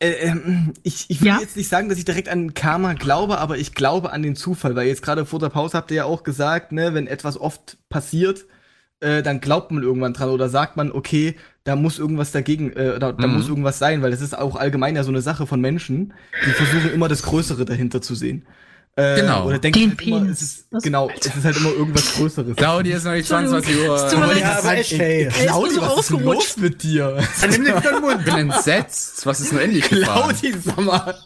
Äh, 0.00 0.12
ähm, 0.28 0.72
ich, 0.82 1.06
ich 1.08 1.20
will 1.20 1.28
Ja? 1.28 1.38
jetzt 1.40 1.56
nicht 1.56 1.68
sagen, 1.68 1.88
dass 1.88 1.98
ich 1.98 2.04
direkt 2.06 2.28
an 2.28 2.54
Karma 2.54 2.94
glaube, 2.94 3.38
aber 3.38 3.58
ich 3.58 3.74
glaube 3.74 4.12
an 4.12 4.22
den 4.22 4.34
Zufall, 4.34 4.74
weil 4.74 4.86
jetzt 4.88 5.02
gerade 5.02 5.26
vor 5.26 5.38
der 5.38 5.50
Pause 5.50 5.76
habt 5.76 5.90
ihr 5.90 5.98
ja 5.98 6.04
auch 6.04 6.22
gesagt, 6.22 6.72
ne, 6.72 6.94
wenn 6.94 7.06
etwas 7.06 7.38
oft 7.38 7.76
passiert, 7.90 8.46
äh, 9.00 9.22
dann 9.22 9.40
glaubt 9.40 9.70
man 9.72 9.82
irgendwann 9.82 10.14
dran 10.14 10.30
oder 10.30 10.48
sagt 10.48 10.76
man, 10.76 10.90
okay, 10.90 11.36
da 11.64 11.76
muss 11.76 11.98
irgendwas 11.98 12.32
dagegen, 12.32 12.72
äh, 12.72 12.98
da, 12.98 13.12
da 13.12 13.26
Mhm. 13.26 13.34
muss 13.34 13.48
irgendwas 13.48 13.78
sein, 13.78 14.00
weil 14.02 14.10
das 14.10 14.22
ist 14.22 14.36
auch 14.36 14.56
allgemein 14.56 14.96
ja 14.96 15.04
so 15.04 15.10
eine 15.10 15.20
Sache 15.22 15.46
von 15.46 15.60
Menschen, 15.60 16.14
die 16.46 16.50
versuchen 16.50 16.92
immer 16.94 17.08
das 17.08 17.22
Größere 17.22 17.64
dahinter 17.66 18.00
zu 18.00 18.14
sehen. 18.14 18.46
Äh, 18.96 19.20
Genau. 19.20 19.46
Oder 19.46 19.58
denken 19.58 19.78
Den 19.78 19.90
halt 19.90 20.06
immer, 20.06 20.30
es 20.30 20.42
ist, 20.42 20.64
Was? 20.70 20.82
genau, 20.82 21.10
es 21.18 21.26
ist 21.26 21.44
halt 21.44 21.56
immer 21.56 21.70
irgendwas 21.70 22.12
Größeres. 22.16 22.56
Claudia 22.56 22.96
ist 22.96 23.04
noch 23.04 23.12
nicht 23.12 23.30
Entschuldigung. 23.30 23.62
22 23.62 23.88
Uhr. 23.88 23.96
Es 23.96 24.10
tut 24.12 24.20
mir 24.20 24.26
leid. 24.26 24.38
Ja, 24.40 24.58
aber 24.58 24.72
echt, 24.74 24.92
nur 24.92 25.30
Claudi, 25.46 25.74
so 25.74 25.80
was 25.82 25.98
ist 25.98 26.10
los 26.10 26.56
mit 26.56 26.82
dir? 26.82 27.18
Dann 27.40 27.50
nimm 27.50 27.64
den 27.64 27.76
wieder 27.76 27.92
den 27.92 28.00
Mund. 28.00 28.16
Ich 28.18 28.24
bin 28.24 28.36
entsetzt. 28.36 29.24
Was 29.26 29.40
ist 29.40 29.52
nur 29.52 29.62
endlich 29.62 29.88
gefahren? 29.88 30.36
Claudi, 30.36 30.54
sag 30.64 30.78
mal. 30.80 31.18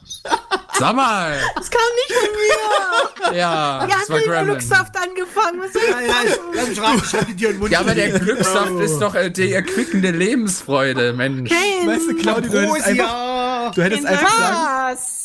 Sag 0.79 0.95
mal. 0.97 1.39
Das 1.57 1.71
kam 1.71 1.81
nicht 1.97 2.19
von 2.19 3.33
mir. 3.33 3.39
Ja, 3.39 3.81
Er 3.83 3.87
das 3.89 4.09
war 4.11 4.17
mit 4.17 4.27
dem 4.27 4.31
Gremlin. 4.31 4.47
Glückssaft 4.59 4.97
angefangen. 4.97 5.61
Was 5.61 5.73
soll 5.73 5.83
ich 5.83 5.91
Ja, 5.91 6.01
ja, 6.01 6.15
ich, 6.27 6.39
lass 6.55 6.69
mich 6.69 6.81
raten, 6.83 7.03
ich 7.07 7.13
hatte 7.15 7.35
dir 7.35 7.49
den 7.49 7.59
Mund 7.61 7.73
Ja, 7.73 7.81
aber 7.81 7.95
der. 7.95 8.19
Glückssaft 8.19 8.71
Oh. 8.73 8.79
ist 8.81 8.99
doch 8.99 9.15
äh, 9.15 9.31
die 9.31 9.53
erquickende 9.53 10.11
Lebensfreude, 10.11 11.13
Mensch. 11.13 11.51
Kein 11.51 11.89
Weißt 11.89 12.09
du, 12.11 12.15
Claudi, 12.17 12.49
du 12.51 12.59
hättest 12.61 12.87
einfach, 12.87 13.75
du 13.75 13.83
hättest 13.83 14.07
einfach 14.07 14.39
sagen, 14.39 14.93
Was? 14.97 15.24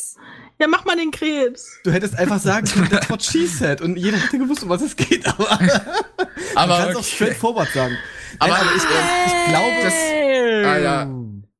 Ja, 0.60 0.68
mach 0.68 0.84
mal 0.84 0.94
den 0.94 1.10
Krebs. 1.10 1.80
du 1.84 1.90
hättest 1.90 2.18
einfach 2.18 2.38
sagen 2.38 2.66
können, 2.66 2.90
that's 2.90 3.08
what 3.08 3.22
she 3.22 3.46
said. 3.46 3.80
Und 3.80 3.96
jeder 3.96 4.18
hätte 4.18 4.38
gewusst, 4.38 4.62
um 4.62 4.68
was 4.68 4.82
es 4.82 4.94
geht, 4.94 5.26
aber 5.26 5.44
du 5.58 6.26
Aber, 6.54 6.76
kannst 6.76 6.96
auch 6.96 7.00
okay. 7.00 7.14
straightforward 7.14 7.68
sagen. 7.72 7.96
aber, 8.38 8.52
Nein, 8.52 8.60
aber 8.60 8.76
ich, 8.76 8.82
ich 8.82 9.48
glaube, 9.48 9.76
das, 9.82 9.94
ah, 9.94 10.78
ja. 10.78 11.10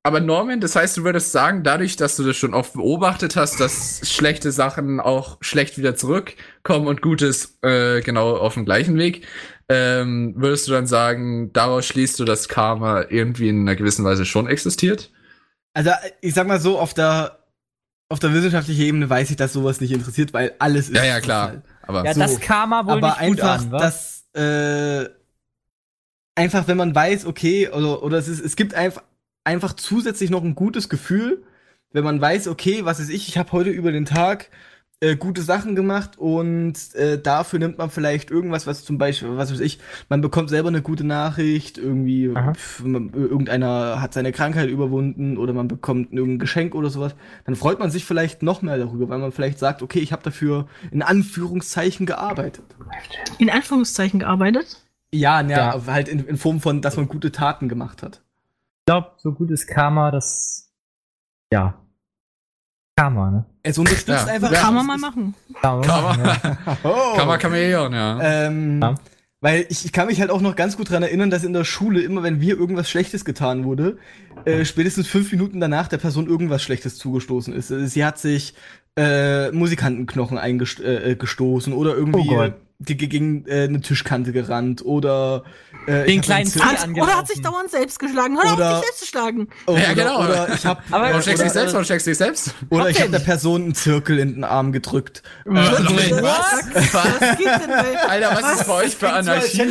aber 0.03 0.20
Norman, 0.20 0.61
das 0.61 0.76
heißt, 0.76 0.98
du 0.98 1.05
würdest 1.05 1.32
sagen, 1.32 1.62
dadurch, 1.64 1.96
dass 1.96 2.16
du 2.16 2.24
das 2.24 2.36
schon 2.36 2.53
oft 2.53 2.74
beobachtet 2.74 3.36
hast, 3.36 3.59
dass 3.59 4.03
schlechte 4.05 4.53
Sachen 4.53 5.01
auch 5.01 5.38
schlecht 5.40 5.78
wieder 5.78 5.96
zurückkommen 5.96 6.86
und 6.86 7.01
Gutes 7.01 7.59
äh, 7.62 8.03
genau 8.03 8.36
auf 8.36 8.53
dem 8.53 8.66
gleichen 8.66 8.98
Weg, 8.98 9.26
ähm, 9.70 10.34
würdest 10.36 10.68
du 10.68 10.72
dann 10.72 10.86
sagen, 10.86 11.55
daraus 11.55 11.86
schließt 11.86 12.20
du, 12.20 12.26
dass 12.26 12.48
Karma 12.48 13.07
irgendwie 13.09 13.48
in 13.48 13.62
einer 13.62 13.76
gewissen 13.76 14.05
Weise 14.05 14.26
schon 14.26 14.46
existiert? 14.46 15.11
also 15.74 15.90
ich 16.20 16.34
sag 16.34 16.46
mal 16.46 16.61
so, 16.61 16.78
auf 16.78 16.94
der, 16.94 17.39
auf 18.11 18.18
der 18.18 18.34
wissenschaftlichen 18.34 18.82
Ebene 18.82 19.08
weiß 19.08 19.30
ich, 19.30 19.36
dass 19.36 19.52
sowas 19.52 19.80
nicht 19.80 19.92
interessiert, 19.92 20.34
weil 20.34 20.52
alles 20.58 20.88
ist 20.88 20.96
Ja, 20.96 21.04
ja, 21.04 21.20
klar. 21.20 21.62
Aber 21.82 22.04
Ja, 22.04 22.12
So, 22.12 22.20
das 22.20 22.40
Karma 22.40 22.84
wohl 22.84 22.94
aber 22.94 23.06
nicht 23.06 23.20
gut 23.20 23.40
einfach, 23.40 23.61
an, 23.61 23.72
wa? 23.72 23.78
dass 23.78 24.24
äh, 24.34 25.08
einfach, 26.34 26.66
wenn 26.66 26.76
man 26.76 26.94
weiß, 26.94 27.24
okay, 27.24 27.68
oder, 27.68 28.02
oder 28.02 28.18
es, 28.18 28.26
ist, 28.26 28.44
es 28.44 28.56
gibt 28.56 28.74
einfach, 28.74 29.04
einfach 29.44 29.74
zusätzlich 29.74 30.28
noch 30.28 30.42
ein 30.42 30.56
gutes 30.56 30.88
Gefühl, 30.88 31.44
wenn 31.92 32.02
man 32.02 32.20
weiß, 32.20 32.48
okay, 32.48 32.84
was 32.84 32.98
ist 32.98 33.11
ich, 33.11 33.28
ich 33.28 33.38
habe 33.38 33.52
heute 33.52 33.70
über 33.70 33.92
den 33.92 34.06
Tag 34.06 34.50
äh, 35.01 35.16
gute 35.16 35.40
Sachen 35.40 35.74
gemacht 35.74 36.18
und 36.18 36.94
äh, 36.94 37.18
dafür 37.20 37.59
nimmt 37.59 37.78
man 37.78 37.88
vielleicht 37.90 38.30
irgendwas, 38.30 38.66
was 38.66 38.84
zum 38.84 38.98
Beispiel, 38.98 39.36
was 39.36 39.51
weiß 39.51 39.61
ich, 39.61 39.78
man 40.11 40.20
bekommt 40.20 40.51
selber 40.51 40.68
eine 40.68 40.82
gute 40.82 41.05
Nachricht, 41.05 41.78
irgendwie 41.78 42.32
pf, 42.55 42.84
man, 42.84 43.11
irgendeiner 43.14 44.03
hat 44.03 44.12
seine 44.12 44.30
Krankheit 44.32 44.68
überwunden 44.68 45.38
oder 45.38 45.55
man 45.55 45.68
bekommt 45.68 46.12
irgendein 46.12 46.38
Geschenk 46.38 46.74
oder 46.74 46.90
sowas, 46.90 47.14
dann 47.46 47.57
freut 47.57 47.78
man 47.78 47.90
sich 47.90 48.05
vielleicht 48.05 48.42
noch 48.42 48.61
mehr 48.61 48.76
darüber, 48.76 49.09
weil 49.09 49.18
man 49.18 49.32
vielleicht 49.32 49.59
sagt, 49.59 49.82
okay, 49.82 50.01
ich 50.01 50.12
habe 50.12 50.22
dafür 50.22 50.68
in 50.90 51.03
Anführungszeichen 51.03 52.05
gearbeitet. 52.05 52.64
In 53.38 53.48
Anführungszeichen 53.48 54.20
gearbeitet. 54.20 54.84
Ja, 55.14 55.42
na, 55.42 55.51
Ja. 55.76 55.86
halt 55.86 56.09
in, 56.09 56.26
in 56.26 56.36
Form 56.36 56.61
von, 56.61 56.82
dass 56.82 56.96
man 56.96 57.09
gute 57.09 57.32
Taten 57.32 57.68
gemacht 57.68 58.03
hat. 58.03 58.20
Ich 58.80 58.86
glaube, 58.86 59.12
so 59.16 59.32
gutes 59.32 59.66
Karma, 59.66 60.11
das. 60.11 60.70
Ja. 61.53 61.74
Karma, 63.01 63.30
ne? 63.30 63.44
Es 63.62 63.78
unterstützt 63.78 64.26
Ja. 64.26 64.32
einfach. 64.34 64.53
Ja. 64.53 64.61
Kann 64.61 64.74
man 64.74 64.86
mal 64.86 64.98
machen. 64.98 65.34
Karma, 65.62 65.82
Kann 65.82 66.03
man- 66.05 66.20
ja. 66.24 66.57
Oh. 66.84 67.16
kann 67.16 67.26
man 67.28 67.40
Chamäleon, 67.40 67.92
ja. 67.92 68.18
Ähm, 68.22 68.80
Ja. 68.82 68.94
Weil 69.42 69.64
ich, 69.70 69.86
ich 69.86 69.92
kann 69.92 70.07
mich 70.09 70.20
halt 70.20 70.30
auch 70.30 70.42
noch 70.42 70.55
ganz 70.55 70.76
gut 70.76 70.90
dran 70.90 71.03
erinnern, 71.03 71.30
dass 71.30 71.44
in 71.44 71.55
der 71.55 71.64
Schule 71.64 72.03
immer, 72.03 72.22
wenn 72.22 72.42
wir 72.42 72.59
irgendwas 72.59 72.90
Schlechtes 72.90 73.24
getan 73.24 73.64
wurde, 73.64 73.96
äh, 74.44 74.66
spätestens 74.66 75.07
fünf 75.09 75.32
Minuten 75.32 75.61
danach 75.61 75.88
der 75.88 75.96
Person 75.96 76.26
irgendwas 76.26 76.62
Schlechtes 76.62 76.98
zugestoßen 76.98 77.55
ist. 77.55 77.70
Äh, 77.70 77.86
Sie 77.86 78.05
hat 78.05 78.18
sich 78.18 78.53
äh, 78.98 79.51
Musikantenknochen 79.51 80.36
eingestoßen 80.36 81.11
äh, 81.12 81.16
gestoßen 81.16 81.72
oder 81.72 81.94
irgendwie 81.94 82.28
Oh 82.36 82.48
gegen 82.83 83.47
äh, 83.47 83.64
eine 83.64 83.81
Tischkante 83.83 84.33
gerannt 84.33 84.85
oder 84.85 85.45
äh, 85.87 86.07
Den 86.07 86.20
kleinen 86.22 86.47
Zeh 86.47 86.61
oder 86.61 87.16
hat 87.18 87.28
sich 87.28 87.43
dauernd 87.43 87.70
selbst 87.70 87.99
geschlagen. 87.99 88.39
Hör 88.43 88.55
Oder- 88.55 88.70
auf, 88.72 88.81
dich 88.81 88.85
selbst 88.87 89.01
zu 89.01 89.07
schlagen. 89.07 89.49
oder, 89.66 89.81
Ja, 89.83 89.93
genau. 89.93 90.24
Oder 90.24 90.49
ich 90.55 90.64
hab, 90.64 90.83
Aber- 90.91 91.05
Warum 91.11 91.20
steckst 91.22 91.41
du 91.41 91.45
dich 91.45 91.51
oder, 91.53 91.61
selbst? 91.61 91.72
Warum 91.74 91.85
steckst 91.85 92.07
du 92.07 92.11
dich 92.11 92.18
selbst? 92.18 92.55
oder 92.70 92.89
ich 92.89 92.97
hab 92.97 93.03
Trotzdem. 93.05 93.12
der 93.12 93.18
Person 93.20 93.62
einen 93.62 93.74
Zirkel 93.74 94.18
in 94.18 94.35
den 94.35 94.45
Arm 94.45 94.72
gedrückt. 94.72 95.22
Was? 95.45 96.64
Was 96.93 97.39
geht 97.39 97.47
denn, 97.47 97.70
ey? 97.70 97.97
Alter, 98.09 98.31
was 98.43 98.61
ist 98.61 98.66
bei 98.66 98.74
euch 98.74 98.97
für 98.97 99.11
Anarchie? 99.11 99.62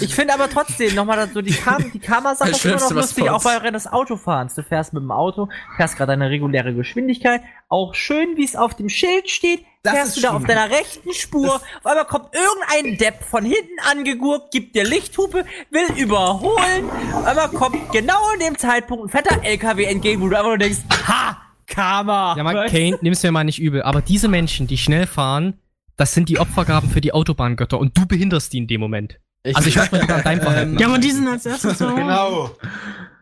Ich 0.00 0.14
finde 0.14 0.34
aber 0.34 0.48
trotzdem 0.50 0.94
nochmal 0.94 1.28
so 1.32 1.40
die, 1.42 1.52
Kam 1.52 1.90
die 1.92 1.98
Karma-Sache 1.98 2.50
Das 2.50 2.58
ist 2.58 2.64
immer 2.64 2.74
noch 2.76 2.82
was 2.82 2.90
lustig, 2.92 3.24
bei 3.24 3.32
auch 3.32 3.44
während 3.44 3.74
des 3.74 3.86
Autofahrens. 3.86 4.54
Du 4.54 4.62
fährst 4.62 4.92
mit 4.92 5.02
dem 5.02 5.10
Auto, 5.10 5.48
fährst 5.76 5.96
gerade 5.96 6.12
deine 6.12 6.30
reguläre 6.30 6.74
Geschwindigkeit, 6.74 7.40
auch 7.68 7.94
schön, 7.94 8.36
wie 8.36 8.44
es 8.44 8.56
auf 8.56 8.74
dem 8.74 8.88
Schild 8.88 9.28
steht, 9.30 9.64
Das 9.82 9.92
fährst 9.94 10.08
ist 10.08 10.16
du 10.18 10.22
da 10.22 10.34
auf 10.34 10.44
deiner 10.44 10.70
rechten 10.70 11.14
Spur, 11.14 11.54
auf 11.54 11.86
einmal 11.86 12.04
kommt 12.04 12.34
irgendein 12.34 12.98
Depp 12.98 13.22
von 13.22 13.44
hinten 13.44 13.78
angegurkt, 13.88 14.50
gibt 14.50 14.74
dir 14.74 14.84
Lichthupe, 14.84 15.44
will 15.70 15.86
überholen, 15.96 16.90
auf 17.14 17.24
einmal 17.24 17.48
kommt 17.48 17.92
genau 17.92 18.30
in 18.34 18.40
dem 18.40 18.58
Zeitpunkt 18.58 19.04
ein 19.04 19.08
fetter 19.08 19.42
LKW 19.44 19.84
entgegen, 19.84 20.20
wo 20.20 20.28
du 20.28 20.36
einfach 20.36 20.48
nur 20.48 20.58
denkst, 20.58 20.80
ha, 21.06 21.36
Karma. 21.68 22.34
Ja, 22.36 22.42
man, 22.42 22.66
Kane, 22.68 22.98
nimm's 23.02 23.22
mir 23.22 23.30
mal 23.30 23.44
nicht 23.44 23.60
übel. 23.60 23.82
Aber 23.82 24.00
diese 24.00 24.26
Menschen, 24.28 24.66
die 24.66 24.78
schnell 24.78 25.06
fahren, 25.06 25.54
das 25.96 26.14
sind 26.14 26.28
die 26.28 26.38
Opfergaben 26.38 26.90
für 26.90 27.00
die 27.00 27.12
Autobahngötter 27.12 27.78
und 27.78 27.96
du 27.96 28.06
behinderst 28.06 28.52
die 28.52 28.58
in 28.58 28.66
dem 28.66 28.80
Moment. 28.80 29.20
Also 29.54 29.68
ich 29.68 29.76
weiß 29.76 29.92
mal 29.92 30.00
lieber 30.00 30.16
an 30.16 30.22
deinem 30.24 30.40
Verhalten. 30.40 30.78
Ja, 30.78 30.88
aber 30.88 30.98
die 30.98 31.10
sind 31.10 31.28
als 31.28 31.46
erstes 31.46 31.80
Hause. 31.80 31.94
Genau. 31.94 32.50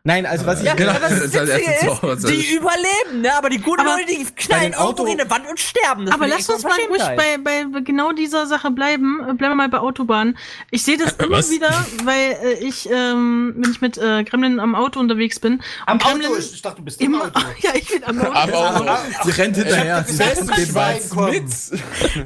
Nein, 0.07 0.25
also 0.25 0.47
was 0.47 0.61
ich 0.61 0.67
Ja, 0.67 0.75
Genau, 0.75 0.93
das 1.01 1.11
ist 1.21 1.37
halt 1.37 1.49
ist, 1.49 2.29
die 2.29 2.55
überleben, 2.55 3.23
ne? 3.23 3.35
Aber 3.37 3.51
die 3.51 3.59
guten 3.59 3.81
Aber 3.81 3.97
Leute, 3.99 4.07
die 4.07 4.25
knallen 4.37 4.73
Auto- 4.75 5.05
in 5.05 5.21
eine 5.21 5.29
Wand 5.29 5.49
und 5.51 5.59
sterben. 5.59 6.07
Das 6.07 6.15
Aber 6.15 6.29
lass 6.29 6.49
uns 6.49 6.63
mal 6.63 6.79
ruhig 6.89 7.03
bei, 7.17 7.39
bei 7.39 7.81
genau 7.81 8.13
dieser 8.13 8.47
Sache 8.47 8.71
bleiben. 8.71 9.19
Bleiben 9.37 9.39
wir 9.41 9.55
mal 9.57 9.69
bei 9.69 9.81
Autobahnen. 9.81 10.39
Ich 10.71 10.85
sehe 10.85 10.97
das 10.97 11.13
immer 11.19 11.39
Was? 11.39 11.51
wieder, 11.51 11.71
weil 12.05 12.39
äh, 12.41 12.53
ich, 12.65 12.89
ähm, 12.89 13.55
wenn 13.57 13.73
ich 13.73 13.81
mit 13.81 13.99
äh, 13.99 14.23
Gremlin 14.23 14.61
am 14.61 14.77
Auto 14.77 15.01
unterwegs 15.01 15.41
bin. 15.41 15.61
Am 15.87 15.99
Gremlin 15.99 16.29
Auto, 16.31 16.39
ich 16.39 16.63
dachte, 16.63 16.77
du 16.77 16.85
bist 16.85 17.01
im 17.01 17.13
immer, 17.15 17.25
Auto. 17.25 17.41
ja, 17.63 17.71
ich 17.75 17.89
bin 17.89 18.05
am 18.05 18.21
Auto. 18.21 18.33
Aber 18.33 18.93
auch, 18.93 19.25
Sie 19.25 19.31
rennt 19.33 19.57
hinterher. 19.57 20.05
Sie 20.07 20.15
Schwein, 20.23 20.73
Ball. 20.73 21.01
komm. 21.13 21.35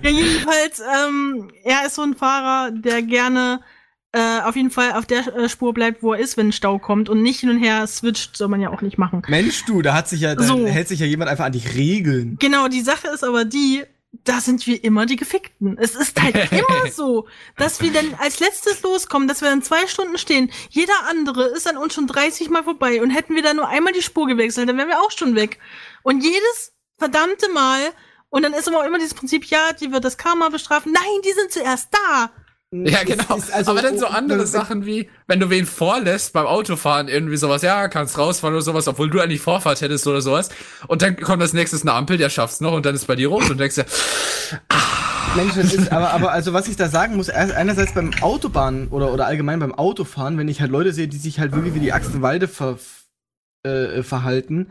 Ja, 0.03 0.11
jedenfalls, 0.11 0.81
ähm, 0.81 1.51
er 1.65 1.87
ist 1.87 1.95
so 1.95 2.03
ein 2.03 2.15
Fahrer, 2.15 2.73
der 2.73 3.01
gerne 3.01 3.61
äh, 4.13 4.41
auf 4.41 4.57
jeden 4.57 4.71
Fall 4.71 4.93
auf 4.93 5.07
der 5.07 5.27
äh, 5.37 5.49
Spur 5.49 5.73
bleibt, 5.73 6.03
wo 6.03 6.13
er 6.15 6.19
ist, 6.21 6.37
wenn 6.37 6.49
ein 6.49 6.53
Stau 6.53 6.79
kommt 6.79 7.09
und 7.09 7.23
nicht 7.23 7.41
hin 7.41 7.51
und 7.51 7.59
her 7.59 7.87
switcht, 7.87 8.37
soll 8.37 8.49
man 8.49 8.61
ja 8.61 8.71
auch 8.71 8.83
nicht 8.83 8.99
machen. 8.99 9.23
Mensch, 9.29 9.65
du, 9.67 9.83
da 9.83 9.95
hat 9.95 10.09
sich 10.09 10.21
ja, 10.23 10.35
da 10.35 10.43
So. 10.43 10.67
hält 10.67 10.89
sich 10.89 11.01
ja 11.01 11.07
jemand 11.07 11.31
einfach 11.31 11.45
an 11.45 11.53
die 11.53 11.67
Regeln. 11.67 12.37
Genau, 12.41 12.67
die 12.69 12.81
Sache 12.81 13.09
ist 13.09 13.23
aber 13.23 13.45
die, 13.45 13.85
da 14.25 14.41
sind 14.41 14.67
wir 14.67 14.83
immer 14.83 15.07
die 15.07 15.15
Gefickten. 15.17 15.79
Es 15.79 15.95
ist 15.95 16.21
halt 16.21 16.35
immer 16.53 16.91
so, 16.91 17.29
dass 17.57 17.81
wir 17.81 17.93
dann 17.93 18.15
als 18.19 18.41
letztes 18.41 18.83
loskommen, 18.83 19.29
dass 19.29 19.43
wir 19.43 19.49
dann 19.49 19.63
zwei 19.63 19.87
Stunden 19.87 20.19
stehen. 20.19 20.51
Jeder 20.71 20.95
andere 21.09 21.45
ist 21.45 21.69
an 21.69 21.77
uns 21.77 21.95
schon 21.95 22.09
30 22.09 22.51
Mal 22.51 22.65
vorbei 22.65 23.01
und 23.03 23.11
hätten 23.11 23.37
wir 23.37 23.43
da 23.43 23.55
nur 23.55 23.69
einmal 23.69 23.93
die 23.93 24.03
Spur 24.03 24.27
gewechselt, 24.27 24.69
dann 24.69 24.77
wären 24.77 24.89
wir 24.89 25.01
auch 25.01 25.13
schon 25.13 25.37
weg. 25.37 25.59
Und 26.03 26.25
jedes 26.25 26.73
verdammte 26.99 27.49
Mal, 27.53 27.81
und 28.29 28.43
dann 28.43 28.55
ist 28.55 28.69
aber 28.69 28.79
auch 28.81 28.87
immer 28.87 28.99
dieses 28.99 29.15
Prinzip, 29.15 29.45
ja, 29.47 29.73
die 29.73 29.93
wird 29.93 30.05
das 30.05 30.17
Karma 30.17 30.49
bestrafen. 30.49 30.93
Nein, 30.93 31.23
die 31.25 31.33
sind 31.33 31.51
zuerst 31.53 31.89
da. 31.93 32.31
Ja, 32.73 33.03
genau. 33.03 33.37
Ist- 33.37 33.49
ist 33.49 33.53
also- 33.53 33.73
aber 33.73 33.83
dann 33.83 33.99
so 33.99 34.07
andere 34.07 34.43
äh, 34.43 34.47
Sachen 34.47 34.87
wie, 34.87 35.11
wenn 35.27 35.41
du 35.41 35.51
wen 35.51 35.67
vorlässt 35.67 36.33
beim 36.33 36.47
Autofahren, 36.47 37.09
irgendwie 37.09 37.37
sowas, 37.37 37.63
ja, 37.63 37.89
kannst 37.89 38.17
rausfahren 38.17 38.55
oder 38.55 38.63
sowas, 38.63 38.87
obwohl 38.87 39.11
du 39.11 39.19
eigentlich 39.21 39.41
Vorfahrt 39.41 39.81
hättest 39.81 40.07
oder 40.07 40.21
sowas. 40.21 40.51
Und 40.87 41.03
dann 41.03 41.17
kommt 41.17 41.43
das 41.43 41.53
nächste 41.53 41.81
eine 41.81 41.93
Ampel, 41.95 42.17
der 42.17 42.31
schafft's 42.31 42.61
noch 42.61 42.73
und 42.73 42.87
dann 42.87 42.95
ist 42.95 43.07
bei 43.09 43.17
dir 43.17 43.29
rot 43.29 43.51
und 43.51 43.59
denkst 43.59 43.75
dir, 43.75 43.87
Mensch, 45.37 45.55
das 45.55 45.75
ist, 45.75 45.91
aber, 45.93 46.11
aber 46.13 46.31
also 46.33 46.53
was 46.53 46.69
ich 46.69 46.77
da 46.77 46.89
sagen 46.89 47.17
muss, 47.17 47.29
einerseits 47.29 47.93
beim 47.93 48.13
Autobahn 48.21 48.87
oder, 48.89 49.13
oder 49.13 49.27
allgemein 49.27 49.59
beim 49.61 49.75
Autofahren, 49.75 50.39
wenn 50.39 50.49
ich 50.49 50.61
halt 50.61 50.71
Leute 50.71 50.93
sehe, 50.93 51.09
die 51.09 51.19
sich 51.19 51.41
halt 51.41 51.53
wirklich 51.53 51.75
wie 51.75 51.81
die 51.81 51.93
Achsenwalde 51.93 52.47
ver, 52.49 52.79
äh, 53.65 54.03
verhalten, 54.05 54.69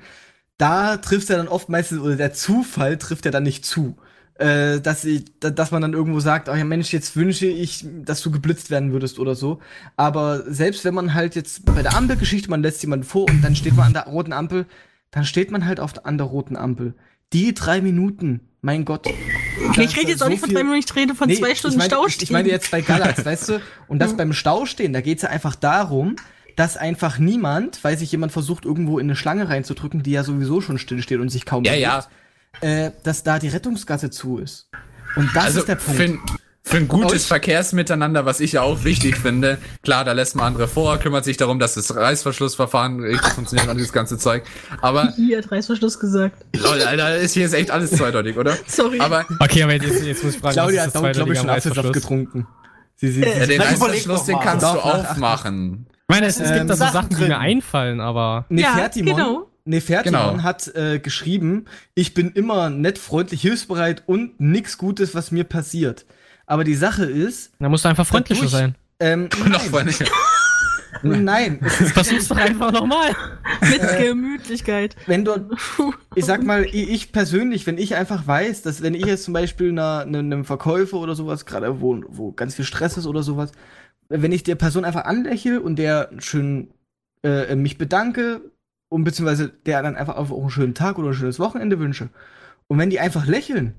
da 0.58 0.98
trifft 0.98 1.30
er 1.30 1.38
dann 1.38 1.48
oft 1.50 1.68
meistens, 1.70 2.00
oder 2.00 2.16
der 2.16 2.34
Zufall 2.34 2.98
trifft 2.98 3.26
ja 3.26 3.32
dann 3.32 3.44
nicht 3.44 3.66
zu. 3.66 3.98
Äh, 4.40 4.80
dass, 4.80 5.04
ich, 5.04 5.26
da- 5.42 5.50
dass 5.50 5.72
man 5.72 5.82
dann 5.82 5.92
irgendwo 5.92 6.22
sagt, 6.22 6.48
oh 6.48 6.56
ja 6.56 6.64
Mensch, 6.64 6.94
jetzt 6.94 7.18
wünsche 7.18 7.46
ich, 7.46 7.86
dass 8.06 8.22
du 8.22 8.32
geblitzt 8.32 8.70
werden 8.72 8.94
würdest 8.94 9.20
oder 9.20 9.36
so. 9.36 9.60
Aber 9.98 10.44
selbst 10.50 10.86
wenn 10.86 10.94
man 10.94 11.14
halt 11.14 11.36
jetzt 11.36 11.66
bei 11.66 11.82
der 11.82 11.94
Ampelgeschichte, 11.96 12.50
man 12.50 12.62
lässt 12.64 12.82
jemanden 12.82 13.06
vor 13.06 13.30
und 13.30 13.42
dann 13.42 13.58
steht 13.58 13.76
man 13.76 13.88
an 13.88 13.94
der 13.94 14.04
roten 14.04 14.32
Ampel, 14.32 14.66
dann 15.12 15.26
steht 15.26 15.52
man 15.52 15.66
halt 15.66 15.82
auf 15.82 15.92
der, 15.92 16.06
an 16.06 16.18
der 16.18 16.28
roten 16.28 16.56
Ampel. 16.56 16.94
Die 17.34 17.54
drei 17.54 17.82
Minuten, 17.82 18.40
mein 18.62 18.86
Gott. 18.86 19.08
Okay, 19.08 19.84
ich 19.84 19.98
rede 19.98 20.12
jetzt 20.12 20.24
auch 20.24 20.30
nicht 20.30 20.40
von 20.40 20.50
drei 20.54 20.64
Minuten, 20.64 20.86
ich 20.88 20.96
rede 20.96 21.16
von 21.16 21.28
Nee, 21.28 21.36
zwei 21.36 21.54
Stunden 21.54 21.76
ich 21.76 21.78
meine, 21.80 21.90
Stau 21.90 22.08
ich, 22.08 22.22
ich 22.22 22.32
meine 22.32 22.48
jetzt 22.48 22.72
bei 22.72 22.80
Galax, 22.80 23.26
weißt 23.26 23.50
du? 23.50 23.62
Und 23.90 24.00
das 24.00 24.16
beim 24.16 24.32
Stau 24.32 24.66
stehen, 24.66 24.94
da 24.94 25.02
geht's 25.02 25.24
ja 25.24 25.30
einfach 25.30 25.56
darum, 25.56 26.16
dass 26.56 26.78
einfach 26.78 27.20
niemand, 27.20 27.84
weil 27.84 27.98
sich 27.98 28.12
jemand 28.12 28.32
versucht, 28.32 28.66
irgendwo 28.66 29.00
in 29.00 29.08
eine 29.08 29.16
Schlange 29.16 29.50
reinzudrücken, 29.50 30.02
die 30.04 30.12
ja 30.12 30.24
sowieso 30.24 30.62
schon 30.62 30.78
still 30.78 31.02
steht 31.02 31.20
und 31.20 31.30
sich 31.30 31.46
kaum 31.46 31.64
ja, 31.66 31.72
bewegt, 31.72 31.84
ja. 31.84 32.06
Äh, 32.62 32.92
dass 33.04 33.24
da 33.24 33.40
die 33.40 33.48
Rettungsgasse 33.48 34.10
zu 34.10 34.38
ist. 34.38 34.70
Und 35.16 35.30
das 35.36 35.46
also 35.46 35.60
ist 35.60 35.68
der 35.70 35.76
Punkt. 35.76 35.98
für, 35.98 36.04
ein- 36.04 36.20
für 36.62 36.78
ein 36.78 36.88
gutes 36.88 37.26
Verkehrsmiteinander, 37.26 38.26
was 38.26 38.40
ich 38.42 38.52
ja 38.52 38.62
auch 38.62 38.84
wichtig 38.84 39.16
finde, 39.18 39.58
klar, 39.82 40.04
da 40.04 40.12
lässt 40.12 40.36
man 40.36 40.46
andere 40.48 40.68
vor, 40.68 40.98
kümmert 41.00 41.24
sich 41.26 41.38
darum, 41.38 41.58
dass 41.58 41.74
das 41.76 41.96
Reißverschlussverfahren 41.96 43.00
richtig 43.00 43.32
funktioniert 43.34 43.70
und 43.70 43.78
dieses 43.78 43.94
ganze 43.94 44.18
Zeug. 44.18 44.44
Aber, 44.82 45.12
Hier 45.16 45.38
hat 45.40 45.52
Reißverschluss 45.52 46.00
gesagt. 46.00 46.46
lol, 46.56 46.82
Alter, 46.82 47.16
ist 47.18 47.34
hier 47.34 47.46
ist 47.46 47.54
echt 47.54 47.72
alles 47.72 47.92
zweideutig, 47.92 48.38
oder? 48.38 48.56
Sorry. 48.68 49.00
Aber 49.00 49.26
Okay, 49.40 49.64
aber 49.64 49.74
jetzt, 49.74 50.04
jetzt 50.04 50.24
muss 50.24 50.36
ich 50.36 50.40
fragen, 50.42 50.54
Claudia 50.54 50.82
was 50.86 50.94
hat 50.94 50.96
ist 50.96 51.02
das 51.06 51.16
glaube 51.16 51.34
ich, 51.34 51.40
schon 51.40 51.50
Apfelsaft 51.50 51.78
Reißverschluss? 51.78 51.94
getrunken. 51.94 52.48
Sie, 52.98 53.12
sie, 53.12 53.22
ja, 53.22 53.28
sie, 53.28 53.40
den 53.48 53.58
Na, 53.60 53.74
überleg 53.74 53.80
Reißverschluss, 53.82 54.26
den 54.26 54.40
kannst 54.40 54.66
du 54.66 54.70
aufmachen. 54.70 55.88
Ich 55.92 56.16
meine, 56.16 56.26
es, 56.28 56.40
es 56.40 56.50
Ähm, 56.52 56.58
gibt 56.58 56.70
da 56.72 56.74
so 56.76 56.80
Sachen 56.86 56.94
Sachen, 56.94 57.16
die 57.18 57.28
mir 57.30 57.38
einfallen, 57.40 58.00
aber 58.02 58.46
Nefertimon, 58.50 59.16
genau. 59.16 59.49
Nefertimon 59.66 60.32
Genau. 60.38 60.44
hat 60.44 60.68
äh, 60.76 61.00
geschrieben, 61.00 61.66
ich 61.96 62.14
bin 62.14 62.32
immer 62.32 62.70
nett, 62.70 62.98
freundlich, 62.98 63.42
hilfsbereit 63.42 64.04
und 64.08 64.40
nix 64.40 64.78
Gutes, 64.78 65.14
was 65.16 65.32
mir 65.32 65.44
passiert. 65.44 66.06
Aber 66.46 66.64
die 66.64 66.76
Sache 66.76 67.06
ist, 67.06 67.52
da 67.60 67.70
musst 67.70 67.86
du 67.86 67.90
einfach 67.90 68.08
freundlicher 68.08 68.42
Dadurch- 68.46 68.52
sein. 68.60 68.76
ähm, 69.00 69.30
Noch 69.40 69.48
nein, 69.50 69.60
freundlicher. 69.70 70.06
nein, 71.04 71.60
Versuch's 71.62 72.28
doch 72.28 72.38
einfach 72.38 72.72
nochmal. 72.72 73.16
Mit 73.62 73.82
Gemütlichkeit. 74.00 74.96
wenn 75.06 75.24
du, 75.26 75.50
ich 76.16 76.26
sag 76.26 76.44
mal, 76.44 76.66
ich 76.66 77.12
persönlich, 77.12 77.68
wenn 77.68 77.78
ich 77.78 77.96
einfach 77.96 78.26
weiß, 78.26 78.64
dass 78.64 78.82
wenn 78.82 78.96
ich 78.96 79.06
jetzt 79.06 79.24
zum 79.26 79.34
Beispiel 79.34 79.70
einer, 79.70 80.00
einer- 80.00 80.20
einem 80.20 80.46
Verkäufer 80.46 80.98
oder 80.98 81.16
sowas, 81.16 81.46
gerade 81.46 81.82
wo, 81.82 82.02
wo 82.08 82.32
ganz 82.32 82.56
viel 82.56 82.66
Stress 82.66 82.98
ist 82.98 83.06
oder 83.06 83.22
sowas, 83.24 83.52
wenn 84.10 84.32
ich 84.32 84.42
der 84.44 84.56
Person 84.56 84.86
einfach 84.86 85.06
anlächle 85.06 85.62
und 85.62 85.76
der 85.78 86.10
schön 86.18 86.72
äh, 87.24 87.56
mich 87.56 87.78
bedanke 87.78 88.42
und 88.90 89.04
beziehungsweise 89.04 89.50
der 89.66 89.82
dann 89.84 89.96
einfach 89.96 90.18
auch 90.18 90.30
einen 90.32 90.50
schönen 90.50 90.74
Tag 90.74 90.98
oder 91.00 91.10
ein 91.10 91.14
schönes 91.14 91.40
Wochenende 91.40 91.80
wünsche 91.80 92.10
und 92.68 92.78
wenn 92.78 92.90
die 92.90 93.00
einfach 93.00 93.26
lächeln, 93.26 93.74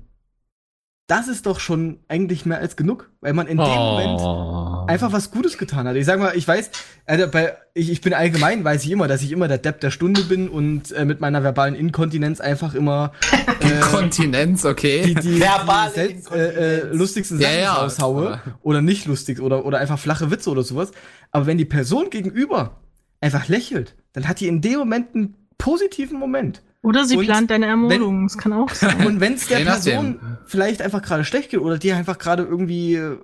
das 1.07 1.27
ist 1.27 1.45
doch 1.45 1.59
schon 1.59 1.99
eigentlich 2.07 2.45
mehr 2.45 2.59
als 2.59 2.77
genug, 2.77 3.09
weil 3.19 3.33
man 3.33 3.45
in 3.47 3.57
dem 3.57 3.65
Moment 3.67 4.21
Oh. 4.21 4.85
einfach 4.87 5.11
was 5.11 5.29
Gutes 5.31 5.57
getan 5.57 5.85
hat. 5.85 5.97
Ich 5.97 6.05
sag 6.05 6.19
mal, 6.19 6.37
ich 6.37 6.47
weiß, 6.47 6.71
also 7.05 7.27
bei, 7.29 7.57
ich, 7.73 7.91
ich 7.91 7.99
bin 7.99 8.13
allgemein, 8.13 8.63
weiß 8.63 8.85
ich 8.85 8.91
immer, 8.91 9.09
dass 9.09 9.21
ich 9.21 9.33
immer 9.33 9.49
der 9.49 9.57
Depp 9.57 9.81
der 9.81 9.91
Stunde 9.91 10.21
bin 10.23 10.47
und 10.47 10.93
äh, 10.93 11.03
mit 11.03 11.19
meiner 11.19 11.43
verbalen 11.43 11.75
Inkontinenz 11.75 12.39
einfach 12.39 12.75
immer 12.75 13.11
äh, 13.59 13.81
Kontinenz, 13.81 14.63
okay. 14.63 15.01
die, 15.03 15.15
die, 15.15 15.41
Verbale 15.41 15.89
die 15.89 15.95
selbst, 15.99 16.31
äh, 16.31 16.77
äh, 16.79 16.93
lustigsten 16.93 17.39
Ja, 17.41 17.47
Sachen 17.49 17.59
ja, 17.61 17.73
raushaue 17.73 18.27
aber- 18.27 18.41
oder 18.61 18.81
nicht 18.81 19.05
lustig 19.05 19.41
oder, 19.41 19.65
oder 19.65 19.79
einfach 19.79 19.99
flache 19.99 20.31
Witze 20.31 20.49
oder 20.49 20.63
sowas. 20.63 20.91
Aber 21.31 21.45
wenn 21.45 21.57
die 21.57 21.65
Person 21.65 22.09
gegenüber 22.09 22.79
einfach 23.19 23.49
lächelt, 23.49 23.95
dann 24.13 24.27
hat 24.27 24.39
die 24.39 24.47
in 24.47 24.61
dem 24.61 24.79
Moment 24.79 25.15
einen 25.15 25.35
positiven 25.57 26.19
Moment. 26.19 26.61
Oder 26.83 27.05
sie 27.05 27.17
Und 27.17 27.25
plant 27.25 27.51
deine 27.51 27.67
Ermordung. 27.67 28.23
Das 28.23 28.37
kann 28.37 28.53
auch 28.53 28.69
sein. 28.71 29.05
Und 29.05 29.19
wenn 29.19 29.33
es 29.33 29.47
der. 29.47 29.59
Person 29.59 30.19
vielleicht 30.45 30.81
einfach 30.81 31.01
gerade 31.01 31.23
schlecht 31.23 31.51
geht 31.51 31.59
oder 31.59 31.77
die 31.77 31.91
einfach 31.91 32.17
gerade 32.17 32.43
irgendwie 32.43 32.95
äh, 32.95 33.17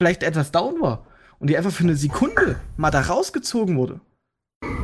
vielleicht 0.00 0.22
etwas 0.22 0.52
down 0.52 0.80
war 0.80 1.06
und 1.40 1.50
die 1.50 1.56
einfach 1.56 1.72
für 1.72 1.82
eine 1.82 1.96
Sekunde 1.96 2.60
mal 2.76 2.90
da 2.90 3.00
rausgezogen 3.00 3.76
wurde. 3.76 4.00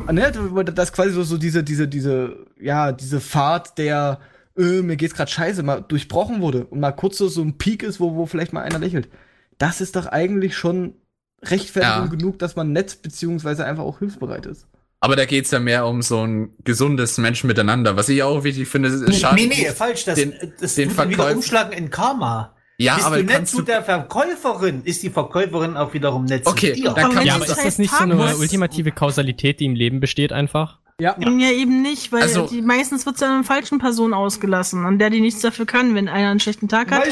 Und, 0.07 0.15
ne, 0.15 0.31
das 0.73 0.93
quasi 0.93 1.11
so, 1.11 1.23
so 1.23 1.37
diese, 1.37 1.63
diese, 1.63 1.87
diese, 1.87 2.45
ja, 2.59 2.91
diese 2.91 3.19
Fahrt 3.19 3.77
der, 3.77 4.19
äh, 4.57 4.81
mir 4.81 4.97
geht's 4.97 5.15
gerade 5.15 5.31
scheiße, 5.31 5.63
mal 5.63 5.81
durchbrochen 5.81 6.41
wurde 6.41 6.65
und 6.65 6.79
mal 6.79 6.91
kurz 6.91 7.17
so, 7.17 7.27
so 7.27 7.41
ein 7.41 7.57
Peak 7.57 7.83
ist, 7.83 7.99
wo, 7.99 8.15
wo 8.15 8.25
vielleicht 8.25 8.53
mal 8.53 8.61
einer 8.61 8.79
lächelt. 8.79 9.09
Das 9.57 9.81
ist 9.81 9.95
doch 9.95 10.05
eigentlich 10.07 10.55
schon 10.57 10.95
Rechtfertigung 11.43 12.05
Ja. 12.05 12.15
genug, 12.15 12.39
dass 12.39 12.55
man 12.55 12.71
nett 12.73 13.01
beziehungsweise 13.01 13.65
einfach 13.65 13.83
auch 13.83 13.99
hilfsbereit 13.99 14.45
ist. 14.45 14.67
Aber 14.99 15.15
da 15.15 15.25
geht's 15.25 15.51
ja 15.51 15.59
mehr 15.59 15.85
um 15.85 16.01
so 16.01 16.25
ein 16.25 16.53
gesundes 16.63 17.17
Menschen 17.17 17.47
miteinander. 17.47 17.95
Was 17.95 18.09
ich 18.09 18.23
auch 18.23 18.43
wichtig 18.43 18.67
finde, 18.67 18.89
ist 18.89 19.01
Nee, 19.07 19.13
schade. 19.13 19.35
nee, 19.35 19.47
nee, 19.47 19.65
falsch. 19.71 20.05
Das, 20.05 20.15
den- 20.15 20.33
das 20.59 20.75
den 20.75 20.95
tut 20.95 21.09
wieder 21.09 21.31
umschlagen 21.31 21.73
in 21.73 21.89
Karma. 21.89 22.53
Ja, 22.77 22.95
Bist 22.95 23.07
aber 23.07 23.17
du 23.17 23.23
nett 23.23 23.47
zu 23.47 23.57
du. 23.57 23.63
der 23.63 23.83
Verkäuferin, 23.83 24.81
ist 24.83 25.01
die 25.03 25.09
Verkäuferin 25.09 25.77
auch 25.77 25.93
wiederum 25.93 26.25
nett 26.25 26.45
Okay, 26.45 26.73
zu 26.73 26.81
dir. 26.81 26.91
dann 26.93 27.11
kann 27.13 27.25
Ja, 27.25 27.33
man 27.37 27.41
das 27.41 27.51
aber 27.51 27.59
ist 27.59 27.65
das 27.65 27.77
nicht 27.77 27.93
so 27.93 28.03
eine 28.03 28.15
muss- 28.15 28.33
ultimative 28.39 28.91
Kausalität, 28.91 29.59
die 29.59 29.65
im 29.65 29.75
Leben 29.75 29.99
besteht 30.01 30.33
einfach? 30.33 30.79
Ja. 30.99 31.15
Ja, 31.19 31.51
eben 31.51 31.81
nicht, 31.81 32.11
weil 32.13 32.21
Also- 32.23 32.47
die, 32.47 32.61
meistens 32.61 33.05
wird 33.05 33.17
es 33.17 33.23
an 33.23 33.31
einer 33.31 33.43
falschen 33.43 33.79
Person 33.79 34.13
ausgelassen, 34.13 34.85
an 34.85 34.97
der 34.97 35.09
die 35.09 35.19
nichts 35.21 35.41
dafür 35.41 35.65
kann. 35.65 35.93
Wenn 35.93 36.07
einer 36.07 36.29
einen 36.31 36.39
schlechten 36.39 36.67
Tag 36.69 36.89
hat, 36.91 37.05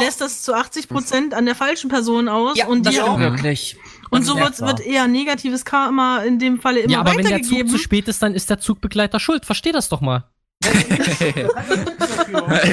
lässt 0.00 0.20
das 0.20 0.42
zu 0.42 0.54
80 0.54 0.88
Prozent 0.88 1.32
an 1.34 1.46
der 1.46 1.54
falschen 1.54 1.88
Person 1.90 2.28
aus 2.28 2.56
Ja, 2.58 2.66
und 2.66 2.84
das 2.86 2.94
die 2.94 3.00
auch. 3.00 3.18
Wirklich. 3.18 3.76
Und 4.10 4.24
so 4.24 4.36
ist 4.38 4.60
wird, 4.60 4.60
wird 4.60 4.80
eher 4.80 5.06
negatives 5.08 5.64
Karma 5.64 6.18
in 6.18 6.38
dem 6.38 6.60
Falle 6.60 6.80
immer 6.80 6.92
ja, 6.92 7.00
aber 7.00 7.10
wenn 7.16 7.18
der 7.18 7.26
Zug 7.26 7.34
weitergegeben. 7.42 7.70
zu 7.70 7.78
spät 7.78 8.08
ist, 8.08 8.22
dann 8.22 8.34
ist 8.34 8.48
der 8.50 8.58
Zugbegleiter 8.58 9.18
schuld. 9.20 9.44
Versteh 9.44 9.72
das 9.72 9.88
doch 9.88 10.00
mal. 10.00 10.24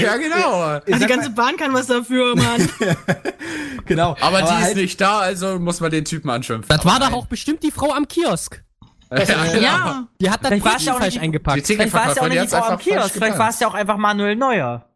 ja, 0.01 0.17
genau. 0.17 0.63
Ach, 0.63 0.79
die 0.85 1.05
ganze 1.05 1.29
Bahn 1.31 1.57
kann 1.57 1.73
was 1.73 1.87
dafür, 1.87 2.35
Mann. 2.35 2.67
Genau. 3.85 4.15
Aber, 4.21 4.37
die 4.37 4.45
ist 4.45 4.51
halt- 4.51 4.75
nicht 4.77 5.01
da, 5.01 5.19
also 5.19 5.59
muss 5.59 5.81
man 5.81 5.91
den 5.91 6.05
Typen 6.05 6.29
anschimpfen. 6.29 6.69
Das 6.69 6.85
war 6.85 6.95
Aber 6.95 7.07
doch 7.07 7.13
auch 7.17 7.25
bestimmt 7.25 7.63
die 7.63 7.71
Frau 7.71 7.91
am 7.93 8.07
Kiosk. 8.07 8.63
Ja, 9.11 9.55
ja. 9.59 10.07
Die 10.19 10.31
hat 10.31 10.43
auch 10.43 10.57
falsch 10.57 11.17
eingepackt. 11.17 11.67
Die 11.69 11.75
Vielleicht 11.75 11.93
war 11.93 12.09
es 12.09 12.15
ja 12.15 12.21
auch 12.23 12.29
die 12.29 12.39
nicht 12.39 12.51
die 12.51 12.55
Frau 12.55 12.63
am 12.63 12.79
Kiosk. 12.79 13.11
Vielleicht 13.11 13.37
war 13.37 13.49
es 13.49 13.59
ja 13.59 13.67
auch 13.67 13.73
einfach 13.75 13.97
Manuel 13.97 14.35
Neuer. 14.35 14.89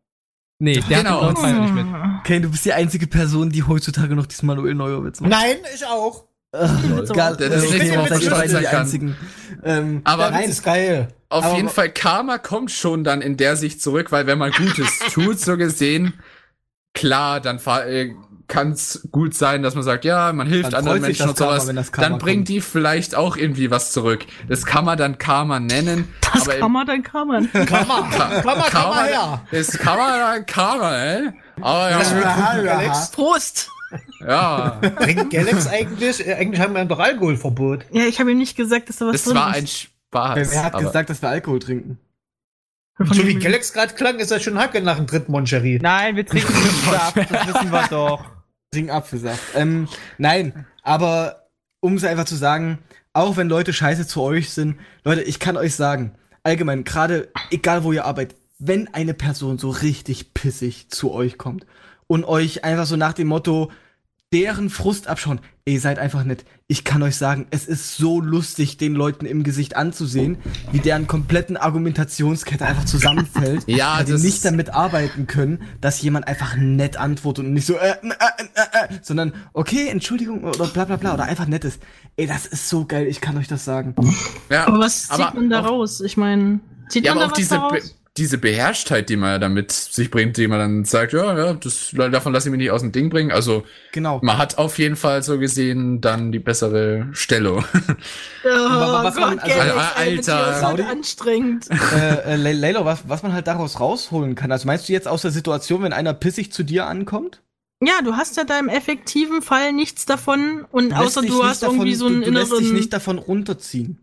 Nee, 0.59 0.81
der 0.89 0.99
Genau. 1.03 1.21
hat 1.21 1.29
den 1.29 1.35
Fall 1.37 1.53
nicht 1.59 1.73
mit. 1.73 1.85
Kane, 2.23 2.41
du 2.41 2.49
bist 2.49 2.65
die 2.65 2.73
einzige 2.73 3.05
Person, 3.05 3.51
die 3.51 3.61
heutzutage 3.61 4.15
noch 4.15 4.25
diesen 4.25 4.47
Manuel 4.47 4.73
Neuer 4.73 5.03
Witz 5.03 5.19
macht. 5.19 5.29
Nein, 5.29 5.57
ich 5.75 5.85
auch. 5.85 6.23
Egal, 6.53 7.35
Das 7.37 7.63
ist 7.63 7.71
nicht 7.73 7.87
so, 7.93 7.97
was 7.99 8.11
ich 8.21 8.29
sagen 8.29 8.49
die 8.59 8.63
kann. 8.65 8.75
einzigen. 8.81 9.17
Ähm, 9.63 10.01
Aber 10.05 10.31
Nein, 10.31 10.49
ist 10.49 10.63
geil. 10.63 11.09
Auf 11.29 11.43
Aber- 11.45 11.55
jeden 11.57 11.69
Fall, 11.69 11.89
Karma 11.89 12.37
kommt 12.37 12.71
schon 12.71 13.03
dann 13.03 13.21
in 13.21 13.35
der 13.37 13.55
Sicht 13.57 13.81
zurück, 13.81 14.11
weil 14.11 14.27
wenn 14.27 14.37
man 14.37 14.51
Gutes 14.51 14.87
tut, 15.13 15.39
so 15.39 15.57
gesehen, 15.57 16.13
klar, 16.93 17.41
dann 17.41 17.59
äh, 17.85 18.13
kann 18.47 18.71
es 18.71 19.05
gut 19.11 19.33
sein, 19.33 19.61
dass 19.61 19.75
man 19.75 19.83
sagt, 19.83 20.05
ja, 20.05 20.31
man 20.31 20.47
hilft 20.47 20.71
Dann 20.71 20.79
anderen 20.79 21.01
Menschen 21.01 21.27
und 21.29 21.37
Karma, 21.37 21.59
sowas. 21.59 21.91
Karma 21.91 22.09
dann 22.09 22.17
bringen 22.17 22.39
kommt. 22.41 22.47
die 22.49 22.61
vielleicht 22.61 23.13
auch 23.15 23.35
irgendwie 23.35 23.69
was 23.69 23.91
zurück. 23.91 24.25
Das 24.47 24.65
kann 24.65 24.85
man 24.85 24.97
dann 24.97 25.17
Karma 25.17 25.59
nennen. 25.59 26.07
Das 26.33 26.47
aber 26.47 26.59
kann 26.59 26.71
man, 26.71 26.87
dann 26.87 27.03
kann 27.03 27.27
man. 27.27 27.51
Karma, 27.51 28.07
Karma, 28.09 28.41
Karma 28.41 28.63
Karma, 28.69 29.03
her. 29.03 29.41
das 29.51 29.77
kann 29.77 29.97
man 29.97 30.19
dann 30.19 30.45
Karma, 30.45 30.95
ey. 30.95 31.29
Aber 31.59 31.89
ja, 31.91 31.97
Alex, 32.77 33.11
Prost! 33.11 33.69
Ja, 34.19 34.79
trinkt 34.99 35.29
Galax 35.31 35.67
eigentlich? 35.67 36.25
Äh, 36.27 36.33
Eigentlich 36.35 36.59
haben 36.61 36.73
wir 36.73 36.85
doch 36.85 36.99
Alkoholverbot. 36.99 37.85
Ja, 37.91 38.03
ich 38.03 38.19
habe 38.19 38.31
ihm 38.31 38.37
nicht 38.37 38.55
gesagt, 38.57 38.89
dass 38.89 38.97
da 38.97 39.05
was 39.07 39.13
das 39.13 39.23
drin 39.25 39.35
war 39.35 39.51
ist. 39.51 39.57
ein 39.57 39.67
Spaß. 39.67 40.35
wer, 40.35 40.51
wer 40.51 40.63
hat 40.63 40.73
aber- 40.75 40.83
gesagt, 40.83 41.09
dass 41.09 41.21
wir 41.21 41.29
Alkohol 41.29 41.59
trinken? 41.59 41.99
So 42.99 43.27
wie 43.27 43.35
Galax 43.35 43.73
gerade 43.73 43.93
klang, 43.93 44.17
ist 44.17 44.31
das 44.31 44.41
schon 44.41 44.57
Hacke 44.57 44.81
nach 44.81 44.97
dem 44.97 45.05
dritten 45.05 45.31
Moncherie. 45.31 45.77
Nein, 45.79 46.15
wir 46.15 46.25
trinken 46.25 46.51
Saft, 46.91 47.15
das 47.17 47.47
wissen 47.47 47.71
wir 47.71 47.87
doch. 47.89 48.25
Trinken 48.71 48.89
Apfelsaft. 48.91 49.43
Ähm, 49.55 49.87
nein, 50.17 50.65
aber 50.81 51.47
um 51.79 51.93
es 51.95 52.03
einfach 52.03 52.25
zu 52.25 52.35
sagen, 52.35 52.79
auch 53.13 53.37
wenn 53.37 53.49
Leute 53.49 53.71
scheiße 53.71 54.07
zu 54.07 54.21
euch 54.21 54.49
sind, 54.49 54.79
Leute, 55.03 55.21
ich 55.21 55.39
kann 55.39 55.57
euch 55.57 55.75
sagen, 55.75 56.15
allgemein, 56.43 56.83
gerade 56.83 57.31
egal 57.51 57.83
wo 57.83 57.91
ihr 57.91 58.05
arbeitet, 58.05 58.35
wenn 58.59 58.91
eine 58.93 59.13
Person 59.13 59.59
so 59.59 59.69
richtig 59.69 60.33
pissig 60.33 60.89
zu 60.89 61.11
euch 61.13 61.37
kommt 61.37 61.67
und 62.07 62.25
euch 62.25 62.63
einfach 62.63 62.85
so 62.85 62.95
nach 62.95 63.13
dem 63.13 63.27
Motto 63.27 63.71
deren 64.33 64.69
Frust 64.69 65.07
abschauen, 65.07 65.39
ey, 65.63 65.75
ihr 65.75 65.79
seid 65.79 65.99
einfach 65.99 66.25
nett. 66.25 66.43
Ich 66.67 66.83
kann 66.83 67.01
euch 67.01 67.15
sagen, 67.15 67.47
es 67.49 67.65
ist 67.65 67.95
so 67.95 68.19
lustig, 68.19 68.75
den 68.75 68.93
Leuten 68.93 69.25
im 69.25 69.43
Gesicht 69.43 69.77
anzusehen, 69.77 70.37
wie 70.73 70.79
deren 70.79 71.07
kompletten 71.07 71.55
Argumentationskette 71.55 72.65
einfach 72.65 72.83
zusammenfällt, 72.83 73.63
Ja, 73.67 73.99
weil 73.99 74.03
die 74.05 74.13
nicht 74.21 74.43
damit 74.43 74.71
arbeiten 74.73 75.27
können, 75.27 75.61
dass 75.79 76.01
jemand 76.01 76.27
einfach 76.27 76.57
nett 76.57 76.97
antwortet 76.97 77.45
und 77.45 77.53
nicht 77.53 77.65
so, 77.65 77.75
äh, 77.77 77.91
äh, 77.91 78.09
äh, 78.09 78.89
äh, 78.89 78.95
äh, 78.95 78.99
sondern, 79.01 79.31
okay, 79.53 79.87
Entschuldigung 79.87 80.43
oder 80.43 80.67
bla 80.67 80.83
bla 80.83 80.97
bla 80.97 81.13
oder 81.13 81.23
einfach 81.23 81.47
nett 81.47 81.63
ist. 81.63 81.81
Ey, 82.17 82.27
das 82.27 82.45
ist 82.45 82.67
so 82.67 82.83
geil, 82.85 83.07
ich 83.07 83.21
kann 83.21 83.37
euch 83.37 83.47
das 83.47 83.63
sagen. 83.63 83.95
ja, 84.49 84.67
Aber 84.67 84.79
was 84.79 85.03
zieht 85.07 85.11
aber 85.21 85.35
man 85.35 85.49
da 85.49 85.61
raus? 85.61 86.01
Ich 86.01 86.17
meine, 86.17 86.59
zieht 86.89 87.05
Ja, 87.05 87.13
man 87.15 87.23
aber 87.23 87.27
da 87.27 87.27
auch 87.27 87.31
was 87.31 87.37
diese, 87.37 87.55
da 87.55 87.67
Be 87.69 87.75
raus? 87.77 87.95
Diese 88.17 88.37
Beherrschtheit, 88.37 89.09
die 89.09 89.15
man 89.15 89.29
ja 89.31 89.39
damit 89.39 89.71
sich 89.71 90.09
bringt, 90.11 90.37
die 90.37 90.47
man 90.47 90.59
dann 90.59 90.85
sagt, 90.85 91.13
ja, 91.13 91.37
ja, 91.37 91.53
das, 91.53 91.91
davon 91.93 92.33
lasse 92.33 92.49
ich 92.49 92.51
mich 92.51 92.57
nicht 92.59 92.71
aus 92.71 92.81
dem 92.81 92.91
Ding 92.91 93.09
bringen. 93.09 93.31
Also, 93.31 93.63
Genau. 93.93 94.19
man 94.23 94.37
hat 94.37 94.57
auf 94.57 94.77
jeden 94.79 94.95
Fall 94.95 95.23
so 95.23 95.37
gesehen 95.39 96.01
dann 96.01 96.31
die 96.31 96.39
bessere 96.39 97.07
Stellung. 97.13 97.63
Oh 98.45 98.49
was 98.49 99.15
Gott, 99.15 99.21
man- 99.29 99.39
also- 99.39 99.57
mit 99.57 99.97
Alter. 99.97 100.53
Saudi? 100.59 100.81
heute 100.83 100.91
anstrengend. 100.91 101.67
äh, 101.95 102.33
äh, 102.33 102.35
Le- 102.35 102.53
Leilo, 102.53 102.85
was, 102.85 103.07
was 103.07 103.23
man 103.23 103.33
halt 103.33 103.47
daraus 103.47 103.79
rausholen 103.79 104.35
kann. 104.35 104.51
Also 104.51 104.67
meinst 104.67 104.87
du 104.87 104.93
jetzt 104.93 105.07
aus 105.07 105.21
der 105.21 105.31
Situation, 105.31 105.81
wenn 105.83 105.93
einer 105.93 106.13
pissig 106.13 106.51
zu 106.53 106.63
dir 106.63 106.85
ankommt? 106.87 107.41
Ja, 107.83 108.01
du 108.03 108.13
hast 108.15 108.37
ja 108.37 108.43
da 108.43 108.57
im 108.57 108.69
effektiven 108.69 109.41
Fall 109.41 109.73
nichts 109.73 110.05
davon 110.05 110.65
und 110.71 110.93
außer 110.93 111.21
du 111.21 111.43
hast 111.43 111.61
irgendwie 111.63 111.93
so 111.93 112.07
einen 112.07 112.21
du, 112.21 112.27
du 112.27 112.31
lässt 112.31 112.51
dich 112.51 112.59
inneren. 112.61 112.75
nicht 112.75 112.93
davon 112.93 113.17
runterziehen. 113.19 113.99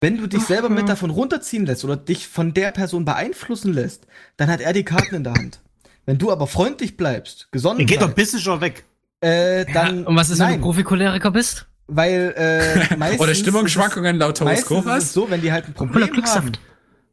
Wenn 0.00 0.18
du 0.18 0.26
dich 0.26 0.42
selber 0.42 0.68
mit 0.68 0.88
davon 0.88 1.10
runterziehen 1.10 1.64
lässt 1.64 1.84
oder 1.84 1.96
dich 1.96 2.28
von 2.28 2.52
der 2.52 2.70
Person 2.72 3.04
beeinflussen 3.06 3.72
lässt, 3.72 4.06
dann 4.36 4.48
hat 4.50 4.60
er 4.60 4.72
die 4.74 4.84
Karten 4.84 5.14
in 5.14 5.24
der 5.24 5.32
Hand. 5.32 5.60
Wenn 6.04 6.18
du 6.18 6.30
aber 6.30 6.46
freundlich 6.46 6.96
bleibst, 6.96 7.50
gesonnen 7.50 7.80
Ihr 7.80 7.86
geht 7.86 8.02
doch 8.02 8.12
bleibst, 8.12 8.32
bissischer 8.32 8.60
weg. 8.60 8.84
äh, 9.20 9.64
dann 9.72 10.04
Und 10.06 10.14
was 10.16 10.28
ist, 10.30 10.38
wenn 10.38 10.46
nein, 10.48 10.58
du 10.60 10.66
Profikoleriker 10.66 11.30
bist? 11.30 11.66
weil 11.88 12.34
äh, 12.36 12.96
meistens 12.98 13.20
Oder 13.20 13.32
ist 13.32 13.40
Stimmungsschwankungen 13.40 14.16
laut 14.18 14.40
Horoskop 14.40 14.78
ist 14.80 14.84
es 14.86 14.90
was? 14.90 15.12
so, 15.12 15.30
wenn 15.30 15.40
die 15.40 15.52
halt 15.52 15.66
ein 15.68 15.72
Problem 15.74 16.10
haben. 16.26 16.52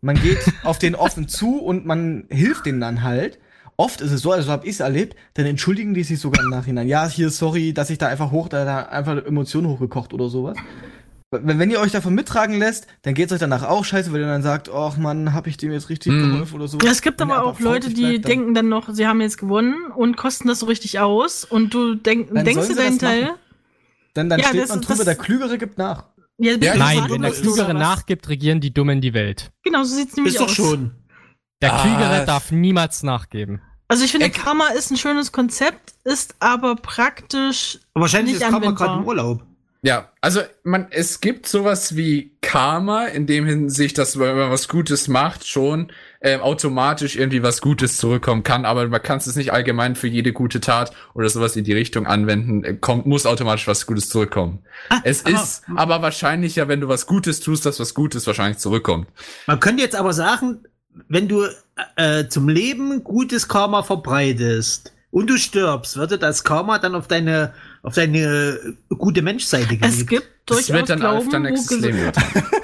Man 0.02 0.16
geht 0.22 0.40
auf 0.64 0.80
den 0.80 0.96
offen 0.96 1.28
zu 1.30 1.60
und 1.60 1.86
man 1.86 2.26
hilft 2.30 2.66
denen 2.66 2.82
dann 2.82 3.04
halt. 3.04 3.40
Oft 3.78 4.02
ist 4.02 4.12
es 4.12 4.22
so, 4.22 4.32
also 4.32 4.52
habe 4.52 4.66
ich 4.68 4.74
es 4.74 4.80
erlebt, 4.82 5.16
dann 5.36 5.46
entschuldigen 5.46 5.94
die 5.94 6.04
sich 6.04 6.20
sogar 6.20 6.44
im 6.44 6.50
Nachhinein. 6.50 6.88
Ja, 6.88 7.08
hier, 7.08 7.30
sorry, 7.30 7.74
dass 7.74 7.90
ich 7.90 7.98
da 7.98 8.08
einfach 8.08 8.32
hoch, 8.32 8.50
da, 8.50 8.66
da 8.66 8.82
einfach 8.84 9.24
Emotionen 9.26 9.68
hochgekocht 9.68 10.14
oder 10.14 10.28
sowas. 10.30 10.58
Wenn, 11.42 11.72
ihr 11.72 11.80
euch 11.80 11.92
davon 11.92 12.14
mittragen 12.14 12.58
lässt, 12.58 12.88
dann 13.02 13.14
geht's 13.14 13.32
euch 13.34 13.40
danach 13.40 13.64
auch 13.64 13.84
scheiße, 13.86 14.12
weil 14.14 14.22
ihr 14.22 14.28
dann 14.28 14.44
sagt, 14.44 14.70
ach 14.74 14.98
Mann, 14.98 15.34
hab 15.34 15.48
ich 15.48 15.58
dem 15.58 15.72
jetzt 15.72 15.90
richtig 15.90 16.12
Mhm. 16.12 16.32
geholfen 16.32 16.56
oder 16.56 16.68
so. 16.68 16.78
Ja, 16.80 16.92
es 16.92 17.02
gibt 17.02 17.20
ihr 17.20 17.24
aber 17.26 17.44
auch 17.44 17.60
Leute, 17.60 17.90
die 17.90 18.02
bleibt, 18.02 18.16
dann- 18.26 18.30
denken 18.32 18.54
dann 18.54 18.70
noch, 18.70 18.90
sie 18.94 19.08
haben 19.08 19.22
jetzt 19.22 19.38
gewonnen 19.38 19.76
und 19.96 20.16
kosten 20.18 20.48
das 20.48 20.60
so 20.60 20.66
richtig 20.68 21.00
aus 21.00 21.44
und 21.46 21.74
du 21.74 21.96
denk, 21.96 22.34
Dann 22.34 22.46
denkst 22.46 22.68
dir 22.68 22.76
deinen 22.76 23.00
Teil. 23.00 23.22
machen. 23.24 23.36
Dann, 24.14 24.30
dann 24.30 24.40
Ja, 24.40 24.48
steht 24.48 24.62
das- 24.64 24.70
man 24.70 24.82
drüber, 24.82 24.96
das- 24.98 25.06
der 25.06 25.16
Klügere 25.16 25.58
gibt 25.58 25.78
nach. 25.78 26.06
Ja, 26.38 26.54
Ja, 26.60 26.76
Nein, 26.76 27.06
wenn 27.10 27.22
der 27.22 27.32
Klügere 27.32 27.74
nachgibt, 27.74 28.28
regieren 28.30 28.60
die 28.60 28.74
Dummen 28.74 29.02
die 29.02 29.14
Welt. 29.14 29.52
Genau, 29.64 29.84
so 29.84 29.96
sieht's 29.96 30.16
nämlich 30.16 30.34
Ist 30.36 30.40
doch 30.42 30.48
aus. 30.48 30.54
schon. 30.56 30.92
Der 31.62 31.74
Ah. 31.76 31.82
Klügere 31.82 32.26
darf 32.26 32.52
niemals 32.52 33.04
nachgeben. 33.04 33.62
Also 33.88 34.04
ich 34.04 34.12
finde, 34.12 34.28
Eck- 34.28 34.34
Karma 34.44 34.68
ist 34.70 34.90
ein 34.92 34.98
schönes 34.98 35.32
Konzept, 35.32 35.94
ist 36.04 36.36
aber 36.40 36.76
praktisch 36.76 37.80
Aber 37.94 38.02
wahrscheinlich 38.04 38.36
Nicht 38.36 38.44
ist 38.44 38.50
Karma 38.50 38.72
gerade 38.72 39.00
im 39.02 39.06
Urlaub. 39.08 39.44
Ja, 39.86 40.10
also 40.22 40.40
man, 40.64 40.88
es 40.92 41.20
gibt 41.20 41.46
sowas 41.46 41.98
wie 41.98 42.32
Karma, 42.40 43.08
in 43.08 43.28
dem 43.28 43.46
Hinsicht, 43.46 43.98
dass 43.98 44.18
wenn 44.18 44.38
man 44.38 44.50
was 44.50 44.70
Gutes 44.70 45.10
macht, 45.10 45.46
schon 45.46 45.92
ähm, 46.22 46.40
automatisch 46.40 47.18
irgendwie 47.18 47.44
was 47.44 47.60
Gutes 47.60 47.98
zurückkommen 47.98 48.44
kann, 48.44 48.64
aber 48.64 48.88
man 48.88 49.02
kann 49.04 49.18
es 49.18 49.36
nicht 49.36 49.52
allgemein 49.52 49.98
für 49.98 50.08
jede 50.08 50.32
gute 50.32 50.62
Tat 50.62 50.94
oder 51.14 51.28
sowas 51.28 51.58
in 51.58 51.66
die 51.66 51.74
Richtung 51.74 52.08
anwenden, 52.08 52.64
äh, 52.64 52.74
kommt, 52.76 53.06
muss 53.08 53.26
automatisch 53.26 53.68
was 53.68 53.86
Gutes 53.86 54.08
zurückkommen. 54.08 54.60
es 55.04 55.26
aber- 55.26 55.36
ist 55.36 55.64
aber 55.76 56.02
wahrscheinlicher, 56.02 56.70
wenn 56.70 56.80
du 56.80 56.88
was 56.88 57.06
Gutes 57.06 57.42
tust, 57.42 57.66
dass 57.66 57.78
was 57.82 57.94
Gutes 57.94 58.26
wahrscheinlich 58.26 58.60
zurückkommt. 58.60 59.08
Man 59.48 59.60
könnte 59.60 59.84
jetzt 59.84 59.98
aber 59.98 60.14
sagen, 60.14 60.64
wenn 61.10 61.28
du 61.28 61.46
äh, 61.98 62.30
zum 62.30 62.48
Leben 62.48 63.04
gutes 63.04 63.50
Karma 63.50 63.84
verbreitest 63.84 64.94
und 65.12 65.30
du 65.30 65.38
stirbst, 65.38 65.98
würde 65.98 66.18
das 66.18 66.46
Karma 66.46 66.80
dann 66.80 66.96
auf 66.96 67.08
deine 67.10 67.54
auf 67.84 67.96
deine 67.96 68.20
äh, 68.90 68.96
gute 68.96 69.22
Menschseite 69.22 69.78
gelegt. 69.78 69.86
Es 69.86 70.08
gibt 70.08 70.28
Das 70.46 70.58
durchaus 70.58 70.76
wird 70.76 70.90
dann 70.90 71.02
auf 71.06 71.28
Glauben, 71.28 71.32
dein 71.32 71.42
nächstes 71.54 71.80
Leben. 71.80 72.00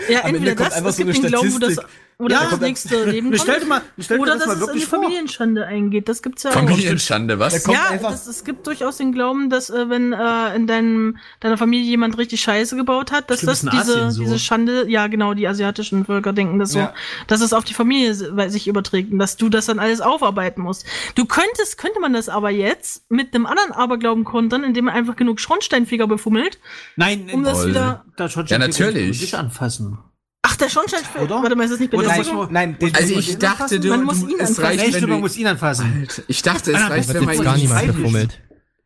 Ja, 0.10 0.20
entweder 0.22 0.56
kommt 0.56 0.68
das, 0.70 0.74
einfach 0.78 0.90
es 0.90 0.98
so 0.98 1.04
gibt 1.06 1.18
den 1.24 1.28
Glauben, 1.28 1.54
wo 1.54 1.60
das, 1.60 1.78
wo 2.18 2.28
das 2.28 2.42
Ja, 2.42 2.50
das 2.50 2.60
nächste 2.60 3.04
Leben 3.10 3.34
Stell 3.38 3.46
dir 3.54 3.60
kommt. 3.60 3.70
mal, 3.70 3.82
stell 3.98 4.18
dir 4.18 4.24
Oder 4.24 4.32
das 4.34 4.40
dass 4.46 4.58
mal 4.58 4.64
es 4.64 4.68
in 4.74 4.80
die. 4.80 4.86
Familienschande 4.86 5.66
eingeht. 5.66 6.10
Das 6.10 6.22
gibt's 6.22 6.44
ja 6.44 6.50
auch. 6.50 6.56
Familienschande, 6.56 7.40
was? 7.40 7.54
Da 7.54 7.60
kommt 7.60 7.78
ja, 7.78 8.10
das, 8.10 8.28
es 8.28 8.44
gibt 8.44 8.68
durchaus 8.68 8.98
den 8.98 9.14
Glauben, 9.14 9.50
dass 9.50 9.70
äh, 9.70 9.90
wenn 9.90 10.12
äh, 10.12 10.56
in 10.58 10.68
deinem, 10.68 11.18
deiner 11.40 11.58
Familie 11.58 11.86
jemand 11.90 12.18
richtig 12.18 12.42
Scheiße 12.42 12.76
gebaut 12.76 13.14
hat, 13.14 13.32
dass 13.32 13.40
Stimmt, 13.40 13.54
das 13.54 13.72
diese, 13.72 14.12
so. 14.12 14.22
diese 14.24 14.40
Schande, 14.40 14.90
ja 14.90 15.08
genau, 15.08 15.34
die 15.34 15.48
asiatischen 15.48 16.04
Völker 16.04 16.34
denken 16.34 16.60
das 16.60 16.72
so, 16.72 16.80
Ja. 16.80 16.94
dass 17.28 17.40
es 17.40 17.54
auf 17.54 17.64
die 17.64 17.74
Familie 17.74 18.14
sich 18.14 18.68
überträgt 18.68 19.14
und 19.14 19.20
dass 19.20 19.38
du 19.38 19.48
das 19.48 19.68
dann 19.68 19.80
alles 19.80 20.02
aufarbeiten 20.02 20.62
musst. 20.64 20.86
Du 21.16 21.24
könntest, 21.24 21.78
könnte 21.78 22.02
man 22.02 22.12
das 22.12 22.28
aber 22.28 22.50
jetzt 22.50 23.10
mit 23.10 23.34
einem 23.34 23.46
anderen 23.46 23.72
Aberglauben 23.72 24.26
kontern, 24.26 24.66
indem 24.66 24.86
man 24.86 24.96
einfach 24.96 25.16
genug 25.16 25.40
Schornsteinfeger 25.40 26.08
befummelt, 26.08 26.60
Nein, 26.98 27.30
um 27.32 27.44
das. 27.46 27.69
Wieder. 27.70 28.06
da 28.18 28.30
schon 28.30 28.46
Ja, 28.48 28.58
natürlich. 28.58 29.22
Nicht 29.22 29.36
anfassen. 29.36 29.98
Ach, 30.42 30.56
der 30.56 30.70
Schornsteinfeger. 30.70 31.24
Oder? 31.26 31.42
Warte 31.44 31.56
mal, 31.56 31.64
ist 31.66 31.72
das 31.72 31.80
nicht 31.80 31.94
Oder 31.94 32.10
Belästigung? 32.10 32.42
muss 32.44 32.50
Nein, 32.52 32.78
den 32.80 32.96
Also 32.96 33.14
ich 33.20 33.38
dachte, 33.38 33.80
du, 33.80 33.90
Man 33.90 34.04
muss 34.04 34.22
ihn 34.24 34.36
es 34.40 34.58
anfassen. 34.58 34.64
reicht, 34.80 35.02
wenn 35.02 35.10
man 35.10 35.20
muss 35.20 35.38
ihn 35.38 35.48
anfassen. 35.48 36.08
ich 36.28 36.42
dachte, 36.42 36.72
es 36.72 36.90
reicht, 36.90 37.14
wenn 37.14 37.26
man 37.26 37.30
jetzt 37.34 37.40
ihn 37.40 37.44
gar 37.46 37.58
niemand 37.58 37.80
peinlich. 37.80 37.96
befummelt. 37.98 38.42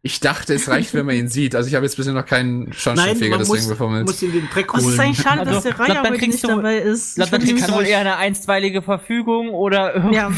Ich 0.06 0.20
dachte, 0.20 0.54
es 0.54 0.68
reicht, 0.68 0.94
wenn 0.96 1.06
man 1.06 1.16
ihn 1.16 1.30
sieht. 1.30 1.56
Also 1.56 1.70
ich 1.70 1.76
habe 1.76 1.86
jetzt 1.86 1.96
bisher 1.96 2.12
noch 2.12 2.26
keinen 2.26 2.74
Schornsteinfeger 2.74 3.38
deswegen 3.38 3.60
muss, 3.62 3.68
befummelt. 3.70 4.06
muss 4.06 4.22
ihn 4.22 4.34
den 4.34 4.50
Dreck 4.50 4.74
Oh, 4.74 4.78
es 4.78 4.84
ist 4.84 4.90
holen. 4.90 5.00
eigentlich 5.00 5.22
schade, 5.22 5.40
Also, 5.42 5.54
dass 5.54 5.64
der 5.64 5.80
Reiher 5.80 6.02
heute 6.04 6.28
nicht 6.28 6.44
dabei 6.44 6.78
ist. 6.78 7.18
Dann 7.20 7.30
kriegst 7.30 7.70
du 7.70 7.74
so- 7.74 7.80
eher 7.82 8.00
eine 8.00 8.18
einstweilige 8.18 8.82
Verfügung 8.82 9.52
oder 9.52 10.12
Ja. 10.12 10.32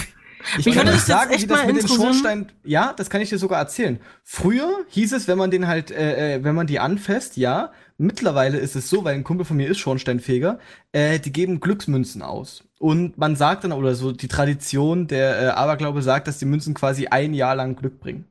Ich 0.58 0.66
Mich 0.66 0.76
kann 0.76 0.88
jetzt 0.88 1.06
sagen, 1.08 1.32
echt 1.32 1.44
wie 1.44 1.48
das 1.48 1.64
mal 1.64 1.74
mit 1.74 1.82
dem. 1.82 1.88
Schornstein. 1.88 2.52
Ja, 2.64 2.94
das 2.96 3.10
kann 3.10 3.22
ich 3.22 3.30
dir 3.30 3.38
sogar 3.38 3.60
erzählen. 3.60 4.00
Früher 4.24 4.70
hieß 4.90 5.14
es, 5.14 5.28
wenn 5.28 5.38
man 5.38 5.52
den 5.52 5.68
halt, 5.68 5.92
äh, 5.92 6.36
äh, 6.36 6.44
wenn 6.44 6.56
man 6.56 6.68
die 6.68 6.80
anfasst, 6.80 7.38
ja. 7.38 7.72
Mittlerweile 7.98 8.58
ist 8.58 8.76
es 8.76 8.90
so, 8.90 9.06
weil 9.06 9.16
ein 9.16 9.24
Kumpel 9.24 9.46
von 9.46 9.56
mir 9.56 9.70
ist 9.70 9.78
Schornsteinfeger, 9.80 10.60
äh, 10.92 11.18
die 11.20 11.32
geben 11.32 11.62
Glücksmünzen 11.62 12.22
aus. 12.22 12.64
Und 12.78 13.18
man 13.18 13.38
sagt 13.38 13.64
dann, 13.64 13.72
oder 13.72 13.96
so 13.96 14.12
die 14.12 14.28
Tradition 14.28 15.08
der 15.08 15.42
äh, 15.42 15.46
Aberglaube 15.48 16.02
sagt, 16.02 16.28
dass 16.28 16.38
die 16.38 16.46
Münzen 16.46 16.74
quasi 16.74 17.08
ein 17.08 17.34
Jahr 17.34 17.56
lang 17.56 17.78
Glück 17.78 18.02
bringen. 18.02 18.26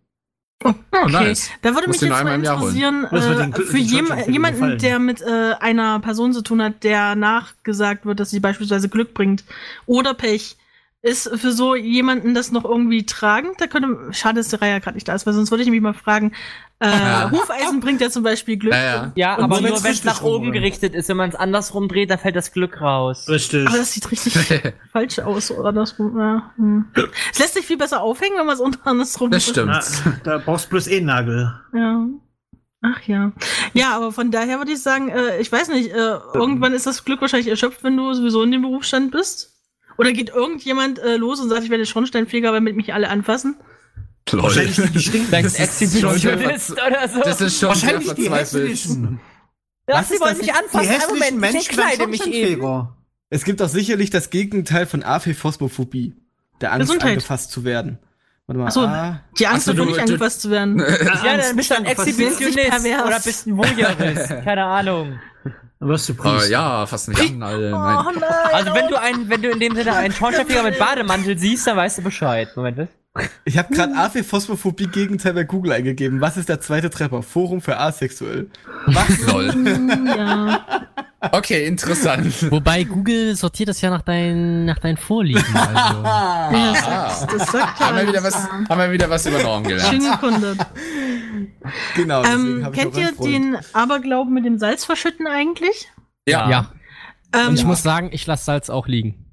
Oh, 0.65 0.73
Okay, 0.93 1.11
nice. 1.13 1.51
da 1.63 1.75
würde 1.75 1.89
mich 1.89 2.01
jetzt 2.01 2.11
mal 2.11 2.35
interessieren, 2.35 3.05
äh, 3.05 3.53
für 3.53 3.77
jem, 3.79 4.07
jemanden, 4.29 4.61
gefallen. 4.61 4.79
der 4.79 4.99
mit 4.99 5.21
äh, 5.21 5.55
einer 5.61 5.99
Person 6.01 6.33
zu 6.33 6.43
tun 6.43 6.63
hat, 6.63 6.85
der 6.85 7.17
nachgesagt 7.17 8.07
wird, 8.07 8.21
dass 8.21 8.31
sie 8.31 8.41
beispielsweise 8.41 8.89
Glück 8.89 9.13
bringt 9.13 9.45
oder 9.87 10.15
Pech, 10.15 10.57
ist 11.05 11.29
für 11.39 11.53
so 11.53 11.75
jemanden 11.75 12.33
das 12.33 12.51
noch 12.51 12.65
irgendwie 12.65 13.05
tragend? 13.05 13.61
Da 13.61 13.67
könnte, 13.67 14.13
schade, 14.13 14.41
dass 14.41 14.49
der 14.49 14.63
Reiher 14.63 14.81
gerade 14.81 14.97
nicht 14.97 15.07
da 15.07 15.15
ist, 15.15 15.27
weil 15.27 15.35
sonst 15.35 15.51
würde 15.51 15.63
ich 15.63 15.69
mich 15.69 15.83
mal 15.83 15.93
fragen, 15.93 16.33
äh, 16.81 16.89
Ja. 16.89 17.31
Hufeisen 17.31 17.81
bringt 17.81 18.01
ja 18.01 18.09
zum 18.09 18.23
Beispiel 18.23 18.57
Glück. 18.57 18.73
Ja, 18.73 19.13
ja. 19.15 19.39
Aber 19.39 19.61
nur 19.61 19.85
wenn 19.85 19.93
es 19.93 20.05
nach 20.05 20.23
oben 20.23 20.35
rum, 20.37 20.43
oder? 20.45 20.53
gerichtet 20.53 20.95
ist. 20.95 21.11
Wenn 21.11 21.19
man 21.19 21.29
es 21.29 21.35
andersrum 21.35 21.89
dreht, 21.89 22.11
da 22.11 22.17
fällt 22.17 22.37
das 22.37 22.53
Glück 22.53 22.81
raus. 22.81 23.29
Richtig. 23.29 23.67
Aber 23.69 23.77
das 23.77 23.93
sieht 23.93 24.11
richtig 24.11 24.35
falsch 24.93 25.19
aus, 25.19 25.51
oder 25.51 25.73
das? 25.73 25.95
Ja, 25.99 26.51
hm. 26.57 26.87
Es 27.33 27.39
lässt 27.39 27.55
sich 27.55 27.67
viel 27.67 27.77
besser 27.77 28.01
aufhängen, 28.01 28.39
wenn 28.39 28.47
man 28.47 28.55
es 28.55 28.61
unter 28.61 28.87
andersrum 28.87 29.31
Das 29.31 29.47
stimmt. 29.47 29.73
Na, 30.07 30.13
da 30.25 30.39
brauchst 30.39 30.67
du 30.67 30.71
bloß 30.71 30.87
eh 30.87 31.03
Nagel. 31.03 31.53
Ja. 31.75 32.07
Ach 32.81 33.03
ja. 33.03 33.33
Ja, 33.75 33.97
aber 33.97 34.11
von 34.13 34.31
daher 34.31 34.59
würde 34.59 34.73
ich 34.73 34.83
sagen, 34.83 35.09
äh, 35.11 35.39
ich 35.39 35.53
weiß 35.53 35.69
nicht, 35.69 35.91
äh, 35.91 36.17
irgendwann 36.35 36.73
ist 36.73 36.87
das 36.87 37.05
Glück 37.05 37.21
wahrscheinlich 37.21 37.49
erschöpft, 37.49 37.83
wenn 37.85 37.97
du 37.97 38.13
sowieso 38.15 38.43
in 38.43 38.53
dem 38.53 38.63
Berufsstand 38.63 39.11
bist. 39.11 39.54
Oder 39.99 40.13
geht 40.13 40.31
irgendjemand 40.31 40.99
äh, 40.99 41.17
los 41.17 41.41
und 41.41 41.49
sagt, 41.49 41.65
ich 41.65 41.71
werde 41.71 41.87
Schornsteinfeger, 41.87 42.53
damit 42.53 42.77
mich 42.77 42.93
alle 42.95 43.09
anfassen? 43.09 43.57
Lol. 44.31 44.43
Wahrscheinlich 44.45 44.77
die, 44.77 45.09
die 45.11 45.33
Exhibitionist 45.37 46.73
oder 46.73 47.09
so. 47.09 47.21
Das 47.21 47.41
ist 47.41 47.61
schon 47.61 47.69
Wahrscheinlich 47.69 48.13
die 48.15 48.31
hässlichen. 48.31 49.21
ja, 49.89 49.97
Was 49.97 50.09
sie 50.09 50.15
ist 50.15 50.21
wollen 50.21 50.31
das 50.31 50.39
mich 50.39 50.47
nicht? 50.47 50.59
Die 50.59 50.65
anfassen. 50.65 50.79
Einen 50.79 50.89
hässlichen 51.01 51.37
Moment, 51.39 51.55
ich 51.55 51.55
Menschen 51.55 51.77
werden 51.77 51.89
entkleide 51.91 52.11
mich 52.11 52.21
eben. 52.27 52.61
Schornsteinfeger. 52.63 52.97
Es 53.31 53.45
gibt 53.45 53.63
auch 53.63 53.69
sicherlich 53.69 54.11
das 54.11 54.31
Gegenteil 54.31 54.87
von 54.87 55.03
Aphäphosmophobie. 55.03 56.15
Der 56.61 56.73
Angst, 56.73 56.87
Gesundheit. 56.89 57.11
angefasst 57.13 57.51
zu 57.51 57.65
werden. 57.65 57.99
Warte 58.47 58.59
mal. 58.61 58.67
Ach 58.69 58.73
so. 58.73 58.81
ah, 58.83 59.21
Die 59.39 59.47
Angst 59.47 59.67
du- 59.67 59.73
nicht 59.73 59.97
du- 59.97 60.01
angefasst 60.01 60.41
zu 60.43 60.51
werden. 60.51 60.79
Ja, 60.79 61.37
dann 61.37 61.57
bist 61.57 61.71
du 61.71 61.75
ein. 61.77 61.85
Exhibitionist 61.85 62.59
oder 62.59 63.21
bist 63.21 63.47
ein 63.47 63.57
Voyeurist. 63.57 64.29
Keine 64.45 64.65
Ahnung. 64.65 65.19
Wirst 65.87 66.09
du 66.09 66.15
Oh, 66.15 66.23
Priester. 66.23 66.51
ja, 66.51 66.87
fass 66.87 67.09
nicht 67.09 67.21
an, 67.21 67.43
Alter. 67.43 67.77
Oh 67.77 67.79
Nein. 68.11 68.15
nein. 68.21 68.31
Also 68.53 68.75
wenn 68.75 68.89
du 68.89 68.99
einen, 69.01 69.29
wenn 69.29 69.43
du 69.43 69.51
in 69.51 69.61
dem 69.61 69.75
Sinne 69.77 69.95
einen 69.95 70.13
Schornsteinfeger 70.15 70.63
mit 70.63 70.79
Bademantel 70.79 71.39
siehst, 71.39 71.67
dann 71.67 71.77
weißt 71.77 71.99
du 71.99 72.03
Bescheid. 72.03 72.49
Moment. 72.57 72.79
was? 72.79 72.89
Ich 73.45 73.59
habe 73.59 73.73
gerade 73.73 73.95
Aphäphosmophobie 73.95 74.89
Gegenteil 74.89 75.35
bei 75.35 75.45
Google 75.45 75.73
eingegeben. 75.73 76.21
Was 76.21 76.37
ist 76.37 76.49
der 76.49 76.61
zweite 76.61 76.91
Treffer? 76.91 77.23
Forum 77.23 77.61
für 77.61 77.79
asexuell. 77.79 78.51
Lol. 79.27 79.55
ja. 80.07 80.67
Okay, 81.33 81.67
interessant. 81.67 82.51
Wobei 82.51 82.85
Google 82.85 83.35
sortiert 83.37 83.69
das 83.69 83.81
ja 83.81 83.91
nach, 83.91 84.03
dein, 84.03 84.65
nach 84.65 84.79
deinen 84.79 84.97
Vorlieben. 84.97 85.45
Also. 85.55 86.03
ja 86.03 87.05
das, 87.05 87.27
das 87.27 87.53
sagt 87.53 87.81
ja 87.81 87.87
Haben 87.87 87.97
wir 87.97 88.09
wieder 88.09 88.23
was, 88.23 88.35
haben 88.35 88.79
wir 88.79 88.93
wieder 88.93 89.09
was 89.09 89.27
über 89.27 89.43
Norm 89.43 89.63
gelernt. 89.63 89.89
Schön 89.89 90.11
gekundet. 90.11 90.59
Genau. 91.95 92.23
deswegen 92.23 92.65
Ähm, 92.65 92.73
kennt 92.73 92.97
ihr 92.97 93.13
den 93.13 93.57
Aberglauben 93.73 94.35
mit 94.35 94.45
dem 94.45 94.59
Salz 94.59 94.85
verschütten 94.85 95.27
eigentlich? 95.27 95.89
Ja. 96.29 96.51
ja. 96.51 96.73
Ähm, 97.33 97.49
Und 97.49 97.55
ich 97.55 97.65
muss 97.65 97.83
sagen, 97.83 98.11
ich 98.13 98.27
lasse 98.27 98.45
Salz 98.45 98.71
auch 98.71 98.87
liegen. 98.87 99.24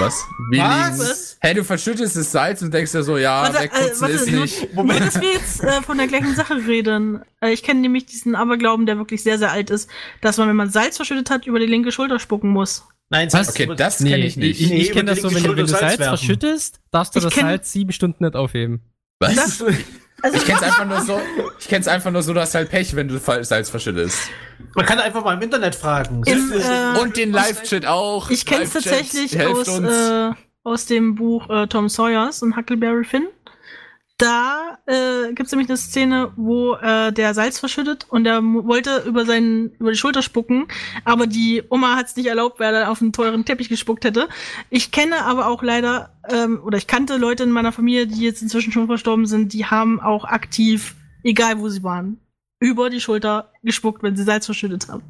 Was? 0.00 0.26
Was? 0.52 1.36
Hey, 1.40 1.54
du 1.54 1.62
verschüttest 1.64 2.16
das 2.16 2.32
Salz 2.32 2.62
und 2.62 2.72
denkst 2.72 2.92
dir 2.92 3.02
so, 3.02 3.18
ja, 3.18 3.42
Warte, 3.42 3.60
wegputzen 3.60 3.96
äh, 3.96 4.00
warte, 4.00 4.14
ist 4.14 4.30
nur- 4.30 4.40
nicht. 4.42 4.74
Nur, 4.74 4.86
dass 4.94 5.20
wir 5.20 5.32
jetzt 5.32 5.62
äh, 5.62 5.82
von 5.82 5.98
der 5.98 6.06
gleichen 6.06 6.34
Sache 6.34 6.54
reden. 6.66 7.22
Äh, 7.40 7.50
ich 7.52 7.62
kenne 7.62 7.80
nämlich 7.80 8.06
diesen 8.06 8.34
Aberglauben, 8.34 8.86
der 8.86 8.96
wirklich 8.96 9.22
sehr, 9.22 9.38
sehr 9.38 9.52
alt 9.52 9.70
ist, 9.70 9.88
dass 10.22 10.38
man, 10.38 10.48
wenn 10.48 10.56
man 10.56 10.70
Salz 10.70 10.96
verschüttet 10.96 11.30
hat, 11.30 11.46
über 11.46 11.58
die 11.58 11.66
linke 11.66 11.92
Schulter 11.92 12.18
spucken 12.18 12.48
muss. 12.50 12.84
Nein, 13.10 13.28
Was? 13.32 13.50
Okay, 13.50 13.68
das 13.76 13.98
kenne 13.98 14.18
ich 14.18 14.36
nicht. 14.36 14.60
Ich, 14.60 14.70
Nee, 14.70 14.76
ich 14.78 14.90
über 14.90 15.00
kenne 15.00 15.10
das 15.10 15.20
so, 15.20 15.34
wenn 15.34 15.42
du, 15.42 15.50
wenn 15.50 15.56
du 15.56 15.66
Salz 15.66 15.96
Salz 15.96 16.08
verschüttest, 16.08 16.80
darfst 16.90 17.14
du 17.14 17.18
Ich 17.18 17.24
das 17.24 17.34
Salz 17.34 17.72
sieben 17.72 17.92
Stunden 17.92 18.24
nicht 18.24 18.36
aufheben. 18.36 18.80
Was? 19.18 19.34
Das- 19.34 19.64
Also, 20.22 20.36
Ich 20.36 20.44
kenn's 20.44 20.62
einfach 20.62 20.84
nur 20.86 21.00
so, 21.00 21.20
ich 21.58 21.68
kenn's 21.68 21.88
einfach 21.88 22.10
nur 22.10 22.22
so, 22.22 22.32
du 22.34 22.40
hast 22.40 22.54
halt 22.54 22.70
Pech, 22.70 22.94
wenn 22.96 23.08
du 23.08 23.18
Salz 23.18 23.70
verschüttest. 23.70 24.30
Man 24.74 24.86
kann 24.86 24.98
einfach 24.98 25.24
mal 25.24 25.34
im 25.34 25.42
Internet 25.42 25.74
fragen. 25.74 26.22
Im, 26.26 26.52
äh, 26.52 27.00
Und 27.00 27.16
den 27.16 27.32
Live-Chat 27.32 27.86
auch. 27.86 28.30
ich 28.30 28.46
kenne 28.46 28.64
es 28.64 28.74
Live-Chat, 28.74 28.92
tatsächlich 28.92 29.46
aus, 29.46 29.68
äh, 29.78 30.30
aus 30.64 30.86
dem 30.86 31.14
Buch 31.14 31.48
äh, 31.48 31.66
Tom 31.66 31.88
Sawyers 31.88 32.42
und 32.42 32.56
Huckleberry 32.56 33.04
Finn. 33.04 33.26
Da 34.20 34.76
äh, 34.84 35.28
gibt 35.28 35.46
es 35.46 35.52
nämlich 35.52 35.70
eine 35.70 35.78
Szene, 35.78 36.30
wo 36.36 36.74
äh, 36.74 37.10
der 37.10 37.32
Salz 37.32 37.58
verschüttet 37.58 38.06
und 38.10 38.26
er 38.26 38.42
wollte 38.42 39.04
über 39.06 39.24
seinen 39.24 39.70
über 39.78 39.92
die 39.92 39.96
Schulter 39.96 40.20
spucken, 40.20 40.68
aber 41.06 41.26
die 41.26 41.62
Oma 41.70 41.96
hat 41.96 42.08
es 42.08 42.16
nicht 42.16 42.26
erlaubt, 42.26 42.60
weil 42.60 42.74
er 42.74 42.90
auf 42.90 43.00
einen 43.00 43.14
teuren 43.14 43.46
Teppich 43.46 43.70
gespuckt 43.70 44.04
hätte. 44.04 44.28
Ich 44.68 44.92
kenne 44.92 45.24
aber 45.24 45.46
auch 45.46 45.62
leider 45.62 46.10
ähm, 46.28 46.60
oder 46.62 46.76
ich 46.76 46.86
kannte 46.86 47.16
Leute 47.16 47.44
in 47.44 47.50
meiner 47.50 47.72
Familie, 47.72 48.06
die 48.06 48.20
jetzt 48.20 48.42
inzwischen 48.42 48.72
schon 48.72 48.88
verstorben 48.88 49.24
sind, 49.24 49.54
die 49.54 49.64
haben 49.64 50.00
auch 50.00 50.26
aktiv, 50.26 50.96
egal 51.22 51.58
wo 51.58 51.70
sie 51.70 51.82
waren, 51.82 52.20
über 52.58 52.90
die 52.90 53.00
Schulter 53.00 53.50
gespuckt, 53.62 54.02
wenn 54.02 54.16
sie 54.16 54.24
Salz 54.24 54.44
verschüttet 54.44 54.88
haben. 54.88 55.04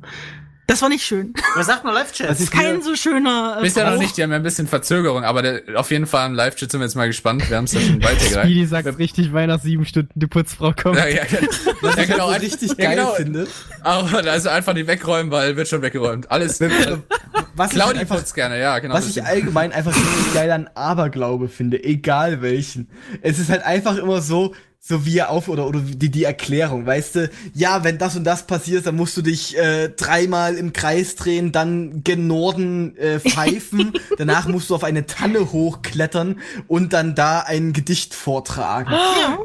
Das 0.70 0.82
war 0.82 0.88
nicht 0.88 1.04
schön. 1.04 1.34
Was 1.56 1.66
sagt 1.66 1.82
man 1.82 1.94
Live-Chat? 1.94 2.30
Das 2.30 2.38
ist 2.38 2.52
Kein 2.52 2.80
so 2.80 2.94
schöner. 2.94 3.58
Äh, 3.60 3.66
ihr 3.66 3.84
noch 3.90 3.98
nicht, 3.98 4.16
die 4.16 4.22
haben 4.22 4.30
ja 4.30 4.36
ein 4.36 4.44
bisschen 4.44 4.68
Verzögerung, 4.68 5.24
aber 5.24 5.42
der, 5.42 5.62
auf 5.74 5.90
jeden 5.90 6.06
Fall 6.06 6.28
im 6.28 6.34
Live-Chat 6.34 6.70
sind 6.70 6.78
wir 6.78 6.84
jetzt 6.84 6.94
mal 6.94 7.08
gespannt. 7.08 7.50
Wir 7.50 7.56
haben 7.56 7.64
es 7.64 7.72
ja 7.72 7.80
schon 7.80 8.00
weitergereicht. 8.04 8.46
Speedy 8.46 8.66
sagt 8.66 8.98
richtig, 8.98 9.32
weil 9.32 9.48
nach 9.48 9.60
sieben 9.60 9.84
Stunden 9.84 10.12
die 10.14 10.28
Putzfrau 10.28 10.72
kommt. 10.80 10.96
Ja, 10.96 11.08
ja, 11.08 11.24
ja. 11.24 11.38
Was 11.80 11.96
ja, 11.96 12.02
ich 12.02 12.08
genau. 12.08 12.28
so 12.28 12.38
richtig 12.38 12.68
ja, 12.70 12.74
geil 12.76 12.96
genau. 12.98 13.14
finde. 13.14 13.48
Aber 13.82 14.30
also 14.30 14.48
einfach 14.48 14.74
nicht 14.74 14.86
wegräumen, 14.86 15.32
weil 15.32 15.56
wird 15.56 15.66
schon 15.66 15.82
weggeräumt. 15.82 16.30
Alles. 16.30 16.60
Was 16.60 17.72
ich 17.72 17.82
halt 17.82 17.98
einfach 17.98 18.18
putzt 18.18 18.36
gerne, 18.36 18.60
ja, 18.60 18.78
genau. 18.78 18.94
Was 18.94 19.08
ich 19.08 19.24
allgemein 19.24 19.72
einfach 19.72 19.92
richtig 19.92 20.34
geil 20.34 20.52
an 20.52 20.70
Aberglaube 20.74 21.48
finde, 21.48 21.82
egal 21.82 22.42
welchen. 22.42 22.88
Es 23.22 23.40
ist 23.40 23.50
halt 23.50 23.64
einfach 23.64 23.96
immer 23.96 24.22
so, 24.22 24.54
so 24.83 25.05
wie 25.05 25.18
er 25.18 25.28
auf 25.31 25.49
oder 25.49 25.66
oder 25.66 25.81
die 25.81 26.11
die 26.11 26.24
Erklärung, 26.24 26.87
weißt 26.87 27.14
du? 27.16 27.31
Ja, 27.55 27.85
wenn 27.85 27.99
das 27.99 28.16
und 28.16 28.24
das 28.24 28.47
passiert, 28.47 28.87
dann 28.87 28.97
musst 28.97 29.14
du 29.16 29.22
dich 29.22 29.57
äh, 29.59 29.91
dreimal 29.91 30.57
im 30.57 30.72
Kreis 30.72 31.16
drehen, 31.16 31.53
dann 31.53 32.03
gen 32.03 32.26
Norden 32.26 32.97
äh, 32.97 33.20
pfeifen, 33.20 33.93
danach 34.18 34.49
musst 34.49 34.70
du 34.70 34.74
auf 34.74 34.83
eine 34.83 35.05
Tanne 35.05 35.53
hochklettern 35.53 36.41
und 36.66 36.95
dann 36.95 37.14
da 37.14 37.41
ein 37.41 37.74
Gedicht 37.74 38.14
vortragen. 38.14 38.95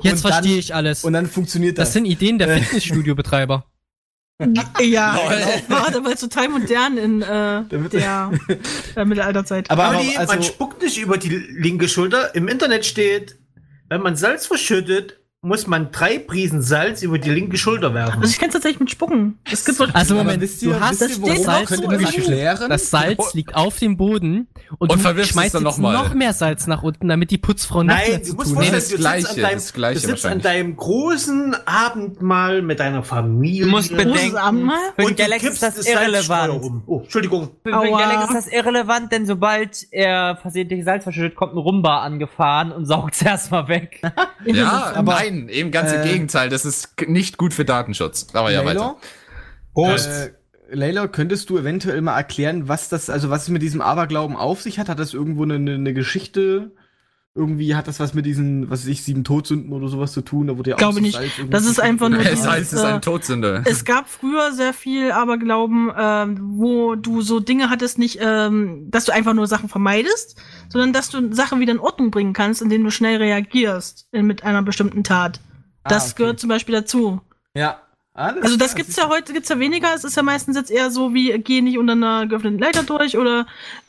Jetzt 0.02 0.22
verstehe 0.22 0.58
ich 0.58 0.74
alles. 0.74 1.04
Und 1.04 1.12
dann 1.14 1.28
funktioniert 1.28 1.78
das. 1.78 1.90
Das 1.90 1.94
sind 1.94 2.06
Ideen 2.06 2.40
der 2.40 2.58
Fitnessstudio-Betreiber. 2.58 3.66
Ja, 4.82 5.20
war 5.70 5.96
aber 5.96 6.16
total 6.20 6.50
modern 6.50 6.98
in 6.98 7.22
äh, 7.22 7.26
Damit- 7.70 7.94
der 7.94 8.32
äh, 8.96 9.06
Mittelalterzeit. 9.06 9.70
aber, 9.72 9.86
aber 9.86 9.98
also, 10.18 10.34
man 10.34 10.44
spuckt 10.44 10.82
nicht 10.82 10.98
über 10.98 11.18
die 11.18 11.30
linke 11.30 11.88
Schulter. 11.88 12.36
Im 12.36 12.48
Internet 12.50 12.86
steht, 12.86 13.38
wenn 13.88 14.02
man 14.02 14.16
Salz 14.18 14.46
verschüttet, 14.46 15.20
muss 15.46 15.68
man 15.68 15.91
drei 15.91 16.18
Prisen 16.18 16.62
Salz 16.62 17.04
über 17.04 17.20
die 17.20 17.30
linke 17.30 17.58
Schulter 17.58 17.93
werfen. 17.93 18.22
Also 18.22 18.32
ich 18.32 18.39
kann 18.39 18.50
es 18.50 18.54
tatsächlich 18.54 18.80
mit 18.80 18.89
Spucken. 18.91 19.38
Es 19.52 19.64
gibt 19.64 19.78
so 19.78 19.86
Also 19.93 20.16
Moment, 20.16 20.41
wisst 20.41 20.62
ihr, 20.64 20.74
du 20.74 20.80
hast 20.80 21.02
wisst 21.02 21.20
ihr, 21.20 21.26
das 21.26 21.36
steht 21.36 21.48
auch 21.50 21.66
könnt 21.66 21.82
ihr 21.84 22.68
das 22.68 22.89
Salz 22.89 23.34
liegt 23.34 23.56
auf 23.56 23.78
dem 23.78 23.96
Boden 23.96 24.48
und, 24.80 24.91
Und 24.91 25.04
du 25.04 25.26
schmeißt 25.26 25.60
noch 25.62 25.78
mal. 25.78 25.93
noch 25.93 26.14
mehr 26.14 26.34
Salz 26.34 26.68
nach 26.68 26.82
unten, 26.84 27.08
damit 27.08 27.30
die 27.32 27.38
Putzfrau 27.38 27.84
mehr 27.84 27.96
Nein, 27.96 28.24
zu 28.24 28.32
du 28.32 28.38
musst 28.38 28.54
tun 28.54 28.64
hat. 28.66 28.74
das 28.74 28.74
vorstellen, 28.74 28.74
du 28.74 28.82
sitzt 28.82 28.98
Gleiche, 28.98 29.30
an 29.30 29.36
deinem, 29.41 29.56
das 29.56 29.74
Gleiche 29.74 30.02
du 30.02 30.08
sitzt 30.08 30.26
an 30.26 30.41
deinem 30.41 30.76
großen 30.76 31.56
Abendmahl 31.66 32.62
mit 32.62 32.80
deiner 32.80 33.04
Familie. 33.04 33.65
Du 33.65 33.69
musst 33.72 33.95
bedenken, 33.95 34.72
und 34.98 35.10
du 35.10 35.15
Galax 35.15 35.44
ist 35.44 35.61
das 35.64 35.88
irrelevant. 35.88 36.64
rum. 36.64 36.84
Oh, 36.88 37.02
Entschuldigung. 37.02 37.49
Für. 37.64 37.72
Galax 37.72 38.30
ist 38.30 38.36
das 38.36 38.48
irrelevant, 38.48 39.11
denn 39.11 39.26
sobald 39.26 39.86
er 39.91 40.38
versehentlich 40.38 40.84
Salz 40.84 41.03
verschüttet, 41.03 41.36
kommt 41.36 41.53
ein 41.53 41.60
Rumba 41.60 42.02
angefahren 42.02 42.72
und 42.72 42.86
saugt 42.86 43.14
es 43.15 43.22
erstmal 43.22 43.68
weg. 43.68 44.02
Ja, 44.45 44.94
aber, 44.95 45.14
nein, 45.15 45.35
eben 45.49 45.72
ganz 45.72 45.91
im 45.91 46.02
äh, 46.02 46.07
Gegenteil. 46.07 46.49
Das 46.49 46.66
ist 46.66 47.02
nicht 47.07 47.38
gut 47.38 47.53
für 47.53 47.66
Datenschutz. 47.66 48.28
Aber 48.34 48.52
ja, 48.52 48.66
weiter. 48.66 48.80
Layla? 48.80 48.98
Prost. 49.74 50.07
Äh, 50.07 50.32
Layla, 50.70 51.07
könntest 51.07 51.49
du 51.49 51.57
eventuell 51.57 52.02
mal 52.02 52.18
erklären, 52.18 52.68
was 52.68 52.90
das, 52.90 53.10
also 53.10 53.30
was 53.30 53.44
es 53.44 53.49
mit 53.49 53.62
diesem 53.62 53.82
Aberglauben 53.82 54.36
auf 54.36 54.62
sich 54.62 54.80
hat? 54.80 54.90
Hat 54.90 54.99
das 54.99 55.14
irgendwo 55.14 55.44
eine, 55.44 55.56
eine, 55.56 55.76
eine 55.76 55.94
Geschichte? 55.94 56.72
Irgendwie 57.38 57.76
hat 57.76 57.90
das 57.90 57.99
was 57.99 58.14
mit 58.14 58.26
diesen, 58.26 58.70
was 58.70 58.84
weiß 58.84 58.88
ich, 58.88 59.03
sieben 59.03 59.26
Todsünden 59.26 59.74
oder 59.74 59.90
sowas 59.90 60.14
zu 60.14 60.22
tun? 60.22 60.48
Da 60.48 60.57
wurde 60.57 60.70
ja 60.70 60.76
auch 60.78 60.80
Glaube 60.80 60.95
so 60.95 61.02
nicht. 61.02 61.16
Salz 61.18 61.32
Das 61.49 61.66
ist 61.66 61.82
einfach 61.82 62.07
nur- 62.07 62.22
Es 62.22 62.30
das 62.30 62.48
heißt, 62.48 62.62
ist, 62.62 62.68
es 62.74 62.80
ist 62.80 62.86
äh, 62.86 62.88
eine 62.88 63.02
Todsünde. 63.02 63.62
Es 63.66 63.84
gab 63.84 64.07
früher 64.07 64.53
sehr 64.53 64.72
viel 64.72 65.12
Aberglauben, 65.12 65.91
ähm, 65.98 66.38
wo 66.53 66.95
du 66.95 67.22
so 67.22 67.41
Dinge 67.41 67.70
hattest, 67.70 67.99
nicht, 67.99 68.20
ähm, 68.22 68.88
dass 68.90 69.03
du 69.03 69.12
einfach 69.12 69.34
nur 69.34 69.48
Sachen 69.48 69.68
vermeidest, 69.68 70.41
sondern 70.70 70.94
dass 70.94 71.10
du 71.10 71.34
Sachen 71.34 71.60
wieder 71.60 71.74
in 71.74 71.80
Ordnung 71.80 72.10
bringen 72.10 72.32
kannst, 72.32 72.62
indem 72.62 72.86
du 72.86 72.90
schnell 72.90 73.18
reagierst 73.18 74.07
in, 74.14 74.26
mit 74.28 74.45
einer 74.45 74.62
bestimmten 74.62 75.03
Tat. 75.03 75.41
Das 75.84 76.03
Ah, 76.03 76.06
okay. 76.06 76.14
gehört 76.20 76.40
zum 76.40 76.48
Beispiel 76.48 76.76
dazu. 76.76 77.20
Ja. 77.53 77.82
Alles 78.18 78.44
Also 78.44 78.56
das 78.56 78.76
klar, 78.76 78.78
gibt's 78.86 78.95
ja 78.95 79.10
heute 79.10 79.34
gibt's 79.34 79.49
ja 79.49 79.60
weniger. 79.60 79.94
Es 79.94 80.06
ist 80.06 80.16
ja 80.16 80.24
meistens 80.24 80.56
jetzt 80.56 80.72
eher 80.72 80.90
so 80.90 81.14
wie 81.14 81.38
geh 81.40 81.62
nicht 81.62 81.78
unter 81.78 81.91
einer 81.91 82.26
geöffneten 82.28 82.60
Leiter 82.60 82.84
durch 82.84 83.18
oder 83.18 83.45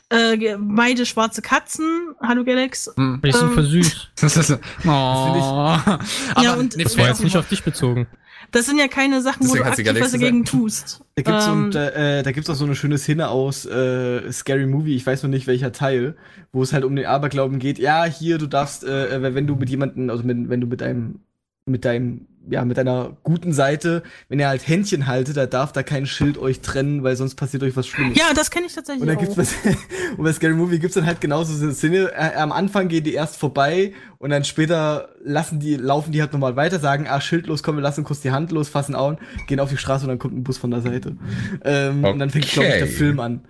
äh, 0.09 0.57
meide 0.57 1.05
schwarze 1.05 1.41
Katzen. 1.41 2.15
Hallo 2.21 2.43
Galax. 2.43 2.91
Hm. 2.95 3.19
Ich 3.23 3.35
so 3.35 3.45
Ähm, 3.45 3.53
versüßt. 3.53 4.11
Das 4.21 4.37
ist, 4.37 4.51
oh. 4.85 4.89
Aber 4.89 5.99
Ja, 6.41 6.53
und- 6.55 6.81
Das 6.83 6.97
war 6.97 7.07
jetzt 7.07 7.23
nicht 7.23 7.37
auf 7.37 7.47
dich 7.47 7.63
bezogen. 7.63 8.07
Das 8.51 8.65
sind 8.65 8.79
ja 8.79 8.87
keine 8.87 9.21
Sachen, 9.21 9.41
wo 9.41 9.55
Deswegen 9.55 9.63
du 9.63 9.69
hat 9.69 9.75
sie 9.75 9.89
aktiv 9.89 10.03
was 10.03 10.11
dagegen 10.13 10.45
tust. 10.45 11.01
Da 11.15 11.21
gibt's, 11.23 11.47
Ähm, 11.47 11.65
und, 11.65 11.75
äh, 11.75 12.23
da 12.23 12.31
gibt's 12.31 12.49
auch 12.49 12.55
so 12.55 12.63
eine 12.63 12.75
schöne 12.75 12.97
Szene 12.97 13.27
aus 13.27 13.65
äh, 13.65 14.31
Scary 14.31 14.67
Movie, 14.67 14.95
ich 14.95 15.05
weiß 15.05 15.23
noch 15.23 15.29
nicht 15.29 15.47
welcher 15.47 15.73
Teil, 15.73 16.15
wo 16.53 16.63
es 16.63 16.71
halt 16.71 16.85
um 16.85 16.95
den 16.95 17.05
Aberglauben 17.07 17.59
geht. 17.59 17.77
Ja, 17.77 18.05
hier, 18.05 18.37
du 18.37 18.47
darfst, 18.47 18.85
äh, 18.85 19.33
wenn 19.35 19.47
du 19.47 19.55
mit 19.55 19.69
jemandem, 19.69 20.09
also 20.09 20.23
mit, 20.23 20.49
wenn 20.49 20.61
du 20.61 20.67
mit 20.67 20.79
deinem, 20.79 21.19
mit 21.65 21.83
deinem, 21.83 22.25
ja, 22.49 22.63
mit 22.65 22.77
deiner 22.77 23.17
guten 23.23 23.53
Seite, 23.53 24.03
wenn 24.29 24.39
ihr 24.39 24.47
halt 24.47 24.67
Händchen 24.67 25.07
haltet, 25.07 25.37
da 25.37 25.45
darf 25.45 25.71
da 25.71 25.83
kein 25.83 26.05
Schild 26.05 26.37
euch 26.37 26.61
trennen, 26.61 27.03
weil 27.03 27.15
sonst 27.15 27.35
passiert 27.35 27.63
euch 27.63 27.75
was 27.75 27.87
Schlimmes. 27.87 28.17
ja, 28.17 28.33
das 28.35 28.51
kenne 28.51 28.65
ich 28.67 28.73
tatsächlich 28.73 29.01
Und 29.01 29.07
dann 29.07 29.17
auch. 29.17 29.21
gibt's 29.21 29.35
bei, 29.35 29.75
und 30.17 30.23
bei 30.23 30.33
Scary 30.33 30.53
Movie 30.53 30.79
gibt's 30.79 30.95
dann 30.95 31.05
halt 31.05 31.19
genauso 31.21 31.53
so 31.53 31.63
eine 31.65 31.73
Szene. 31.73 32.11
Äh, 32.13 32.35
am 32.35 32.51
Anfang 32.51 32.87
gehen 32.87 33.03
die 33.03 33.13
erst 33.13 33.37
vorbei 33.37 33.93
und 34.17 34.29
dann 34.29 34.43
später 34.43 35.09
lassen 35.23 35.59
die, 35.59 35.75
laufen 35.75 36.11
die 36.11 36.21
halt 36.21 36.33
nochmal 36.33 36.55
weiter, 36.55 36.79
sagen, 36.79 37.05
ah, 37.07 37.21
schildlos, 37.21 37.63
komm, 37.63 37.75
wir 37.75 37.81
lassen 37.83 38.03
kurz 38.03 38.21
die 38.21 38.31
Hand 38.31 38.51
los, 38.51 38.69
fassen 38.69 38.95
Augen, 38.95 39.17
gehen 39.47 39.59
auf 39.59 39.69
die 39.69 39.77
Straße 39.77 40.03
und 40.05 40.09
dann 40.09 40.19
kommt 40.19 40.35
ein 40.35 40.43
Bus 40.43 40.57
von 40.57 40.71
der 40.71 40.81
Seite. 40.81 41.17
Ähm, 41.63 42.03
Und 42.03 42.19
dann 42.19 42.29
fängt, 42.29 42.47
glaube 42.47 42.67
ich, 42.69 42.75
der 42.75 42.83
Okay. 42.83 42.91
Film 42.93 43.19
an. 43.19 43.41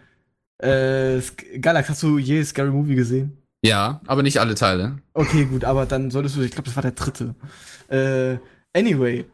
Äh, 0.60 1.22
Galax, 1.60 1.90
hast 1.90 2.02
du 2.04 2.18
je 2.18 2.44
Scary 2.44 2.72
Movie 2.72 2.96
gesehen? 2.96 3.38
Ja, 3.64 4.02
aber 4.08 4.24
nicht 4.24 4.40
alle 4.40 4.56
Teile. 4.56 4.98
Okay, 5.14 5.46
gut, 5.46 5.64
aber 5.66 5.86
dann 5.86 6.10
solltest 6.12 6.36
du, 6.36 6.42
ich 6.42 6.52
glaube, 6.52 6.66
das 6.66 6.76
war 6.76 6.84
der 6.84 6.92
dritte. 6.94 7.36
Äh, 7.90 8.38
anyway. 8.78 9.26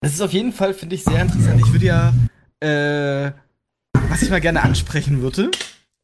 Das 0.00 0.12
ist 0.14 0.20
auf 0.20 0.32
jeden 0.32 0.52
Fall, 0.52 0.72
finde 0.74 0.94
ich, 0.94 1.04
sehr 1.04 1.20
interessant. 1.20 1.60
Ich 1.60 1.72
würde 1.72 1.86
ja, 1.86 2.12
äh, 2.60 3.32
was 4.10 4.22
ich 4.22 4.30
mal 4.30 4.40
gerne 4.40 4.62
ansprechen 4.62 5.20
würde, 5.20 5.50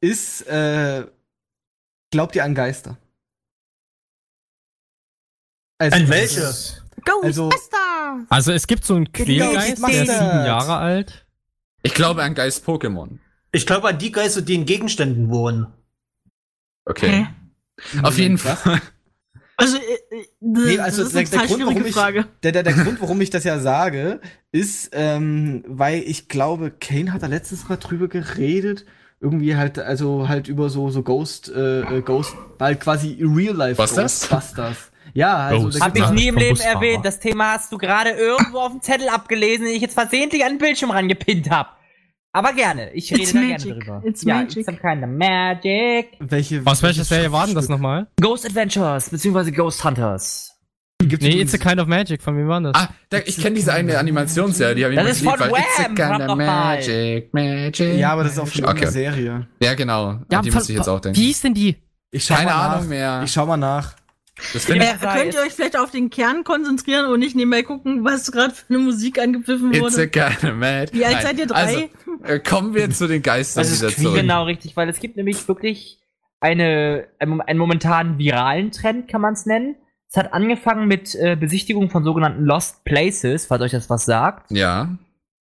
ist, 0.00 0.42
äh, 0.48 1.06
glaubt 2.10 2.34
ihr 2.34 2.44
an 2.44 2.54
Geister? 2.54 2.96
Also, 5.78 5.96
An 5.96 6.08
welche? 6.08 6.46
Also- 6.46 6.74
Ghostbusters! 7.04 8.26
Also 8.28 8.52
es 8.52 8.66
gibt 8.66 8.84
so 8.84 8.94
einen 8.94 9.10
Quälgeist, 9.12 9.82
der 9.82 9.88
ist 10.02 10.12
sieben 10.12 10.44
Jahre 10.46 10.76
alt. 10.76 11.26
Ich 11.82 11.94
glaube 11.94 12.22
an 12.22 12.34
Geist 12.34 12.64
Pokémon. 12.66 13.18
Ich 13.50 13.66
glaube 13.66 13.88
an 13.88 13.98
die 13.98 14.12
Geister, 14.12 14.42
die 14.42 14.54
in 14.54 14.66
Gegenständen 14.66 15.30
wohnen. 15.30 15.66
Okay. 16.84 17.26
Auf 18.02 18.18
jeden? 18.18 18.38
Fall. 18.38 18.80
Also, 19.62 19.76
äh, 19.76 19.80
äh, 19.80 20.26
Nee, 20.40 20.78
also 20.78 21.02
das 21.02 21.12
ist 21.12 21.16
eine 21.16 21.28
der, 21.28 21.38
der, 21.38 21.48
Grund, 21.48 21.66
warum 21.66 21.86
ich, 21.86 21.94
Frage. 21.94 22.26
der, 22.42 22.52
der, 22.52 22.62
der 22.62 22.72
Grund, 22.72 23.00
warum 23.00 23.20
ich 23.20 23.30
das 23.30 23.44
ja 23.44 23.58
sage, 23.58 24.20
ist, 24.50 24.90
ähm, 24.92 25.64
weil 25.66 26.02
ich 26.02 26.28
glaube, 26.28 26.70
Kane 26.70 27.12
hat 27.12 27.22
da 27.22 27.26
letztens 27.26 27.68
mal 27.68 27.76
drüber 27.76 28.08
geredet. 28.08 28.84
Irgendwie 29.20 29.54
halt, 29.54 29.78
also 29.78 30.28
halt 30.28 30.48
über 30.48 30.68
so, 30.68 30.90
so 30.90 31.02
Ghost, 31.02 31.48
äh, 31.48 31.80
äh, 31.80 32.02
Ghost, 32.02 32.34
halt 32.58 32.80
quasi 32.80 33.18
Real 33.22 33.54
Life 33.54 33.78
Was 33.78 33.94
das? 33.94 34.28
Ghostbusters. 34.28 34.90
Ja, 35.14 35.36
also 35.36 35.66
Ghost. 35.66 35.80
Hab 35.80 35.96
ich 35.96 36.10
nie 36.10 36.26
im 36.26 36.36
Leben 36.36 36.58
erwähnt. 36.58 37.04
Das 37.04 37.20
Thema 37.20 37.52
hast 37.52 37.70
du 37.70 37.78
gerade 37.78 38.10
irgendwo 38.10 38.58
auf 38.58 38.72
dem 38.72 38.82
Zettel 38.82 39.08
abgelesen, 39.08 39.66
den 39.66 39.74
ich 39.74 39.82
jetzt 39.82 39.94
versehentlich 39.94 40.44
an 40.44 40.54
den 40.54 40.58
Bildschirm 40.58 40.90
rangepinnt 40.90 41.50
hab. 41.50 41.81
Aber 42.34 42.52
gerne. 42.54 42.92
Ich 42.94 43.10
rede 43.12 43.22
It's 43.22 43.32
da 43.32 43.40
magic. 43.40 43.58
gerne 43.64 43.80
drüber. 43.80 44.02
It's 44.04 44.22
ja, 44.24 44.36
magic. 44.36 44.56
It's 44.58 44.66
some 44.66 44.78
kind 44.78 45.02
of 45.04 45.10
magic. 45.10 46.12
welche, 46.20 46.62
Aus 46.64 46.82
welcher 46.82 47.04
Serie 47.04 47.30
war 47.30 47.46
denn 47.46 47.54
das 47.54 47.68
nochmal? 47.68 48.06
Ghost 48.20 48.46
Adventures, 48.46 49.10
beziehungsweise 49.10 49.52
Ghost 49.52 49.84
Hunters. 49.84 50.48
Gibt's 51.04 51.26
Nee, 51.26 51.40
It's 51.40 51.52
a 51.52 51.58
Kind 51.58 51.80
of 51.80 51.88
Magic. 51.88 52.22
Von 52.22 52.36
wem 52.38 52.46
war 52.48 52.60
das? 52.60 52.74
Ah, 52.76 52.88
da, 53.10 53.18
ich 53.24 53.36
kenne 53.36 53.56
diese 53.56 53.72
eine 53.72 53.98
Animationsserie, 53.98 54.74
die 54.76 54.84
habe 54.84 54.94
ich 54.94 55.00
Das 55.00 55.10
ist 55.16 55.24
von 55.24 55.38
weil 55.38 55.50
It's 55.50 55.78
a 55.80 55.82
Wham! 55.88 55.94
kind 55.96 56.30
of. 56.30 56.36
Magic, 56.38 57.34
Magic. 57.34 57.98
Ja, 57.98 58.12
aber 58.12 58.22
das 58.22 58.34
ist 58.34 58.38
auch 58.38 58.46
schon 58.46 58.64
Okay. 58.64 58.82
eine 58.82 58.90
Serie. 58.92 59.48
Ja, 59.60 59.74
genau. 59.74 60.20
ja, 60.30 60.38
An 60.38 60.44
die 60.44 60.50
musste 60.52 60.72
ich 60.72 60.78
jetzt 60.78 60.88
auch 60.88 61.00
denken. 61.00 61.18
Wie 61.18 61.24
hieß 61.26 61.40
denn 61.42 61.54
die? 61.54 61.76
Ich 62.12 62.24
schau 62.24 62.34
Keine 62.36 62.50
mal 62.50 62.56
nach. 62.68 62.76
Ahnung 62.76 62.88
mehr. 62.88 63.20
Ich 63.24 63.32
schau 63.32 63.46
mal 63.46 63.56
nach. 63.56 63.94
Das 64.52 64.64
finde 64.64 64.84
ich. 64.84 65.00
sei 65.00 65.18
könnt 65.18 65.34
ihr 65.34 65.40
euch 65.40 65.52
vielleicht 65.52 65.78
auf 65.78 65.90
den 65.90 66.10
Kern 66.10 66.44
konzentrieren 66.44 67.06
und 67.06 67.20
nicht 67.20 67.36
nebenbei 67.36 67.62
gucken, 67.62 68.04
was 68.04 68.30
gerade 68.32 68.54
für 68.54 68.64
eine 68.68 68.78
Musik 68.78 69.18
angepfiffen 69.18 69.72
It's 69.72 69.80
a 69.80 69.82
wurde? 69.82 70.08
kind 70.08 70.44
of 70.44 70.54
Magic. 70.54 70.94
Wie 70.94 71.04
alt 71.04 71.14
Nein. 71.14 71.22
seid 71.22 71.38
ihr? 71.38 71.46
Drei? 71.46 71.58
Also, 71.58 71.88
äh, 72.24 72.38
kommen 72.40 72.74
wir 72.74 72.90
zu 72.90 73.08
den 73.08 73.22
Geistern 73.22 73.62
Das 73.62 73.72
ist 73.72 74.00
wieder. 74.00 74.12
Genau, 74.14 74.44
richtig, 74.44 74.76
weil 74.76 74.88
es 74.88 75.00
gibt 75.00 75.16
nämlich 75.16 75.46
wirklich 75.48 75.98
eine, 76.40 77.06
einen, 77.18 77.40
einen 77.40 77.58
momentan 77.58 78.18
viralen 78.18 78.72
Trend, 78.72 79.08
kann 79.08 79.20
man 79.20 79.34
es 79.34 79.46
nennen. 79.46 79.76
Es 80.10 80.16
hat 80.16 80.34
angefangen 80.34 80.88
mit 80.88 81.14
äh, 81.14 81.36
Besichtigung 81.36 81.88
von 81.88 82.04
sogenannten 82.04 82.44
Lost 82.44 82.84
Places, 82.84 83.46
falls 83.46 83.62
euch 83.62 83.70
das 83.70 83.88
was 83.88 84.04
sagt. 84.04 84.50
Ja. 84.50 84.98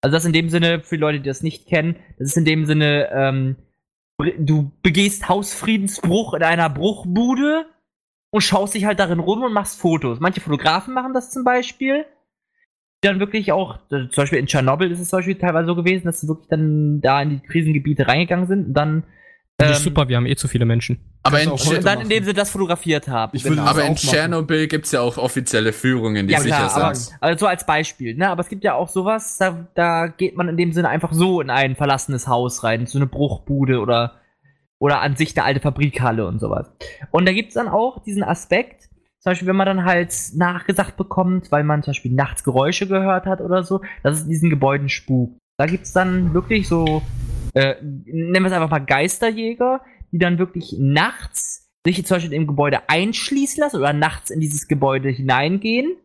Also 0.02 0.14
das 0.14 0.26
in 0.26 0.34
dem 0.34 0.50
Sinne, 0.50 0.82
für 0.82 0.96
die 0.96 1.02
Leute, 1.02 1.20
die 1.20 1.28
das 1.28 1.44
nicht 1.44 1.68
kennen, 1.68 1.98
das 2.18 2.30
ist 2.30 2.38
in 2.38 2.46
dem 2.46 2.66
Sinne, 2.66 3.10
ähm, 3.12 3.56
du 4.38 4.72
begehst 4.82 5.28
Hausfriedensbruch 5.28 6.34
in 6.34 6.44
einer 6.44 6.70
Bruchbude 6.70 7.66
und 8.36 8.42
schaust 8.42 8.74
dich 8.76 8.84
halt 8.84 9.00
darin 9.00 9.20
rum 9.20 9.44
und 9.44 9.54
machst 9.54 9.80
Fotos. 9.80 10.20
Manche 10.20 10.42
Fotografen 10.42 10.94
machen 10.94 11.14
das 11.14 11.32
zum 11.32 11.46
Beispiel. 11.46 12.04
Die 13.02 13.08
dann 13.08 13.22
wirklich 13.22 13.54
auch, 13.54 13.78
äh, 13.92 14.10
zum 14.10 14.24
Beispiel 14.24 14.40
in 14.40 14.48
Tschernobyl 14.48 14.92
ist 14.92 15.00
es 15.00 15.08
zum 15.10 15.20
Beispiel 15.20 15.36
teilweise 15.36 15.68
so 15.68 15.76
gewesen, 15.76 16.04
dass 16.04 16.20
sie 16.20 16.28
wirklich 16.28 16.50
dann 16.50 17.00
da 17.00 17.22
in 17.22 17.30
die 17.30 17.40
Krisengebiete 17.40 18.10
reingegangen 18.10 18.46
sind 18.48 18.68
und 18.68 18.74
dann 18.74 19.04
Das 19.58 19.68
ähm, 19.70 19.74
ist 19.76 19.84
super, 19.84 20.10
wir 20.10 20.18
haben 20.18 20.26
eh 20.26 20.36
zu 20.36 20.50
viele 20.50 20.66
Menschen. 20.66 21.00
Aber 21.24 21.42
in, 21.42 21.50
dann 21.82 22.02
in 22.02 22.10
dem 22.10 22.26
sie 22.26 22.34
das 22.34 22.50
fotografiert 22.50 23.08
haben. 23.08 23.38
Ich 23.38 23.46
würde 23.46 23.56
Genau. 23.56 23.70
das 23.70 23.78
aber 23.78 23.88
in. 23.88 23.96
Tschernobyl 23.96 24.68
gibt's 24.68 24.92
ja 24.92 25.00
auch 25.00 25.18
offizielle 25.18 25.72
Führungen, 25.72 26.28
die 26.28 26.34
ja 26.34 26.42
sicher 26.42 26.56
klar, 26.58 26.76
aber, 26.76 26.96
sind. 26.96 27.18
also 27.22 27.40
so 27.40 27.48
als 27.48 27.66
Beispiel, 27.66 28.16
ne? 28.16 28.28
Aber 28.28 28.42
es 28.42 28.50
gibt 28.50 28.66
ja 28.66 28.74
auch 28.74 28.90
sowas, 28.90 29.38
da, 29.38 29.66
da 29.76 30.08
geht 30.08 30.36
man 30.36 30.50
in 30.50 30.58
dem 30.58 30.74
Sinne 30.74 30.90
einfach 30.90 31.14
so 31.14 31.40
in 31.40 31.50
ein 31.50 31.78
verlassenes 31.78 32.28
Haus 32.28 32.66
rein, 32.66 32.82
in 32.82 32.86
so 32.88 32.98
eine 32.98 33.08
Bruchbude 33.08 33.80
oder 33.80 34.16
oder 34.80 35.02
an 35.02 35.16
sich 35.16 35.36
eine 35.38 35.46
alte 35.46 35.60
Fabrikhalle 35.60 36.28
und 36.28 36.40
sowas. 36.40 36.72
Und 37.12 37.28
da 37.28 37.34
gibt's 37.34 37.56
dann 37.56 37.68
auch 37.68 38.04
diesen 38.04 38.24
Aspekt, 38.24 38.90
zum 39.20 39.32
Beispiel, 39.32 39.48
wenn 39.48 39.56
man 39.56 39.66
dann 39.66 39.86
halt 39.86 40.14
nachgesagt 40.36 40.98
bekommt, 40.98 41.52
weil 41.52 41.64
man 41.64 41.82
zum 41.82 41.92
Beispiel 41.92 42.14
nachts 42.14 42.44
Geräusche 42.44 42.88
gehört 42.88 43.26
hat 43.26 43.42
oder 43.42 43.64
so, 43.64 43.82
dass 44.04 44.18
es 44.18 44.24
in 44.24 44.30
diesen 44.30 44.50
Gebäuden 44.50 44.90
spukt. 44.90 45.40
Da 45.58 45.66
gibt's 45.66 45.94
dann 45.94 46.34
wirklich 46.34 46.68
so, 46.68 47.02
äh, 47.54 47.76
nennen 47.82 48.44
wir 48.44 48.46
es 48.46 48.54
einfach 48.54 48.70
mal 48.70 48.86
Geisterjäger, 48.86 49.82
die 50.12 50.20
dann 50.20 50.38
wirklich 50.38 50.76
nachts 50.80 51.72
sich 51.86 52.06
zum 52.06 52.16
Beispiel 52.16 52.34
im 52.34 52.48
Gebäude 52.48 52.90
einschließen 52.90 53.62
lassen 53.62 53.78
oder 53.78 53.94
nachts 53.94 54.30
in 54.30 54.40
dieses 54.40 54.68
Gebäude 54.68 55.10
hineingehen 55.10 55.96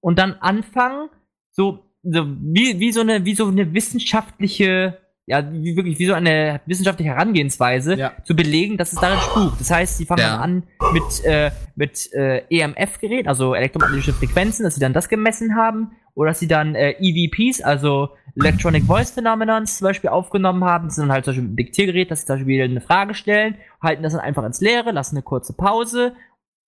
und 0.00 0.18
dann 0.18 0.34
anfangen, 0.34 1.08
so, 1.50 1.90
so 2.02 2.26
wie, 2.26 2.78
wie 2.78 2.92
so 2.92 3.00
eine, 3.00 3.24
wie 3.24 3.34
so 3.34 3.46
eine 3.46 3.74
wissenschaftliche, 3.74 4.99
ja, 5.26 5.44
wie, 5.52 5.76
wirklich 5.76 5.98
wie 5.98 6.06
so 6.06 6.14
eine 6.14 6.60
wissenschaftliche 6.66 7.10
Herangehensweise 7.12 7.94
Ja. 7.94 8.12
zu 8.24 8.34
belegen, 8.34 8.76
dass 8.76 8.92
es 8.92 9.00
darin 9.00 9.18
spukt. 9.20 9.60
Das 9.60 9.70
heißt, 9.70 9.98
sie 9.98 10.06
fangen 10.06 10.22
Ja. 10.22 10.38
an 10.38 10.62
mit, 10.92 11.24
äh, 11.24 11.50
mit 11.76 12.12
äh, 12.12 12.42
EMF-Geräten, 12.50 13.28
also 13.28 13.54
elektromagnetische 13.54 14.12
Frequenzen, 14.12 14.64
dass 14.64 14.74
sie 14.74 14.80
dann 14.80 14.92
das 14.92 15.08
gemessen 15.08 15.54
haben, 15.56 15.92
oder 16.14 16.30
dass 16.30 16.40
sie 16.40 16.48
dann 16.48 16.74
äh, 16.74 16.96
EVPs, 16.98 17.62
also 17.62 18.10
Electronic 18.36 18.84
Voice 18.84 19.12
Phenomenons 19.12 19.78
zum 19.78 19.86
Beispiel 19.86 20.10
aufgenommen 20.10 20.64
haben. 20.64 20.86
Das 20.86 20.96
sind 20.96 21.04
dann 21.04 21.12
halt 21.12 21.24
zum 21.24 21.32
Beispiel 21.34 21.48
ein 21.48 21.56
Diktiergerät, 21.56 22.10
dass 22.10 22.20
sie 22.22 22.26
zum 22.26 22.36
Beispiel 22.36 22.62
eine 22.62 22.80
Frage 22.80 23.14
stellen, 23.14 23.56
halten 23.82 24.02
das 24.02 24.12
dann 24.12 24.22
einfach 24.22 24.44
ins 24.44 24.60
Leere, 24.60 24.90
lassen 24.90 25.16
eine 25.16 25.22
kurze 25.22 25.52
Pause, 25.52 26.14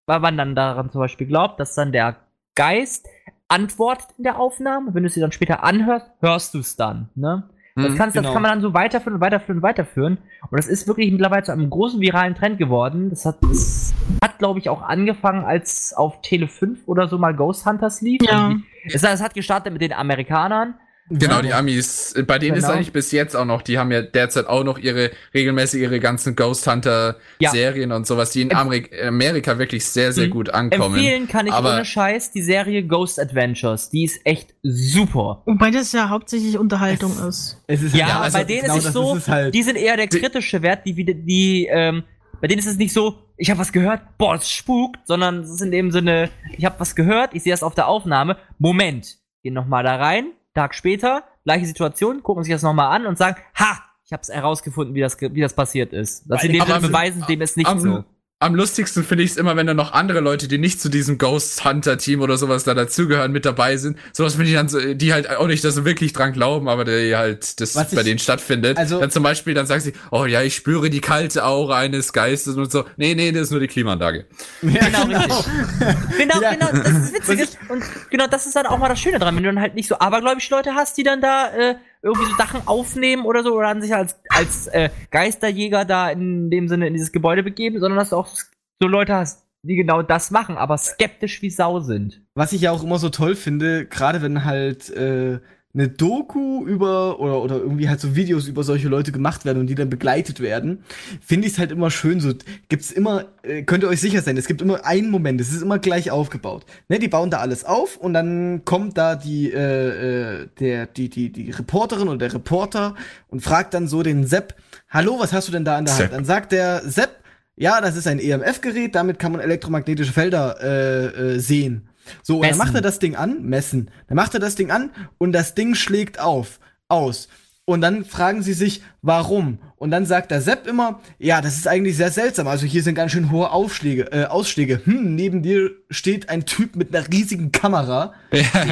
weil 0.06 0.20
man 0.20 0.36
dann 0.36 0.54
daran 0.54 0.90
zum 0.90 1.00
Beispiel 1.00 1.26
glaubt, 1.26 1.58
dass 1.58 1.74
dann 1.74 1.90
der 1.92 2.16
Geist 2.54 3.06
antwortet 3.48 4.08
in 4.18 4.24
der 4.24 4.38
Aufnahme. 4.38 4.94
Wenn 4.94 5.02
du 5.02 5.08
sie 5.08 5.20
dann 5.20 5.32
später 5.32 5.62
anhörst, 5.64 6.06
hörst 6.20 6.54
du 6.54 6.58
es 6.60 6.76
dann. 6.76 7.08
Ne? 7.14 7.48
Das, 7.74 7.92
Mhm, 7.92 7.96
kannst, 7.96 8.16
das 8.16 8.22
genau. 8.22 8.34
kann 8.34 8.42
man 8.42 8.50
dann 8.50 8.60
so 8.60 8.74
weiterführen 8.74 9.14
und 9.14 9.20
weiterführen 9.20 9.58
und 9.58 9.62
weiterführen. 9.62 10.18
Und 10.50 10.58
das 10.58 10.66
ist 10.66 10.86
wirklich 10.86 11.10
mittlerweile 11.10 11.42
zu 11.42 11.52
einem 11.52 11.70
großen 11.70 12.00
viralen 12.00 12.34
Trend 12.34 12.58
geworden. 12.58 13.08
Das 13.10 13.24
hat, 13.24 13.38
das 13.42 13.94
hat 14.22 14.38
glaube 14.38 14.58
ich, 14.58 14.68
auch 14.68 14.82
angefangen, 14.82 15.44
als 15.44 15.94
auf 15.94 16.20
Tele 16.20 16.48
5 16.48 16.86
oder 16.86 17.08
so 17.08 17.16
mal 17.16 17.34
Ghost 17.34 17.64
Hunters 17.64 18.02
lief. 18.02 18.20
Ja. 18.22 18.54
Es, 18.84 19.02
es 19.02 19.22
hat 19.22 19.34
gestartet 19.34 19.72
mit 19.72 19.80
den 19.80 19.92
Amerikanern. 19.92 20.74
Genau, 21.10 21.42
die 21.42 21.52
Amis, 21.52 22.14
bei 22.26 22.38
denen 22.38 22.56
ist 22.56 22.62
Genau. 22.64 22.74
eigentlich 22.76 22.92
bis 22.92 23.12
jetzt 23.12 23.34
auch 23.34 23.44
noch, 23.44 23.60
die 23.60 23.78
haben 23.78 23.90
ja 23.92 24.00
derzeit 24.02 24.46
auch 24.46 24.64
noch 24.64 24.78
ihre, 24.78 25.10
regelmäßig 25.34 25.82
ihre 25.82 26.00
ganzen 26.00 26.36
Ghost 26.36 26.66
Hunter 26.66 27.16
Ja. 27.38 27.50
Serien 27.50 27.92
und 27.92 28.06
sowas, 28.06 28.30
die 28.30 28.42
in 28.42 28.50
Empf- 28.50 28.54
Ameri 28.56 28.88
Amerika 29.06 29.58
wirklich 29.58 29.84
sehr, 29.84 30.12
sehr 30.12 30.28
Mhm. 30.28 30.30
gut 30.30 30.50
ankommen. 30.50 30.94
Empfehlen 30.94 31.28
kann 31.28 31.46
ich 31.46 31.52
Aber- 31.52 31.74
ohne 31.74 31.84
Scheiß 31.84 32.30
die 32.30 32.40
Serie 32.40 32.84
Ghost 32.86 33.20
Adventures. 33.20 33.90
Die 33.90 34.04
ist 34.04 34.20
echt 34.24 34.54
super. 34.62 35.42
Wobei 35.44 35.70
das 35.70 35.92
ja 35.92 36.08
hauptsächlich 36.08 36.56
Unterhaltung 36.56 37.12
Es- 37.12 37.20
ist. 37.20 37.62
Es 37.66 37.82
ist 37.82 37.94
Ja, 37.94 38.08
Ja, 38.08 38.20
also 38.20 38.38
bei 38.38 38.44
denen 38.44 38.62
genau 38.62 38.76
ist 38.78 38.86
es 38.86 38.92
so, 38.92 39.12
ist 39.14 39.22
es 39.24 39.28
halt. 39.28 39.54
die 39.54 39.62
sind 39.62 39.76
eher 39.76 39.96
der 39.96 40.06
Die- 40.06 40.18
kritische 40.20 40.62
Wert, 40.62 40.86
die 40.86 40.96
wieder, 40.96 41.12
die, 41.14 41.68
ähm, 41.70 42.04
bei 42.40 42.46
denen 42.46 42.60
ist 42.60 42.66
es 42.66 42.76
nicht 42.78 42.92
so, 42.94 43.18
ich 43.36 43.50
habe 43.50 43.60
was 43.60 43.72
gehört, 43.72 44.00
boah, 44.18 44.36
es 44.36 44.48
spukt, 44.50 45.00
sondern 45.06 45.40
es 45.40 45.50
ist 45.50 45.60
in 45.60 45.72
dem 45.72 45.90
Sinne, 45.90 46.30
ich 46.56 46.64
habe 46.64 46.76
was 46.78 46.94
gehört, 46.94 47.34
ich 47.34 47.42
sehe 47.42 47.52
das 47.52 47.62
auf 47.62 47.74
der 47.74 47.88
Aufnahme, 47.88 48.36
Moment, 48.58 49.16
gehen 49.42 49.52
nochmal 49.54 49.84
da 49.84 49.96
rein, 49.96 50.26
Tag 50.54 50.74
später, 50.74 51.24
gleiche 51.44 51.66
Situation, 51.66 52.22
gucken 52.22 52.44
sich 52.44 52.52
das 52.52 52.62
nochmal 52.62 52.94
an 52.94 53.06
und 53.06 53.16
sagen, 53.18 53.36
ha, 53.58 53.78
ich 54.04 54.12
habe 54.12 54.20
es 54.22 54.28
herausgefunden, 54.28 54.94
wie 54.94 55.00
das, 55.00 55.18
wie 55.20 55.40
das 55.40 55.54
passiert 55.54 55.92
ist. 55.92 56.30
Dass 56.30 56.42
sie 56.42 56.48
in 56.48 56.52
dem 56.54 56.62
am- 56.70 56.82
beweisen, 56.82 57.24
dem 57.28 57.40
ist 57.40 57.56
nicht 57.56 57.66
am, 57.68 57.80
so. 57.80 58.04
Am 58.42 58.54
lustigsten 58.54 59.04
finde 59.04 59.24
ich 59.24 59.30
es 59.32 59.36
immer, 59.36 59.56
wenn 59.56 59.66
da 59.66 59.74
noch 59.74 59.92
andere 59.92 60.20
Leute, 60.20 60.48
die 60.48 60.58
nicht 60.58 60.80
zu 60.80 60.88
diesem 60.88 61.16
Ghost 61.18 61.64
Hunter 61.64 61.96
Team 61.98 62.20
oder 62.20 62.36
sowas 62.36 62.64
da 62.64 62.74
dazugehören, 62.74 63.32
mit 63.32 63.44
dabei 63.44 63.76
sind. 63.76 63.96
Sowas 64.12 64.34
finde 64.34 64.48
ich 64.50 64.54
dann 64.56 64.68
so, 64.68 64.78
die 64.94 65.12
halt 65.12 65.30
auch 65.30 65.46
nicht, 65.46 65.64
dass 65.64 65.74
sie 65.76 65.84
wirklich 65.84 66.12
dran 66.12 66.32
glauben, 66.32 66.68
aber 66.68 66.84
die 66.84 67.16
halt 67.16 67.60
das 67.60 67.74
Was 67.76 67.90
bei 67.94 68.00
ich- 68.00 68.06
denen 68.06 68.18
stattfindet. 68.18 68.76
also- 68.76 69.00
dann 69.00 69.10
zum 69.10 69.22
Beispiel, 69.22 69.54
dann 69.54 69.66
sagen 69.66 69.80
sie, 69.80 69.92
oh 70.10 70.26
ja, 70.26 70.42
ich 70.42 70.54
spüre 70.54 70.90
die 70.90 71.00
kalte 71.00 71.44
Aura 71.44 71.78
eines 71.78 72.12
Geistes 72.12 72.56
und 72.56 72.70
so. 72.70 72.84
Nee, 72.96 73.14
nee, 73.14 73.32
das 73.32 73.42
ist 73.44 73.50
nur 73.52 73.60
die 73.60 73.68
Klimaanlage. 73.68 74.26
Ja, 74.62 74.80
Genau, 74.86 75.02
richtig. 75.18 75.46
Genau, 76.18 76.40
Ja. 76.42 76.50
genau, 76.54 76.68
das 76.72 76.88
ist 77.10 77.14
witzig. 77.28 77.48
Und 77.68 77.82
genau 78.10 78.26
das 78.26 78.46
ist 78.46 78.56
dann 78.56 78.66
auch 78.66 78.78
mal 78.78 78.88
das 78.88 79.00
Schöne 79.00 79.18
dran, 79.18 79.34
wenn 79.36 79.42
du 79.42 79.48
dann 79.50 79.60
halt 79.60 79.74
nicht 79.74 79.88
so 79.88 79.98
abergläubische 79.98 80.54
Leute 80.54 80.74
hast, 80.74 80.96
die 80.98 81.02
dann 81.02 81.20
da 81.20 81.48
äh, 81.54 81.74
irgendwie 82.02 82.30
so 82.30 82.36
Sachen 82.36 82.66
aufnehmen 82.66 83.24
oder 83.24 83.42
so, 83.42 83.54
oder 83.54 83.68
dann 83.68 83.82
sich 83.82 83.94
als, 83.94 84.16
als 84.28 84.66
äh, 84.68 84.90
Geisterjäger 85.10 85.84
da 85.84 86.10
in 86.10 86.50
dem 86.50 86.68
Sinne 86.68 86.88
in 86.88 86.94
dieses 86.94 87.12
Gebäude 87.12 87.42
begeben, 87.42 87.78
sondern 87.80 87.98
dass 87.98 88.10
du 88.10 88.16
auch 88.16 88.26
so 88.26 88.88
Leute 88.88 89.14
hast, 89.14 89.46
die 89.62 89.76
genau 89.76 90.02
das 90.02 90.30
machen, 90.30 90.56
aber 90.56 90.76
skeptisch 90.76 91.40
wie 91.42 91.50
Sau 91.50 91.80
sind. 91.80 92.20
Was 92.34 92.52
ich 92.52 92.62
ja 92.62 92.72
auch 92.72 92.82
immer 92.82 92.98
so 92.98 93.08
toll 93.08 93.36
finde, 93.36 93.86
gerade 93.86 94.20
wenn 94.20 94.44
halt 94.44 94.90
äh, 94.90 95.38
eine 95.74 95.88
Doku 95.88 96.66
über 96.66 97.18
oder 97.18 97.42
oder 97.42 97.56
irgendwie 97.56 97.88
halt 97.88 97.98
so 97.98 98.14
Videos 98.14 98.46
über 98.46 98.62
solche 98.62 98.88
Leute 98.88 99.10
gemacht 99.10 99.46
werden 99.46 99.58
und 99.58 99.68
die 99.68 99.74
dann 99.74 99.88
begleitet 99.88 100.40
werden, 100.40 100.84
finde 101.20 101.46
ich 101.46 101.54
es 101.54 101.58
halt 101.58 101.72
immer 101.72 101.90
schön. 101.90 102.20
So 102.20 102.34
gibt's 102.68 102.90
immer, 102.90 103.26
äh, 103.42 103.62
könnt 103.62 103.82
ihr 103.82 103.88
euch 103.88 104.00
sicher 104.00 104.20
sein, 104.20 104.36
es 104.36 104.46
gibt 104.46 104.60
immer 104.60 104.84
einen 104.84 105.10
Moment, 105.10 105.40
es 105.40 105.50
ist 105.50 105.62
immer 105.62 105.78
gleich 105.78 106.10
aufgebaut. 106.10 106.66
Ne, 106.88 106.98
die 106.98 107.08
bauen 107.08 107.30
da 107.30 107.38
alles 107.38 107.64
auf 107.64 107.96
und 107.96 108.12
dann 108.12 108.66
kommt 108.66 108.98
da 108.98 109.16
die 109.16 109.50
äh, 109.50 110.42
äh, 110.42 110.48
der 110.60 110.86
die 110.86 111.08
die 111.08 111.32
die 111.32 111.50
Reporterin 111.50 112.08
oder 112.08 112.18
der 112.18 112.34
Reporter 112.34 112.94
und 113.28 113.40
fragt 113.40 113.72
dann 113.72 113.88
so 113.88 114.02
den 114.02 114.26
Sepp, 114.26 114.54
hallo, 114.90 115.18
was 115.20 115.32
hast 115.32 115.48
du 115.48 115.52
denn 115.52 115.64
da 115.64 115.78
an 115.78 115.86
der 115.86 115.94
Sepp. 115.94 116.04
Hand? 116.04 116.14
Dann 116.14 116.24
sagt 116.26 116.52
der 116.52 116.82
Sepp, 116.82 117.22
ja, 117.56 117.80
das 117.80 117.96
ist 117.96 118.06
ein 118.06 118.18
EMF-Gerät, 118.18 118.94
damit 118.94 119.18
kann 119.18 119.32
man 119.32 119.40
elektromagnetische 119.40 120.12
Felder 120.12 120.56
äh, 120.62 121.34
äh, 121.36 121.38
sehen. 121.38 121.88
So, 122.22 122.38
und 122.38 122.46
dann 122.48 122.58
macht 122.58 122.74
er 122.74 122.80
das 122.80 122.98
Ding 122.98 123.16
an, 123.16 123.42
messen. 123.42 123.90
Dann 124.08 124.16
macht 124.16 124.34
er 124.34 124.40
das 124.40 124.54
Ding 124.54 124.70
an 124.70 124.90
und 125.18 125.32
das 125.32 125.54
Ding 125.54 125.74
schlägt 125.74 126.20
auf, 126.20 126.60
aus. 126.88 127.28
Und 127.64 127.80
dann 127.80 128.04
fragen 128.04 128.42
sie 128.42 128.54
sich, 128.54 128.82
warum? 129.02 129.58
Und 129.76 129.92
dann 129.92 130.04
sagt 130.04 130.32
der 130.32 130.40
Sepp 130.40 130.66
immer, 130.66 131.00
ja, 131.18 131.40
das 131.40 131.56
ist 131.56 131.68
eigentlich 131.68 131.96
sehr 131.96 132.10
seltsam. 132.10 132.48
Also 132.48 132.66
hier 132.66 132.82
sind 132.82 132.96
ganz 132.96 133.12
schön 133.12 133.30
hohe 133.30 133.50
Aufschläge, 133.50 134.10
äh, 134.10 134.24
Ausschläge. 134.24 134.80
Hm, 134.84 135.14
neben 135.14 135.42
dir 135.42 135.70
steht 135.88 136.28
ein 136.28 136.44
Typ 136.44 136.74
mit 136.74 136.94
einer 136.94 137.06
riesigen 137.08 137.52
Kamera. 137.52 138.14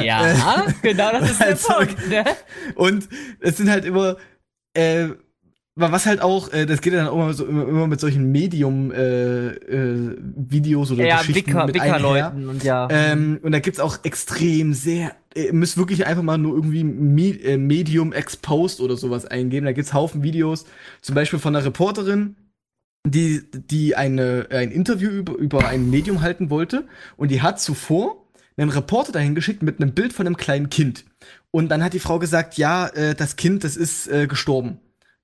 Ja, 0.03 0.65
genau, 0.81 1.11
das 1.13 1.31
ist 1.31 1.39
der 1.39 1.47
Also, 1.47 1.73
Punkt. 1.73 2.09
Ne? 2.09 2.25
Und 2.75 3.07
es 3.39 3.55
sind 3.57 3.69
halt 3.69 3.85
immer, 3.85 4.17
äh, 4.73 5.09
was 5.75 6.05
halt 6.05 6.21
auch, 6.21 6.51
äh, 6.51 6.65
das 6.65 6.81
geht 6.81 6.91
ja 6.93 6.99
dann 6.99 7.07
auch 7.07 7.15
immer, 7.15 7.33
so, 7.33 7.45
immer, 7.45 7.65
immer 7.67 7.87
mit 7.87 7.99
solchen 7.99 8.31
Medium-Videos 8.31 10.91
oder 10.91 11.05
Ja, 11.05 11.19
Geschichten 11.19 11.51
Wicker, 11.51 11.65
mit 11.65 11.79
einher. 11.79 11.95
Wickerleuten 11.95 12.49
und 12.49 12.63
ja. 12.63 12.87
Ähm, 12.91 13.39
und 13.41 13.53
da 13.53 13.59
gibt's 13.59 13.79
auch 13.79 13.99
extrem 14.03 14.73
sehr, 14.73 15.15
ihr 15.33 15.53
müsst 15.53 15.77
wirklich 15.77 16.05
einfach 16.05 16.23
mal 16.23 16.37
nur 16.37 16.55
irgendwie 16.55 16.83
Me 16.83 17.29
äh, 17.41 17.55
Medium 17.57 18.11
Exposed 18.11 18.81
oder 18.81 18.97
sowas 18.97 19.25
eingeben. 19.25 19.65
Da 19.65 19.71
gibt's 19.71 19.93
Haufen 19.93 20.23
Videos, 20.23 20.65
zum 21.01 21.15
Beispiel 21.15 21.39
von 21.39 21.55
einer 21.55 21.65
Reporterin, 21.65 22.35
die, 23.07 23.41
die 23.51 23.95
eine, 23.95 24.47
ein 24.51 24.71
Interview 24.71 25.09
über, 25.09 25.35
über 25.35 25.67
ein 25.67 25.89
Medium 25.89 26.21
halten 26.21 26.49
wollte. 26.49 26.85
Und 27.15 27.31
die 27.31 27.41
hat 27.41 27.61
zuvor 27.61 28.27
einen 28.57 28.69
Reporter 28.69 29.13
dahin 29.13 29.35
geschickt 29.35 29.63
mit 29.63 29.81
einem 29.81 29.93
Bild 29.93 30.11
von 30.13 30.27
einem 30.27 30.37
kleinen 30.37 30.69
Kind. 30.69 31.05
Und 31.49 31.69
dann 31.69 31.83
hat 31.83 31.93
die 31.93 31.99
Frau 31.99 32.19
gesagt, 32.19 32.57
ja, 32.57 32.87
äh, 32.87 33.15
das 33.15 33.37
Kind, 33.37 33.63
das 33.63 33.77
ist 33.77 34.07
äh, 34.07 34.27
gestorben. 34.27 34.79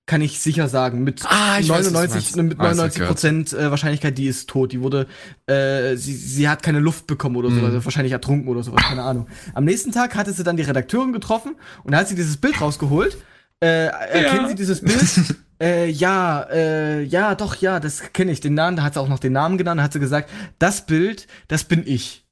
Kann 0.08 0.22
ich 0.22 0.40
sicher 0.40 0.68
sagen. 0.70 1.04
Mit 1.04 1.22
Ah, 1.26 1.60
ich 1.60 1.70
weiß, 1.70 1.80
was 1.80 1.88
du 1.88 1.94
99, 1.94 2.36
meinst. 2.36 2.36
mit 2.38 2.60
Ah, 2.60 2.64
das 2.64 2.70
hab 2.70 2.76
99 2.78 2.88
ich 2.88 2.94
gehört. 3.00 3.10
Prozent 3.14 3.54
äh, 3.54 3.70
Wahrscheinlichkeit, 3.70 4.18
die 4.18 4.26
ist 4.28 4.50
tot. 4.50 4.72
Die 4.72 4.82
wurde, 4.82 5.06
äh, 5.46 5.96
sie, 5.98 6.16
sie 6.16 6.48
hat 6.50 6.64
keine 6.64 6.80
Luft 6.80 7.06
bekommen 7.08 7.36
oder 7.36 7.50
Mhm. 7.50 7.56
sowas, 7.58 7.74
also 7.74 7.86
wahrscheinlich 7.86 8.14
ertrunken 8.14 8.48
oder 8.48 8.64
sowas, 8.64 8.82
keine 8.88 9.04
Ahnung. 9.04 9.28
Am 9.54 9.66
nächsten 9.66 9.92
Tag 9.92 10.16
hatte 10.16 10.32
sie 10.34 10.44
dann 10.44 10.58
die 10.58 10.64
Redakteurin 10.64 11.14
getroffen 11.14 11.56
und 11.84 11.92
da 11.92 12.00
hat 12.00 12.08
sie 12.08 12.16
dieses 12.16 12.38
Bild 12.38 12.60
rausgeholt. 12.60 13.18
Äh, 13.60 13.88
erkennen 13.88 14.48
Sie 14.50 14.56
dieses 14.56 14.82
Bild? 14.82 15.36
äh, 15.62 15.90
ja, 15.90 16.44
äh, 16.44 17.02
ja, 17.04 17.34
doch, 17.36 17.56
ja, 17.56 17.80
das 17.80 18.14
kenne 18.14 18.32
ich. 18.32 18.40
Den 18.40 18.54
Namen, 18.54 18.78
da 18.78 18.84
hat 18.84 18.94
sie 18.94 19.00
auch 19.02 19.10
noch 19.10 19.20
den 19.20 19.34
Namen 19.34 19.58
genannt, 19.58 19.80
da 19.80 19.84
hat 19.84 19.94
sie 19.94 20.00
gesagt, 20.00 20.30
das 20.60 20.86
Bild, 20.86 21.28
das 21.48 21.64
bin 21.64 21.84
ich. 21.86 22.26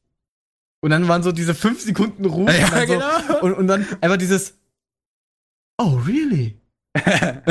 Und 0.81 0.91
dann 0.91 1.07
waren 1.07 1.23
so 1.23 1.31
diese 1.31 1.55
fünf 1.55 1.81
Sekunden 1.81 2.25
Ruhe 2.25 2.55
Ja, 2.55 2.65
und, 2.67 2.73
dann 2.73 2.87
so, 2.87 2.93
genau. 2.93 3.41
und, 3.41 3.53
und 3.53 3.67
dann 3.67 3.85
einfach 4.01 4.17
dieses 4.17 4.53
Oh, 5.77 5.99
really? 6.07 6.61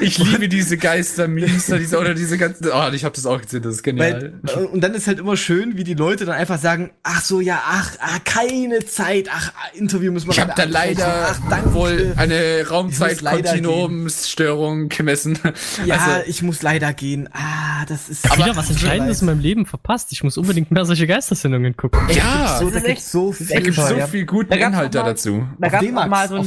Ich 0.00 0.18
liebe 0.18 0.48
diese 0.48 0.76
Geister-Memes 0.76 1.66
da, 1.66 1.78
diese, 1.78 1.96
oder 1.98 2.14
diese 2.14 2.36
ganzen. 2.36 2.66
Oh, 2.72 2.90
ich 2.92 3.04
habe 3.04 3.14
das 3.14 3.24
auch 3.26 3.40
gesehen, 3.40 3.62
das 3.62 3.76
ist 3.76 3.82
genial. 3.84 4.32
Weil, 4.42 4.64
äh, 4.64 4.66
und 4.66 4.80
dann 4.82 4.92
ist 4.94 5.06
halt 5.06 5.18
immer 5.20 5.36
schön, 5.36 5.76
wie 5.78 5.84
die 5.84 5.94
Leute 5.94 6.24
dann 6.26 6.34
einfach 6.34 6.58
sagen, 6.58 6.90
ach 7.04 7.22
so, 7.22 7.40
ja, 7.40 7.62
ach, 7.64 7.92
ah, 8.00 8.18
keine 8.24 8.84
Zeit, 8.84 9.28
ach, 9.32 9.52
Interview 9.74 10.10
müssen 10.12 10.26
wir 10.26 10.32
ich 10.32 10.40
habe 10.40 10.52
da 10.56 10.64
leider 10.64 11.28
ach, 11.30 11.38
danke. 11.48 11.72
wohl 11.74 12.12
eine 12.16 12.66
Raumzeit-Kontinuumsstörung 12.68 14.88
gemessen. 14.88 15.38
ja, 15.86 15.94
Also, 15.96 16.28
ich 16.28 16.42
muss 16.42 16.62
leider 16.62 16.92
gehen. 16.92 17.28
Ah, 17.32 17.84
das 17.88 18.08
ist 18.08 18.24
Aber 18.30 18.44
wieder 18.44 18.56
was 18.56 18.70
Entscheidendes 18.70 19.20
in 19.22 19.26
meinem 19.26 19.40
Leben 19.40 19.66
verpasst. 19.66 20.12
Ich 20.12 20.22
muss 20.24 20.36
unbedingt 20.36 20.70
mehr 20.70 20.84
solche 20.84 21.06
Geistersendungen 21.06 21.76
gucken. 21.76 22.00
ja, 22.10 22.58
so, 22.58 22.66
Das 22.70 22.82
da 22.82 22.88
gibt's 22.88 23.04
echt- 23.04 23.10
so 23.10 23.32
viel. 23.32 23.46
da 23.46 23.60
gibt 23.60 23.76
toll, 23.76 23.88
so 23.88 23.96
ja. 23.96 24.06
viel 24.06 24.26
guten 24.26 24.50
Da 24.50 24.56
Inhalt 24.56 24.94
da 24.94 25.02
mal- 25.02 25.08
dazu. 25.10 25.46
Da 25.58 25.68
Auf 25.68 25.78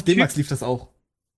D-Max, 0.03 0.33
so 0.33 0.37
lief 0.39 0.47
das 0.49 0.63
auch. 0.63 0.87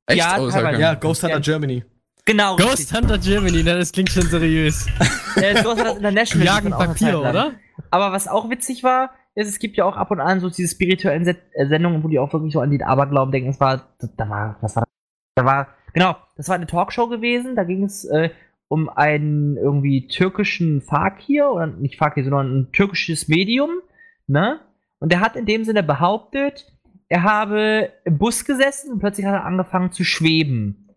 Echt? 0.09 0.17
Ja, 0.17 0.39
oh, 0.39 0.49
Ja. 0.49 0.95
Ghost 0.95 1.23
Hunter 1.23 1.35
Ja. 1.37 1.41
Germany. 1.41 1.83
genau, 2.25 2.55
Ghost 2.55 2.93
Hunter 2.95 3.17
Germany, 3.17 3.63
ne, 3.63 3.77
das 3.77 3.91
klingt 3.91 4.09
schon 4.09 4.23
seriös. 4.23 4.87
Äh, 5.35 5.53
Ghost 5.61 5.77
Hunter 5.77 5.95
International. 5.95 6.45
Jagen 6.45 6.71
Papier, 6.71 7.19
oder? 7.19 7.51
Aber 7.91 8.11
was 8.11 8.27
auch 8.27 8.49
witzig 8.49 8.83
war, 8.83 9.11
ist, 9.35 9.47
es 9.47 9.59
gibt 9.59 9.77
ja 9.77 9.85
auch 9.85 9.95
ab 9.95 10.09
und 10.11 10.19
an 10.19 10.39
so 10.39 10.49
diese 10.49 10.67
spirituellen 10.67 11.23
Set 11.23 11.37
äh, 11.53 11.67
Sendungen, 11.67 12.03
wo 12.03 12.07
die 12.07 12.19
auch 12.19 12.33
wirklich 12.33 12.51
so 12.51 12.59
an 12.59 12.71
den 12.71 12.81
Aberglauben 12.81 13.31
denken. 13.31 13.51
Es 13.51 13.59
war, 13.59 13.87
da 14.17 14.29
war, 14.29 14.57
was 14.61 14.75
war 14.75 14.83
das? 14.83 14.89
Da 15.35 15.45
war, 15.45 15.67
genau, 15.93 16.15
das 16.35 16.49
war 16.49 16.55
eine 16.55 16.65
Talkshow 16.65 17.07
gewesen, 17.07 17.55
da 17.55 17.63
ging 17.63 17.83
es 17.83 18.05
äh, 18.05 18.31
um 18.67 18.89
einen 18.89 19.55
irgendwie 19.55 20.07
türkischen 20.07 20.81
Fakir, 20.81 21.51
oder 21.51 21.67
nicht 21.67 21.97
Fakir, 21.97 22.23
sondern 22.23 22.59
ein 22.59 22.71
türkisches 22.71 23.27
Medium, 23.27 23.81
ne? 24.27 24.59
Und 24.99 25.11
der 25.11 25.21
hat 25.21 25.35
in 25.35 25.45
dem 25.45 25.63
Sinne 25.63 25.83
behauptet, 25.83 26.71
er 27.09 27.23
habe 27.23 27.91
im 28.05 28.17
Bus 28.17 28.45
gesessen 28.45 28.93
und 28.93 28.99
plötzlich 28.99 29.25
hat 29.25 29.33
er 29.33 29.45
angefangen 29.45 29.91
zu 29.91 30.03
schweben. 30.03 30.95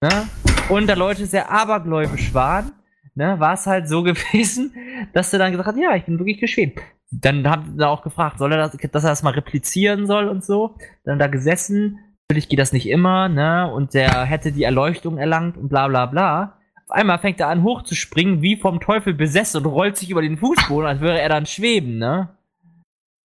Ne? 0.00 0.28
Und 0.68 0.88
da 0.88 0.94
Leute 0.94 1.24
sehr 1.26 1.50
abergläubisch 1.50 2.34
waren, 2.34 2.72
ne, 3.14 3.38
war 3.38 3.54
es 3.54 3.66
halt 3.66 3.88
so 3.88 4.02
gewesen, 4.02 4.74
dass 5.12 5.32
er 5.32 5.38
dann 5.38 5.52
gesagt 5.52 5.68
hat, 5.68 5.76
ja, 5.76 5.94
ich 5.94 6.04
bin 6.04 6.18
wirklich 6.18 6.40
geschwebt. 6.40 6.80
Dann 7.12 7.48
haben 7.48 7.78
sie 7.78 7.86
auch 7.86 8.02
gefragt, 8.02 8.38
soll 8.38 8.52
er 8.52 8.58
das, 8.58 8.72
dass 8.72 9.04
er 9.04 9.10
das 9.10 9.22
mal 9.22 9.34
replizieren 9.34 10.06
soll 10.06 10.28
und 10.28 10.44
so. 10.44 10.76
Dann 11.04 11.18
da 11.18 11.28
gesessen, 11.28 11.98
natürlich 12.28 12.48
geht 12.48 12.58
das 12.58 12.72
nicht 12.72 12.88
immer, 12.88 13.28
ne, 13.28 13.70
und 13.72 13.94
der 13.94 14.24
hätte 14.24 14.50
die 14.50 14.64
Erleuchtung 14.64 15.18
erlangt 15.18 15.56
und 15.56 15.68
bla 15.68 15.86
bla 15.86 16.06
bla. 16.06 16.58
Auf 16.88 16.90
einmal 16.90 17.18
fängt 17.18 17.38
er 17.38 17.48
an 17.48 17.62
hochzuspringen, 17.62 18.42
wie 18.42 18.56
vom 18.56 18.80
Teufel 18.80 19.14
besessen 19.14 19.64
und 19.64 19.70
rollt 19.70 19.96
sich 19.96 20.10
über 20.10 20.22
den 20.22 20.38
Fußboden, 20.38 20.88
als 20.88 21.00
würde 21.00 21.20
er 21.20 21.28
dann 21.28 21.46
schweben, 21.46 21.98
ne. 21.98 22.30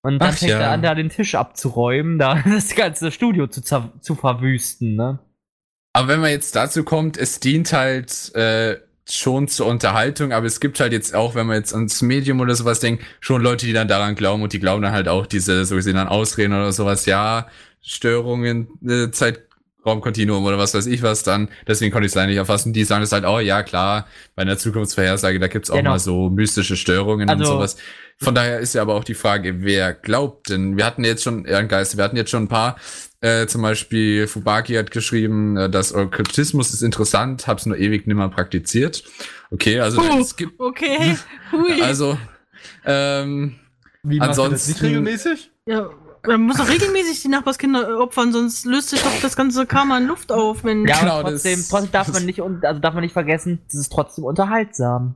Und 0.06 0.20
dann 0.20 0.30
Ach 0.30 0.38
fängt 0.38 0.52
ja. 0.52 0.60
er 0.60 0.70
an, 0.70 0.82
da 0.82 0.94
den 0.94 1.08
Tisch 1.08 1.34
abzuräumen, 1.34 2.16
da 2.16 2.40
das 2.46 2.76
ganze 2.76 3.10
Studio 3.10 3.48
zu, 3.48 3.60
zu 3.60 4.14
verwüsten, 4.14 4.94
ne. 4.94 5.18
Aber 5.94 6.06
wenn 6.06 6.20
man 6.20 6.30
jetzt 6.30 6.54
dazu 6.54 6.84
kommt, 6.84 7.16
es 7.16 7.40
dient 7.40 7.72
halt 7.72 8.32
äh, 8.36 8.76
schon 9.08 9.48
zur 9.48 9.66
Unterhaltung, 9.66 10.32
aber 10.32 10.46
es 10.46 10.60
gibt 10.60 10.78
halt 10.78 10.92
jetzt 10.92 11.12
auch, 11.16 11.34
wenn 11.34 11.48
man 11.48 11.56
jetzt 11.56 11.74
ans 11.74 12.02
Medium 12.02 12.38
oder 12.38 12.54
sowas 12.54 12.78
denkt, 12.78 13.02
schon 13.18 13.42
Leute, 13.42 13.66
die 13.66 13.72
dann 13.72 13.88
daran 13.88 14.14
glauben 14.14 14.44
und 14.44 14.52
die 14.52 14.60
glauben 14.60 14.82
dann 14.82 14.92
halt 14.92 15.08
auch 15.08 15.26
diese, 15.26 15.64
so 15.64 15.74
gesehen 15.74 15.96
dann 15.96 16.06
Ausreden 16.06 16.52
oder 16.52 16.70
sowas, 16.70 17.04
ja, 17.06 17.48
Störungen, 17.80 18.68
äh, 18.86 19.10
Zeitraumkontinuum 19.96 20.44
oder 20.44 20.58
was 20.58 20.74
weiß 20.74 20.86
ich 20.86 21.02
was 21.02 21.22
dann, 21.22 21.48
deswegen 21.66 21.92
konnte 21.92 22.06
ich 22.06 22.10
es 22.10 22.16
leider 22.16 22.28
nicht 22.28 22.36
erfassen, 22.36 22.72
die 22.72 22.84
sagen 22.84 23.02
es 23.04 23.12
halt, 23.12 23.24
oh 23.24 23.38
ja, 23.38 23.62
klar, 23.62 24.06
bei 24.34 24.42
einer 24.42 24.58
Zukunftsvorhersage, 24.58 25.38
da 25.38 25.46
gibt's 25.46 25.70
auch 25.70 25.76
Genau. 25.76 25.90
mal 25.90 25.98
so 25.98 26.28
mystische 26.28 26.76
Störungen 26.76 27.28
und 27.28 27.40
Also- 27.40 27.52
sowas. 27.52 27.76
Von 28.18 28.34
daher 28.34 28.60
ist 28.60 28.74
ja 28.74 28.80
aber 28.80 28.94
auch 28.94 29.04
die 29.04 29.12
Frage, 29.14 29.62
wer 29.62 29.92
glaubt 29.92 30.48
denn? 30.48 30.78
Wir 30.78 30.86
hatten 30.86 31.04
jetzt 31.04 31.22
schon, 31.22 31.44
Ehrengeist, 31.44 31.98
wir 31.98 32.04
hatten 32.04 32.16
jetzt 32.16 32.30
schon 32.30 32.44
ein 32.44 32.48
paar, 32.48 32.76
äh, 33.20 33.46
zum 33.46 33.60
Beispiel 33.60 34.26
Fubaki 34.26 34.72
hat 34.74 34.90
geschrieben, 34.90 35.56
äh, 35.58 35.68
dass 35.70 35.94
Okkultismus 35.94 36.72
ist 36.72 36.82
interessant, 36.82 37.46
hab's 37.46 37.66
nur 37.66 37.76
ewig 37.76 38.06
nimmer 38.06 38.30
praktiziert. 38.30 39.04
Okay, 39.50 39.80
also 39.80 40.00
Puh. 40.00 40.18
es 40.20 40.34
gibt, 40.34 40.58
Okay. 40.58 41.16
Hui. 41.52 41.82
also, 41.82 42.16
ähm, 42.86 43.56
Wie 44.02 44.16
macht 44.18 44.28
ihr 44.28 44.28
das 44.30 44.38
Ansonsten- 44.38 44.70
nicht 44.72 44.82
regelmäßig? 44.82 45.50
ja, 45.66 45.90
man 46.27 46.43
muss 46.43 46.57
doch 46.57 46.69
regelmäßig 46.69 47.23
die 47.23 47.28
Nachbarskinder 47.28 47.98
opfern, 48.01 48.32
sonst 48.32 48.65
löst 48.65 48.90
sich 48.90 49.03
doch 49.03 49.20
das 49.23 49.36
ganze 49.36 49.66
Karma 49.66 49.98
in 49.98 50.07
Luft 50.07 50.31
auf, 50.32 50.65
wenn. 50.65 50.86
Ja, 50.86 51.01
Genau, 51.01 51.23
trotzdem, 51.23 51.59
das- 51.59 51.69
trotzdem 51.69 51.93
darf 51.93 52.07
das- 52.07 52.15
man 52.16 52.27
nicht, 52.27 52.40
also 52.40 52.81
darf 52.81 52.94
man 52.94 53.03
nicht 53.03 53.12
vergessen, 53.12 53.61
das 53.66 53.74
ist 53.81 53.93
trotzdem 53.93 54.24
unterhaltsam. 54.24 55.15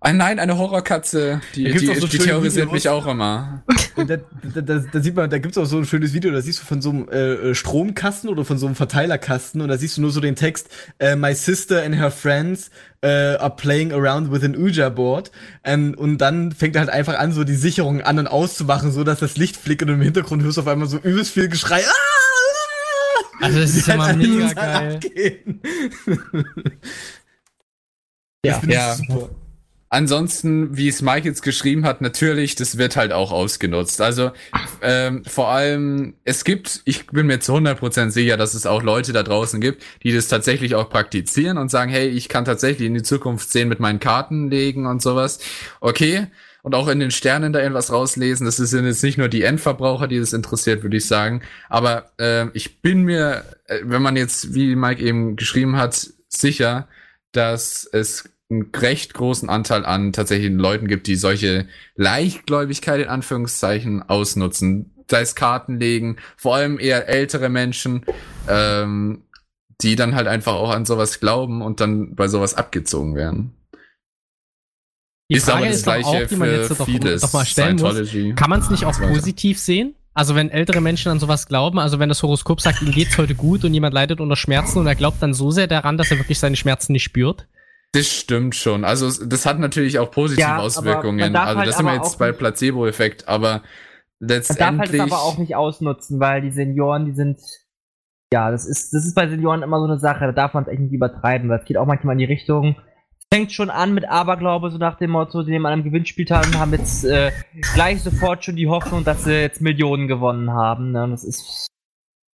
Ah, 0.00 0.12
nein, 0.12 0.38
eine 0.38 0.56
Horrorkatze, 0.58 1.40
die, 1.54 1.64
die, 1.64 1.94
so 1.96 2.06
die 2.06 2.18
terrorisiert 2.18 2.66
Videos. 2.66 2.72
mich 2.84 2.88
auch 2.88 3.06
immer. 3.06 3.62
Und 3.96 4.08
da, 4.08 4.16
da, 4.54 4.60
da, 4.60 4.78
da 4.78 5.00
sieht 5.00 5.16
man, 5.16 5.28
da 5.28 5.38
gibt's 5.38 5.58
auch 5.58 5.64
so 5.64 5.78
ein 5.78 5.84
schönes 5.84 6.12
Video, 6.12 6.30
da 6.30 6.40
siehst 6.40 6.60
du 6.60 6.64
von 6.64 6.80
so 6.80 6.90
einem 6.90 7.08
äh, 7.08 7.50
äh, 7.50 7.54
Stromkasten 7.54 8.30
oder 8.30 8.44
von 8.44 8.58
so 8.58 8.66
einem 8.66 8.76
Verteilerkasten 8.76 9.60
und 9.60 9.68
da 9.68 9.76
siehst 9.76 9.96
du 9.96 10.00
nur 10.02 10.10
so 10.12 10.20
den 10.20 10.36
Text, 10.36 10.68
äh, 10.98 11.16
My 11.16 11.34
sister 11.34 11.82
and 11.82 11.96
her 11.96 12.10
friends 12.10 12.70
äh, 13.00 13.08
are 13.08 13.54
playing 13.56 13.92
around 13.92 14.30
with 14.30 14.44
an 14.44 14.54
Ouija 14.56 14.88
board. 14.88 15.30
Ähm, 15.64 15.94
und 15.96 16.18
dann 16.18 16.52
fängt 16.52 16.76
er 16.76 16.80
halt 16.80 16.90
einfach 16.90 17.18
an, 17.18 17.32
so 17.32 17.44
die 17.44 17.54
Sicherungen 17.56 18.02
an 18.02 18.18
und 18.18 18.26
auszumachen, 18.28 18.92
so 18.92 19.04
dass 19.04 19.18
das 19.20 19.36
Licht 19.36 19.56
flickert 19.56 19.88
und 19.88 19.96
im 19.96 20.02
Hintergrund 20.02 20.42
hörst 20.42 20.56
du 20.58 20.60
auf 20.62 20.68
einmal 20.68 20.88
so 20.88 20.98
übelst 20.98 21.32
viel 21.32 21.48
Geschrei. 21.48 21.80
Ah! 21.84 21.92
Also 23.40 23.60
das 23.60 23.74
ist 23.74 23.88
immer 23.88 24.06
halt 24.06 24.18
mega 24.18 24.52
geil. 24.52 24.94
abgehen. 24.96 25.60
Ja. 28.44 28.60
Das 28.60 28.64
Ja. 28.66 28.94
super. 28.94 29.30
Ansonsten, 29.90 30.76
wie 30.76 30.88
es 30.88 31.00
Mike 31.00 31.26
jetzt 31.26 31.42
geschrieben 31.42 31.86
hat, 31.86 32.02
natürlich, 32.02 32.54
das 32.56 32.76
wird 32.76 32.96
halt 32.96 33.12
auch 33.12 33.32
ausgenutzt. 33.32 34.02
Also 34.02 34.32
ähm, 34.82 35.24
vor 35.24 35.48
allem, 35.48 36.14
es 36.24 36.44
gibt, 36.44 36.82
ich 36.84 37.06
bin 37.06 37.26
mir 37.26 37.40
zu 37.40 37.54
100% 37.54 38.10
sicher, 38.10 38.36
dass 38.36 38.52
es 38.52 38.66
auch 38.66 38.82
Leute 38.82 39.14
da 39.14 39.22
draußen 39.22 39.62
gibt, 39.62 39.82
die 40.02 40.12
das 40.12 40.28
tatsächlich 40.28 40.74
auch 40.74 40.90
praktizieren 40.90 41.56
und 41.56 41.70
sagen, 41.70 41.90
hey, 41.90 42.08
ich 42.08 42.28
kann 42.28 42.44
tatsächlich 42.44 42.86
in 42.86 42.94
die 42.94 43.02
Zukunft 43.02 43.50
sehen 43.50 43.68
mit 43.68 43.80
meinen 43.80 43.98
Karten 43.98 44.50
legen 44.50 44.86
und 44.86 45.00
sowas. 45.00 45.38
Okay. 45.80 46.26
Und 46.62 46.74
auch 46.74 46.88
in 46.88 47.00
den 47.00 47.12
Sternen 47.12 47.54
da 47.54 47.60
irgendwas 47.60 47.90
rauslesen. 47.90 48.44
Das 48.44 48.56
sind 48.56 48.84
jetzt 48.84 49.02
nicht 49.02 49.16
nur 49.16 49.28
die 49.28 49.42
Endverbraucher, 49.42 50.06
die 50.06 50.18
das 50.18 50.34
interessiert, 50.34 50.82
würde 50.82 50.98
ich 50.98 51.06
sagen. 51.06 51.40
Aber 51.70 52.10
ähm, 52.18 52.50
ich 52.52 52.82
bin 52.82 53.04
mir, 53.04 53.44
äh, 53.64 53.78
wenn 53.84 54.02
man 54.02 54.16
jetzt, 54.16 54.54
wie 54.54 54.76
Mike 54.76 55.02
eben 55.02 55.36
geschrieben 55.36 55.76
hat, 55.76 56.08
sicher, 56.28 56.88
dass 57.32 57.88
es 57.90 58.28
einen 58.50 58.70
recht 58.74 59.14
großen 59.14 59.48
Anteil 59.48 59.84
an 59.84 60.12
tatsächlichen 60.12 60.58
Leuten 60.58 60.88
gibt, 60.88 61.06
die 61.06 61.16
solche 61.16 61.66
Leichtgläubigkeit 61.96 63.00
in 63.00 63.08
Anführungszeichen 63.08 64.02
ausnutzen. 64.08 64.94
Sei 65.10 65.20
es 65.20 65.34
Karten 65.34 65.78
legen, 65.78 66.16
vor 66.36 66.54
allem 66.54 66.78
eher 66.78 67.08
ältere 67.08 67.48
Menschen, 67.48 68.04
ähm, 68.48 69.22
die 69.80 69.96
dann 69.96 70.14
halt 70.14 70.26
einfach 70.26 70.54
auch 70.54 70.70
an 70.70 70.84
sowas 70.84 71.20
glauben 71.20 71.62
und 71.62 71.80
dann 71.80 72.14
bei 72.14 72.28
sowas 72.28 72.54
abgezogen 72.54 73.14
werden. 73.14 73.54
Die 75.30 75.36
ist 75.36 75.48
aber 75.48 75.58
Frage 75.58 75.68
das 75.68 75.76
ist 75.76 75.82
gleiche 75.84 76.08
auch, 76.08 76.26
die 76.26 76.36
man 76.36 76.50
jetzt 76.50 76.80
doch, 76.80 76.84
vieles. 76.86 77.20
doch 77.20 77.32
mal 77.34 77.44
stellen 77.44 77.76
muss. 77.76 77.96
Kann 78.34 78.50
man 78.50 78.60
es 78.60 78.70
nicht 78.70 78.84
auch 78.86 78.98
positiv 78.98 79.58
sehen? 79.58 79.94
Also 80.14 80.34
wenn 80.34 80.50
ältere 80.50 80.80
Menschen 80.80 81.12
an 81.12 81.20
sowas 81.20 81.46
glauben, 81.46 81.78
also 81.78 81.98
wenn 81.98 82.08
das 82.08 82.22
Horoskop 82.22 82.60
sagt, 82.60 82.82
ihm 82.82 82.90
geht's 82.90 83.16
heute 83.18 83.34
gut 83.34 83.64
und 83.64 83.72
jemand 83.72 83.94
leidet 83.94 84.20
unter 84.20 84.36
Schmerzen 84.36 84.78
und 84.78 84.86
er 84.86 84.96
glaubt 84.96 85.22
dann 85.22 85.32
so 85.32 85.50
sehr 85.50 85.68
daran, 85.68 85.96
dass 85.96 86.10
er 86.10 86.18
wirklich 86.18 86.38
seine 86.38 86.56
Schmerzen 86.56 86.92
nicht 86.92 87.04
spürt. 87.04 87.46
Das 87.98 88.12
stimmt 88.12 88.54
schon. 88.54 88.84
Also 88.84 89.10
das 89.26 89.46
hat 89.46 89.58
natürlich 89.58 89.98
auch 89.98 90.10
positive 90.10 90.40
Ja, 90.48 90.58
Auswirkungen. 90.58 91.34
Also 91.36 91.58
halt 91.58 91.68
das 91.68 91.76
sind 91.76 91.86
wir 91.86 91.94
jetzt 91.94 92.18
bei 92.18 92.32
Placebo-Effekt, 92.32 93.28
aber 93.28 93.62
Man 94.20 94.28
darf 94.28 94.48
halt 94.48 94.48
letztendlich. 94.48 94.90
das 95.02 95.12
aber 95.12 95.22
auch 95.22 95.38
nicht 95.38 95.54
ausnutzen, 95.56 96.20
weil 96.20 96.40
die 96.42 96.50
Senioren, 96.50 97.06
die 97.06 97.12
sind, 97.14 97.40
ja, 98.32 98.50
das 98.50 98.66
ist, 98.66 98.92
das 98.92 99.04
ist 99.06 99.14
bei 99.14 99.28
Senioren 99.28 99.62
immer 99.62 99.78
so 99.78 99.84
eine 99.86 99.98
Sache, 99.98 100.26
da 100.26 100.32
darf 100.32 100.54
man 100.54 100.64
es 100.64 100.68
echt 100.70 100.80
nicht 100.80 100.92
übertreiben, 100.92 101.48
weil 101.48 101.60
es 101.60 101.64
geht 101.64 101.76
auch 101.76 101.86
manchmal 101.86 102.12
in 102.14 102.18
die 102.18 102.24
Richtung, 102.24 102.76
fängt 103.32 103.52
schon 103.52 103.70
an 103.70 103.92
mit 103.94 104.08
Aberglaube, 104.08 104.70
so 104.70 104.78
nach 104.78 104.96
dem 104.98 105.10
Motto, 105.10 105.42
die 105.42 105.50
nehmen 105.50 105.66
an 105.66 105.72
einem 105.74 105.84
Gewinnspiel 105.84 106.24
teil 106.24 106.46
und 106.46 106.58
haben 106.58 106.72
jetzt 106.72 107.04
äh, 107.04 107.30
gleich 107.74 108.02
sofort 108.02 108.44
schon 108.44 108.56
die 108.56 108.68
Hoffnung, 108.68 109.04
dass 109.04 109.24
sie 109.24 109.32
jetzt 109.40 109.60
Millionen 109.60 110.08
gewonnen 110.08 110.50
haben. 110.52 110.92
Ne? 110.92 111.04
Und 111.04 111.10
das 111.10 111.24
ist 111.24 111.66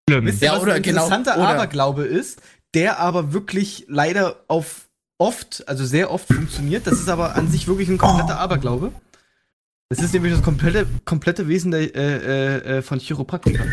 schlimm. 0.09 0.25
Wisst 0.25 0.41
ihr, 0.41 0.49
Ja, 0.49 0.55
was 0.55 0.61
oder 0.61 0.73
ein 0.73 0.81
genau, 0.83 1.03
interessanter 1.05 1.35
oder- 1.39 1.49
Aberglaube 1.49 2.03
ist, 2.03 2.41
der 2.75 2.99
aber 2.99 3.33
wirklich 3.33 3.85
leider 3.87 4.35
auf 4.47 4.87
oft, 5.17 5.63
also 5.67 5.85
sehr 5.85 6.11
oft 6.11 6.27
funktioniert. 6.27 6.87
Das 6.87 6.99
ist 6.99 7.09
aber 7.09 7.35
an 7.35 7.49
sich 7.49 7.67
wirklich 7.67 7.89
ein 7.89 7.97
kompletter 7.97 8.39
Aberglaube. 8.39 8.91
Das 9.89 9.99
ist 10.03 10.13
nämlich 10.13 10.33
das 10.33 10.41
komplette, 10.41 10.87
komplette 11.05 11.47
Wesen 11.47 11.71
der, 11.71 11.81
äh, 11.95 11.97
äh, 11.97 12.77
äh, 12.77 12.81
von 12.81 12.99
Chiropraktikern. 12.99 13.71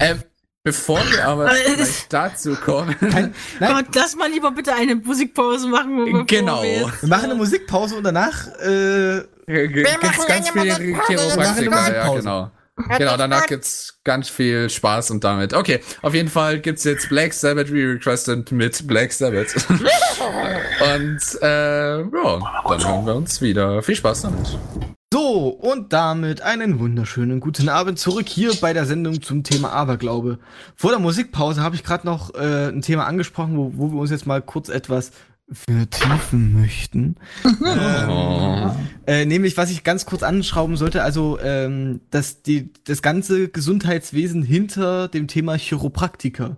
Ähm, 0.00 0.22
bevor 0.64 0.98
wir 0.98 1.26
aber 1.26 1.48
vielleicht 1.50 2.12
dazu 2.12 2.56
kommen. 2.56 2.96
Kein, 2.98 3.34
nein, 3.60 3.72
Gott, 3.84 3.94
lass 3.94 4.16
mal 4.16 4.28
lieber 4.30 4.50
bitte 4.50 4.74
eine 4.74 4.96
Musikpause 4.96 5.68
machen. 5.68 6.26
Genau. 6.26 6.62
wir 6.62 6.70
jetzt- 6.70 7.02
wir 7.02 7.08
machen 7.08 7.24
eine 7.24 7.34
Musikpause 7.36 7.96
und 7.96 8.02
danach 8.04 8.48
äh, 8.58 9.22
Gibt's 9.46 10.02
machen 10.02 10.24
ganz 10.26 10.50
eine 10.50 10.62
viele 10.62 10.78
wir 10.78 11.02
Chiropraktiker, 11.06 11.86
eine 11.86 11.94
ja, 11.96 12.06
Musikpause. 12.06 12.50
Genau. 12.76 12.98
Genau, 12.98 13.16
danach 13.16 13.46
gibt's 13.46 14.00
ganz 14.04 14.28
viel 14.28 14.68
Spaß 14.68 15.10
und 15.10 15.24
damit. 15.24 15.54
Okay, 15.54 15.80
auf 16.02 16.14
jeden 16.14 16.28
Fall 16.28 16.60
gibt's 16.60 16.84
jetzt 16.84 17.08
Black 17.08 17.32
Sabbath 17.32 17.70
Re-Requested 17.70 18.50
mit 18.52 18.86
Black 18.86 19.12
Sabbath. 19.12 19.54
und 19.70 21.42
äh, 21.42 21.98
ja, 21.98 22.62
dann 22.68 22.86
hören 22.86 23.06
wir 23.06 23.14
uns 23.14 23.40
wieder. 23.40 23.82
Viel 23.82 23.96
Spaß 23.96 24.22
damit. 24.22 24.58
So, 25.12 25.46
und 25.46 25.92
damit 25.92 26.40
einen 26.40 26.80
wunderschönen 26.80 27.38
guten 27.38 27.68
Abend 27.68 28.00
zurück 28.00 28.28
hier 28.28 28.52
bei 28.60 28.72
der 28.72 28.84
Sendung 28.84 29.22
zum 29.22 29.44
Thema 29.44 29.70
Aberglaube. 29.70 30.40
Vor 30.74 30.90
der 30.90 30.98
Musikpause 30.98 31.62
habe 31.62 31.76
ich 31.76 31.84
gerade 31.84 32.04
noch 32.04 32.34
äh, 32.34 32.70
ein 32.70 32.82
Thema 32.82 33.06
angesprochen, 33.06 33.56
wo, 33.56 33.70
wo 33.76 33.92
wir 33.92 34.00
uns 34.00 34.10
jetzt 34.10 34.26
mal 34.26 34.42
kurz 34.42 34.68
etwas 34.68 35.12
vertiefen 35.50 36.52
möchten. 36.52 37.16
ähm, 37.44 38.70
äh, 39.06 39.24
nämlich, 39.26 39.56
was 39.56 39.70
ich 39.70 39.84
ganz 39.84 40.06
kurz 40.06 40.22
anschrauben 40.22 40.76
sollte, 40.76 41.02
also 41.02 41.38
ähm, 41.40 42.00
dass 42.10 42.42
die, 42.42 42.72
das 42.84 43.02
ganze 43.02 43.48
Gesundheitswesen 43.48 44.42
hinter 44.42 45.08
dem 45.08 45.28
Thema 45.28 45.56
Chiropraktiker 45.56 46.56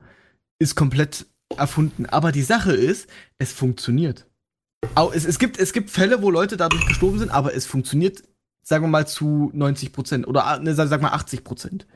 ist 0.58 0.74
komplett 0.74 1.26
erfunden. 1.56 2.06
Aber 2.06 2.32
die 2.32 2.42
Sache 2.42 2.72
ist, 2.72 3.08
es 3.38 3.52
funktioniert. 3.52 4.26
Es, 5.12 5.24
es, 5.24 5.38
gibt, 5.38 5.58
es 5.58 5.72
gibt 5.72 5.90
Fälle, 5.90 6.22
wo 6.22 6.30
Leute 6.30 6.56
dadurch 6.56 6.86
gestorben 6.86 7.18
sind, 7.18 7.30
aber 7.30 7.54
es 7.54 7.66
funktioniert, 7.66 8.22
sagen 8.62 8.84
wir 8.84 8.88
mal, 8.88 9.06
zu 9.06 9.50
90 9.52 9.92
Prozent 9.92 10.26
oder 10.28 10.46
ah, 10.46 10.58
ne, 10.58 10.74
sag 10.74 10.88
sag 10.88 11.02
mal 11.02 11.10
80 11.10 11.44
Prozent. 11.44 11.86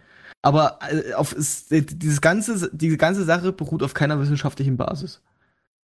Aber 0.43 0.79
äh, 0.91 1.13
auf, 1.15 1.33
es, 1.33 1.71
äh, 1.71 1.83
dieses 1.83 2.21
ganze, 2.21 2.71
diese 2.73 2.97
ganze 2.97 3.25
Sache 3.25 3.53
beruht 3.53 3.83
auf 3.83 3.95
keiner 3.95 4.21
wissenschaftlichen 4.21 4.77
Basis. 4.77 5.23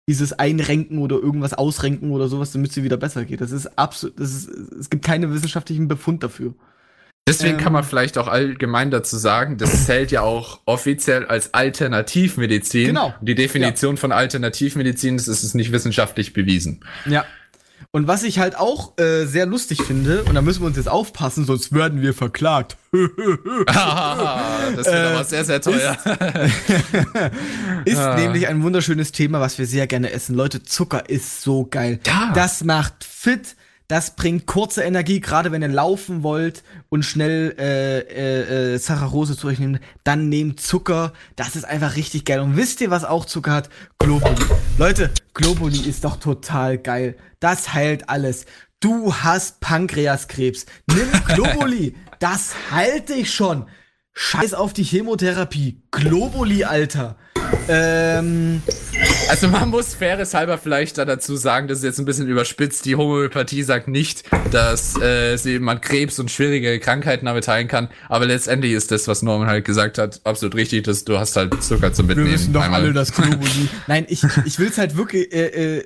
Dieses 0.08 0.32
Einrenken 0.32 0.98
oder 0.98 1.16
irgendwas 1.16 1.52
ausrenken 1.52 2.12
oder 2.12 2.28
sowas, 2.28 2.52
damit 2.52 2.68
es 2.70 2.74
dir 2.74 2.84
wieder 2.84 2.96
besser 2.96 3.24
geht. 3.24 3.40
Das 3.40 3.50
ist 3.50 3.78
absolut, 3.78 4.18
das 4.20 4.30
ist, 4.32 4.48
es 4.48 4.90
gibt 4.90 5.04
keinen 5.04 5.32
wissenschaftlichen 5.34 5.88
Befund 5.88 6.22
dafür. 6.22 6.54
Deswegen 7.28 7.56
Ähm. 7.56 7.60
kann 7.60 7.72
man 7.72 7.82
vielleicht 7.82 8.18
auch 8.18 8.28
allgemein 8.28 8.92
dazu 8.92 9.16
sagen, 9.16 9.58
das 9.58 9.86
zählt 9.86 10.12
ja 10.12 10.20
auch 10.20 10.60
offiziell 10.64 11.26
als 11.26 11.54
Alternativmedizin. 11.54 12.86
Genau. 12.88 13.14
Die 13.20 13.34
Definition 13.34 13.96
von 13.96 14.12
Alternativmedizin 14.12 15.16
ist, 15.16 15.26
ist 15.26 15.42
es 15.42 15.54
nicht 15.54 15.72
wissenschaftlich 15.72 16.32
bewiesen. 16.32 16.84
Ja. 17.04 17.24
Und 17.96 18.06
was 18.06 18.24
ich 18.24 18.38
halt 18.38 18.58
auch 18.58 18.92
äh, 18.98 19.24
sehr 19.24 19.46
lustig 19.46 19.80
finde, 19.80 20.22
und 20.24 20.34
da 20.34 20.42
müssen 20.42 20.60
wir 20.60 20.66
uns 20.66 20.76
jetzt 20.76 20.86
aufpassen, 20.90 21.46
sonst 21.46 21.72
werden 21.72 22.02
wir 22.02 22.12
verklagt. 22.12 22.76
das 22.92 23.06
wird 24.76 24.86
Äh, 24.86 25.14
aber 25.14 25.24
sehr, 25.24 25.46
sehr 25.46 25.62
teuer. 25.62 25.96
ist 27.86 27.96
Ah. 27.96 28.16
nämlich 28.16 28.48
ein 28.48 28.62
wunderschönes 28.62 29.12
Thema, 29.12 29.40
was 29.40 29.56
wir 29.56 29.64
sehr 29.66 29.86
gerne 29.86 30.10
essen. 30.10 30.34
Leute, 30.34 30.62
Zucker 30.62 31.08
ist 31.08 31.40
so 31.40 31.64
geil. 31.70 31.98
Ja. 32.06 32.32
Das 32.34 32.62
macht 32.64 33.02
fit, 33.02 33.56
das 33.88 34.16
bringt 34.16 34.46
kurze 34.46 34.82
Energie, 34.82 35.20
gerade 35.20 35.52
wenn 35.52 35.62
ihr 35.62 35.68
laufen 35.68 36.22
wollt 36.22 36.64
und 36.88 37.04
schnell 37.04 37.54
äh, 37.58 37.98
äh, 38.00 38.74
äh, 38.74 38.78
Saccharose 38.78 39.36
zu 39.36 39.46
euch 39.46 39.58
nehmt, 39.58 39.80
dann 40.02 40.28
nehmt 40.28 40.60
Zucker. 40.60 41.12
Das 41.36 41.54
ist 41.54 41.64
einfach 41.64 41.94
richtig 41.96 42.24
geil. 42.24 42.40
Und 42.40 42.56
wisst 42.56 42.80
ihr, 42.80 42.90
was 42.90 43.04
auch 43.04 43.24
Zucker 43.24 43.52
hat? 43.52 43.70
Globuli. 43.98 44.44
Leute, 44.78 45.12
Globuli 45.34 45.88
ist 45.88 46.04
doch 46.04 46.16
total 46.16 46.78
geil. 46.78 47.16
Das 47.38 47.74
heilt 47.74 48.08
alles. 48.08 48.46
Du 48.80 49.14
hast 49.14 49.60
Pankreaskrebs. 49.60 50.66
Nimm 50.88 51.08
Globuli. 51.26 51.94
das 52.18 52.54
heilt 52.70 53.08
dich 53.08 53.32
schon. 53.32 53.66
Scheiß 54.12 54.54
auf 54.54 54.72
die 54.72 54.84
Chemotherapie. 54.84 55.82
Globuli, 55.90 56.64
Alter. 56.64 57.16
Ähm, 57.68 58.62
Also 59.28 59.48
man 59.48 59.68
muss 59.70 59.94
faires 59.94 60.34
halber 60.34 60.56
vielleicht 60.56 60.98
da 60.98 61.04
dazu 61.04 61.36
sagen, 61.36 61.68
das 61.68 61.78
ist 61.78 61.84
jetzt 61.84 61.98
ein 61.98 62.04
bisschen 62.04 62.28
überspitzt. 62.28 62.84
Die 62.84 62.96
Homöopathie 62.96 63.62
sagt 63.62 63.88
nicht, 63.88 64.22
dass 64.52 64.96
äh, 65.00 65.36
sie 65.36 65.58
man 65.58 65.80
Krebs 65.80 66.18
und 66.18 66.30
schwierige 66.30 66.78
Krankheiten 66.80 67.26
damit 67.26 67.46
heilen 67.48 67.68
kann. 67.68 67.88
Aber 68.08 68.26
letztendlich 68.26 68.72
ist 68.72 68.90
das, 68.92 69.08
was 69.08 69.22
Norman 69.22 69.48
halt 69.48 69.64
gesagt 69.64 69.98
hat, 69.98 70.20
absolut 70.24 70.54
richtig. 70.54 70.84
Dass 70.84 71.04
du 71.04 71.18
hast 71.18 71.36
halt 71.36 71.62
Zucker 71.62 71.92
zum 71.92 72.08
Wir 72.08 72.16
Mitnehmen. 72.16 72.34
wissen 72.34 72.52
doch 72.52 72.62
Einmal. 72.62 72.82
alle, 72.82 72.92
dass 72.92 73.12
Globuli. 73.12 73.68
Nein, 73.86 74.06
ich, 74.08 74.22
ich 74.44 74.58
will's 74.58 74.78
halt 74.78 74.96
wirklich, 74.96 75.32
äh, 75.34 75.78
äh, 75.78 75.84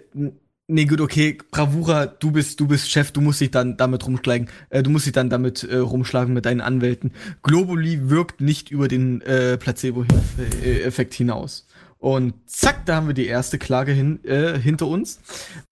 nee, 0.70 0.84
gut, 0.86 1.00
okay, 1.00 1.38
Bravura, 1.50 2.06
du 2.06 2.30
bist, 2.30 2.60
du 2.60 2.66
bist 2.66 2.90
Chef, 2.90 3.12
du 3.12 3.20
musst 3.20 3.40
dich 3.40 3.50
dann 3.50 3.76
damit 3.76 4.06
rumschlagen, 4.06 4.48
äh, 4.70 4.82
du 4.82 4.90
musst 4.90 5.06
dich 5.06 5.12
dann 5.12 5.28
damit 5.28 5.64
äh, 5.64 5.76
rumschlagen 5.76 6.32
mit 6.32 6.46
deinen 6.46 6.60
Anwälten. 6.60 7.12
Globuli 7.42 8.08
wirkt 8.08 8.40
nicht 8.40 8.70
über 8.70 8.88
den 8.88 9.20
äh, 9.22 9.58
Placebo-Effekt 9.58 11.14
hinaus. 11.14 11.66
Und 11.98 12.34
zack, 12.46 12.86
da 12.86 12.96
haben 12.96 13.08
wir 13.08 13.14
die 13.14 13.26
erste 13.26 13.58
Klage 13.58 13.92
hin, 13.92 14.24
äh, 14.24 14.58
hinter 14.58 14.86
uns. 14.86 15.20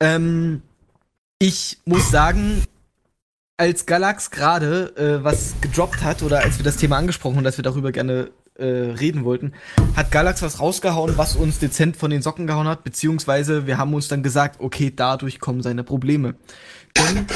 Ähm, 0.00 0.62
ich 1.38 1.78
muss 1.86 2.10
sagen, 2.10 2.64
als 3.56 3.86
Galax 3.86 4.30
gerade 4.30 4.94
äh, 4.96 5.24
was 5.24 5.54
gedroppt 5.60 6.02
hat 6.02 6.22
oder 6.22 6.40
als 6.40 6.58
wir 6.58 6.64
das 6.64 6.76
Thema 6.76 6.96
angesprochen 6.96 7.36
haben, 7.36 7.44
dass 7.44 7.58
wir 7.58 7.62
darüber 7.64 7.92
gerne 7.92 8.30
äh, 8.58 8.64
reden 8.64 9.24
wollten, 9.24 9.52
hat 9.96 10.10
Galax 10.10 10.42
was 10.42 10.60
rausgehauen, 10.60 11.16
was 11.16 11.36
uns 11.36 11.58
dezent 11.58 11.96
von 11.96 12.10
den 12.10 12.22
Socken 12.22 12.46
gehauen 12.46 12.66
hat, 12.66 12.84
beziehungsweise 12.84 13.66
wir 13.66 13.78
haben 13.78 13.94
uns 13.94 14.08
dann 14.08 14.22
gesagt, 14.22 14.60
okay, 14.60 14.92
dadurch 14.94 15.38
kommen 15.38 15.62
seine 15.62 15.84
Probleme. 15.84 16.34
Denn, 16.96 17.26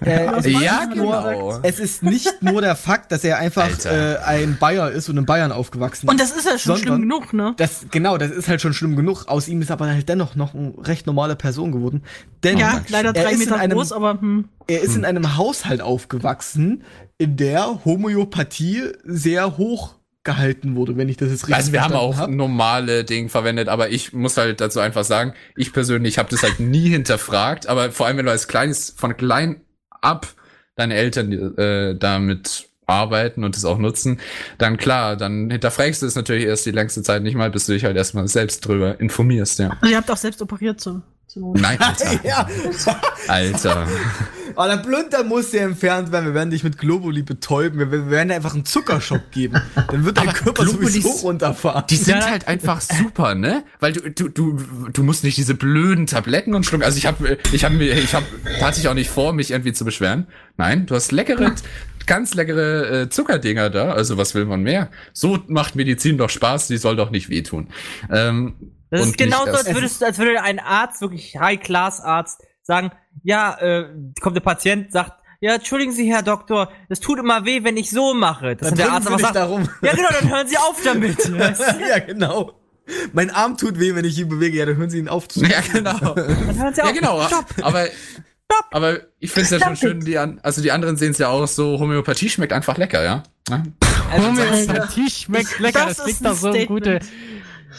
äh, 0.00 0.26
es, 0.36 0.46
ist 0.46 0.60
Ja, 0.60 0.86
nicht 0.86 0.96
nur, 0.96 1.22
genau. 1.22 1.58
es 1.62 1.80
ist 1.80 2.02
nicht 2.02 2.42
nur 2.42 2.60
der 2.60 2.76
Fakt, 2.76 3.10
dass 3.10 3.24
er 3.24 3.38
einfach 3.38 3.68
äh, 3.86 4.16
ein 4.24 4.56
Bayer 4.60 4.90
ist 4.90 5.08
und 5.08 5.16
in 5.16 5.26
Bayern 5.26 5.50
aufgewachsen 5.50 6.08
Und 6.08 6.20
ist. 6.20 6.30
das 6.30 6.38
ist 6.38 6.46
ja 6.46 6.58
schon 6.58 6.76
schlimm 6.76 7.00
genug, 7.02 7.32
ne? 7.32 7.54
Das, 7.56 7.86
genau, 7.90 8.16
das 8.16 8.30
ist 8.30 8.48
halt 8.48 8.60
schon 8.60 8.74
schlimm 8.74 8.94
genug. 8.94 9.26
Aus 9.26 9.48
ihm 9.48 9.60
ist 9.60 9.70
aber 9.70 9.86
halt 9.88 10.08
dennoch 10.08 10.36
noch 10.36 10.54
eine 10.54 10.74
recht 10.78 11.06
normale 11.06 11.34
Person 11.34 11.72
geworden. 11.72 12.02
Denn 12.44 12.58
Ja, 12.58 12.80
leider 12.88 13.14
er 13.14 13.24
drei 13.24 13.36
Meter 13.36 13.56
einem, 13.56 13.76
groß, 13.76 13.92
aber 13.92 14.20
hm. 14.20 14.48
er 14.68 14.82
ist 14.82 14.94
in 14.94 15.04
einem 15.04 15.36
Haushalt 15.36 15.80
aufgewachsen, 15.80 16.84
in 17.16 17.36
der 17.36 17.84
Homöopathie 17.84 18.84
sehr 19.04 19.56
hoch 19.56 19.97
gehalten 20.28 20.76
wurde, 20.76 20.98
wenn 20.98 21.08
ich 21.08 21.16
das 21.16 21.30
jetzt 21.30 21.44
richtig 21.44 21.56
Also 21.56 21.72
wir 21.72 21.82
haben 21.82 21.94
auch 21.94 22.18
hab. 22.18 22.28
normale 22.28 23.04
Dinge 23.04 23.30
verwendet, 23.30 23.68
aber 23.68 23.88
ich 23.88 24.12
muss 24.12 24.36
halt 24.36 24.60
dazu 24.60 24.78
einfach 24.78 25.04
sagen, 25.04 25.32
ich 25.56 25.72
persönlich 25.72 26.18
habe 26.18 26.28
das 26.28 26.42
halt 26.42 26.60
nie 26.60 26.90
hinterfragt, 26.90 27.66
aber 27.66 27.92
vor 27.92 28.06
allem 28.06 28.18
wenn 28.18 28.26
du 28.26 28.30
als 28.30 28.46
kleines 28.46 28.94
von 28.94 29.16
klein 29.16 29.62
ab 30.02 30.26
deine 30.76 30.96
Eltern 30.96 31.32
äh, 31.56 31.96
damit 31.96 32.68
arbeiten 32.86 33.42
und 33.42 33.56
es 33.56 33.64
auch 33.64 33.78
nutzen, 33.78 34.20
dann 34.58 34.76
klar, 34.76 35.16
dann 35.16 35.50
hinterfragst 35.50 36.02
du 36.02 36.06
es 36.06 36.14
natürlich 36.14 36.44
erst 36.44 36.66
die 36.66 36.72
längste 36.72 37.02
Zeit 37.02 37.22
nicht 37.22 37.34
mal, 37.34 37.50
bis 37.50 37.64
du 37.64 37.72
dich 37.72 37.84
halt 37.84 37.96
erstmal 37.96 38.28
selbst 38.28 38.66
drüber 38.66 39.00
informierst, 39.00 39.58
ja. 39.60 39.70
Also 39.80 39.90
ihr 39.90 39.96
habt 39.96 40.10
auch 40.10 40.16
selbst 40.18 40.42
operiert 40.42 40.84
Not. 40.84 41.00
Nein, 41.36 41.78
Alter. 41.80 42.20
ja, 42.24 42.48
Alter. 43.26 43.86
aber 44.56 44.68
der 44.68 44.76
Plunter 44.78 45.24
muss 45.24 45.52
ja 45.52 45.60
entfernt 45.62 46.10
werden. 46.10 46.26
Wir 46.26 46.34
werden 46.34 46.50
dich 46.50 46.64
mit 46.64 46.78
Globuli 46.78 47.22
betäuben. 47.22 47.78
Wir, 47.78 47.92
wir 47.92 48.10
werden 48.10 48.28
dir 48.28 48.34
einfach 48.34 48.54
einen 48.54 48.64
Zuckerschock 48.64 49.30
geben. 49.30 49.60
Dann 49.90 50.04
wird 50.04 50.16
dein 50.16 50.32
Körper 50.32 50.62
Globulis- 50.64 51.02
sowieso 51.02 51.08
runterfahren. 51.26 51.84
Die 51.90 51.96
sind 51.96 52.18
Ja. 52.18 52.30
halt 52.30 52.48
einfach 52.48 52.80
super, 52.80 53.34
ne? 53.34 53.62
Weil 53.78 53.92
du, 53.92 54.10
du, 54.10 54.28
du, 54.28 54.58
du 54.92 55.02
musst 55.02 55.22
nicht 55.22 55.36
diese 55.36 55.54
blöden 55.54 56.06
Tabletten 56.06 56.54
und 56.54 56.64
schlucken. 56.64 56.84
Also 56.84 56.96
ich 56.98 57.06
habe, 57.06 57.36
ich 57.52 57.64
habe 57.64 57.74
mir, 57.74 57.92
ich 57.92 58.14
habe, 58.14 58.24
da 58.58 58.66
hatte 58.66 58.80
ich 58.80 58.88
auch 58.88 58.94
nicht 58.94 59.10
vor, 59.10 59.32
mich 59.34 59.50
irgendwie 59.50 59.72
zu 59.74 59.84
beschweren. 59.84 60.26
Nein, 60.56 60.86
du 60.86 60.94
hast 60.94 61.12
leckere, 61.12 61.52
ganz 62.06 62.34
leckere 62.34 63.02
äh, 63.02 63.10
Zuckerdinger 63.10 63.68
da. 63.70 63.92
Also 63.92 64.16
was 64.16 64.34
will 64.34 64.46
man 64.46 64.62
mehr? 64.62 64.90
So 65.12 65.38
macht 65.46 65.76
Medizin 65.76 66.16
doch 66.18 66.30
Spaß. 66.30 66.68
Die 66.68 66.78
soll 66.78 66.96
doch 66.96 67.10
nicht 67.10 67.28
wehtun. 67.28 67.68
Ähm, 68.10 68.54
Das 68.90 69.06
ist 69.06 69.18
genauso, 69.18 69.46
das- 69.46 69.66
als 69.66 69.74
würdest, 69.74 70.02
als 70.04 70.18
würde 70.18 70.42
ein 70.42 70.58
Arzt, 70.58 71.00
wirklich 71.00 71.36
High-Class-Arzt, 71.38 72.40
sagen, 72.62 72.90
ja, 73.22 73.54
äh, 73.60 73.86
kommt 74.20 74.36
der 74.36 74.40
Patient, 74.42 74.92
sagt, 74.92 75.12
ja, 75.40 75.54
entschuldigen 75.54 75.92
Sie, 75.92 76.10
Herr 76.12 76.22
Doktor, 76.22 76.70
es 76.88 77.00
tut 77.00 77.18
immer 77.18 77.44
weh, 77.44 77.62
wenn 77.64 77.76
ich 77.76 77.90
so 77.90 78.12
mache. 78.14 78.56
Das 78.56 78.70
Dann 78.70 78.78
ist 78.78 78.84
der 78.84 78.92
Arzt 78.92 79.02
Sie 79.02 79.08
aber 79.08 79.16
nicht 79.16 79.24
sagt, 79.24 79.36
darum. 79.36 79.68
ja 79.82 79.94
genau, 79.94 80.08
dann 80.20 80.30
hören 80.30 80.48
Sie 80.48 80.56
auf 80.58 80.80
damit. 80.82 81.28
ja, 81.88 81.98
genau. 82.00 82.52
Mein 83.12 83.30
Arm 83.30 83.56
tut 83.56 83.78
weh, 83.78 83.94
wenn 83.94 84.04
ich 84.04 84.18
ihn 84.18 84.28
bewege. 84.28 84.58
Ja, 84.58 84.66
dann 84.66 84.76
hören 84.76 84.90
Sie 84.90 84.98
ihn 84.98 85.08
auf 85.08 85.28
zu. 85.28 85.44
ja, 85.44 85.60
genau. 85.60 85.92
Dann 86.14 86.58
hören 86.58 86.74
Sie 86.74 86.80
Ja, 86.80 86.86
auf. 86.86 86.92
genau. 86.94 87.22
Stopp. 87.26 87.44
Aber, 87.62 87.86
aber 88.70 88.98
ich 89.20 89.30
finde 89.30 89.44
es 89.44 89.50
ja 89.50 89.60
schon 89.60 89.76
schön, 89.76 90.00
die 90.00 90.16
an, 90.18 90.40
also 90.42 90.62
die 90.62 90.72
anderen 90.72 90.96
sehen 90.96 91.10
es 91.12 91.18
ja 91.18 91.28
auch 91.28 91.46
so, 91.46 91.78
Homöopathie 91.78 92.30
schmeckt 92.30 92.52
einfach 92.54 92.76
lecker, 92.78 93.02
ja? 93.04 93.22
ja? 93.50 93.62
Homöopathie 94.16 95.10
schmeckt 95.10 95.58
lecker, 95.60 95.86
Das 95.86 95.98
das, 95.98 95.98
ist 95.98 96.04
klingt 96.04 96.20
ein 96.20 96.24
doch 96.24 96.36
so 96.40 96.48
Statement. 96.52 96.68
gute. 96.68 97.00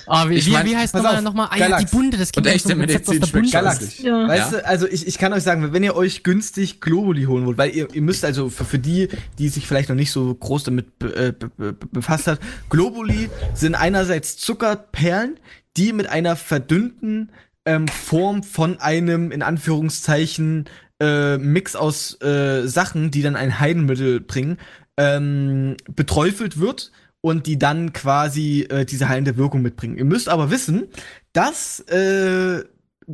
Ah, 0.08 0.30
wie, 0.30 0.36
Ich 0.36 0.50
mein, 0.50 0.66
wie 0.66 0.76
heißt 0.76 0.94
nochmal, 0.96 1.16
auf, 1.18 1.22
nochmal? 1.22 1.48
Ah, 1.52 1.58
ja, 1.58 1.78
die. 1.78 1.86
Bunde, 1.86 2.18
das 2.18 2.30
Und 2.30 2.34
klingt 2.34 2.48
doch 2.48 2.52
echte 2.54 2.68
so 2.70 2.74
ein 2.74 2.82
Rezept 2.82 3.08
aus 3.08 3.14
Medizin 3.16 3.30
schmeckt 3.30 3.34
Bunde. 3.34 3.52
Galax. 3.52 4.00
Ja. 4.00 4.28
Weißt 4.28 4.52
Ja. 4.52 4.58
du, 4.60 4.66
also 4.68 4.88
ich, 4.88 5.08
ich 5.08 5.18
kann 5.18 5.34
euch 5.34 5.44
sagen, 5.44 5.74
wenn 5.74 5.84
ihr 5.84 5.96
euch 5.96 6.24
günstig 6.24 6.82
Globuli 6.82 7.26
holen 7.26 7.46
wollt, 7.46 7.58
weil 7.58 7.76
ihr, 7.76 7.88
ihr 7.94 8.02
müsst 8.02 8.26
also 8.26 8.50
für, 8.50 8.66
für 8.66 8.80
die, 8.80 9.10
die 9.38 9.50
sich 9.50 9.68
vielleicht 9.68 9.90
noch 9.90 9.96
nicht 9.96 10.12
so 10.12 10.34
groß 10.34 10.64
damit 10.64 10.98
be, 11.00 11.16
äh, 11.16 11.32
be, 11.32 11.50
be, 11.58 11.74
befasst 11.92 12.28
hat, 12.28 12.40
Globuli 12.70 13.30
sind 13.54 13.76
einerseits 13.76 14.38
Zuckerperlen, 14.38 15.40
die 15.78 15.94
mit 15.94 16.08
einer 16.08 16.36
verdünnten 16.36 17.32
ähm, 17.66 17.88
Form 17.88 18.44
von 18.44 18.80
einem, 18.80 19.32
in 19.32 19.42
Anführungszeichen, 19.42 20.66
äh, 21.02 21.38
Mix 21.38 21.76
aus 21.76 22.22
äh, 22.22 22.68
Sachen, 22.68 23.12
die 23.12 23.22
dann 23.22 23.36
ein 23.36 23.60
Heilmittel 23.60 24.20
bringen, 24.20 24.58
ähm, 24.98 25.78
beträufelt 25.96 26.60
wird 26.60 26.92
und 27.22 27.48
die 27.48 27.60
dann 27.60 27.94
quasi 27.94 28.62
äh, 28.70 28.86
diese 28.86 29.10
heilende 29.10 29.38
Wirkung 29.38 29.62
mitbringen. 29.62 29.98
Ihr 29.98 30.06
müsst 30.06 30.30
aber 30.30 30.52
wissen, 30.52 30.88
dass 31.34 31.82
äh, 31.82 32.64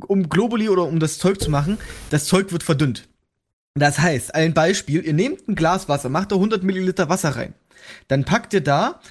um 0.07 0.29
Globuli 0.29 0.69
oder 0.69 0.83
um 0.83 0.99
das 0.99 1.17
Zeug 1.17 1.41
zu 1.41 1.49
machen, 1.49 1.77
das 2.09 2.25
Zeug 2.25 2.51
wird 2.51 2.63
verdünnt. 2.63 3.07
Das 3.75 3.99
heißt, 3.99 4.35
ein 4.35 4.53
Beispiel, 4.53 5.05
ihr 5.05 5.13
nehmt 5.13 5.47
ein 5.47 5.55
Glas 5.55 5.89
Wasser, 5.89 6.09
macht 6.09 6.31
da 6.31 6.35
100 6.35 6.63
Milliliter 6.63 7.09
Wasser 7.09 7.35
rein. 7.35 7.53
Dann 8.07 8.23
packt 8.23 8.53
ihr 8.53 8.61
da 8.61 9.01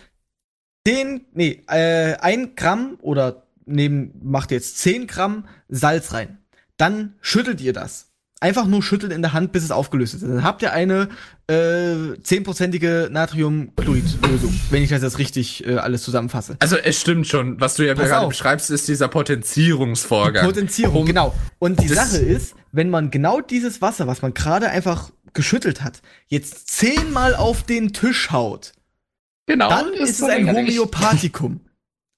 10, 0.86 1.26
nee, 1.32 1.62
äh, 1.68 2.14
1 2.16 2.50
Gramm 2.56 2.98
oder 3.00 3.46
neben, 3.66 4.12
macht 4.22 4.50
ihr 4.50 4.58
jetzt 4.58 4.78
10 4.78 5.06
Gramm 5.06 5.46
Salz 5.68 6.12
rein. 6.12 6.38
Dann 6.76 7.14
schüttelt 7.20 7.60
ihr 7.60 7.72
das. 7.72 8.13
Einfach 8.44 8.66
nur 8.66 8.82
schütteln 8.82 9.10
in 9.10 9.22
der 9.22 9.32
Hand, 9.32 9.52
bis 9.52 9.64
es 9.64 9.70
aufgelöst 9.70 10.12
ist. 10.12 10.22
Dann 10.22 10.44
habt 10.44 10.60
ihr 10.60 10.74
eine 10.74 11.08
äh, 11.46 11.54
10%ige 11.54 13.08
Natriumchlorid-Lösung, 13.10 14.60
wenn 14.70 14.82
ich 14.82 14.90
das 14.90 15.00
jetzt 15.02 15.18
richtig 15.18 15.66
äh, 15.66 15.76
alles 15.76 16.02
zusammenfasse. 16.02 16.56
Also 16.58 16.76
es 16.76 17.00
stimmt 17.00 17.26
schon, 17.26 17.58
was 17.58 17.74
du 17.76 17.86
ja 17.86 17.94
Pass 17.94 18.08
gerade 18.08 18.26
auf. 18.26 18.28
beschreibst, 18.28 18.70
ist 18.70 18.86
dieser 18.86 19.08
Potenzierungsvorgang. 19.08 20.44
Potenzierung, 20.44 21.00
Um- 21.00 21.06
genau. 21.06 21.34
Und 21.58 21.80
die 21.82 21.88
Sache 21.88 22.18
ist, 22.18 22.54
wenn 22.70 22.90
man 22.90 23.10
genau 23.10 23.40
dieses 23.40 23.80
Wasser, 23.80 24.06
was 24.06 24.20
man 24.20 24.34
gerade 24.34 24.68
einfach 24.68 25.10
geschüttelt 25.32 25.82
hat, 25.82 26.02
jetzt 26.26 26.68
zehnmal 26.68 27.34
auf 27.34 27.62
den 27.62 27.94
Tisch 27.94 28.30
haut, 28.30 28.72
Genau. 29.46 29.70
dann 29.70 29.94
ist 29.94 30.20
es 30.20 30.22
ein. 30.28 30.48
Homöopathikum. 30.54 31.60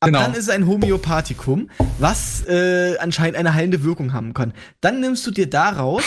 Ab 0.07 0.13
Genau. 0.13 0.21
dann 0.21 0.33
ist 0.35 0.45
es 0.45 0.49
ein 0.51 0.69
Homöopathikum, 0.69 1.69
was 1.99 2.47
äh, 2.47 2.97
anscheinend 2.99 3.37
eine 3.37 3.55
heilende 3.55 3.83
Wirkung 3.83 4.13
haben 4.13 4.35
kann. 4.35 4.53
Dann 4.81 5.01
nimmst 5.01 5.27
du 5.27 5.33
dir 5.33 5.51
daraus 5.51 6.05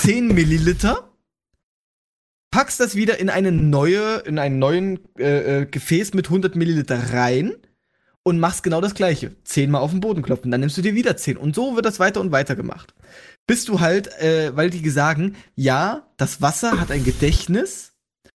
10 0.00 0.26
Milliliter, 0.34 1.12
packst 2.50 2.80
das 2.80 2.96
wieder 2.96 3.20
in 3.20 3.30
eine 3.30 3.52
neue, 3.52 4.16
in 4.26 4.40
einen 4.40 4.58
neuen 4.58 4.98
äh, 5.16 5.60
äh, 5.60 5.66
Gefäß 5.66 6.12
mit 6.14 6.26
100 6.26 6.56
Milliliter 6.56 7.12
rein 7.12 7.52
und 8.24 8.40
machst 8.40 8.64
genau 8.64 8.80
das 8.80 8.94
gleiche. 8.96 9.36
Zehnmal 9.44 9.80
auf 9.80 9.92
den 9.92 10.00
Boden 10.00 10.22
klopfen, 10.22 10.50
dann 10.50 10.58
nimmst 10.58 10.76
du 10.76 10.82
dir 10.82 10.96
wieder 10.96 11.16
10 11.16 11.36
und 11.36 11.54
so 11.54 11.76
wird 11.76 11.86
das 11.86 12.00
weiter 12.00 12.20
und 12.20 12.32
weiter 12.32 12.56
gemacht. 12.56 12.94
Bis 13.46 13.64
du 13.64 13.78
halt, 13.78 14.08
äh, 14.20 14.56
weil 14.56 14.70
die 14.70 14.90
sagen, 14.90 15.36
ja, 15.54 16.08
das 16.16 16.42
Wasser 16.42 16.80
hat 16.80 16.90
ein 16.90 17.04
Gedächtnis 17.04 17.92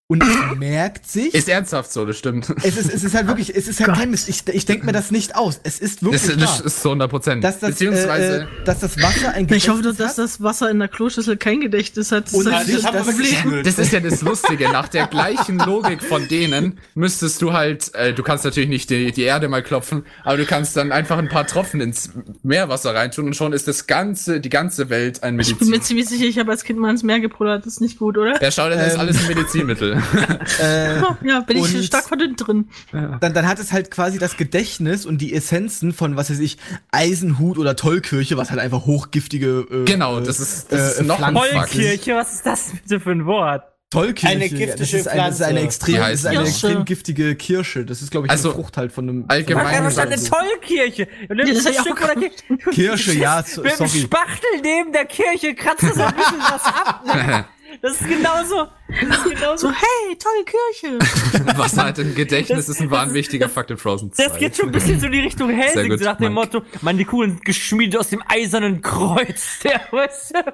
und 0.10 0.24
es 0.24 0.56
merkt 0.58 1.06
sich. 1.06 1.34
Ist 1.34 1.50
ernsthaft 1.50 1.92
so, 1.92 2.06
das 2.06 2.18
stimmt. 2.18 2.54
Es 2.64 2.78
ist, 2.78 2.94
es 2.94 3.04
ist 3.04 3.14
halt 3.14 3.28
wirklich, 3.28 3.54
es 3.54 3.68
ist 3.68 3.82
halt 3.86 3.94
kein 3.98 4.10
Mist. 4.10 4.30
Ich, 4.30 4.48
ich 4.48 4.66
denke 4.66 4.86
mir 4.86 4.94
das 4.94 5.12
nicht 5.12 5.36
aus. 5.36 5.60
Es 5.64 5.80
ist 5.80 6.02
wirklich 6.02 6.22
Das, 6.22 6.38
das 6.38 6.60
wahr, 6.60 6.66
ist 6.66 6.82
zu 6.82 6.88
100 6.90 7.10
Prozent. 7.10 7.44
dass 7.44 7.60
das, 7.60 7.72
Beziehungsweise, 7.72 8.44
äh, 8.44 8.64
dass 8.64 8.80
das 8.80 9.02
Wasser 9.02 9.34
ein 9.34 9.48
Ich 9.52 9.68
hoffe, 9.68 9.82
Gedächtnis 9.82 9.98
dass 9.98 10.16
das 10.16 10.42
Wasser 10.42 10.70
in 10.72 10.80
der 10.80 10.88
Kloschüssel 10.88 11.36
kein 11.36 11.60
Gedächtnis 11.60 12.14
hat. 12.14 12.28
Das 12.28 12.34
Und 12.36 12.40
ist 12.40 12.46
das 12.48 12.54
halt 12.56 12.68
ist- 12.70 12.84
das 12.86 12.92
das 12.94 13.06
Problem. 13.08 13.64
das 13.66 13.80
ist 13.80 13.92
ja 13.92 14.00
das 14.00 14.22
Lustige. 14.22 14.72
Nach 14.72 14.88
der 14.88 15.08
gleichen 15.08 15.60
Logik 15.60 16.02
von 16.02 16.26
denen 16.30 16.80
müsstest 16.96 17.42
du 17.42 17.52
halt, 17.52 17.94
äh, 17.94 18.14
du 18.14 18.24
kannst 18.24 18.46
natürlich 18.46 18.70
nicht 18.70 18.90
die, 18.90 19.12
die 19.12 19.24
Erde 19.24 19.50
mal 19.50 19.62
klopfen, 19.62 20.06
aber 20.24 20.38
du 20.38 20.46
kannst 20.46 20.78
dann 20.78 20.94
einfach 20.94 21.18
ein 21.18 21.28
paar 21.28 21.46
Tropfen 21.48 21.82
ins 21.82 22.12
Meerwasser 22.44 22.96
reintun 22.96 23.26
und 23.26 23.36
schon 23.36 23.52
ist 23.52 23.68
das 23.68 23.88
ganze, 23.88 24.40
die 24.40 24.50
ganze 24.50 24.90
Welt 24.90 25.22
ein 25.24 25.38
Ich 25.38 25.48
bin 25.58 25.68
mir 25.68 25.72
Medizin. 25.72 25.88
ziemlich 25.98 26.08
sicher, 26.08 26.26
ich 26.26 26.40
habe 26.40 26.52
als 26.52 26.64
Kind 26.64 26.80
mal 26.80 26.92
ins 26.92 27.04
Meer 27.04 27.20
gepullert. 27.20 27.66
Das 27.66 27.74
ist 27.74 27.82
nicht 27.82 28.00
gut, 28.00 28.18
oder? 28.18 28.36
Der 28.40 28.52
schaut, 28.52 28.72
das 28.72 28.88
ist 28.88 28.94
Ähm. 28.94 29.00
alles 29.02 29.18
ein 29.20 29.28
Medizinmittel. 29.28 29.97
Äh, 30.62 31.00
Ja, 31.24 31.40
bin 31.42 31.58
ich 31.58 31.86
stark 31.86 32.08
verdünnt 32.08 32.46
drin. 32.48 32.70
dann, 32.92 33.34
dann 33.34 33.48
hat 33.48 33.60
es 33.60 33.72
halt 33.72 33.92
quasi 33.92 34.18
das 34.18 34.38
Gedächtnis 34.38 35.06
und 35.06 35.20
die 35.20 35.34
Essenzen 35.34 35.94
von, 35.94 36.16
was 36.16 36.30
weiß 36.30 36.40
ich, 36.40 36.58
Eisenhut 36.92 37.58
oder 37.58 37.76
Tollkirche, 37.76 38.38
was 38.38 38.50
halt 38.50 38.60
einfach 38.60 38.86
hochgiftige. 38.86 39.66
Äh, 39.72 39.86
genau, 39.86 40.20
äh, 40.20 40.24
das 40.24 40.40
ist, 40.40 40.72
das 40.72 40.98
äh, 40.98 41.02
ist 41.02 41.08
noch 41.08 41.22
ein 41.22 41.36
Pflanzen- 41.36 41.58
Fuck. 41.60 41.70
Vollkirche, 41.70 42.16
was 42.16 42.34
ist 42.34 42.46
das 42.46 42.72
bitte 42.72 43.00
für 43.00 43.12
ein 43.12 43.26
Wort? 43.26 43.64
Tollkirsche. 43.90 44.34
Eine 44.34 44.44
ja, 44.48 44.50
giftige 44.50 44.76
das 44.76 44.94
ist 44.94 45.08
eine, 45.08 45.22
das 45.22 45.36
ist 45.36 45.42
eine 45.44 45.62
extrem, 45.62 45.96
das 45.96 46.12
ist 46.16 46.26
eine 46.26 46.42
extrem 46.42 46.84
giftige 46.84 47.36
Kirsche. 47.36 47.86
Das 47.86 48.02
ist, 48.02 48.12
glaube 48.12 48.28
ich, 48.28 48.32
Also, 48.32 48.50
eine 48.50 48.56
Frucht 48.56 48.76
halt 48.76 48.92
von 48.92 49.08
einem. 49.08 49.26
allgemein 49.30 49.86
Was 49.86 49.96
von 49.98 50.12
ist 50.12 50.30
eine 50.34 50.46
Tollkirche? 50.50 51.08
Und 51.30 51.38
Ja, 51.38 51.46
das 51.54 51.66
ein 51.68 51.74
Stück 51.74 51.98
von 52.00 52.10
der 52.20 52.30
Kirche. 52.30 52.70
Kirsche, 52.72 53.14
ja, 53.14 53.42
so, 53.44 53.62
Mit 53.62 53.72
dem 53.80 53.88
sorry. 53.88 54.02
Spachtel 54.02 54.50
neben 54.62 54.92
der 54.92 55.06
Kirche 55.06 55.56
kratzt 55.56 55.84
das 55.84 55.96
so 55.96 56.02
ein 56.04 56.16
bisschen 56.16 56.40
was 56.40 56.66
ab. 56.66 57.48
Ne? 57.82 57.90
Das 57.90 58.02
ist 58.02 58.08
genauso. 58.08 58.68
Das 59.10 59.18
ist 59.18 59.24
genauso. 59.26 59.68
So, 59.68 59.74
hey, 59.74 60.18
tolle 60.18 60.44
Kirche. 60.46 61.54
Was 61.58 61.78
halt 61.78 62.00
im 62.00 62.16
Gedächtnis 62.16 62.66
Das- 62.68 62.70
ist 62.76 62.82
ein 62.82 62.92
wahr 62.92 63.14
wichtiger 63.14 63.50
Fakt 63.50 63.72
in 63.72 63.78
Frozen 63.78 64.12
2. 64.14 64.24
Das 64.28 64.38
geht 64.38 64.56
schon 64.58 64.68
ein 64.68 64.72
bisschen 64.72 65.00
so 65.00 65.06
in 65.08 65.12
die 65.14 65.20
Richtung 65.20 65.50
Helsing, 65.50 65.90
gut, 65.90 66.00
so 66.00 66.06
nach 66.06 66.18
dem 66.18 66.34
Mike. 66.34 66.58
Motto, 66.60 66.62
man, 66.82 66.98
die 66.98 67.06
Kugeln 67.06 67.32
sind 67.32 67.46
geschmiedet 67.46 68.00
aus 68.00 68.10
dem 68.10 68.24
eisernen 68.28 68.82
Kreuz. 68.82 69.60
Der 69.64 69.82
weißt 69.92 70.36
du? 70.36 70.54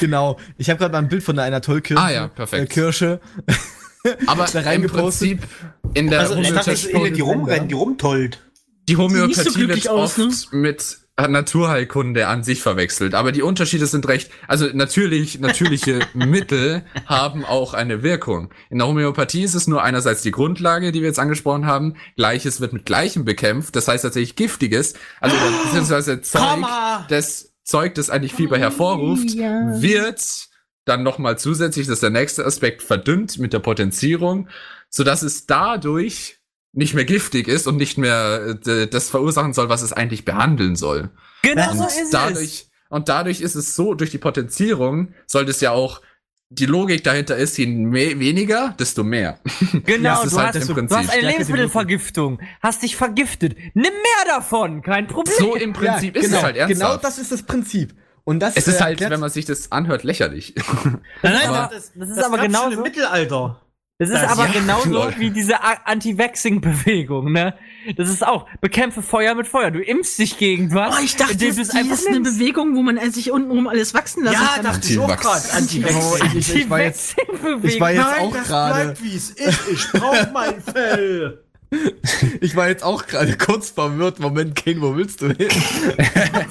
Genau. 0.00 0.38
Ich 0.58 0.70
habe 0.70 0.78
gerade 0.78 0.92
mal 0.92 0.98
ein 0.98 1.08
Bild 1.08 1.22
von 1.22 1.38
einer 1.38 1.60
Tollkirsche. 1.60 2.02
Ah 2.02 2.10
ja, 2.10 2.28
perfekt. 2.28 2.62
Äh, 2.62 2.66
Kirsche. 2.66 3.20
Aber 4.26 4.46
da 4.46 4.60
im 4.60 4.64
reingepostet. 4.66 5.40
Prinzip 5.40 5.48
in 5.94 6.08
der 6.08 6.20
Also, 6.20 6.34
eine, 6.34 6.42
die 6.44 6.52
Homöopathie- 6.52 7.20
rumrennen, 7.22 7.68
die 7.68 7.74
rumtollt. 7.74 8.44
Die 8.88 8.94
so 8.94 9.02
Homöopathie 9.02 9.50
glücklich 9.52 9.84
wird 9.84 9.88
aus, 9.92 10.18
oft 10.18 10.52
mit 10.52 10.98
Naturheilkunde 11.26 12.28
an 12.28 12.44
sich 12.44 12.62
verwechselt, 12.62 13.14
aber 13.14 13.32
die 13.32 13.42
Unterschiede 13.42 13.86
sind 13.86 14.06
recht, 14.06 14.30
also 14.46 14.66
natürlich, 14.72 15.40
natürliche 15.40 16.00
Mittel 16.14 16.84
haben 17.06 17.44
auch 17.44 17.74
eine 17.74 18.04
Wirkung. 18.04 18.50
In 18.70 18.78
der 18.78 18.86
Homöopathie 18.86 19.42
ist 19.42 19.54
es 19.54 19.66
nur 19.66 19.82
einerseits 19.82 20.22
die 20.22 20.30
Grundlage, 20.30 20.92
die 20.92 21.00
wir 21.00 21.08
jetzt 21.08 21.18
angesprochen 21.18 21.66
haben, 21.66 21.96
Gleiches 22.16 22.60
wird 22.60 22.72
mit 22.72 22.86
Gleichem 22.86 23.24
bekämpft, 23.24 23.74
das 23.74 23.88
heißt 23.88 24.04
tatsächlich 24.04 24.36
Giftiges, 24.36 24.94
also 25.20 25.36
beziehungsweise 25.64 26.20
Zeug, 26.20 26.64
das 27.08 27.52
Zeug, 27.64 27.96
das 27.96 28.10
eigentlich 28.10 28.34
Fieber 28.34 28.58
hervorruft, 28.58 29.36
wird 29.36 30.48
dann 30.84 31.02
nochmal 31.02 31.36
zusätzlich, 31.38 31.86
das 31.86 31.94
ist 31.94 32.02
der 32.02 32.10
nächste 32.10 32.46
Aspekt, 32.46 32.82
verdünnt 32.82 33.38
mit 33.38 33.52
der 33.52 33.58
Potenzierung, 33.58 34.48
sodass 34.88 35.22
es 35.22 35.46
dadurch 35.46 36.37
nicht 36.72 36.94
mehr 36.94 37.04
giftig 37.04 37.48
ist 37.48 37.66
und 37.66 37.76
nicht 37.76 37.98
mehr 37.98 38.56
äh, 38.66 38.86
das 38.86 39.10
verursachen 39.10 39.52
soll, 39.52 39.68
was 39.68 39.82
es 39.82 39.92
eigentlich 39.92 40.24
behandeln 40.24 40.76
soll. 40.76 41.10
Genau 41.42 41.72
so 41.74 41.80
Und 41.82 41.86
ist 41.88 42.02
es. 42.02 42.10
dadurch, 42.10 42.68
und 42.90 43.08
dadurch 43.08 43.40
ist 43.40 43.54
es 43.54 43.74
so, 43.74 43.94
durch 43.94 44.10
die 44.10 44.18
Potenzierung 44.18 45.14
sollte 45.26 45.50
es 45.50 45.60
ja 45.60 45.70
auch, 45.72 46.00
die 46.50 46.64
Logik 46.66 47.04
dahinter 47.04 47.36
ist, 47.36 47.58
je 47.58 47.66
mehr, 47.66 48.18
weniger, 48.18 48.74
desto 48.78 49.04
mehr. 49.04 49.38
Genau, 49.84 50.14
das 50.16 50.24
ist 50.26 50.32
du, 50.34 50.38
halt 50.38 50.48
hast, 50.54 50.62
im 50.62 50.68
du 50.68 50.74
Prinzip. 50.74 50.96
hast 50.96 51.10
eine 51.10 51.26
Lebensmittelvergiftung, 51.28 52.40
hast 52.62 52.82
dich 52.82 52.96
vergiftet. 52.96 53.56
Nimm 53.74 53.82
mehr 53.92 54.24
davon, 54.34 54.80
kein 54.82 55.06
Problem. 55.06 55.34
So 55.38 55.54
im 55.56 55.72
Prinzip 55.74 56.16
ist 56.16 56.24
genau, 56.26 56.38
es 56.38 56.42
halt 56.44 56.56
ernsthaft. 56.56 56.80
Genau 56.92 56.96
das 57.02 57.18
ist 57.18 57.32
das 57.32 57.42
Prinzip. 57.42 57.94
Und 58.24 58.40
das 58.40 58.56
es 58.56 58.68
ist 58.68 58.80
äh, 58.80 58.84
halt, 58.84 59.00
wenn 59.00 59.20
man 59.20 59.30
sich 59.30 59.44
das 59.46 59.72
anhört, 59.72 60.04
lächerlich. 60.04 60.54
Nein, 60.84 61.00
nein, 61.22 61.48
Aber- 61.48 61.70
das, 61.74 61.92
das 61.94 62.08
ist 62.10 62.16
das 62.16 62.24
aber 62.26 62.50
schon 62.50 62.72
im 62.72 62.82
Mittelalter. 62.82 63.60
Das 64.00 64.10
ist 64.10 64.22
Das- 64.22 64.30
aber 64.30 64.46
ja, 64.46 64.52
genauso 64.60 65.10
wie 65.18 65.30
diese 65.30 65.60
A- 65.62 65.80
Anti-Vaxxing-Bewegung, 65.84 67.32
ne? 67.32 67.54
Das 67.96 68.08
ist 68.08 68.24
auch, 68.24 68.46
bekämpfe 68.60 69.02
Feuer 69.02 69.34
mit 69.34 69.48
Feuer. 69.48 69.70
Du 69.72 69.80
impfst 69.80 70.18
dich 70.18 70.38
gegen 70.38 70.72
was, 70.72 70.96
Oh, 70.98 71.02
ich 71.04 71.16
dachte, 71.16 71.32
indem 71.32 71.48
das 71.48 71.56
du 71.56 71.62
es 71.62 71.68
die 71.70 71.76
einfach 71.78 71.94
ist 71.94 72.06
eine. 72.06 72.20
Bewegung, 72.20 72.76
wo 72.76 72.82
man 72.82 72.98
sich 73.10 73.30
untenrum 73.32 73.66
alles 73.66 73.94
wachsen 73.94 74.22
lassen 74.24 74.34
Ja, 74.40 74.52
kann. 74.54 74.64
dachte 74.64 74.88
ich 74.92 74.98
auch 74.98 75.16
gerade. 75.16 75.42
Anti-Vax. 75.52 76.20
ich, 76.36 76.54
ich, 76.54 76.70
war 76.70 76.80
jetzt, 76.82 77.16
ich 77.64 77.80
Nein, 77.80 78.00
auch 78.20 78.32
das 78.32 78.46
gerade, 78.46 78.84
bleibt, 78.84 79.02
wie 79.02 79.16
es 79.16 79.30
ist. 79.30 79.60
Ich 79.72 79.88
brauch 79.92 80.32
mein 80.32 80.62
Fell. 80.74 81.42
ich 82.40 82.56
war 82.56 82.68
jetzt 82.68 82.82
auch 82.82 83.06
gerade 83.06 83.36
kurz 83.36 83.70
verwirrt. 83.70 84.20
Moment, 84.20 84.56
Kane, 84.56 84.80
wo 84.80 84.96
willst 84.96 85.20
du 85.22 85.28
hin? 85.28 85.48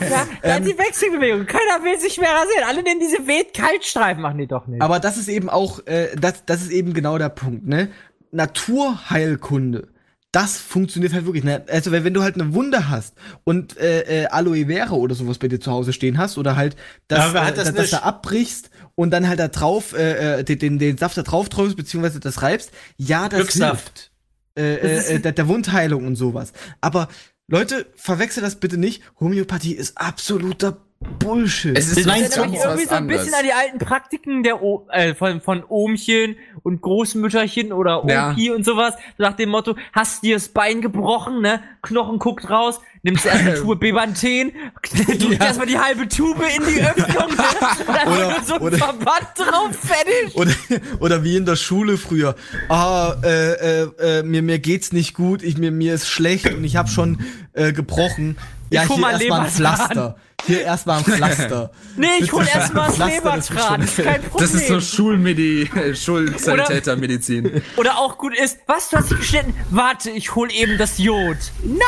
Ja, 0.09 0.27
Anti-Vaxxing-Bewegung. 0.55 1.45
Keiner 1.45 1.83
will 1.83 1.99
sich 1.99 2.17
mehr 2.19 2.31
rasieren. 2.31 2.63
Alle 2.67 2.83
nehmen 2.83 2.99
diese 2.99 3.27
Wet-Kaltstreifen. 3.27 4.21
Machen 4.21 4.37
die 4.37 4.47
doch 4.47 4.67
nicht. 4.67 4.81
Aber 4.81 4.99
das 4.99 5.17
ist 5.17 5.27
eben 5.27 5.49
auch, 5.49 5.85
äh, 5.87 6.15
das, 6.15 6.45
das 6.45 6.61
ist 6.61 6.71
eben 6.71 6.93
genau 6.93 7.17
der 7.17 7.29
Punkt, 7.29 7.65
ne? 7.67 7.89
Naturheilkunde. 8.31 9.87
Das 10.31 10.57
funktioniert 10.57 11.13
halt 11.13 11.25
wirklich. 11.25 11.43
Ne? 11.43 11.63
Also 11.69 11.91
wenn, 11.91 12.03
wenn 12.03 12.13
du 12.13 12.21
halt 12.21 12.35
eine 12.35 12.53
Wunde 12.53 12.89
hast 12.89 13.15
und 13.43 13.77
äh, 13.77 14.23
äh, 14.23 14.25
Aloe 14.27 14.65
Vera 14.67 14.91
oder 14.93 15.15
sowas 15.15 15.37
bei 15.39 15.47
dir 15.47 15.59
zu 15.59 15.71
Hause 15.71 15.93
stehen 15.93 16.17
hast 16.17 16.37
oder 16.37 16.55
halt 16.55 16.75
das, 17.07 17.33
Ja, 17.33 17.47
äh, 17.47 17.53
das 17.53 17.65
das, 17.65 17.73
das 17.73 17.81
nicht? 17.83 17.93
da 17.93 17.97
abbrichst 17.99 18.69
und 18.95 19.11
dann 19.11 19.27
halt 19.27 19.39
da 19.39 19.47
drauf 19.47 19.93
äh, 19.97 20.39
äh, 20.39 20.43
den, 20.43 20.59
den, 20.59 20.79
den 20.79 20.97
Saft 20.97 21.17
da 21.17 21.23
drauf 21.23 21.49
träufst 21.49 21.77
beziehungsweise 21.77 22.19
das 22.19 22.41
reibst, 22.41 22.71
ja, 22.97 23.29
das 23.29 23.39
Glückssaft. 23.39 23.83
hilft. 23.97 24.11
Äh, 24.57 24.75
äh, 24.75 25.15
äh, 25.15 25.19
der, 25.19 25.31
der 25.33 25.47
Wundheilung 25.47 26.05
und 26.05 26.15
sowas. 26.15 26.51
Aber 26.81 27.07
Leute, 27.47 27.85
verwechselt 27.95 28.45
das 28.45 28.55
bitte 28.55 28.77
nicht. 28.77 29.03
Homöopathie 29.19 29.73
ist 29.73 29.97
absoluter 29.97 30.86
Bullshit. 30.99 31.77
Es 31.77 31.89
ist 31.89 31.97
Das 31.97 32.05
mich 32.05 32.15
ganz 32.23 32.37
irgendwie 32.37 32.57
was 32.57 32.63
so 32.63 32.69
ein 32.89 32.97
anderes. 32.97 33.21
bisschen 33.25 33.35
an 33.39 33.45
die 33.45 33.53
alten 33.53 33.77
Praktiken 33.79 34.43
der 34.43 34.63
o 34.63 34.87
äh, 34.91 35.13
von, 35.13 35.41
von 35.41 35.63
Ohmchen 35.67 36.35
und 36.63 36.81
Großmütterchen 36.81 37.71
oder 37.71 38.03
Ja. 38.07 38.31
Opi 38.31 38.49
und 38.51 38.65
sowas. 38.65 38.95
So 39.17 39.23
nach 39.23 39.33
dem 39.33 39.49
Motto, 39.49 39.75
hast 39.93 40.23
dir 40.23 40.35
das 40.35 40.49
Bein 40.49 40.81
gebrochen, 40.81 41.41
ne? 41.41 41.61
Knochen 41.83 42.17
guckt 42.17 42.49
raus, 42.49 42.79
nimmst 43.03 43.25
erst 43.27 43.39
eine 43.41 43.55
Tube 43.61 43.79
Bebanthen, 43.79 44.51
drückst 44.81 45.39
erstmal 45.39 45.67
die 45.67 45.77
halbe 45.77 46.07
Tube 46.07 46.41
in 46.57 46.63
die 46.65 46.81
Öffnung, 46.81 47.27
ne? 47.29 47.43
Und 47.87 47.95
dann 47.95 48.07
Oder- 48.07 48.29
nur 48.31 48.43
so 48.43 48.53
ein 48.55 48.61
oder- 48.61 48.77
Verband 48.77 49.27
drauf, 49.35 49.75
fertig. 49.79 50.35
Oder, 50.35 50.51
oder 50.99 51.23
wie 51.23 51.35
in 51.37 51.45
der 51.45 51.55
Schule 51.57 51.97
früher. 51.97 52.35
Ah, 52.69 53.15
äh, 53.23 53.83
äh, 53.83 53.89
äh, 53.99 54.23
mir, 54.23 54.41
mir 54.41 54.57
geht's 54.59 54.91
nicht 54.91 55.13
gut, 55.13 55.43
ich, 55.43 55.57
mir, 55.59 55.71
mir 55.71 55.93
ist 55.93 56.07
schlecht 56.07 56.51
und 56.51 56.63
ich 56.63 56.75
habe 56.75 56.89
schon 56.89 57.19
äh, 57.53 57.71
gebrochen. 57.71 58.37
Ja, 58.69 58.83
Ich 58.83 58.89
hol 58.89 58.95
hier 58.95 59.01
mal 59.01 59.11
erstmal 59.13 59.39
ein 59.39 59.45
Lebertran. 59.45 59.77
Pflaster. 59.87 60.15
Hier 60.45 60.61
erstmal 60.61 60.97
ein 60.99 61.03
Pflaster. 61.05 61.71
Nee, 61.95 62.07
ich 62.19 62.31
hol 62.31 62.45
erstmal 62.47 62.87
das 62.87 62.97
das 62.97 63.07
Lebertran, 63.09 63.79
wird 63.81 63.89
ist 63.89 64.03
kein 64.03 64.21
Problem. 64.23 64.39
Das 64.39 64.53
ist 64.53 64.67
so 64.67 64.79
Schulmedi, 64.81 65.63
äh, 65.75 65.95
Schulsanitätermedizin. 65.95 67.61
Oder 67.77 67.97
auch 67.97 68.17
gut 68.17 68.35
ist, 68.37 68.59
was, 68.67 68.89
du 68.89 68.97
hast 68.97 69.11
dich 69.11 69.17
geschnitten? 69.19 69.53
Warte, 69.69 70.11
ich 70.11 70.35
hol 70.35 70.51
eben 70.51 70.77
das 70.77 70.97
Jod. 70.97 71.37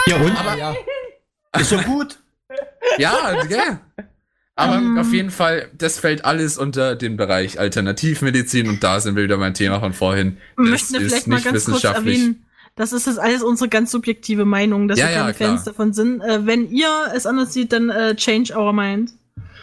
Ja, 0.08 0.16
und? 0.18 0.58
ja. 0.58 0.76
Ist 1.60 1.70
so 1.70 1.78
gut. 1.80 2.20
Ja, 2.98 3.44
gell? 3.44 3.80
Aber 4.56 5.00
auf 5.00 5.14
jeden 5.14 5.32
Fall, 5.32 5.70
das 5.74 6.00
fällt 6.00 6.26
alles 6.26 6.58
unter 6.58 6.96
den 6.98 7.16
Bereich 7.16 7.60
Alternativmedizin 7.60 8.68
und 8.68 8.84
da 8.84 9.00
sind 9.00 9.16
wir 9.16 9.24
wieder 9.24 9.38
beim 9.38 9.54
Thema 9.54 9.80
von 9.80 9.94
vorhin. 9.94 10.38
Wir 10.58 10.66
Das 10.66 10.72
möchten 10.72 10.94
ja 10.96 11.00
ist 11.02 11.08
vielleicht 11.10 11.28
mal 11.28 11.36
nicht 11.38 11.46
ganz 11.46 11.64
kurz 11.66 11.76
wissenschaftlich. 11.84 12.18
erwähnen, 12.20 12.46
das 12.80 12.94
ist 12.94 13.06
jetzt 13.08 13.20
alles 13.20 13.44
unsere 13.44 13.70
ganz 13.70 13.92
subjektive 13.92 14.46
Meinung, 14.46 14.88
dass 14.88 14.98
Ja, 14.98 15.06
wir 15.08 15.12
ja, 15.14 15.22
keine. 15.34 15.34
Fans 15.34 15.64
davon 15.66 15.94
sind. 15.94 16.22
Äh, 16.22 16.46
wenn 16.48 16.72
ihr 16.72 16.88
es 17.14 17.26
anders 17.26 17.54
seht, 17.54 17.74
dann 17.74 17.90
äh, 17.90 18.16
change 18.16 18.58
our 18.58 18.72
mind. 18.74 19.12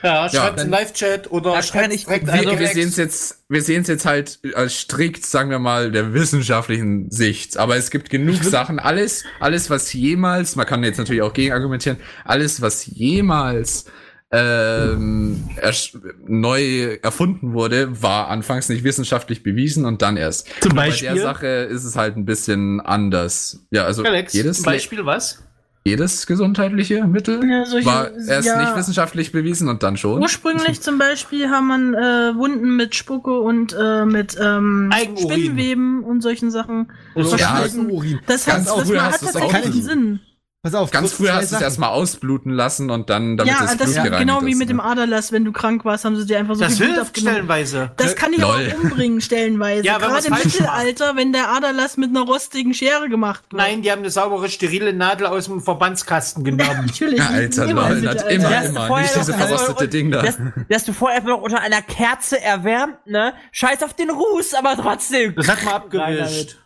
Ja, 0.02 0.28
schreibt 0.28 0.58
dann- 0.58 0.66
im 0.66 0.72
Live-Chat 0.72 1.32
oder 1.32 1.60
schreibt 1.62 1.92
ich- 1.94 2.04
direkt 2.04 2.26
Wir, 2.26 2.58
wir 2.58 2.68
sehen 2.68 2.88
es 2.88 2.96
jetzt, 2.96 3.38
wir 3.48 3.62
sehen 3.62 3.80
es 3.82 3.88
jetzt 3.88 4.04
halt 4.04 4.38
als 4.54 4.74
strikt, 4.80 5.24
sagen 5.24 5.48
wir 5.50 5.58
mal, 5.58 5.90
der 5.90 6.12
wissenschaftlichen 6.12 7.10
Sicht. 7.10 7.56
Aber 7.56 7.76
es 7.76 7.90
gibt 7.90 8.10
genug 8.10 8.44
Sachen. 8.44 8.78
Alles, 8.78 9.24
alles, 9.40 9.70
was 9.70 9.92
jemals, 9.94 10.54
man 10.54 10.66
kann 10.66 10.84
jetzt 10.84 10.98
natürlich 10.98 11.22
auch 11.22 11.32
gegen 11.32 11.52
argumentieren, 11.54 11.96
alles, 12.24 12.60
was 12.60 12.84
jemals 12.86 13.86
ähm, 14.32 15.44
ersch- 15.60 15.98
neu 16.26 16.98
erfunden 17.02 17.52
wurde, 17.52 18.02
war 18.02 18.28
anfangs 18.28 18.68
nicht 18.68 18.84
wissenschaftlich 18.84 19.42
bewiesen 19.42 19.84
und 19.84 20.02
dann 20.02 20.16
erst. 20.16 20.48
Zum 20.60 20.74
Bei 20.74 20.86
Beispiel? 20.88 21.10
der 21.14 21.22
Sache 21.22 21.46
ist 21.46 21.84
es 21.84 21.96
halt 21.96 22.16
ein 22.16 22.24
bisschen 22.24 22.80
anders. 22.80 23.66
Ja, 23.70 23.84
also 23.84 24.02
Alex, 24.04 24.32
jedes, 24.32 24.56
zum 24.58 24.64
Beispiel 24.66 25.06
was? 25.06 25.42
jedes 25.84 26.26
gesundheitliche 26.26 27.04
Mittel 27.06 27.40
Ja, 27.48 27.64
solche- 27.64 27.86
war 27.86 28.10
erst 28.12 28.48
ja. 28.48 28.60
nicht 28.60 28.76
wissenschaftlich 28.76 29.30
bewiesen 29.30 29.68
und 29.68 29.84
dann 29.84 29.96
schon. 29.96 30.20
Ursprünglich 30.20 30.80
zum 30.80 30.98
Beispiel 30.98 31.48
haben 31.48 31.68
man 31.68 31.94
äh, 31.94 32.34
Wunden 32.36 32.74
mit 32.74 32.96
Spucke 32.96 33.38
und 33.38 33.76
äh, 33.80 34.04
mit 34.04 34.36
ähm. 34.42 34.92
Spinnenweben 35.16 36.02
und 36.02 36.22
solchen 36.22 36.50
Sachen. 36.50 36.90
Oder 37.14 37.36
Ja, 37.36 37.54
Eigenurin. 37.62 38.18
Das 38.26 38.46
Ganz 38.46 38.68
heißt, 38.68 38.78
das 38.78 38.88
früher 38.88 39.02
hast 39.04 39.12
hat 39.22 39.32
tatsächlich 39.32 39.54
auch 39.54 39.64
einen 39.64 39.82
Sinn. 39.82 40.20
Pass 40.66 40.74
auf, 40.74 40.90
Ganz 40.90 41.12
früher 41.12 41.34
hast 41.34 41.52
du 41.52 41.56
es 41.56 41.62
erstmal 41.62 41.90
ausbluten 41.90 42.50
lassen 42.52 42.90
und 42.90 43.08
dann, 43.08 43.36
damit 43.36 43.52
Ja, 43.54 43.60
das 43.62 43.76
das 43.76 43.92
Blut 43.92 44.04
gereinigt 44.04 44.18
genau 44.28 44.44
wie 44.44 44.50
ist, 44.52 44.58
mit 44.58 44.68
dem 44.68 44.78
ne? 44.78 44.82
Aderlass, 44.84 45.30
wenn 45.30 45.44
du 45.44 45.52
krank 45.52 45.84
warst, 45.84 46.04
haben 46.04 46.16
sie 46.16 46.26
dir 46.26 46.38
einfach 46.38 46.56
so 46.56 46.64
Das 46.64 46.76
viel 46.76 46.86
Blut 46.86 46.96
hilft 46.96 47.08
abgenommen. 47.10 47.34
stellenweise. 47.36 47.90
Das 47.96 48.16
kann 48.16 48.32
Lol. 48.32 48.72
auch 48.76 48.82
umbringen, 48.82 49.20
stellenweise. 49.20 49.84
Ja, 49.84 49.98
Gerade 49.98 50.26
im 50.26 50.34
Mittelalter, 50.34 51.14
wenn 51.16 51.32
der 51.32 51.50
Aderlass 51.50 51.96
mit 51.96 52.10
einer 52.10 52.22
rostigen 52.22 52.74
Schere 52.74 53.08
gemacht 53.08 53.44
wird. 53.50 53.62
Nein, 53.62 53.82
die 53.82 53.92
haben 53.92 54.00
eine 54.00 54.10
saubere, 54.10 54.48
sterile 54.48 54.92
Nadel 54.92 55.26
aus 55.28 55.44
dem 55.44 55.60
Verbandskasten 55.60 56.42
genommen. 56.44 56.86
Natürlich. 56.86 57.18
Ja, 57.18 57.28
Alter, 57.28 57.64
Immer 57.66 57.70
im 57.70 57.76
lol, 57.76 57.94
Mittelalter. 58.12 58.30
immer, 58.30 58.48
du 58.60 58.66
immer. 58.66 58.86
vorher 58.88 59.02
Nicht 59.06 59.16
diese 59.20 59.34
also, 59.34 59.46
verrostete 59.46 59.88
Ding 59.88 60.10
da. 60.10 60.22
Das, 60.22 60.38
das 60.68 60.84
du 60.84 60.92
vorher 60.92 61.22
noch 61.22 61.40
unter 61.42 61.60
einer 61.60 61.82
Kerze 61.82 62.40
erwärmt, 62.42 63.06
ne? 63.06 63.34
Scheiß 63.52 63.82
auf 63.84 63.94
den 63.94 64.10
Ruß, 64.10 64.54
aber 64.54 64.76
trotzdem. 64.76 65.34
Das 65.36 65.48
hat 65.48 65.64
man 65.64 66.00
Rein 66.02 66.18
abgewischt. 66.20 66.56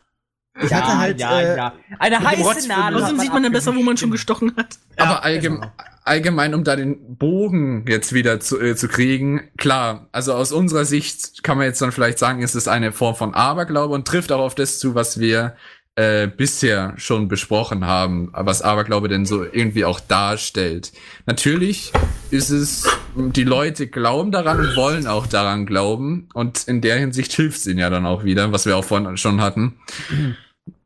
Ich 0.62 0.74
hatte 0.74 0.98
halt, 0.98 1.20
ja, 1.20 1.40
äh, 1.40 1.56
ja. 1.56 1.72
Eine 1.98 2.20
heiße. 2.20 2.68
Nadel. 2.68 2.98
Außerdem 2.98 3.20
sieht 3.20 3.32
man 3.32 3.42
dann 3.42 3.52
besser, 3.52 3.74
wo 3.74 3.82
man 3.82 3.96
schon 3.96 4.10
gestochen 4.10 4.52
hat. 4.56 4.78
Aber 4.96 5.22
allgem 5.22 5.64
allgemein, 6.04 6.54
um 6.54 6.64
da 6.64 6.76
den 6.76 7.16
Bogen 7.16 7.84
jetzt 7.86 8.12
wieder 8.12 8.40
zu, 8.40 8.60
äh, 8.60 8.74
zu 8.74 8.88
kriegen, 8.88 9.48
klar, 9.56 10.08
also 10.12 10.34
aus 10.34 10.50
unserer 10.50 10.84
Sicht 10.84 11.42
kann 11.44 11.58
man 11.58 11.66
jetzt 11.66 11.80
dann 11.82 11.92
vielleicht 11.92 12.18
sagen, 12.18 12.42
es 12.42 12.54
ist 12.54 12.68
eine 12.68 12.92
Form 12.92 13.14
von 13.14 13.34
Aberglaube 13.34 13.94
und 13.94 14.08
trifft 14.08 14.32
auch 14.32 14.40
auf 14.40 14.54
das 14.54 14.78
zu, 14.78 14.94
was 14.94 15.20
wir 15.20 15.54
äh, 16.00 16.28
bisher 16.28 16.94
schon 16.96 17.28
besprochen 17.28 17.84
haben, 17.84 18.30
was 18.32 18.62
Aberglaube 18.62 19.08
denn 19.08 19.26
so 19.26 19.44
irgendwie 19.44 19.84
auch 19.84 20.00
darstellt. 20.00 20.92
Natürlich 21.26 21.92
ist 22.30 22.50
es, 22.50 22.86
die 23.16 23.44
Leute 23.44 23.86
glauben 23.86 24.30
daran 24.32 24.60
und 24.60 24.76
wollen 24.76 25.06
auch 25.06 25.26
daran 25.26 25.66
glauben 25.66 26.28
und 26.32 26.66
in 26.68 26.80
der 26.80 26.96
Hinsicht 26.98 27.32
hilft 27.32 27.58
es 27.58 27.66
ihnen 27.66 27.78
ja 27.80 27.90
dann 27.90 28.06
auch 28.06 28.24
wieder, 28.24 28.50
was 28.52 28.66
wir 28.66 28.76
auch 28.76 28.84
vorhin 28.84 29.16
schon 29.16 29.40
hatten. 29.42 29.76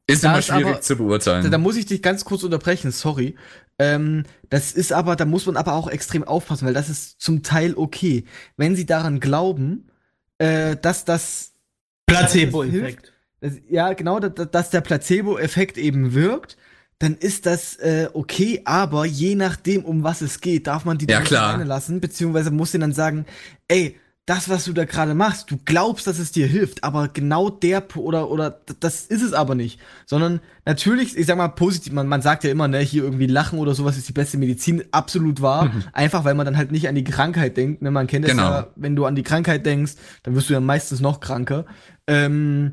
Ist 0.06 0.24
Da 0.24 0.32
immer 0.32 0.42
schwierig 0.42 0.66
aber- 0.66 0.80
zu 0.80 0.94
Da, 0.96 1.02
beurteilen. 1.02 1.50
da 1.50 1.58
muss 1.58 1.76
ich 1.76 1.86
dich 1.86 2.02
ganz 2.02 2.24
kurz 2.24 2.42
unterbrechen, 2.42 2.90
sorry. 2.90 3.36
Ähm, 3.78 4.24
das 4.50 4.72
ist 4.72 4.92
aber, 4.92 5.16
da 5.16 5.24
muss 5.24 5.46
man 5.46 5.56
aber 5.56 5.74
auch 5.74 5.88
extrem 5.88 6.24
aufpassen, 6.24 6.66
weil 6.66 6.74
das 6.74 6.88
ist 6.88 7.20
zum 7.20 7.42
Teil 7.42 7.74
okay. 7.76 8.24
Wenn 8.56 8.76
sie 8.76 8.86
daran 8.86 9.18
glauben, 9.20 9.88
äh, 10.38 10.76
dass 10.76 11.04
das 11.04 11.52
Placebo-Effekt. 12.06 13.12
Ja, 13.68 13.92
genau, 13.92 14.20
dass, 14.20 14.70
der 14.70 14.80
Placebo-Effekt 14.80 15.78
eben 15.78 16.14
wirkt, 16.14 16.56
dann 16.98 17.16
ist 17.16 17.46
das 17.46 17.76
äh, 17.76 18.08
okay, 18.12 18.62
aber 18.64 19.04
je 19.04 19.34
nachdem, 19.34 19.84
um 19.84 20.04
was 20.04 20.20
es 20.20 20.40
geht, 20.40 20.66
darf 20.66 20.84
man 20.84 20.98
die 20.98 21.06
Ja, 21.06 21.20
dann 21.20 21.26
alleine 21.26 21.64
lassen, 21.64 22.00
beziehungsweise 22.00 22.50
muss 22.50 22.72
ihnen 22.72 22.82
dann 22.82 22.92
sagen, 22.92 23.26
ey, 23.68 23.96
das, 24.26 24.48
was 24.48 24.64
du 24.64 24.72
da 24.72 24.86
gerade 24.86 25.14
machst, 25.14 25.50
du 25.50 25.58
glaubst, 25.66 26.06
dass 26.06 26.18
es 26.18 26.32
dir 26.32 26.46
hilft, 26.46 26.82
aber 26.82 27.08
genau 27.08 27.50
der 27.50 27.84
oder 27.94 28.30
oder 28.30 28.58
das 28.80 29.02
ist 29.02 29.20
es 29.20 29.34
aber 29.34 29.54
nicht, 29.54 29.78
sondern 30.06 30.40
natürlich, 30.64 31.14
ich 31.14 31.26
sag 31.26 31.36
mal 31.36 31.48
positiv, 31.48 31.92
man, 31.92 32.06
man 32.06 32.22
sagt 32.22 32.42
ja 32.44 32.50
immer, 32.50 32.66
ne, 32.66 32.78
hier 32.78 33.02
irgendwie 33.04 33.26
lachen 33.26 33.58
oder 33.58 33.74
sowas 33.74 33.98
ist 33.98 34.08
die 34.08 34.14
beste 34.14 34.38
Medizin, 34.38 34.82
absolut 34.92 35.42
wahr, 35.42 35.70
einfach 35.92 36.24
weil 36.24 36.34
man 36.34 36.46
dann 36.46 36.56
halt 36.56 36.72
nicht 36.72 36.88
an 36.88 36.94
die 36.94 37.04
Krankheit 37.04 37.58
denkt, 37.58 37.82
ne, 37.82 37.90
man 37.90 38.06
kennt 38.06 38.24
es 38.24 38.30
Genau. 38.30 38.50
ja, 38.50 38.68
wenn 38.76 38.96
du 38.96 39.04
an 39.04 39.14
die 39.14 39.22
Krankheit 39.22 39.66
denkst, 39.66 39.92
dann 40.22 40.34
wirst 40.34 40.48
du 40.48 40.54
ja 40.54 40.60
meistens 40.60 41.00
noch 41.00 41.20
kranker. 41.20 41.66
Ähm, 42.06 42.72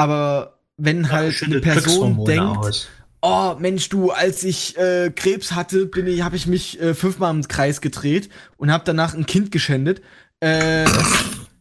aber 0.00 0.58
wenn 0.78 1.10
halt 1.10 1.24
eine 1.24 1.32
Schüttet 1.32 1.62
Person 1.62 2.24
denkt, 2.24 2.56
aus. 2.58 2.88
oh 3.20 3.54
Mensch, 3.58 3.88
du, 3.90 4.10
als 4.10 4.44
ich 4.44 4.78
äh, 4.78 5.10
Krebs 5.14 5.52
hatte, 5.52 5.86
bin 5.86 6.06
ich, 6.06 6.22
habe 6.22 6.36
ich 6.36 6.46
mich 6.46 6.80
äh, 6.80 6.94
fünfmal 6.94 7.34
im 7.34 7.46
Kreis 7.46 7.80
gedreht 7.80 8.30
und 8.56 8.72
habe 8.72 8.82
danach 8.86 9.14
ein 9.14 9.26
Kind 9.26 9.50
geschändet. 9.50 10.00
Äh, 10.40 10.86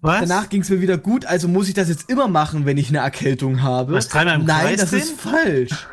Was? 0.02 0.22
danach 0.22 0.48
ging 0.48 0.62
es 0.62 0.70
mir 0.70 0.80
wieder 0.80 0.98
gut, 0.98 1.26
also 1.26 1.50
muss 1.50 1.68
ich 1.68 1.74
das 1.74 1.90
jetzt 1.90 2.10
immer 2.10 2.30
machen, 2.30 2.66
wenn 2.66 2.78
ich 2.78 2.88
eine 2.88 3.00
Erkältung 3.00 3.62
habe. 3.62 3.92
Was, 3.92 4.08
dreimal 4.08 4.36
im 4.36 4.46
Nein, 4.46 4.68
Kreis 4.68 4.80
das 4.80 4.90
drehen? 4.92 5.02
ist 5.02 5.20
falsch. 5.20 5.88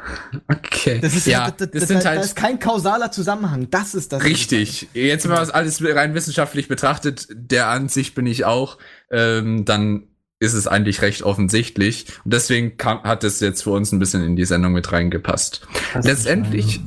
Okay. 0.46 1.00
Das 1.00 1.16
ist 1.16 1.26
ja, 1.26 1.50
das, 1.50 1.56
das, 1.56 1.70
das 1.70 1.80
das, 1.80 1.88
sind 1.88 2.04
da 2.04 2.10
halt 2.10 2.24
ist 2.24 2.36
kein 2.36 2.60
kausaler 2.60 3.10
Zusammenhang. 3.10 3.66
Das 3.70 3.96
ist 3.96 4.12
das. 4.12 4.22
Richtig. 4.22 4.86
Jetzt, 4.94 5.24
wenn 5.24 5.32
man 5.32 5.40
das 5.40 5.50
alles 5.50 5.82
rein 5.82 6.14
wissenschaftlich 6.14 6.68
betrachtet, 6.68 7.26
der 7.32 7.66
Ansicht 7.66 8.14
bin 8.14 8.26
ich 8.26 8.44
auch, 8.44 8.78
ähm, 9.10 9.64
dann 9.64 10.04
ist 10.38 10.54
es 10.54 10.66
eigentlich 10.66 11.02
recht 11.02 11.22
offensichtlich. 11.22 12.06
Und 12.24 12.32
deswegen 12.34 12.76
kam, 12.76 13.02
hat 13.02 13.24
es 13.24 13.40
jetzt 13.40 13.62
für 13.62 13.70
uns 13.70 13.92
ein 13.92 13.98
bisschen 13.98 14.24
in 14.24 14.36
die 14.36 14.44
Sendung 14.44 14.72
mit 14.72 14.92
reingepasst. 14.92 15.66
Letztendlich, 16.02 16.80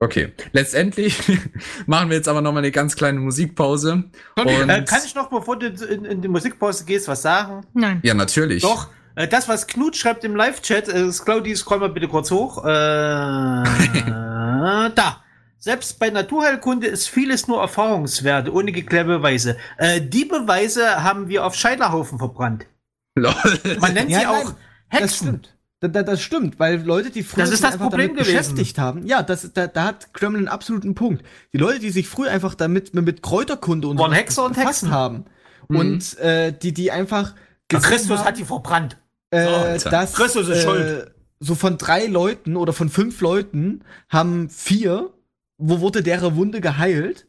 okay, 0.00 0.32
letztendlich 0.52 1.18
machen 1.86 2.10
wir 2.10 2.16
jetzt 2.16 2.28
aber 2.28 2.40
nochmal 2.40 2.62
eine 2.62 2.72
ganz 2.72 2.96
kleine 2.96 3.20
Musikpause. 3.20 4.04
Okay, 4.36 4.62
Und- 4.62 4.70
äh, 4.70 4.84
kann 4.84 5.00
ich 5.04 5.14
noch, 5.14 5.30
bevor 5.30 5.58
du 5.58 5.66
in, 5.68 6.04
in 6.04 6.22
die 6.22 6.28
Musikpause 6.28 6.84
gehst, 6.84 7.08
was 7.08 7.22
sagen? 7.22 7.64
Nein. 7.74 8.00
Ja, 8.02 8.14
natürlich. 8.14 8.62
Doch. 8.62 8.88
Äh, 9.16 9.28
das, 9.28 9.48
was 9.48 9.68
Knut 9.68 9.96
schreibt 9.96 10.24
im 10.24 10.34
Live-Chat, 10.34 10.88
äh, 10.88 11.06
ist 11.06 11.24
Claudi, 11.24 11.54
scroll 11.54 11.78
mal 11.78 11.88
bitte 11.90 12.08
kurz 12.08 12.32
hoch. 12.32 12.64
Äh, 12.64 12.68
da. 14.94 15.23
Selbst 15.64 15.98
bei 15.98 16.10
Naturheilkunde 16.10 16.86
ist 16.86 17.08
vieles 17.08 17.48
nur 17.48 17.60
Erfahrungswerte, 17.60 18.52
ohne 18.52 18.70
geklärte 18.70 19.08
Beweise. 19.08 19.56
Äh, 19.78 20.00
die 20.02 20.26
Beweise 20.26 21.02
haben 21.02 21.28
wir 21.28 21.46
auf 21.46 21.54
Scheiterhaufen 21.54 22.18
verbrannt. 22.18 22.66
Lol. 23.14 23.32
Man 23.80 23.94
nennt 23.94 24.10
Ja, 24.10 24.18
sie 24.20 24.24
nein, 24.26 24.34
auch 24.34 24.52
Das 24.90 25.00
Hexen. 25.00 25.16
stimmt. 25.28 25.50
Da, 25.80 25.88
da, 25.88 26.02
das 26.02 26.20
stimmt, 26.22 26.58
weil 26.58 26.82
Leute, 26.82 27.10
die 27.10 27.22
früher 27.22 27.44
Das 27.44 27.50
das 27.62 27.78
damit 27.78 27.92
gewesen. 27.92 28.14
beschäftigt 28.16 28.78
haben, 28.78 29.06
ja, 29.06 29.22
das, 29.22 29.50
da, 29.54 29.66
da 29.66 29.84
hat 29.84 30.12
Kreml 30.12 30.36
einen 30.38 30.48
absoluten 30.48 30.94
Punkt. 30.94 31.24
Die 31.52 31.58
Leute, 31.58 31.78
die 31.78 31.90
sich 31.90 32.08
früher 32.08 32.30
einfach 32.30 32.54
damit 32.54 32.94
mit, 32.94 33.22
Kräuterkunde 33.22 33.88
und 33.88 33.98
Hexer 34.12 34.44
und 34.44 34.56
Hexen. 34.56 34.90
haben 34.90 35.24
Mhm. 35.68 35.76
und 35.78 36.18
äh, 36.18 36.52
die 36.52 36.74
die 36.74 36.90
einfach 36.90 37.34
Christus 37.70 38.18
haben, 38.18 38.26
hat 38.26 38.36
die 38.38 38.44
verbrannt. 38.44 38.98
äh, 39.30 39.38
Alter. 39.38 39.88
dass 39.88 40.12
Christus 40.12 40.46
ist 40.48 40.58
äh, 40.58 40.62
schuld. 40.62 41.14
so 41.40 41.54
von 41.54 41.78
drei 41.78 42.04
Leuten 42.04 42.56
oder 42.56 42.74
von 42.74 42.90
fünf 42.90 43.22
Leuten 43.22 43.82
haben 44.10 44.50
vier, 44.50 45.10
wo 45.58 45.80
wurde 45.80 46.02
deren 46.02 46.36
Wunde 46.36 46.60
geheilt. 46.60 47.26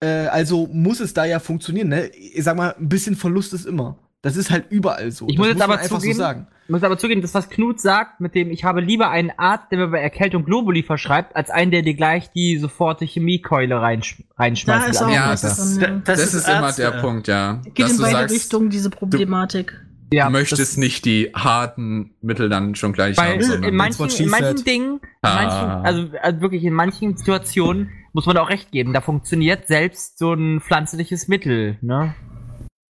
Äh, 0.00 0.26
also 0.26 0.68
muss 0.72 1.00
es 1.00 1.14
da 1.14 1.24
ja 1.24 1.38
funktionieren. 1.38 1.88
Ne? 1.88 2.06
Ich 2.08 2.42
sag 2.44 2.56
mal, 2.56 2.74
ein 2.78 2.88
bisschen 2.88 3.14
Verlust 3.16 3.52
ist 3.54 3.66
immer. 3.66 3.98
Das 4.20 4.36
ist 4.36 4.50
halt 4.50 4.66
überall 4.70 5.10
so. 5.10 5.26
Ich 5.26 5.34
das 5.34 5.38
muss 5.38 5.46
jetzt 5.48 5.58
man 5.58 5.70
aber 5.70 5.80
einfach 5.80 5.98
zugeben, 5.98 6.14
so 6.14 6.18
sagen. 6.20 6.46
Ich 6.64 6.70
muss 6.70 6.84
aber 6.84 6.96
zugeben, 6.96 7.22
das, 7.22 7.34
was 7.34 7.50
Knut 7.50 7.80
sagt, 7.80 8.20
mit 8.20 8.36
dem, 8.36 8.50
ich 8.52 8.62
habe 8.62 8.80
lieber 8.80 9.10
einen 9.10 9.32
Arzt, 9.36 9.66
der 9.72 9.78
mir 9.78 9.88
bei 9.88 10.00
Erkältung 10.00 10.44
Globuli 10.44 10.84
verschreibt, 10.84 11.34
als 11.34 11.50
einen, 11.50 11.72
der 11.72 11.82
dir 11.82 11.94
gleich 11.94 12.30
die 12.30 12.56
soforte 12.58 13.04
Chemiekeule 13.04 13.80
reinsch 13.80 14.22
reinschmeißt. 14.38 14.86
Da 14.86 14.90
ist 14.90 15.02
auch 15.02 15.10
Ja, 15.12 15.30
das- 15.32 15.42
dran. 15.42 15.80
Da- 15.80 15.86
ja. 15.88 16.00
Das, 16.04 16.34
ist 16.34 16.48
immer 16.48 16.66
Ärzte. 16.68 16.82
der 16.82 16.90
Punkt, 17.00 17.26
ja. 17.26 17.60
Geht 17.74 17.80
Dass 17.80 17.90
in 17.92 17.96
du 17.96 18.02
beide 18.04 18.14
sagst, 18.16 18.34
Richtungen, 18.36 18.70
diese 18.70 18.90
Problematik. 18.90 19.84
Ja, 20.12 20.26
du 20.26 20.32
möchtest 20.32 20.78
nicht 20.78 21.04
die 21.04 21.30
harten 21.34 22.14
Mittel 22.22 22.48
dann 22.48 22.74
schon 22.74 22.92
gleich 22.92 23.16
Weil 23.16 23.42
haben, 23.42 23.62
in 23.64 23.74
manchen, 23.76 24.08
in 24.08 24.28
manchen. 24.28 24.64
Dingen, 24.64 24.94
in 24.94 25.00
Ah. 25.22 25.34
manchen, 25.34 25.86
also, 25.86 26.08
also 26.22 26.40
wirklich 26.40 26.64
in 26.64 26.74
manchen 26.74 27.16
Situationen 27.16 27.90
muss 28.12 28.26
man 28.26 28.36
auch 28.36 28.50
recht 28.50 28.70
geben. 28.72 28.92
Da 28.92 29.00
funktioniert 29.00 29.66
selbst 29.68 30.18
so 30.18 30.32
ein 30.34 30.60
pflanzliches 30.60 31.28
Mittel, 31.28 31.78
ne? 31.80 32.14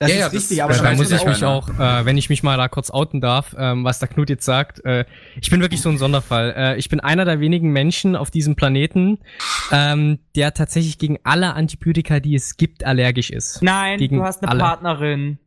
Das 0.00 0.10
Ja, 0.10 0.16
ja, 0.16 0.26
ist 0.26 0.34
das- 0.34 0.42
richtig, 0.42 0.62
aber 0.64 0.72
das 0.72 0.82
Ja, 0.82 0.90
da 0.90 0.96
muss 0.96 1.12
ich 1.12 1.20
auch 1.20 1.26
mich 1.26 1.38
keiner. 1.38 1.48
auch, 1.52 1.68
äh, 1.78 2.04
wenn 2.04 2.18
ich 2.18 2.28
mich 2.28 2.42
mal 2.42 2.56
da 2.56 2.66
kurz 2.66 2.90
outen 2.90 3.20
darf, 3.20 3.54
ähm, 3.56 3.84
was 3.84 4.00
der 4.00 4.08
Knut 4.08 4.30
jetzt 4.30 4.44
sagt. 4.44 4.84
Äh, 4.84 5.04
ich 5.40 5.48
bin 5.48 5.60
wirklich 5.60 5.80
so 5.80 5.90
ein 5.90 5.96
Sonderfall. 5.98 6.52
Äh, 6.56 6.76
ich 6.76 6.88
bin 6.88 6.98
einer 6.98 7.24
der 7.24 7.38
wenigen 7.38 7.70
Menschen 7.70 8.16
auf 8.16 8.32
diesem 8.32 8.56
Planeten, 8.56 9.20
ähm, 9.70 10.18
der 10.34 10.54
tatsächlich 10.54 10.98
gegen 10.98 11.20
alle 11.22 11.54
Antibiotika, 11.54 12.18
die 12.18 12.34
es 12.34 12.56
gibt, 12.56 12.82
allergisch 12.84 13.30
ist. 13.30 13.62
Nein, 13.62 13.98
Gegen 14.00 14.16
du 14.16 14.24
hast 14.24 14.42
eine 14.42 14.50
alle. 14.50 14.58
Partnerin. 14.60 15.38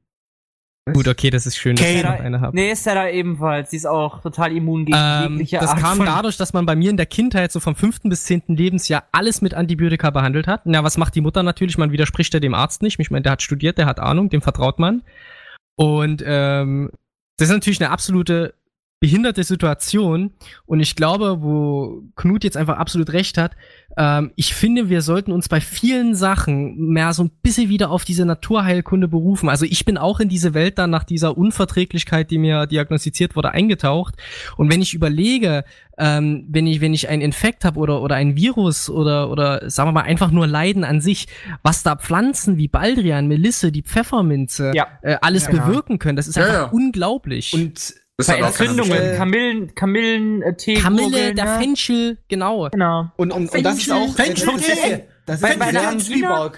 Gut, 0.94 1.08
okay, 1.08 1.32
das 1.32 1.48
ist 1.48 1.58
schön, 1.58 1.76
dass 1.76 1.86
ich 1.86 2.04
noch 2.04 2.20
eine 2.20 2.42
habe. 2.42 2.56
nee, 2.56 2.72
Sarah 2.76 3.10
ebenfalls. 3.10 3.72
Sie 3.72 3.78
ist 3.78 3.88
auch 3.88 4.22
total 4.22 4.56
immun 4.56 4.86
gegen 4.86 4.98
Ähm, 4.98 5.32
jegliche 5.32 5.58
das 5.58 5.72
Art 5.72 5.80
kam 5.80 5.98
von 5.98 6.06
dadurch, 6.06 6.38
dass 6.38 6.54
man 6.54 6.68
bei 6.68 6.76
mir 6.76 6.92
in 6.92 6.98
der 6.98 7.08
Kindheit 7.08 7.52
so 7.52 7.60
vom 7.60 7.76
fünften 7.76 8.08
bis 8.10 8.26
zehnten 8.26 8.56
Lebensjahr 8.56 9.04
alles 9.12 9.42
mit 9.42 9.56
Antibiotika 9.56 10.12
behandelt 10.12 10.46
hat. 10.46 10.62
Na, 10.66 10.84
was 10.84 10.98
macht 10.98 11.16
die 11.16 11.22
Mutter 11.22 11.42
natürlich? 11.42 11.80
Man 11.80 11.92
widerspricht 11.92 12.36
ja 12.36 12.40
dem 12.40 12.54
Arzt 12.54 12.84
nicht. 12.84 13.00
Ich 13.00 13.10
meine, 13.10 13.24
der 13.24 13.32
hat 13.32 13.42
studiert, 13.42 13.80
der 13.80 13.88
hat 13.88 14.00
Ahnung, 14.00 14.30
dem 14.30 14.44
vertraut 14.44 14.78
man. 14.78 15.02
Und 15.76 16.24
ähm, 16.24 16.92
das 17.38 17.50
ist 17.50 17.56
natürlich 17.56 17.82
eine 17.82 17.90
absolute 17.90 18.54
behinderte 19.06 19.44
Situation. 19.44 20.32
Und 20.66 20.80
ich 20.80 20.96
glaube, 20.96 21.38
wo 21.44 22.02
Knut 22.16 22.44
jetzt 22.44 22.58
einfach 22.58 22.78
absolut 22.78 23.14
recht 23.14 23.38
hat, 23.38 23.52
ähm, 23.98 24.32
ich 24.36 24.56
finde, 24.56 24.90
wir 24.90 25.02
sollten 25.02 25.32
uns 25.32 25.48
bei 25.48 25.62
vielen 25.62 26.16
Sachen 26.16 26.76
mehr 26.90 27.14
so 27.14 27.24
ein 27.26 27.32
bisschen 27.44 27.70
wieder 27.70 27.92
auf 27.92 28.04
diese 28.04 28.26
Naturheilkunde 28.26 29.08
berufen. 29.08 29.48
Also 29.48 29.66
ich 29.66 29.86
bin 29.86 29.98
auch 30.00 30.20
in 30.20 30.28
diese 30.28 30.54
Welt 30.56 30.80
dann 30.80 30.90
nach 30.90 31.04
dieser 31.04 31.38
Unverträglichkeit, 31.38 32.32
die 32.32 32.40
mir 32.40 32.66
diagnostiziert 32.66 33.36
wurde, 33.36 33.52
eingetaucht. 33.52 34.16
Und 34.58 34.72
wenn 34.72 34.82
ich 34.82 34.94
überlege, 34.96 35.64
ähm, 35.98 36.46
wenn 36.50 36.66
ich 36.68 36.82
wenn 36.82 36.94
ich 36.94 37.08
einen 37.08 37.22
Infekt 37.22 37.64
habe 37.64 37.80
oder 37.80 38.02
oder 38.02 38.16
ein 38.16 38.36
Virus 38.36 38.90
oder 38.90 39.30
oder 39.30 39.70
sagen 39.70 39.88
wir 39.90 39.94
mal 39.94 40.02
einfach 40.02 40.32
nur 40.32 40.48
Leiden 40.48 40.84
an 40.84 41.00
sich, 41.00 41.28
was 41.64 41.84
da 41.84 41.96
Pflanzen 41.96 42.58
wie 42.58 42.68
Baldrian, 42.68 43.28
Melisse, 43.28 43.72
die 43.72 43.84
Pfefferminze 43.84 44.72
Ja. 44.76 44.88
äh, 45.04 45.16
alles 45.22 45.46
Ja. 45.46 45.52
bewirken 45.52 46.00
können, 46.00 46.18
das 46.18 46.28
ist 46.28 46.36
Ja, 46.38 46.44
einfach 46.44 46.54
ja. 46.56 46.70
unglaublich. 46.72 47.54
Und 47.54 47.94
Das 48.18 48.28
Bei 48.28 48.34
hat 48.34 48.44
auch 48.44 48.56
keiner 48.58 48.70
Entzündungen. 48.72 49.18
Kamillen, 49.18 49.76
Kamillen, 49.76 50.42
äh, 50.42 50.56
Tee, 50.56 50.76
Kamille, 50.76 51.10
Gurgeln, 51.10 51.36
der 51.36 51.46
ne? 51.46 51.58
Fenchel, 51.60 52.18
genau. 52.30 52.70
Genau. 52.72 53.12
Und, 53.18 53.32
und, 53.32 53.52
und 53.52 53.64
das 53.64 53.78
ist 53.80 53.92
auch. 53.92 54.16
Fenchel, 54.16 54.46
das, 54.46 54.56
ist- 54.56 54.66
Fenchel. 54.80 55.06
das 55.26 55.36
ist 55.36 55.42
Bei- 55.42 55.56
bei 55.58 55.66
einer 55.66 55.88
Angina- 55.90 56.52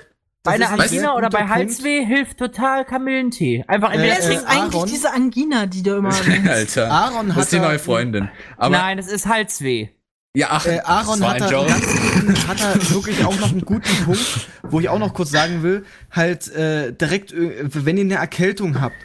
Bei 0.44 0.58
das 0.60 0.70
einer 0.72 0.84
Angina 0.84 1.16
oder 1.16 1.30
bei. 1.30 1.48
Halsweh 1.48 2.06
hilft 2.06 2.38
total 2.38 2.86
Kamillentee. 2.86 3.66
Einfach 3.68 3.92
Äh, 3.92 3.96
entweder 3.96 4.20
äh, 4.20 4.30
denn 4.38 4.46
eigentlich 4.46 4.76
Aaron? 4.76 4.90
diese 4.90 5.12
Angina, 5.14 5.66
die 5.66 5.82
du 5.84 5.96
immer 5.98 6.10
Alter. 6.48 6.92
Aaron 6.92 7.28
das 7.30 7.38
ist 7.38 7.52
die 7.52 7.56
hat 7.58 7.64
da- 7.64 7.68
neue 7.70 7.80
Freundin. 7.80 8.30
Aber, 8.58 8.78
Nein, 8.78 9.00
es 9.00 9.08
ist 9.08 9.26
Halsweh. 9.26 9.90
ja, 10.36 10.48
ach, 10.52 10.66
Äh, 10.68 10.80
Aaron 10.86 11.20
das 11.20 11.30
hat 11.30 11.42
da, 11.42 11.50
ganz, 11.66 12.48
hat 12.48 12.60
da 12.62 12.90
wirklich 12.94 13.26
auch 13.26 13.38
noch 13.40 13.50
einen 13.52 13.66
guten 13.66 14.06
Punkt, 14.06 14.48
wo 14.62 14.80
ich 14.80 14.90
auch 14.90 15.00
noch 15.00 15.16
kurz 15.16 15.32
sagen 15.32 15.64
will, 15.64 15.84
halt 16.12 16.48
äh, 16.50 16.94
direkt, 16.94 17.34
äh, 17.34 17.64
wenn 17.74 17.98
ihr 17.98 18.04
eine 18.04 18.16
Erkältung 18.16 18.80
habt, 18.80 18.96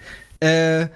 äh, 0.41 0.89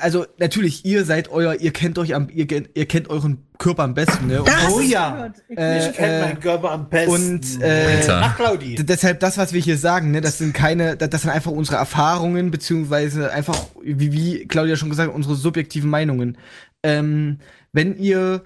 also 0.00 0.26
natürlich, 0.38 0.84
ihr 0.84 1.04
seid 1.04 1.30
euer, 1.30 1.54
ihr 1.60 1.72
kennt 1.72 1.98
euch 1.98 2.14
am, 2.14 2.28
ihr, 2.32 2.46
kennt- 2.46 2.70
ihr 2.74 2.86
kennt 2.86 3.08
euren 3.10 3.38
Körper 3.58 3.84
am 3.84 3.94
besten, 3.94 4.26
ne? 4.26 4.42
Das 4.44 4.72
Oh 4.72 4.80
ja. 4.80 5.32
Ich 5.48 5.56
Äh, 5.58 5.88
Ich 5.90 5.96
kenne 5.96 6.24
meinen 6.26 6.40
Körper 6.40 6.70
am 6.72 6.88
besten. 6.88 7.10
und 7.12 7.62
äh. 7.62 8.02
Ach, 8.08 8.36
Claudi. 8.36 8.74
Deshalb 8.76 9.20
das, 9.20 9.38
was 9.38 9.52
wir 9.52 9.60
hier 9.60 9.76
sagen, 9.78 10.10
ne, 10.10 10.20
das 10.20 10.38
sind 10.38 10.52
keine, 10.54 10.96
da- 10.96 11.06
das 11.06 11.22
sind 11.22 11.30
einfach 11.30 11.50
unsere 11.52 11.76
Erfahrungen, 11.76 12.50
beziehungsweise 12.50 13.32
einfach, 13.32 13.56
wie, 13.82 14.12
wie 14.12 14.46
Claudia 14.48 14.76
schon 14.76 14.90
gesagt 14.90 15.08
hat, 15.10 15.14
unsere 15.16 15.34
subjektiven 15.34 15.90
Meinungen. 15.90 16.38
Ähm, 16.82 17.38
wenn 17.72 17.96
ihr 17.98 18.42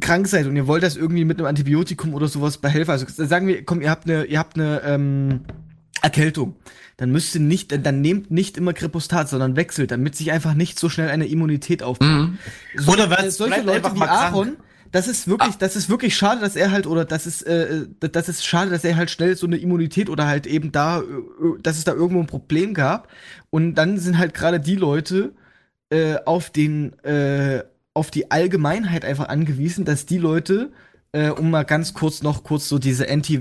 krank 0.00 0.26
seid 0.28 0.46
und 0.46 0.56
ihr 0.56 0.66
wollt 0.66 0.82
das 0.82 0.96
irgendwie 0.96 1.24
mit 1.24 1.38
einem 1.38 1.46
Antibiotikum 1.46 2.12
oder 2.14 2.28
sowas 2.28 2.58
behelfen, 2.58 2.90
also 2.90 3.06
sagen 3.24 3.46
wir, 3.46 3.64
komm, 3.64 3.80
ihr 3.80 3.88
habt 3.90 4.04
eine, 4.08 4.24
ihr 4.24 4.38
habt 4.38 4.56
eine, 4.58 4.82
ähm, 4.84 5.40
Erkältung. 6.02 6.56
Dann 7.02 7.10
müsst 7.10 7.34
ihr 7.34 7.40
nicht, 7.40 7.72
dann, 7.72 7.82
dann 7.82 8.00
nehmt 8.00 8.30
nicht 8.30 8.56
immer 8.56 8.72
Kripostat, 8.72 9.28
sondern 9.28 9.56
wechselt, 9.56 9.90
damit 9.90 10.14
sich 10.14 10.30
einfach 10.30 10.54
nicht 10.54 10.78
so 10.78 10.88
schnell 10.88 11.08
eine 11.08 11.26
Immunität 11.26 11.82
aufbaut. 11.82 12.06
Mhm. 12.06 12.38
So, 12.76 12.92
Oder 12.92 13.10
was, 13.10 13.24
äh, 13.24 13.30
solche 13.32 13.62
Leute 13.62 13.92
wie 13.96 13.98
krank. 13.98 14.08
Aaron, 14.08 14.56
das 14.92 15.08
ist 15.08 15.26
wirklich, 15.26 15.56
das 15.56 15.74
ist 15.74 15.88
wirklich 15.90 16.16
schade, 16.16 16.40
dass 16.40 16.54
er 16.54 16.70
halt, 16.70 16.86
oder 16.86 17.04
das 17.04 17.26
ist, 17.26 17.42
äh, 17.42 17.86
das 17.98 18.28
ist 18.28 18.46
schade, 18.46 18.70
dass 18.70 18.84
er 18.84 18.94
halt 18.94 19.10
schnell 19.10 19.36
so 19.36 19.48
eine 19.48 19.56
Immunität 19.56 20.08
oder 20.10 20.28
halt 20.28 20.46
eben 20.46 20.70
da, 20.70 21.00
äh, 21.00 21.02
dass 21.60 21.76
es 21.76 21.82
da 21.82 21.92
irgendwo 21.92 22.20
ein 22.20 22.28
Problem 22.28 22.72
gab. 22.72 23.08
Und 23.50 23.74
dann 23.74 23.98
sind 23.98 24.16
halt 24.16 24.32
gerade 24.32 24.60
die 24.60 24.76
Leute 24.76 25.32
äh, 25.90 26.18
auf 26.24 26.50
den, 26.50 26.96
äh, 27.02 27.64
auf 27.94 28.12
die 28.12 28.30
Allgemeinheit 28.30 29.04
einfach 29.04 29.28
angewiesen, 29.28 29.84
dass 29.84 30.06
die 30.06 30.18
Leute, 30.18 30.70
äh, 31.12 31.28
um 31.28 31.50
mal 31.50 31.64
ganz 31.64 31.92
kurz 31.92 32.22
noch 32.22 32.42
kurz 32.42 32.68
so 32.68 32.78
diese 32.78 33.08
anti 33.08 33.36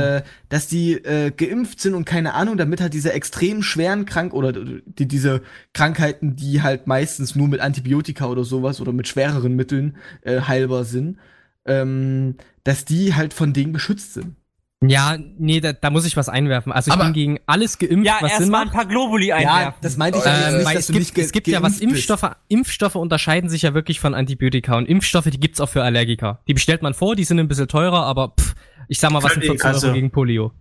äh, 0.00 0.22
dass 0.48 0.66
die 0.66 0.94
äh, 0.94 1.30
geimpft 1.30 1.80
sind 1.80 1.94
und 1.94 2.06
keine 2.06 2.34
Ahnung, 2.34 2.56
damit 2.56 2.80
halt 2.80 2.94
diese 2.94 3.12
extrem 3.12 3.62
schweren 3.62 4.06
Krank 4.06 4.32
oder 4.32 4.52
die, 4.52 5.06
diese 5.06 5.42
Krankheiten, 5.74 6.36
die 6.36 6.62
halt 6.62 6.86
meistens 6.86 7.36
nur 7.36 7.48
mit 7.48 7.60
Antibiotika 7.60 8.26
oder 8.26 8.44
sowas 8.44 8.80
oder 8.80 8.92
mit 8.92 9.08
schwereren 9.08 9.54
Mitteln 9.56 9.96
äh, 10.22 10.40
heilbar 10.40 10.84
sind, 10.84 11.18
ähm, 11.66 12.36
dass 12.64 12.86
die 12.86 13.14
halt 13.14 13.34
von 13.34 13.52
denen 13.52 13.74
geschützt 13.74 14.14
sind. 14.14 14.36
Ja, 14.82 15.18
nee, 15.36 15.60
da, 15.60 15.74
da 15.74 15.90
muss 15.90 16.06
ich 16.06 16.16
was 16.16 16.30
einwerfen. 16.30 16.72
Also 16.72 16.88
ich 16.88 16.94
Aber- 16.94 17.04
bin 17.04 17.12
gegen 17.12 17.38
alles 17.44 17.78
geimpft, 17.78 18.06
Ja, 18.06 18.14
was 18.20 18.30
Sinn 18.32 18.40
erstmal 18.40 18.60
ein 18.62 18.66
macht. 18.68 18.76
paar 18.76 18.86
Globuli 18.86 19.30
einwerfen. 19.30 19.74
das 19.82 19.96
meinte 19.98 20.18
ich 20.18 20.24
ja 20.24 20.32
jetzt 20.34 20.48
Ähm, 20.48 20.56
nicht, 20.56 20.66
weil 20.66 20.74
dass 20.74 20.80
es 20.80 20.86
du 20.86 20.92
gibt, 20.94 21.16
nicht 21.16 21.18
es 21.26 21.32
gibt 21.32 21.46
ja 21.48 21.62
was 21.62 21.72
bist. 21.72 21.82
Impfstoffe. 21.82 22.30
Impfstoffe 22.48 22.94
unterscheiden 22.94 23.50
sich 23.50 23.60
ja 23.62 23.74
wirklich 23.74 24.00
von 24.00 24.14
Antibiotika 24.14 24.78
und 24.78 24.88
Impfstoffe, 24.88 25.28
die 25.30 25.38
gibt's 25.38 25.60
auch 25.60 25.68
für 25.68 25.82
Allergiker. 25.82 26.40
Die 26.48 26.54
bestellt 26.54 26.80
man 26.80 26.94
vor, 26.94 27.14
die 27.14 27.24
sind 27.24 27.38
ein 27.38 27.46
bisschen 27.48 27.68
teurer, 27.68 28.04
aber 28.06 28.34
pff, 28.40 28.54
ich 28.88 28.98
sag 28.98 29.10
mal, 29.10 29.22
was 29.22 29.32
sind 29.34 29.42
Kann 29.42 29.52
die 29.52 29.58
14 29.58 29.66
Euro 29.68 29.74
Kasse. 29.80 29.92
gegen 29.92 30.10
Polio? 30.10 30.52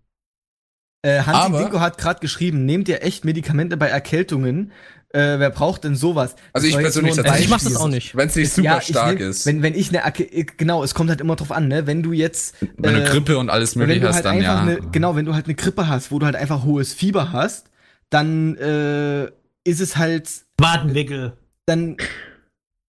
Äh, 1.01 1.21
Hansi 1.21 1.57
Dinko 1.57 1.79
hat 1.79 1.97
gerade 1.97 2.19
geschrieben, 2.19 2.65
nehmt 2.65 2.89
ihr 2.89 3.01
echt 3.03 3.23
Medikamente 3.23 3.77
bei 3.77 3.87
Erkältungen? 3.87 4.73
Äh, 5.11 5.39
wer 5.39 5.49
braucht 5.49 5.83
denn 5.85 5.95
sowas? 5.95 6.35
Also 6.53 6.67
Das 6.67 6.75
ich 6.75 6.77
persönlich 6.81 7.17
Also 7.17 7.43
ich 7.43 7.49
mach 7.49 7.59
das 7.63 7.75
auch 7.77 7.87
nicht. 7.87 8.15
Wenn 8.15 8.27
es 8.27 8.35
nicht 8.35 8.53
super 8.53 8.65
Ja, 8.75 8.81
stark 8.81 9.17
nehm- 9.19 9.29
ist. 9.29 9.45
Wenn, 9.47 9.63
wenn 9.63 9.73
ich 9.73 9.89
eine, 9.89 10.05
äh, 10.05 10.43
genau, 10.57 10.83
es 10.83 10.93
kommt 10.93 11.09
halt 11.09 11.19
immer 11.19 11.35
drauf 11.35 11.51
an, 11.51 11.67
ne? 11.67 11.87
Wenn 11.87 12.03
du 12.03 12.11
jetzt, 12.13 12.55
wenn 12.77 12.93
du 12.93 13.01
äh, 13.01 13.05
Grippe 13.09 13.37
und 13.39 13.49
alles 13.49 13.75
mögliche 13.75 14.01
du 14.01 14.07
hast, 14.07 14.15
halt 14.17 14.25
dann 14.25 14.41
ja. 14.41 14.59
eine, 14.59 14.79
genau, 14.91 15.15
wenn 15.15 15.25
du 15.25 15.33
halt 15.33 15.45
eine 15.45 15.55
Grippe 15.55 15.87
hast, 15.87 16.11
wo 16.11 16.19
du 16.19 16.27
halt 16.27 16.35
einfach 16.35 16.63
hohes 16.63 16.93
Fieber 16.93 17.31
hast, 17.31 17.71
dann 18.11 18.55
äh, 18.57 19.25
ist 19.63 19.81
es 19.81 19.97
halt, 19.97 20.29
Wadenwickel. 20.59 21.33
dann 21.65 21.97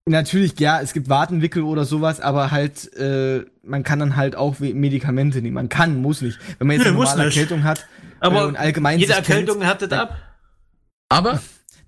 natürlich, 0.07 0.59
ja, 0.61 0.81
es 0.81 0.93
gibt 0.93 1.09
Wadenwickel 1.09 1.63
oder 1.63 1.85
sowas, 1.85 2.21
aber 2.21 2.51
halt, 2.51 2.93
äh, 2.99 3.45
man 3.63 3.83
kann 3.83 3.99
dann 3.99 4.17
halt 4.17 4.37
auch 4.37 4.59
Medikamente 4.59 5.41
nehmen. 5.41 5.55
Man 5.55 5.69
kann, 5.69 5.97
muss 6.03 6.21
nicht. 6.21 6.39
Wenn 6.59 6.67
man 6.67 6.77
jetzt 6.77 6.87
eine 6.87 6.97
normale 6.97 7.27
nicht. 7.27 7.37
Erkältung 7.37 7.65
hat, 7.65 7.87
Aber 8.19 8.43
äh, 8.43 8.47
und 8.47 8.57
allgemein 8.57 8.99
Jede 8.99 9.13
kennt, 9.15 9.29
Erkältung 9.29 9.63
härtet 9.63 9.93
dann- 9.93 10.01
ab. 10.01 10.17
Aber 11.09 11.41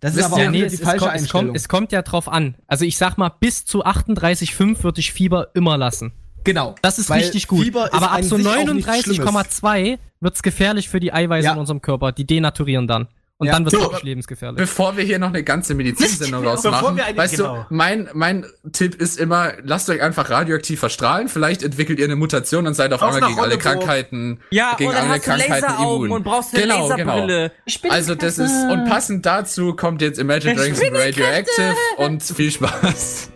Das 0.03 0.17
ist 0.17 0.25
aber 0.25 0.39
ihr, 0.43 0.49
auch 0.49 0.51
nee, 0.51 0.59
die 0.67 0.75
es, 0.75 0.81
falsche 0.81 1.07
kommt, 1.07 1.17
es, 1.21 1.29
kommt, 1.31 1.57
es 1.57 1.69
kommt 1.69 1.93
ja 1.93 2.03
drauf 2.03 2.29
an. 2.29 2.57
Also 2.67 2.85
ich 2.85 2.97
sag 2.99 3.17
mal, 3.17 3.31
bis 3.31 3.65
zu 3.65 3.85
38,5 3.87 4.83
würde 4.83 5.01
ich 5.01 5.13
Fieber 5.13 5.49
immer 5.55 5.79
lassen. 5.79 6.13
genau. 6.45 6.75
Das 6.83 6.99
ist 6.99 7.11
richtig 7.11 7.47
gut. 7.49 7.65
Fieber 7.65 7.89
Aber 7.95 8.11
ab 8.11 8.23
so 8.25 8.37
sich 8.37 8.47
auch 8.47 8.73
nichts 8.75 9.03
Schlimmes. 9.03 9.27
39,2 9.29 9.99
wird's 10.21 10.43
gefährlich 10.43 10.89
für 10.89 11.01
die 11.01 11.13
Eiweiße 11.13 11.47
Ja. 11.47 11.53
in 11.55 11.59
unserem 11.59 11.81
Körper. 11.81 12.13
Die 12.13 12.27
denaturieren 12.27 12.87
dann. 12.87 13.09
Und 13.43 13.49
Ja. 13.49 13.55
dann 13.55 13.65
wird's 13.65 13.77
So, 13.77 13.83
wirklich 13.83 14.05
lebensgefährlich. 14.05 14.57
bevor 14.57 14.97
wir 14.97 15.03
hier 15.03 15.19
noch 15.19 15.29
eine 15.31 15.43
ganze 15.43 15.75
Medizinsendung 15.75 16.45
rausmachen, 16.47 16.97
weißt 17.17 17.37
genau. 17.37 17.57
du, 17.69 17.75
mein, 17.75 18.09
mein 18.15 18.47
Tipp 18.73 18.95
ist 18.95 19.19
immer, 19.19 19.55
lasst 19.65 19.91
euch 19.91 20.01
einfach 20.01 20.31
radioaktiv 20.31 20.79
verstrahlen. 20.79 21.27
Vielleicht 21.29 21.65
entwickelt 21.65 21.99
ihr 21.99 22.05
eine 22.05 22.15
Mutation 22.15 22.69
und 22.69 22.75
seid 22.75 22.93
auf 22.93 23.03
einmal 23.03 23.29
gegen 23.29 23.41
alle. 23.41 23.59
Krankheiten, 23.59 24.39
Ja, 24.51 24.77
gegen 24.79 24.93
alle 24.95 25.19
Krankheiten 25.19 25.75
immun. 25.83 26.13
und 26.13 26.23
brauchst 26.23 26.55
eine 26.55 26.63
genau, 26.63 26.89
Laserbrille. 26.89 27.51
genau. 27.67 27.93
Also 27.93 28.15
das 28.15 28.39
ist, 28.39 28.53
und 28.71 28.85
passend 28.89 29.27
dazu 29.27 29.75
kommt 29.75 30.01
jetzt 30.03 30.21
Imagine 30.21 30.55
Dragons 30.55 30.81
und 30.81 30.97
Radioactive 30.97 31.75
und 31.97 32.23
viel 32.23 32.53
Spaß. 32.53 33.31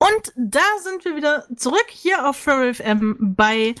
Und 0.00 0.32
da 0.36 0.60
sind 0.82 1.04
wir 1.04 1.14
wieder 1.16 1.44
zurück 1.56 1.86
hier 1.88 2.28
auf 2.28 2.36
Furry 2.36 2.74
FM 2.74 3.16
bei 3.36 3.74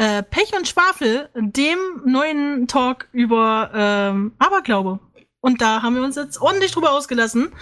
äh, 0.00 0.22
Pech 0.22 0.56
und 0.56 0.66
Schwafel, 0.66 1.28
dem 1.34 1.78
neuen 2.06 2.66
Talk 2.66 3.08
über 3.12 3.70
ähm, 3.74 4.32
Aberglaube. 4.38 4.98
Und 5.40 5.60
da 5.60 5.82
haben 5.82 5.94
wir 5.94 6.02
uns 6.02 6.16
jetzt 6.16 6.40
ordentlich 6.40 6.72
drüber 6.72 6.92
ausgelassen. 6.92 7.52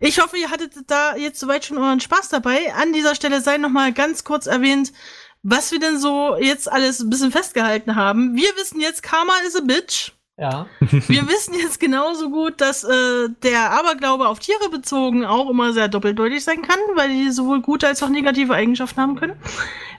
Ich 0.00 0.18
hoffe, 0.18 0.38
ihr 0.38 0.50
hattet 0.50 0.72
da 0.86 1.16
jetzt 1.16 1.38
soweit 1.38 1.66
schon 1.66 1.76
euren 1.76 2.00
Spaß 2.00 2.30
dabei. 2.30 2.72
An 2.72 2.94
dieser 2.94 3.14
Stelle 3.14 3.42
sei 3.42 3.58
noch 3.58 3.68
mal 3.68 3.92
ganz 3.92 4.24
kurz 4.24 4.46
erwähnt, 4.46 4.94
was 5.42 5.70
wir 5.70 5.78
denn 5.78 5.98
so 5.98 6.36
jetzt 6.36 6.72
alles 6.72 7.00
ein 7.00 7.10
bisschen 7.10 7.32
festgehalten 7.32 7.96
haben. 7.96 8.34
Wir 8.34 8.48
wissen 8.56 8.80
jetzt, 8.80 9.02
Karma 9.02 9.34
is 9.46 9.54
a 9.54 9.60
bitch. 9.60 10.12
Ja. 10.38 10.66
Wir 10.80 11.26
wissen 11.28 11.54
jetzt 11.54 11.80
genauso 11.80 12.30
gut, 12.30 12.60
dass 12.60 12.84
äh, 12.84 13.28
der 13.42 13.72
Aberglaube 13.72 14.28
auf 14.28 14.38
Tiere 14.38 14.70
bezogen 14.70 15.24
auch 15.24 15.50
immer 15.50 15.72
sehr 15.72 15.88
doppeldeutig 15.88 16.44
sein 16.44 16.62
kann, 16.62 16.78
weil 16.94 17.08
die 17.08 17.30
sowohl 17.32 17.60
gute 17.60 17.88
als 17.88 18.02
auch 18.04 18.08
negative 18.08 18.54
Eigenschaften 18.54 19.00
haben 19.00 19.16
können. 19.16 19.34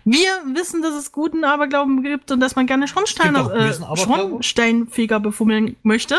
Wir 0.06 0.30
wissen, 0.53 0.82
dass 0.82 0.95
es 0.95 1.11
guten 1.11 1.44
Aberglauben 1.44 2.03
gibt 2.03 2.32
und 2.32 2.40
dass 2.40 2.56
man 2.56 2.68
gerne 2.68 2.86
auch 2.86 3.52
äh? 3.52 3.74
Schornsteinfeger 3.98 5.20
befummeln 5.20 5.76
möchte. 5.84 6.16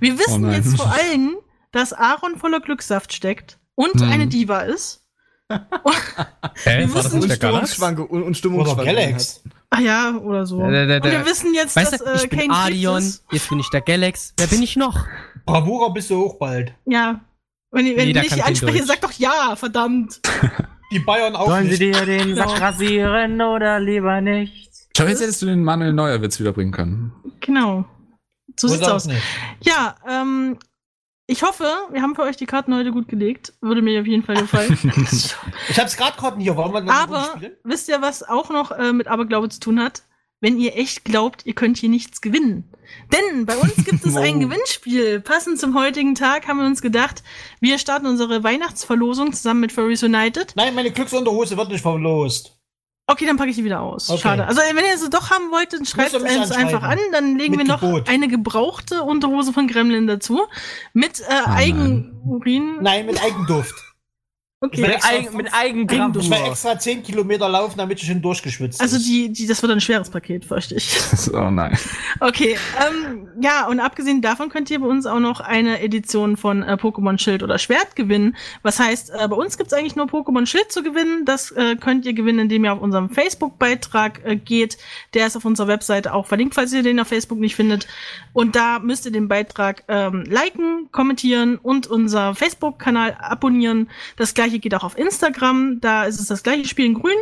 Wir 0.00 0.18
wissen 0.18 0.42
nein. 0.42 0.54
jetzt 0.54 0.76
vor 0.76 0.90
allem, 1.10 1.36
dass 1.70 1.92
Aaron 1.92 2.38
voller 2.38 2.60
Glückssaft 2.60 3.12
steckt 3.12 3.58
und 3.74 4.00
Hm. 4.00 4.10
eine 4.10 4.26
Diva 4.26 4.60
ist. 4.60 5.04
Hä? 5.48 5.58
wir 6.78 6.94
wissen 6.94 7.20
und 7.20 7.28
der 7.28 7.36
Galax? 7.36 7.78
Und, 7.78 7.98
und 7.98 8.22
Oder 8.22 8.34
Stimmungsschwankungen 8.34 8.94
Galax. 8.94 9.42
Ah 9.70 9.80
ja, 9.80 10.16
oder 10.16 10.46
so. 10.46 10.58
Der- 10.68 10.86
der- 10.86 11.02
und 11.04 11.10
wir 11.10 11.24
wissen 11.26 11.54
jetzt, 11.54 11.76
Weißt 11.76 11.92
dass 11.92 12.00
du, 12.02 12.06
äh, 12.06 12.16
ich 12.16 12.28
bin 12.28 12.40
Kane 12.40 12.54
Adion, 12.54 12.98
ist. 12.98 13.24
jetzt 13.30 13.48
bin 13.48 13.60
ich 13.60 13.70
der 13.70 13.80
Galax. 13.80 14.34
Wer 14.36 14.48
bin 14.48 14.62
ich 14.62 14.76
noch? 14.76 15.06
Bravura 15.46 15.88
bist 15.90 16.10
du 16.10 16.26
auch 16.26 16.34
bald. 16.38 16.74
Ja. 16.86 17.20
Wenn, 17.70 17.86
wenn 17.96 18.08
Jeder 18.08 18.24
ich 18.24 18.32
dich 18.32 18.44
anspreche, 18.44 18.84
sag 18.84 19.00
doch 19.00 19.12
ja, 19.12 19.54
verdammt. 19.54 20.20
Die 20.92 20.98
Bayern 20.98 21.36
auch 21.36 21.46
Sollen 21.46 21.70
sie 21.70 21.86
nicht. 21.86 22.00
dir 22.00 22.04
den 22.04 22.34
Sack 22.34 22.60
rasieren 22.60 23.40
oder 23.40 23.78
lieber 23.78 24.20
nicht? 24.20 24.70
Schau, 24.96 25.04
jetzt 25.04 25.20
hättest 25.22 25.40
du 25.42 25.46
den 25.46 25.62
Manuel 25.62 25.92
Neuer 25.92 26.20
Witz 26.20 26.40
wiederbringen 26.40 26.72
können. 26.72 27.12
Genau. 27.38 27.84
So 28.58 28.66
sieht's 28.66 28.88
aus. 28.88 29.06
nicht. 29.06 29.22
Ja, 29.62 29.94
ähm, 30.08 30.58
ich 31.30 31.42
hoffe, 31.42 31.64
wir 31.90 32.02
haben 32.02 32.14
für 32.14 32.22
euch 32.22 32.36
die 32.36 32.46
Karten 32.46 32.74
heute 32.74 32.90
gut 32.90 33.08
gelegt. 33.08 33.52
Würde 33.60 33.82
mir 33.82 34.00
auf 34.00 34.06
jeden 34.06 34.22
Fall 34.24 34.36
gefallen. 34.36 34.76
Ich 35.68 35.78
hab's 35.78 35.96
grad 35.96 36.16
Karten 36.16 36.40
hier. 36.40 36.52
Runde 36.52 36.92
Aber 36.92 37.32
spielen? 37.36 37.52
wisst 37.64 37.88
ihr, 37.88 38.02
was 38.02 38.22
auch 38.28 38.50
noch 38.50 38.72
äh, 38.72 38.92
mit 38.92 39.06
Aberglaube 39.06 39.48
zu 39.48 39.60
tun 39.60 39.80
hat? 39.80 40.02
Wenn 40.40 40.58
ihr 40.58 40.76
echt 40.76 41.04
glaubt, 41.04 41.44
ihr 41.44 41.54
könnt 41.54 41.76
hier 41.76 41.90
nichts 41.90 42.20
gewinnen. 42.20 42.64
Denn 43.12 43.46
bei 43.46 43.56
uns 43.56 43.76
gibt 43.84 44.04
es 44.06 44.16
ein 44.16 44.34
Wow. 44.36 44.40
Gewinnspiel. 44.50 45.20
Passend 45.20 45.60
zum 45.60 45.78
heutigen 45.78 46.14
Tag 46.14 46.48
haben 46.48 46.58
wir 46.58 46.66
uns 46.66 46.80
gedacht, 46.82 47.22
wir 47.60 47.78
starten 47.78 48.06
unsere 48.06 48.42
Weihnachtsverlosung 48.42 49.32
zusammen 49.32 49.60
mit 49.60 49.70
Furries 49.72 50.02
United. 50.02 50.54
Nein, 50.56 50.74
meine 50.74 50.90
Glücksunterhose 50.90 51.56
wird 51.56 51.68
nicht 51.68 51.82
verlost. 51.82 52.56
Okay, 53.10 53.26
dann 53.26 53.36
packe 53.36 53.50
ich 53.50 53.56
die 53.56 53.64
wieder 53.64 53.80
aus. 53.80 54.08
Okay. 54.08 54.20
Schade. 54.20 54.46
Also 54.46 54.60
wenn 54.60 54.84
ihr 54.84 54.96
sie 54.96 55.10
doch 55.10 55.30
haben 55.30 55.50
wollt, 55.50 55.72
dann 55.72 55.84
schreibt 55.84 56.14
es 56.14 56.52
einfach 56.52 56.82
an. 56.82 56.98
Dann 57.10 57.36
legen 57.36 57.56
Mit 57.56 57.66
wir 57.66 57.74
noch 57.74 57.80
Gebot. 57.80 58.08
eine 58.08 58.28
gebrauchte 58.28 59.02
Unterhose 59.02 59.52
von 59.52 59.66
Gremlin 59.66 60.06
dazu. 60.06 60.42
Mit 60.92 61.20
äh, 61.20 61.48
Eigenurin. 61.50 62.78
Nein, 62.82 63.06
mit 63.06 63.20
Eigenduft. 63.20 63.74
Okay. 64.62 64.82
Mit 64.82 65.02
Eigen, 65.02 65.36
mit 65.38 65.46
Ich 65.46 65.52
will 65.52 65.58
Eigengravur. 65.58 66.46
extra 66.46 66.78
10 66.78 67.02
Kilometer 67.02 67.48
laufen, 67.48 67.78
damit 67.78 67.98
ich 68.02 68.06
schon 68.06 68.20
durchgeschwitzt 68.20 68.78
Also 68.82 68.98
die, 68.98 69.32
die, 69.32 69.46
das 69.46 69.62
wird 69.62 69.72
ein 69.72 69.80
schweres 69.80 70.10
Paket, 70.10 70.44
fürchte 70.44 70.74
ich. 70.74 70.98
Oh 71.32 71.48
nein. 71.50 71.78
Okay, 72.18 72.58
ähm, 72.86 73.28
ja, 73.40 73.66
und 73.68 73.80
abgesehen 73.80 74.20
davon 74.20 74.50
könnt 74.50 74.70
ihr 74.70 74.80
bei 74.80 74.86
uns 74.86 75.06
auch 75.06 75.20
noch 75.20 75.40
eine 75.40 75.80
Edition 75.80 76.36
von 76.36 76.62
äh, 76.62 76.72
Pokémon 76.74 77.18
Schild 77.18 77.42
oder 77.42 77.58
Schwert 77.58 77.96
gewinnen. 77.96 78.36
Was 78.62 78.78
heißt, 78.78 79.10
äh, 79.10 79.28
bei 79.28 79.36
uns 79.36 79.56
gibt's 79.56 79.72
eigentlich 79.72 79.96
nur 79.96 80.06
Pokémon 80.06 80.44
Schild 80.44 80.70
zu 80.72 80.82
gewinnen. 80.82 81.24
Das 81.24 81.52
äh, 81.52 81.76
könnt 81.76 82.04
ihr 82.04 82.12
gewinnen, 82.12 82.40
indem 82.40 82.64
ihr 82.64 82.72
auf 82.74 82.80
unserem 82.82 83.08
Facebook-Beitrag 83.08 84.20
äh, 84.24 84.36
geht. 84.36 84.76
Der 85.14 85.26
ist 85.26 85.36
auf 85.36 85.44
unserer 85.46 85.68
Webseite 85.68 86.12
auch 86.12 86.26
verlinkt, 86.26 86.54
falls 86.54 86.72
ihr 86.72 86.82
den 86.82 87.00
auf 87.00 87.08
Facebook 87.08 87.38
nicht 87.38 87.54
findet. 87.56 87.86
Und 88.34 88.56
da 88.56 88.78
müsst 88.78 89.06
ihr 89.06 89.12
den 89.12 89.28
Beitrag 89.28 89.84
ähm, 89.88 90.24
liken, 90.24 90.88
kommentieren 90.92 91.56
und 91.56 91.86
unser 91.86 92.34
Facebook-Kanal 92.34 93.16
abonnieren. 93.20 93.88
Das 94.16 94.34
gleiche 94.34 94.49
geht 94.58 94.74
auch 94.74 94.84
auf 94.84 94.98
Instagram. 94.98 95.80
Da 95.80 96.04
ist 96.04 96.18
es 96.18 96.26
das 96.26 96.42
gleiche 96.42 96.66
Spiel 96.66 96.86
in 96.86 96.94
grün. 96.94 97.16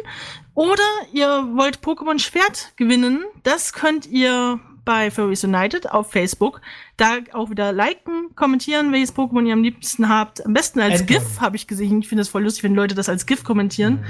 Oder 0.54 0.82
ihr 1.12 1.28
wollt 1.54 1.80
Pokémon 1.80 2.18
Schwert 2.18 2.72
gewinnen. 2.76 3.24
Das 3.42 3.72
könnt 3.72 4.06
ihr 4.06 4.60
bei 4.84 5.10
Furries 5.10 5.44
United 5.44 5.90
auf 5.90 6.10
Facebook. 6.10 6.62
Da 6.96 7.18
auch 7.32 7.50
wieder 7.50 7.72
liken, 7.72 8.34
kommentieren, 8.34 8.90
welches 8.90 9.14
Pokémon 9.14 9.46
ihr 9.46 9.52
am 9.52 9.62
liebsten 9.62 10.08
habt. 10.08 10.44
Am 10.46 10.54
besten 10.54 10.80
als 10.80 11.02
Endlich. 11.02 11.18
GIF, 11.18 11.40
habe 11.40 11.56
ich 11.56 11.66
gesehen. 11.66 12.00
Ich 12.00 12.08
finde 12.08 12.22
das 12.22 12.30
voll 12.30 12.42
lustig, 12.42 12.64
wenn 12.64 12.74
Leute 12.74 12.94
das 12.94 13.10
als 13.10 13.26
GIF 13.26 13.44
kommentieren. 13.44 14.04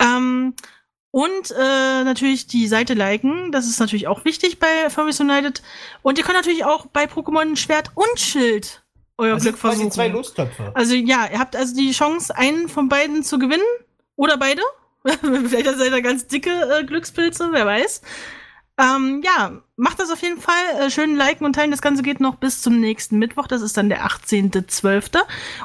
Ähm, 0.00 0.54
und 1.10 1.50
äh, 1.50 2.04
natürlich 2.04 2.46
die 2.46 2.66
Seite 2.66 2.94
liken. 2.94 3.52
Das 3.52 3.66
ist 3.66 3.78
natürlich 3.78 4.08
auch 4.08 4.24
wichtig 4.24 4.58
bei 4.58 4.88
Furries 4.88 5.20
United. 5.20 5.62
Und 6.02 6.18
ihr 6.18 6.24
könnt 6.24 6.36
natürlich 6.36 6.64
auch 6.64 6.86
bei 6.86 7.04
Pokémon 7.04 7.56
Schwert 7.56 7.90
und 7.94 8.18
Schild 8.18 8.85
euer 9.18 9.34
Das 9.34 9.42
Glück 9.44 9.58
versuchen. 9.58 9.90
zwei 9.90 10.08
Lostöpfe. 10.08 10.72
Also 10.74 10.94
ja, 10.94 11.28
ihr 11.32 11.38
habt 11.38 11.56
also 11.56 11.74
die 11.74 11.90
Chance, 11.92 12.36
einen 12.36 12.68
von 12.68 12.88
beiden 12.88 13.22
zu 13.22 13.38
gewinnen. 13.38 13.64
Oder 14.16 14.36
beide. 14.38 14.62
Vielleicht 15.04 15.66
seid 15.78 15.92
ihr 15.92 16.02
ganz 16.02 16.26
dicke 16.26 16.50
äh, 16.50 16.84
Glückspilze, 16.84 17.48
wer 17.52 17.66
weiß. 17.66 18.02
Ähm, 18.78 19.22
ja, 19.24 19.52
macht 19.76 20.00
das 20.00 20.10
auf 20.10 20.20
jeden 20.20 20.38
Fall. 20.40 20.54
Äh, 20.78 20.90
schön 20.90 21.16
liken 21.16 21.46
und 21.46 21.54
teilen. 21.54 21.70
Das 21.70 21.80
Ganze 21.80 22.02
geht 22.02 22.20
noch 22.20 22.34
bis 22.34 22.60
zum 22.60 22.78
nächsten 22.78 23.18
Mittwoch. 23.18 23.46
Das 23.46 23.62
ist 23.62 23.76
dann 23.78 23.88
der 23.88 24.04
18.12. 24.06 25.18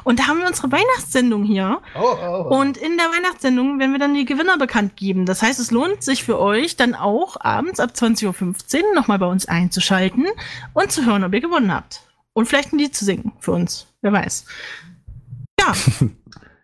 Und 0.04 0.18
da 0.18 0.28
haben 0.28 0.38
wir 0.38 0.46
unsere 0.46 0.72
Weihnachtssendung 0.72 1.44
hier. 1.44 1.80
Oh, 1.94 2.00
oh, 2.00 2.46
oh. 2.48 2.56
Und 2.58 2.78
in 2.78 2.96
der 2.96 3.06
Weihnachtssendung 3.06 3.78
werden 3.78 3.92
wir 3.92 3.98
dann 3.98 4.14
die 4.14 4.24
Gewinner 4.24 4.56
bekannt 4.56 4.96
geben. 4.96 5.26
Das 5.26 5.42
heißt, 5.42 5.60
es 5.60 5.70
lohnt 5.70 6.02
sich 6.02 6.24
für 6.24 6.38
euch 6.38 6.76
dann 6.76 6.94
auch 6.94 7.36
abends 7.40 7.80
ab 7.80 7.90
20.15 7.94 8.82
Uhr 8.82 8.94
nochmal 8.94 9.18
bei 9.18 9.26
uns 9.26 9.46
einzuschalten 9.46 10.26
und 10.72 10.90
zu 10.90 11.04
hören, 11.04 11.24
ob 11.24 11.34
ihr 11.34 11.40
gewonnen 11.42 11.74
habt. 11.74 12.00
Und 12.34 12.46
vielleicht 12.46 12.72
ein 12.72 12.78
Lied 12.78 12.94
zu 12.96 13.04
singen 13.04 13.32
für 13.40 13.52
uns. 13.52 13.86
Wer 14.00 14.12
weiß. 14.12 14.44
Ja. 15.60 15.74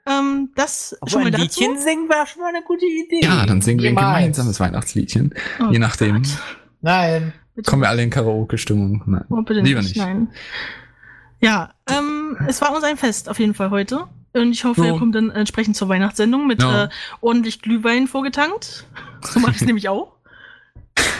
ähm, 0.18 0.50
das 0.54 0.96
Obwohl 1.00 1.10
schon 1.10 1.20
mal 1.22 1.26
ein 1.26 1.32
dazu. 1.32 1.42
Liedchen 1.44 1.78
singen 1.78 2.08
wäre 2.08 2.26
schon 2.26 2.42
mal 2.42 2.48
eine 2.54 2.62
gute 2.64 2.86
Idee. 2.86 3.20
Ja, 3.22 3.44
dann 3.46 3.60
singen 3.60 3.80
wir 3.82 3.90
ein 3.90 3.96
gemeinsames 3.96 4.60
Weihnachtsliedchen. 4.60 5.34
Oh 5.60 5.70
Je 5.70 5.78
nachdem. 5.78 6.22
Gott. 6.22 6.38
Nein. 6.80 7.32
Bitte 7.54 7.70
Kommen 7.70 7.82
wir 7.82 7.88
alle 7.88 8.02
in 8.02 8.10
Karaoke-Stimmung. 8.10 9.02
Nein. 9.06 9.24
Oh, 9.30 9.42
bitte 9.42 9.60
Lieber 9.60 9.80
nicht. 9.82 9.96
nicht. 9.96 10.04
Nein. 10.04 10.28
Ja, 11.40 11.74
ähm, 11.88 12.36
es 12.48 12.60
war 12.60 12.74
uns 12.74 12.84
ein 12.84 12.96
Fest 12.96 13.28
auf 13.28 13.38
jeden 13.38 13.54
Fall 13.54 13.70
heute. 13.70 14.06
Und 14.34 14.52
ich 14.52 14.64
hoffe, 14.64 14.80
So. 14.82 14.86
ihr 14.86 14.98
kommt 14.98 15.14
dann 15.14 15.30
entsprechend 15.30 15.76
zur 15.76 15.88
Weihnachtssendung 15.88 16.46
mit 16.46 16.62
Ja. 16.62 16.84
äh, 16.84 16.88
ordentlich 17.20 17.60
Glühwein 17.62 18.06
vorgetankt. 18.06 18.86
So 19.22 19.40
mache 19.40 19.52
ich 19.52 19.56
es 19.60 19.62
nämlich 19.66 19.88
auch. 19.88 20.12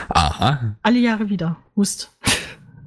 Aha. 0.08 0.76
Alle 0.82 0.98
Jahre 0.98 1.28
wieder. 1.28 1.56
Hust. 1.76 2.16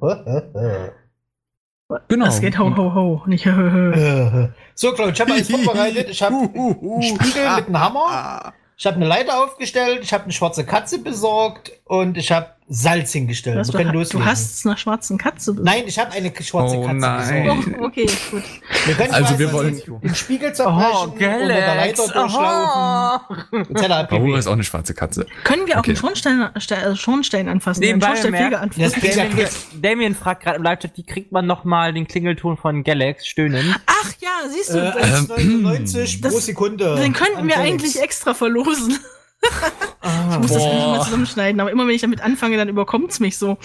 Genau. 2.08 2.24
Das 2.26 2.40
geht 2.40 2.58
ho, 2.58 2.76
ho, 2.76 2.94
ho. 2.94 3.22
Nicht 3.26 3.46
hö, 3.46 3.52
hö, 3.52 4.30
hö. 4.30 4.48
So, 4.74 4.92
Claude, 4.92 5.12
ich 5.12 5.20
habe 5.20 5.32
alles 5.32 5.50
vorbereitet. 5.50 6.08
Ich 6.10 6.22
habe 6.22 6.36
einen 6.36 7.02
Spiegel 7.02 7.56
mit 7.56 7.66
einem 7.66 7.80
Hammer. 7.80 8.52
Ich 8.76 8.86
habe 8.86 8.96
eine 8.96 9.06
Leiter 9.06 9.42
aufgestellt. 9.42 10.00
Ich 10.02 10.12
habe 10.12 10.24
eine 10.24 10.32
schwarze 10.32 10.64
Katze 10.64 10.98
besorgt. 10.98 11.72
Und 11.84 12.16
ich 12.16 12.32
habe 12.32 12.48
Salz 12.68 13.12
hingestellt. 13.12 13.58
Was, 13.58 13.68
du, 13.68 13.78
ha- 13.78 13.92
du 13.92 14.24
hast 14.24 14.54
es 14.58 14.64
einer 14.64 14.76
schwarzen 14.78 15.18
Katze 15.18 15.54
Nein, 15.60 15.82
ich 15.86 15.98
habe 15.98 16.12
eine 16.12 16.32
schwarze 16.40 16.76
Oh 16.76 16.82
Katze 16.86 16.96
nein. 16.96 17.74
Oh, 17.80 17.84
okay, 17.84 18.06
gut. 18.30 18.42
Wir 18.86 18.94
können 18.94 19.12
Also 19.12 19.38
wir 19.38 19.52
wollen- 19.52 19.82
den 20.02 20.14
Spiegel 20.14 20.54
zerbrechen 20.54 20.90
Oh, 20.94 21.02
und 21.04 21.12
mit 21.14 21.20
der 21.20 21.74
Leiter 21.74 22.06
durchlaufen. 22.08 24.06
Bahura 24.08 24.38
ist 24.38 24.46
auch 24.46 24.52
eine 24.52 24.64
schwarze 24.64 24.94
Katze. 24.94 25.26
Können 25.44 25.66
wir 25.66 25.74
auch 25.74 25.78
Okay. 25.80 25.90
einen 25.90 25.96
Schornstein, 25.98 26.48
Ste- 26.58 26.76
äh, 26.76 26.96
Schornstein 26.96 27.48
anfassen? 27.48 27.84
Einen 27.84 28.00
Schornsteinfeger 28.00 28.60
anfassen? 28.60 29.00
Damien. 29.02 29.48
Damien 29.82 30.14
fragt 30.14 30.44
gerade 30.44 30.56
im 30.56 30.62
Live-Chat, 30.62 30.92
wie 30.96 31.04
kriegt 31.04 31.32
man 31.32 31.46
nochmal 31.46 31.92
den 31.92 32.06
Klingelton 32.06 32.56
von 32.56 32.84
Galax 32.84 33.26
stöhnen? 33.26 33.74
Ach 33.86 34.12
ja, 34.20 34.48
siehst 34.50 34.72
du, 34.72 34.78
Äh, 34.78 34.92
das, 34.94 35.28
1,99 35.28 36.22
pro 36.22 36.28
das- 36.28 36.46
Sekunde. 36.46 36.96
den 36.96 37.12
könnten 37.12 37.48
wir 37.48 37.56
Felix. 37.56 37.72
eigentlich 37.72 38.00
extra 38.02 38.34
verlosen. 38.34 38.98
Ich 39.44 40.38
muss 40.38 40.52
das 40.52 40.62
Boah. 40.62 40.74
nicht 40.74 40.86
mal 40.86 41.00
zusammenschneiden, 41.02 41.60
aber 41.60 41.70
immer 41.70 41.86
wenn 41.86 41.94
ich 41.94 42.00
damit 42.00 42.20
anfange, 42.22 42.56
dann 42.56 42.68
überkommt's 42.68 43.20
mich 43.20 43.38
so. 43.38 43.58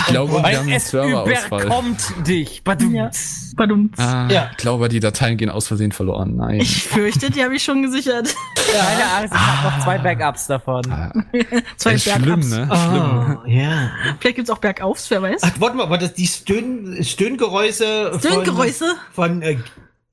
Ich 0.00 0.06
glaube, 0.06 0.32
wir 0.32 0.38
haben 0.42 0.46
einen 0.46 0.72
es 0.72 0.90
Serverausfall. 0.90 1.62
überkommt 1.64 2.26
dich. 2.26 2.62
Badum. 2.64 2.94
Ja. 2.94 3.10
Badum. 3.56 3.90
Ah, 3.96 4.28
Ja. 4.30 4.48
Ich 4.52 4.56
glaube, 4.58 4.88
die 4.88 5.00
Dateien 5.00 5.36
gehen 5.36 5.48
aus 5.50 5.66
Versehen 5.68 5.92
verloren. 5.92 6.36
Nein. 6.36 6.60
Ich 6.60 6.84
fürchte, 6.84 7.30
die 7.30 7.42
habe 7.42 7.54
ich 7.56 7.62
schon 7.64 7.82
gesichert. 7.82 8.34
Keine 8.54 9.12
Angst, 9.16 9.34
ich 9.34 9.40
habe 9.40 9.76
noch 9.76 9.84
zwei 9.84 9.98
Backups 9.98 10.46
davon. 10.46 10.82
Ah, 10.90 11.12
Zwei 11.76 11.92
ist 11.94 12.02
schlimm, 12.04 12.22
Bergups. 12.24 12.50
ne? 12.50 12.56
Schlimm. 12.66 12.70
Ah, 13.02 13.42
ja. 13.46 13.90
Vielleicht 14.20 14.36
gibt's 14.36 14.50
auch 14.50 14.58
Bergaufs, 14.58 15.10
wer 15.10 15.22
weiß. 15.22 15.40
Ach, 15.42 15.50
warte 15.58 15.76
mal, 15.76 15.88
war 15.88 15.98
das 15.98 16.12
die 16.14 16.26
Stön 16.26 16.98
Stöhngeräusche 17.02 18.10
von- 18.12 18.20
Stöhngeräusche 18.20 18.84
von, 19.12 19.42
äh, 19.42 19.58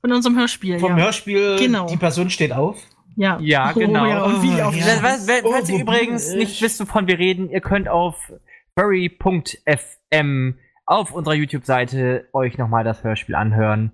von 0.01 0.11
unserem 0.11 0.37
Hörspiel. 0.37 0.79
vom 0.79 0.97
ja. 0.97 1.05
Hörspiel 1.05 1.57
Genau. 1.59 1.87
Die 1.87 1.97
Person 1.97 2.29
steht 2.29 2.53
auf? 2.53 2.77
Ja. 3.15 3.37
Ja, 3.39 3.71
Oh, 3.75 3.79
genau. 3.79 4.05
ja, 4.05 4.23
und 4.23 4.41
wie 4.43 4.61
Oh, 4.61 4.65
auf 4.65 4.75
ja. 4.75 4.85
Was, 5.01 5.27
was, 5.27 5.43
Oh, 5.43 5.51
falls 5.51 5.69
ihr 5.69 5.75
wo 5.77 5.81
übrigens 5.81 6.29
bin 6.29 6.39
nicht 6.39 6.51
ich? 6.53 6.61
wisst, 6.61 6.79
wovon 6.81 7.07
wir 7.07 7.17
reden, 7.17 7.49
ihr 7.49 7.61
könnt 7.61 7.87
auf 7.87 8.31
furry.fm 8.77 10.55
auf 10.85 11.11
unserer 11.13 11.33
YouTube-Seite 11.33 12.27
euch 12.33 12.57
nochmal 12.57 12.83
das 12.83 13.03
Hörspiel 13.03 13.35
anhören. 13.35 13.93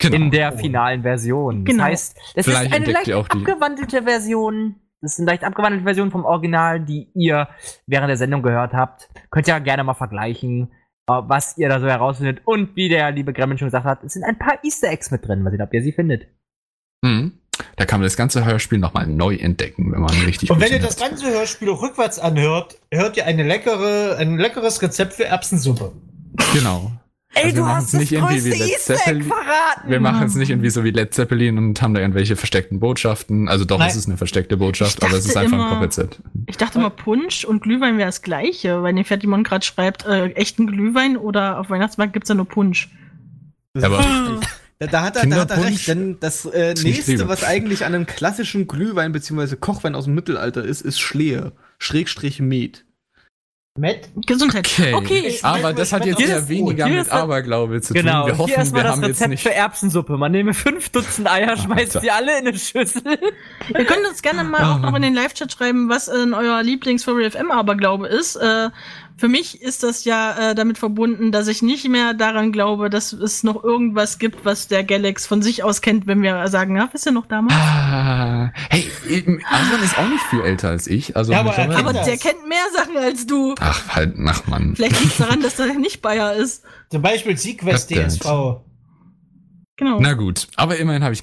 Genau. 0.00 0.14
In 0.14 0.30
der 0.30 0.52
finalen 0.52 1.02
Version. 1.02 1.64
Genau. 1.64 1.78
Das 1.82 1.86
heißt, 1.90 2.16
das 2.36 2.44
Vielleicht 2.46 2.70
ist 2.70 2.76
eine 2.76 2.92
leicht 2.92 3.12
abgewandelte 3.12 4.02
Version. 4.04 4.76
Das 5.00 5.12
ist 5.14 5.18
eine 5.18 5.26
leicht 5.26 5.42
abgewandelte 5.44 5.84
Version 5.84 6.10
vom 6.12 6.24
Original, 6.24 6.78
die 6.80 7.08
ihr 7.14 7.48
während 7.86 8.08
der 8.08 8.16
Sendung 8.16 8.42
gehört 8.42 8.72
habt. 8.74 9.08
Könnt 9.30 9.48
ihr 9.48 9.54
ja 9.54 9.58
gerne 9.58 9.82
mal 9.82 9.94
vergleichen, 9.94 10.70
äh, 11.08 11.12
was 11.24 11.58
ihr 11.58 11.68
da 11.68 11.80
so 11.80 11.88
herausfindet. 11.88 12.42
Und 12.44 12.76
wie 12.76 12.88
der 12.88 13.10
liebe 13.10 13.32
Gremlin 13.32 13.58
schon 13.58 13.66
gesagt 13.68 13.86
hat, 13.86 14.04
es 14.04 14.12
sind 14.12 14.22
ein 14.24 14.38
paar 14.38 14.58
Easter 14.62 14.88
Eggs 14.88 15.10
mit 15.10 15.26
drin. 15.26 15.42
Mal 15.42 15.50
sehen, 15.50 15.62
ob 15.62 15.74
ihr 15.74 15.82
sie 15.82 15.92
findet. 15.92 16.28
Mhm. 17.02 17.37
Da 17.76 17.84
kann 17.84 18.00
man 18.00 18.06
das 18.06 18.16
ganze 18.16 18.44
Hörspiel 18.44 18.78
nochmal 18.78 19.06
neu 19.06 19.34
entdecken, 19.36 19.92
wenn 19.92 20.00
man 20.00 20.10
richtig 20.24 20.50
Und 20.50 20.60
wenn 20.60 20.72
ihr 20.72 20.78
das 20.80 20.96
ganze 20.96 21.26
Hörspiel 21.30 21.68
rückwärts 21.70 22.18
anhört, 22.18 22.78
hört 22.92 23.16
ihr 23.16 23.26
eine 23.26 23.42
leckere, 23.42 24.16
ein 24.18 24.36
leckeres 24.38 24.80
Rezept 24.82 25.14
für 25.14 25.24
Erbsensuppe. 25.26 25.92
Genau. 26.54 26.92
Ey, 27.34 27.44
Also 27.44 27.56
wir 27.56 27.62
machen 27.64 27.84
es 27.84 27.92
nicht 27.92 28.12
irgendwie 28.12 28.44
wie 28.44 28.48
Led 28.58 28.78
Zeppelin. 28.80 29.22
verraten! 29.24 29.90
Wir 29.90 30.00
machen 30.00 30.26
es 30.26 30.34
nicht 30.34 30.48
irgendwie 30.50 30.70
so 30.70 30.82
wie 30.82 30.90
Led 30.90 31.12
Zeppelin 31.12 31.58
und 31.58 31.80
haben 31.82 31.92
da 31.94 32.00
irgendwelche 32.00 32.36
versteckten 32.36 32.80
Botschaften. 32.80 33.48
Also 33.48 33.64
doch, 33.66 33.78
Nein. 33.78 33.88
es 33.90 33.96
ist 33.96 34.06
eine 34.08 34.16
versteckte 34.16 34.56
Botschaft, 34.56 35.02
aber 35.04 35.12
es 35.14 35.26
ist 35.26 35.36
einfach 35.36 35.52
ein 35.52 35.60
immer- 35.60 35.74
Kochrezept. 35.74 36.20
Ich 36.46 36.56
dachte 36.56 36.78
mal, 36.78 36.88
Punsch 36.90 37.44
und 37.44 37.62
Glühwein 37.62 37.98
wäre 37.98 38.08
das 38.08 38.22
gleiche, 38.22 38.82
weil 38.82 38.94
den 38.94 39.04
Fertimon 39.04 39.44
gerade 39.44 39.64
schreibt, 39.64 40.06
äh, 40.06 40.28
echten 40.30 40.66
Glühwein 40.66 41.16
oder 41.18 41.60
auf 41.60 41.68
Weihnachtsmarkt 41.70 42.14
gibt's 42.14 42.30
ja 42.30 42.34
nur 42.34 42.46
Punsch. 42.48 42.88
Aber 43.80 44.02
Da, 44.80 44.86
da 44.86 45.02
hat 45.02 45.16
er, 45.16 45.26
da 45.26 45.36
hat 45.40 45.50
er 45.50 45.64
recht, 45.64 45.88
denn 45.88 46.18
das 46.20 46.44
äh, 46.46 46.72
nächste, 46.82 47.12
Liebe. 47.12 47.28
was 47.28 47.42
eigentlich 47.42 47.84
an 47.84 47.94
einem 47.94 48.06
klassischen 48.06 48.68
Glühwein 48.68 49.10
bzw. 49.12 49.56
Kochwein 49.56 49.94
aus 49.96 50.04
dem 50.04 50.14
Mittelalter 50.14 50.64
ist, 50.64 50.82
ist 50.82 51.00
Schlehe. 51.00 51.52
Schrägstrich 51.78 52.40
Met. 52.40 52.84
Matt? 53.76 54.08
Gesundheit. 54.26 54.68
okay. 54.78 54.92
Okay. 54.94 55.38
aber 55.42 55.72
das 55.72 55.92
hat 55.92 56.04
jetzt 56.04 56.18
Hier 56.18 56.28
eher 56.28 56.38
ist- 56.38 56.48
weniger 56.48 56.86
hier 56.86 56.94
mit 56.94 57.02
ist 57.02 57.12
das- 57.12 57.20
Aberglaube 57.22 57.80
zu 57.80 57.94
tun. 57.94 58.02
Genau, 58.02 58.26
Wir 58.26 58.32
hier 58.34 58.38
hoffen, 58.38 58.54
erstmal 58.54 58.80
wir 58.80 58.84
das 58.84 58.92
haben 58.96 59.02
jetzt 59.02 59.10
Rezept 59.16 59.30
nicht. 59.30 59.42
für 59.42 59.54
Erbsensuppe. 59.54 60.16
Man 60.16 60.32
nehme 60.32 60.52
fünf 60.54 60.88
Dutzend 60.90 61.28
Eier, 61.30 61.56
schmeißt 61.56 61.96
Alter. 61.96 62.00
sie 62.00 62.10
alle 62.10 62.38
in 62.40 62.48
eine 62.48 62.58
Schüssel. 62.58 63.02
Ihr 63.68 63.84
könnt 63.84 64.06
uns 64.08 64.20
gerne 64.22 64.42
mal 64.44 64.64
auch 64.74 64.80
noch 64.80 64.94
in 64.96 65.02
den 65.02 65.14
Live-Chat 65.14 65.52
schreiben, 65.52 65.88
was 65.88 66.08
in 66.08 66.34
euer 66.34 66.60
Lieblings-Furry 66.62 67.30
FM 67.30 67.52
Aberglaube 67.52 68.08
ist. 68.08 68.34
Äh, 68.36 68.70
für 69.18 69.28
mich 69.28 69.60
ist 69.60 69.82
das 69.82 70.04
ja 70.04 70.50
äh, 70.50 70.54
damit 70.54 70.78
verbunden, 70.78 71.32
dass 71.32 71.48
ich 71.48 71.60
nicht 71.60 71.88
mehr 71.88 72.14
daran 72.14 72.52
glaube, 72.52 72.88
dass 72.88 73.12
es 73.12 73.42
noch 73.42 73.64
irgendwas 73.64 74.20
gibt, 74.20 74.44
was 74.44 74.68
der 74.68 74.84
Galax 74.84 75.26
von 75.26 75.42
sich 75.42 75.64
aus 75.64 75.80
kennt, 75.80 76.06
wenn 76.06 76.22
wir 76.22 76.46
sagen, 76.46 76.76
ja, 76.76 76.88
wisst 76.92 77.06
ihr 77.06 77.12
noch 77.12 77.26
damals? 77.26 77.52
Ah, 77.54 78.52
hey, 78.70 78.88
eben, 79.08 79.40
Aaron 79.44 79.82
ist 79.82 79.98
auch 79.98 80.08
nicht 80.08 80.22
viel 80.30 80.40
älter 80.42 80.68
als 80.68 80.86
ich. 80.86 81.16
Also 81.16 81.32
Ja, 81.32 81.40
aber 81.40 81.52
er 81.54 81.76
Aber 81.76 81.92
der 81.92 82.16
kennt 82.16 82.48
mehr 82.48 82.64
Sachen 82.72 82.96
als 82.96 83.26
du. 83.26 83.56
Ach, 83.58 83.88
halt, 83.88 84.14
ach 84.24 84.46
Mann. 84.46 84.76
Vielleicht 84.76 85.00
liegt 85.00 85.12
es 85.12 85.18
daran, 85.18 85.42
dass 85.42 85.58
er 85.58 85.74
nicht 85.74 86.00
Bayer 86.00 86.34
ist. 86.34 86.64
Zum 86.90 87.02
Beispiel 87.02 87.36
Sequest. 87.36 87.90
DSV. 87.90 88.60
Genau. 89.76 89.98
Na 90.00 90.14
gut, 90.14 90.46
aber 90.56 90.76
immerhin 90.76 91.02
habe 91.02 91.14
ich. 91.14 91.22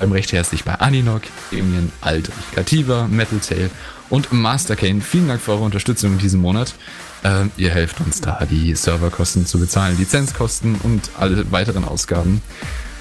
Beim 0.00 0.12
recht 0.12 0.32
herzlich 0.32 0.64
bei 0.64 0.74
Aninok, 0.76 1.22
Damien, 1.50 1.92
Aldrich, 2.00 2.34
Katiba, 2.54 3.06
Metal 3.06 3.38
Tail 3.38 3.70
und 4.08 4.32
Master 4.32 4.74
Kane. 4.74 5.02
Vielen 5.02 5.28
Dank 5.28 5.42
für 5.42 5.52
eure 5.52 5.62
Unterstützung 5.64 6.12
in 6.12 6.18
diesem 6.18 6.40
Monat. 6.40 6.74
Ähm, 7.22 7.50
ihr 7.58 7.70
helft 7.70 8.00
uns 8.00 8.22
da, 8.22 8.46
die 8.50 8.74
Serverkosten 8.74 9.44
zu 9.44 9.60
bezahlen, 9.60 9.98
Lizenzkosten 9.98 10.76
und 10.76 11.10
alle 11.18 11.52
weiteren 11.52 11.84
Ausgaben. 11.84 12.40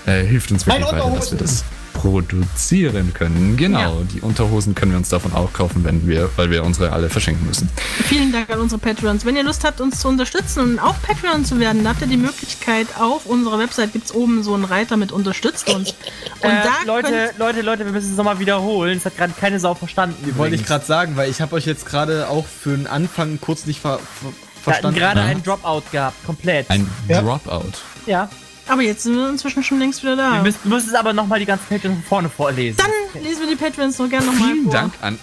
Äh, 0.05 0.26
hilft 0.26 0.51
uns 0.51 0.67
wirklich 0.67 0.85
weiter, 0.85 1.09
dass 1.15 1.31
wir 1.31 1.38
das 1.38 1.63
produzieren 2.01 3.13
können. 3.13 3.57
Genau, 3.57 3.80
Ja. 3.99 4.03
die 4.13 4.21
Unterhosen 4.21 4.76
können 4.76 4.91
wir 4.91 4.97
uns 4.97 5.09
davon 5.09 5.34
auch 5.34 5.51
kaufen, 5.53 5.84
wenn 5.84 6.07
wir, 6.07 6.30
weil 6.38 6.49
wir 6.51 6.63
unsere 6.63 6.91
alle 6.91 7.09
verschenken 7.09 7.45
müssen. 7.47 7.69
Vielen 8.05 8.31
Dank 8.31 8.49
an 8.49 8.59
unsere 8.59 8.80
Patreons. 8.80 9.26
Wenn 9.26 9.35
ihr 9.35 9.43
Lust 9.43 9.63
habt, 9.63 9.81
uns 9.81 9.99
zu 9.99 10.07
unterstützen 10.07 10.59
und 10.63 10.80
auch 10.80 10.95
Patreon 11.01 11.45
zu 11.45 11.59
werden, 11.59 11.84
dann 11.84 11.93
habt 11.93 12.01
ihr 12.01 12.07
die 12.07 12.17
Möglichkeit, 12.17 12.88
auf 12.99 13.26
unserer 13.26 13.59
Website 13.59 13.93
gibt's 13.93 14.13
oben 14.13 14.43
so 14.43 14.53
einen 14.53 14.63
Reiter 14.65 14.97
mit 14.97 15.11
unterstützt 15.11 15.69
uns. 15.73 15.89
Und 15.89 15.95
äh, 16.49 16.63
da 16.63 16.71
Leute, 16.85 17.31
Leute, 17.38 17.61
Leute, 17.61 17.85
wir 17.85 17.91
müssen 17.91 18.11
es 18.11 18.17
nochmal 18.17 18.39
wiederholen. 18.39 18.97
Es 18.97 19.05
hat 19.05 19.17
gerade 19.17 19.34
keine 19.39 19.59
Sau 19.59 19.73
verstanden. 19.76 20.15
Wollte 20.38 20.55
ich 20.55 20.61
übrigens. 20.61 20.67
gerade 20.67 20.85
sagen, 20.85 21.17
weil 21.17 21.30
ich 21.30 21.41
habe 21.41 21.55
euch 21.55 21.65
jetzt 21.65 21.85
gerade 21.85 22.30
auch 22.30 22.45
für 22.45 22.76
den 22.76 22.88
Anfang 22.88 23.39
kurz 23.41 23.65
nicht 23.65 23.80
ver 23.81 23.99
ver 23.99 24.01
Wir 24.01 24.30
hatten 24.30 24.93
verstanden. 24.93 24.99
gerade 24.99 25.19
Ja. 25.21 25.26
einen 25.26 25.43
Dropout 25.43 25.84
gehabt, 25.91 26.26
komplett. 26.26 26.69
Ein 26.69 26.89
Ja. 27.07 27.21
Dropout. 27.21 27.71
ja. 28.05 28.30
Aber 28.69 28.81
jetzt 28.81 29.03
sind 29.03 29.15
wir 29.15 29.29
inzwischen 29.29 29.63
schon 29.63 29.79
längst 29.79 30.01
wieder 30.03 30.15
Wir 30.15 30.23
da. 30.23 30.43
müssen, 30.43 30.69
müssen 30.69 30.89
es 30.89 30.95
aber 30.95 31.13
nochmal 31.13 31.39
die 31.39 31.45
ganzen 31.45 31.65
Pages 31.67 31.91
von 31.91 32.03
vorne 32.03 32.29
vorlesen. 32.29 32.77
Dann 32.77 33.23
lesen 33.23 33.41
wir 33.41 33.49
die 33.49 33.55
Patreons 33.55 33.97
noch 33.97 34.09
gerne 34.09 34.25
nochmal 34.25 34.51
Vielen 34.51 34.63
vor. 34.63 34.73
Dank 34.73 34.93
an 35.01 35.19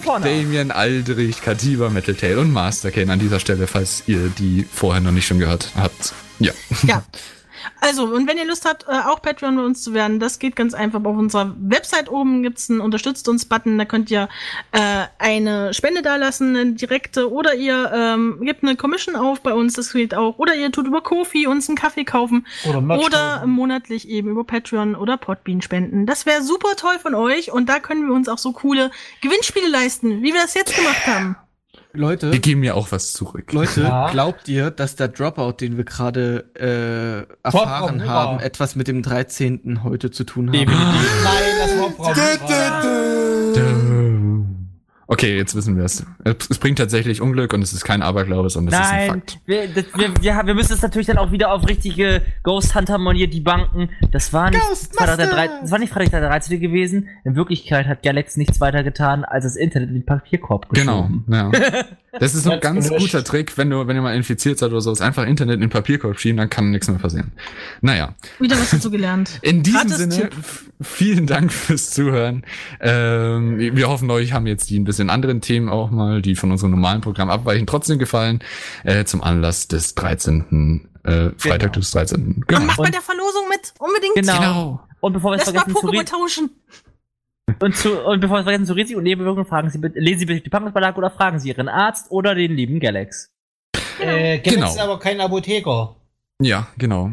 vorne? 0.00 0.24
Damien, 0.24 0.70
Aldrich, 0.70 1.40
Katiba, 1.42 1.88
Metal 1.90 2.14
Tail 2.14 2.38
und 2.38 2.52
Master 2.52 2.90
Kane 2.90 3.12
an 3.12 3.18
dieser 3.18 3.40
Stelle, 3.40 3.66
falls 3.66 4.02
ihr 4.06 4.28
die 4.38 4.66
vorher 4.70 5.00
noch 5.00 5.12
nicht 5.12 5.26
schon 5.26 5.38
gehört 5.38 5.70
habt. 5.76 6.12
Ja. 6.38 6.52
Ja. 6.82 7.02
Also, 7.80 8.04
und 8.04 8.28
wenn 8.28 8.38
ihr 8.38 8.46
Lust 8.46 8.66
habt, 8.66 8.86
äh, 8.88 9.08
auch 9.08 9.22
Patreon 9.22 9.56
bei 9.56 9.62
uns 9.62 9.82
zu 9.82 9.94
werden, 9.94 10.20
das 10.20 10.38
geht 10.38 10.56
ganz 10.56 10.74
einfach. 10.74 11.02
Auf 11.04 11.16
unserer 11.16 11.54
Website 11.58 12.10
oben 12.10 12.42
gibt's 12.42 12.70
einen 12.70 12.80
Unterstützt 12.80 13.28
uns-Button. 13.28 13.78
Da 13.78 13.84
könnt 13.84 14.10
ihr 14.10 14.28
äh, 14.72 15.04
eine 15.18 15.72
Spende 15.74 16.02
dalassen, 16.02 16.56
eine 16.56 16.72
direkte, 16.72 17.30
oder 17.30 17.54
ihr 17.54 17.90
ähm, 17.94 18.38
gebt 18.42 18.62
eine 18.62 18.76
Commission 18.76 19.16
auf 19.16 19.40
bei 19.40 19.54
uns, 19.54 19.74
das 19.74 19.92
geht 19.92 20.14
auch. 20.14 20.38
Oder 20.38 20.54
ihr 20.54 20.70
tut 20.72 20.86
über 20.86 21.02
Kofi 21.02 21.46
uns 21.46 21.68
einen 21.68 21.76
Kaffee 21.76 22.04
kaufen. 22.04 22.46
Oder 22.68 22.78
Oder 22.78 23.38
kaufen. 23.38 23.50
monatlich 23.50 24.08
eben 24.08 24.30
über 24.30 24.44
Patreon 24.44 24.94
oder 24.94 25.16
Podbean 25.16 25.62
spenden. 25.62 26.06
Das 26.06 26.26
wäre 26.26 26.42
super 26.42 26.76
toll 26.76 26.98
von 27.00 27.14
euch 27.14 27.52
und 27.52 27.68
da 27.68 27.80
können 27.80 28.06
wir 28.06 28.14
uns 28.14 28.28
auch 28.28 28.38
so 28.38 28.52
coole 28.52 28.90
Gewinnspiele 29.20 29.68
leisten, 29.68 30.22
wie 30.22 30.32
wir 30.32 30.42
das 30.42 30.54
jetzt 30.54 30.76
gemacht 30.76 31.06
haben. 31.06 31.36
Leute, 31.92 32.32
Wir 32.32 32.38
geben 32.38 32.62
ja 32.62 32.74
auch 32.74 32.92
was 32.92 33.12
zurück. 33.12 33.52
Leute, 33.52 33.82
Ja. 33.82 34.10
glaubt 34.10 34.48
ihr, 34.48 34.70
dass 34.70 34.96
der 34.96 35.08
Dropout, 35.08 35.54
den 35.60 35.76
wir 35.76 35.84
gerade 35.84 36.44
äh, 36.54 37.26
erfahren 37.44 37.98
Dropout, 37.98 38.10
haben, 38.10 38.38
ja. 38.38 38.44
etwas 38.44 38.76
mit 38.76 38.86
dem 38.88 39.02
13. 39.02 39.82
heute 39.82 40.10
zu 40.10 40.24
tun 40.24 40.48
hat? 40.48 40.54
Definitiv. 40.54 41.24
Nein, 41.24 41.34
das 41.60 41.78
war 41.78 41.90
Frau 41.90 42.14
Okay, 45.12 45.36
jetzt 45.36 45.56
wissen 45.56 45.76
wir 45.76 45.82
es. 45.84 46.06
Es 46.48 46.58
bringt 46.58 46.78
tatsächlich 46.78 47.20
Unglück 47.20 47.52
und 47.52 47.62
es 47.62 47.72
ist 47.72 47.82
kein 47.84 48.00
Aberglaube, 48.00 48.48
sondern 48.48 48.74
es 48.74 48.86
ist 48.86 48.92
ein 48.92 48.98
Nein, 48.98 49.08
Fakt. 49.10 49.40
wir, 49.44 49.66
das, 49.66 49.84
wir, 49.96 50.14
wir, 50.22 50.46
wir 50.46 50.54
müssen 50.54 50.72
es 50.72 50.82
natürlich 50.82 51.08
dann 51.08 51.18
auch 51.18 51.32
wieder 51.32 51.50
auf 51.52 51.68
richtige 51.68 52.22
Ghost 52.44 52.76
Hunter 52.76 52.96
Manier 52.96 53.28
debunken. 53.28 53.90
Das 54.12 54.32
war 54.32 54.50
nicht 54.52 54.62
Freitag 54.92 55.16
der, 55.16 55.26
13, 55.26 55.56
das 55.62 55.70
war 55.72 55.78
nicht 55.80 55.92
Freitag 55.92 56.10
der 56.12 56.20
13. 56.28 56.60
gewesen. 56.60 57.08
In 57.24 57.34
Wirklichkeit 57.34 57.88
hat 57.88 58.04
Galax 58.04 58.36
nichts 58.36 58.60
weiter 58.60 58.84
getan, 58.84 59.24
als 59.24 59.42
das 59.42 59.56
Internet 59.56 59.88
in 59.88 59.94
den 59.96 60.06
Papierkorb 60.06 60.68
Genau, 60.70 61.02
geschoben. 61.08 61.24
ja. 61.28 61.50
Das 62.18 62.34
ist 62.34 62.42
so 62.42 62.50
ein 62.50 62.58
Ganz 62.58 62.88
gelöscht. 62.88 63.12
guter 63.12 63.22
Trick, 63.22 63.56
wenn 63.56 63.70
du, 63.70 63.86
wenn 63.86 63.94
ihr 63.94 64.02
mal 64.02 64.16
infiziert 64.16 64.58
seid 64.58 64.70
oder 64.72 64.80
sowas, 64.80 65.00
einfach 65.00 65.24
Internet 65.26 65.54
in 65.54 65.60
den 65.60 65.70
Papierkorb 65.70 66.18
schieben, 66.18 66.38
dann 66.38 66.50
kann 66.50 66.72
nichts 66.72 66.88
mehr 66.88 66.98
passieren. 66.98 67.30
Naja, 67.82 68.16
Wieder 68.40 68.56
was 68.58 68.72
dazu 68.72 68.90
gelernt. 68.90 69.30
in 69.42 69.62
diesem 69.62 69.78
Gratis 69.88 69.96
Sinne, 69.96 70.30
vielen 70.80 71.28
Dank 71.28 71.52
fürs 71.52 71.90
Zuhören. 71.92 72.42
Ähm, 72.80 73.58
wir 73.60 73.88
hoffen, 73.88 74.10
euch 74.10 74.32
haben 74.32 74.48
jetzt 74.48 74.70
die 74.70 74.80
ein 74.80 74.82
bisschen 74.84 74.99
anderen 75.08 75.40
Themen 75.40 75.70
auch 75.70 75.90
mal, 75.90 76.20
die 76.20 76.34
von 76.34 76.50
unserem 76.50 76.72
normalen 76.72 77.00
Programm 77.00 77.30
abweichen, 77.30 77.66
trotzdem 77.66 77.98
gefallen, 77.98 78.40
äh, 78.84 79.04
zum 79.04 79.22
Anlass 79.22 79.68
des 79.68 79.94
13., 79.94 80.88
äh, 81.04 81.30
Freitag 81.38 81.72
des 81.74 81.90
13. 81.92 82.34
Und 82.36 82.48
Genau. 82.48 82.60
macht 82.66 82.76
bei 82.76 82.84
Und- 82.84 82.94
der 82.94 83.00
Verlosung 83.00 83.48
mit, 83.48 83.72
unbedingt. 83.78 84.14
Genau. 84.16 84.38
Genau. 84.38 84.80
Und 85.00 85.12
bevor 85.14 85.30
wir 85.30 85.36
es 85.38 85.46
Lass 85.46 85.54
mal 85.54 85.60
vergessen 85.62 85.80
zu, 85.80 85.86
Pokémon 85.86 86.00
Ri- 86.02 86.10
tauschen. 86.10 86.50
und, 87.60 87.76
zu, 87.76 87.98
und 88.04 88.20
bevor 88.20 88.36
wir 88.36 88.40
es 88.40 88.44
vergessen 88.44 88.66
zu 88.66 88.74
Risiko 88.74 88.98
und 88.98 89.04
Nebenwirkungen, 89.04 89.46
fragen 89.46 89.70
Sie 89.70 89.78
bitte, 89.78 89.98
lesen 89.98 90.18
Sie 90.20 90.26
bitte 90.26 90.42
die 90.42 90.50
Packungsbeilage 90.50 90.98
oder 90.98 91.10
fragen 91.10 91.38
Sie 91.38 91.48
Ihren 91.48 91.68
Arzt 91.70 92.10
oder 92.10 92.34
den 92.34 92.52
lieben 92.52 92.80
Galax. 92.80 93.30
Äh, 94.00 94.40
Galax 94.40 94.42
Genau. 94.54 94.66
ist 94.68 94.78
aber 94.78 94.98
kein 94.98 95.20
Apotheker. 95.20 95.96
Ja, 96.42 96.66
genau. 96.76 97.12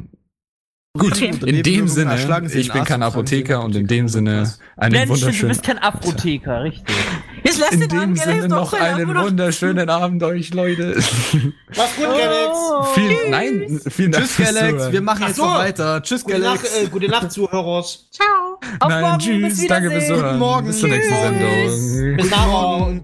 Gut, 0.97 1.13
Okay. 1.13 1.31
in 1.45 1.63
dem 1.63 1.87
Sinne, 1.87 2.15
ich 2.53 2.71
bin 2.71 2.83
kein 2.83 3.03
Apotheker 3.03 3.63
und 3.63 3.75
in 3.75 3.87
dem 3.87 4.07
Sinne 4.07 4.51
einen 4.75 4.91
Mensch, 4.93 5.07
du 5.07 5.09
wunderschönen 5.15 5.49
bist 5.49 5.63
kein 5.63 5.77
Apotheker, 5.79 6.63
richtig. 6.63 6.95
Jetzt 7.43 7.59
lasst 7.59 7.73
In 7.73 7.79
den 7.81 7.89
dem 7.89 7.99
Abend 7.99 8.19
Sinne 8.19 8.47
noch 8.49 8.73
einen 8.73 9.07
wunderschönen 9.15 9.89
Abend 9.91 10.23
euch, 10.23 10.53
Leute. 10.53 10.95
Mach's 10.95 11.95
gut, 11.95 12.05
Galax. 12.05 12.57
vielen, 12.93 13.29
nein, 13.31 13.79
vielen 13.89 14.11
Dank 14.11 14.25
Tschüss, 14.25 14.35
fürs 14.35 14.53
Galax. 14.53 14.71
Zuhören. 14.73 14.91
Wir 14.93 15.01
machen 15.01 15.21
Ach 15.23 15.27
jetzt 15.27 15.37
so. 15.37 15.45
noch 15.45 15.57
weiter. 15.59 16.01
Tschüss, 16.03 16.23
Gute 16.23 16.39
Nacht, 16.39 16.63
Galax. 16.63 16.83
äh, 16.83 16.87
gute 16.87 17.07
Nacht, 17.07 17.31
Zuhörers. 17.31 18.09
Ciao. 18.11 18.59
Auf 18.79 18.89
Nein, 18.89 19.01
morgen, 19.01 19.41
bis 19.43 19.57
tschüss, 19.57 19.67
danke 19.67 19.91
fürs. 19.91 20.07
Zuhören. 20.07 20.39
Morgen. 20.39 20.67
Bis 20.67 20.79
zur 20.79 20.89
nächsten. 20.89 21.13
Sendung. 21.13 22.17
Bis 22.17 22.29
nachher. 22.31 23.01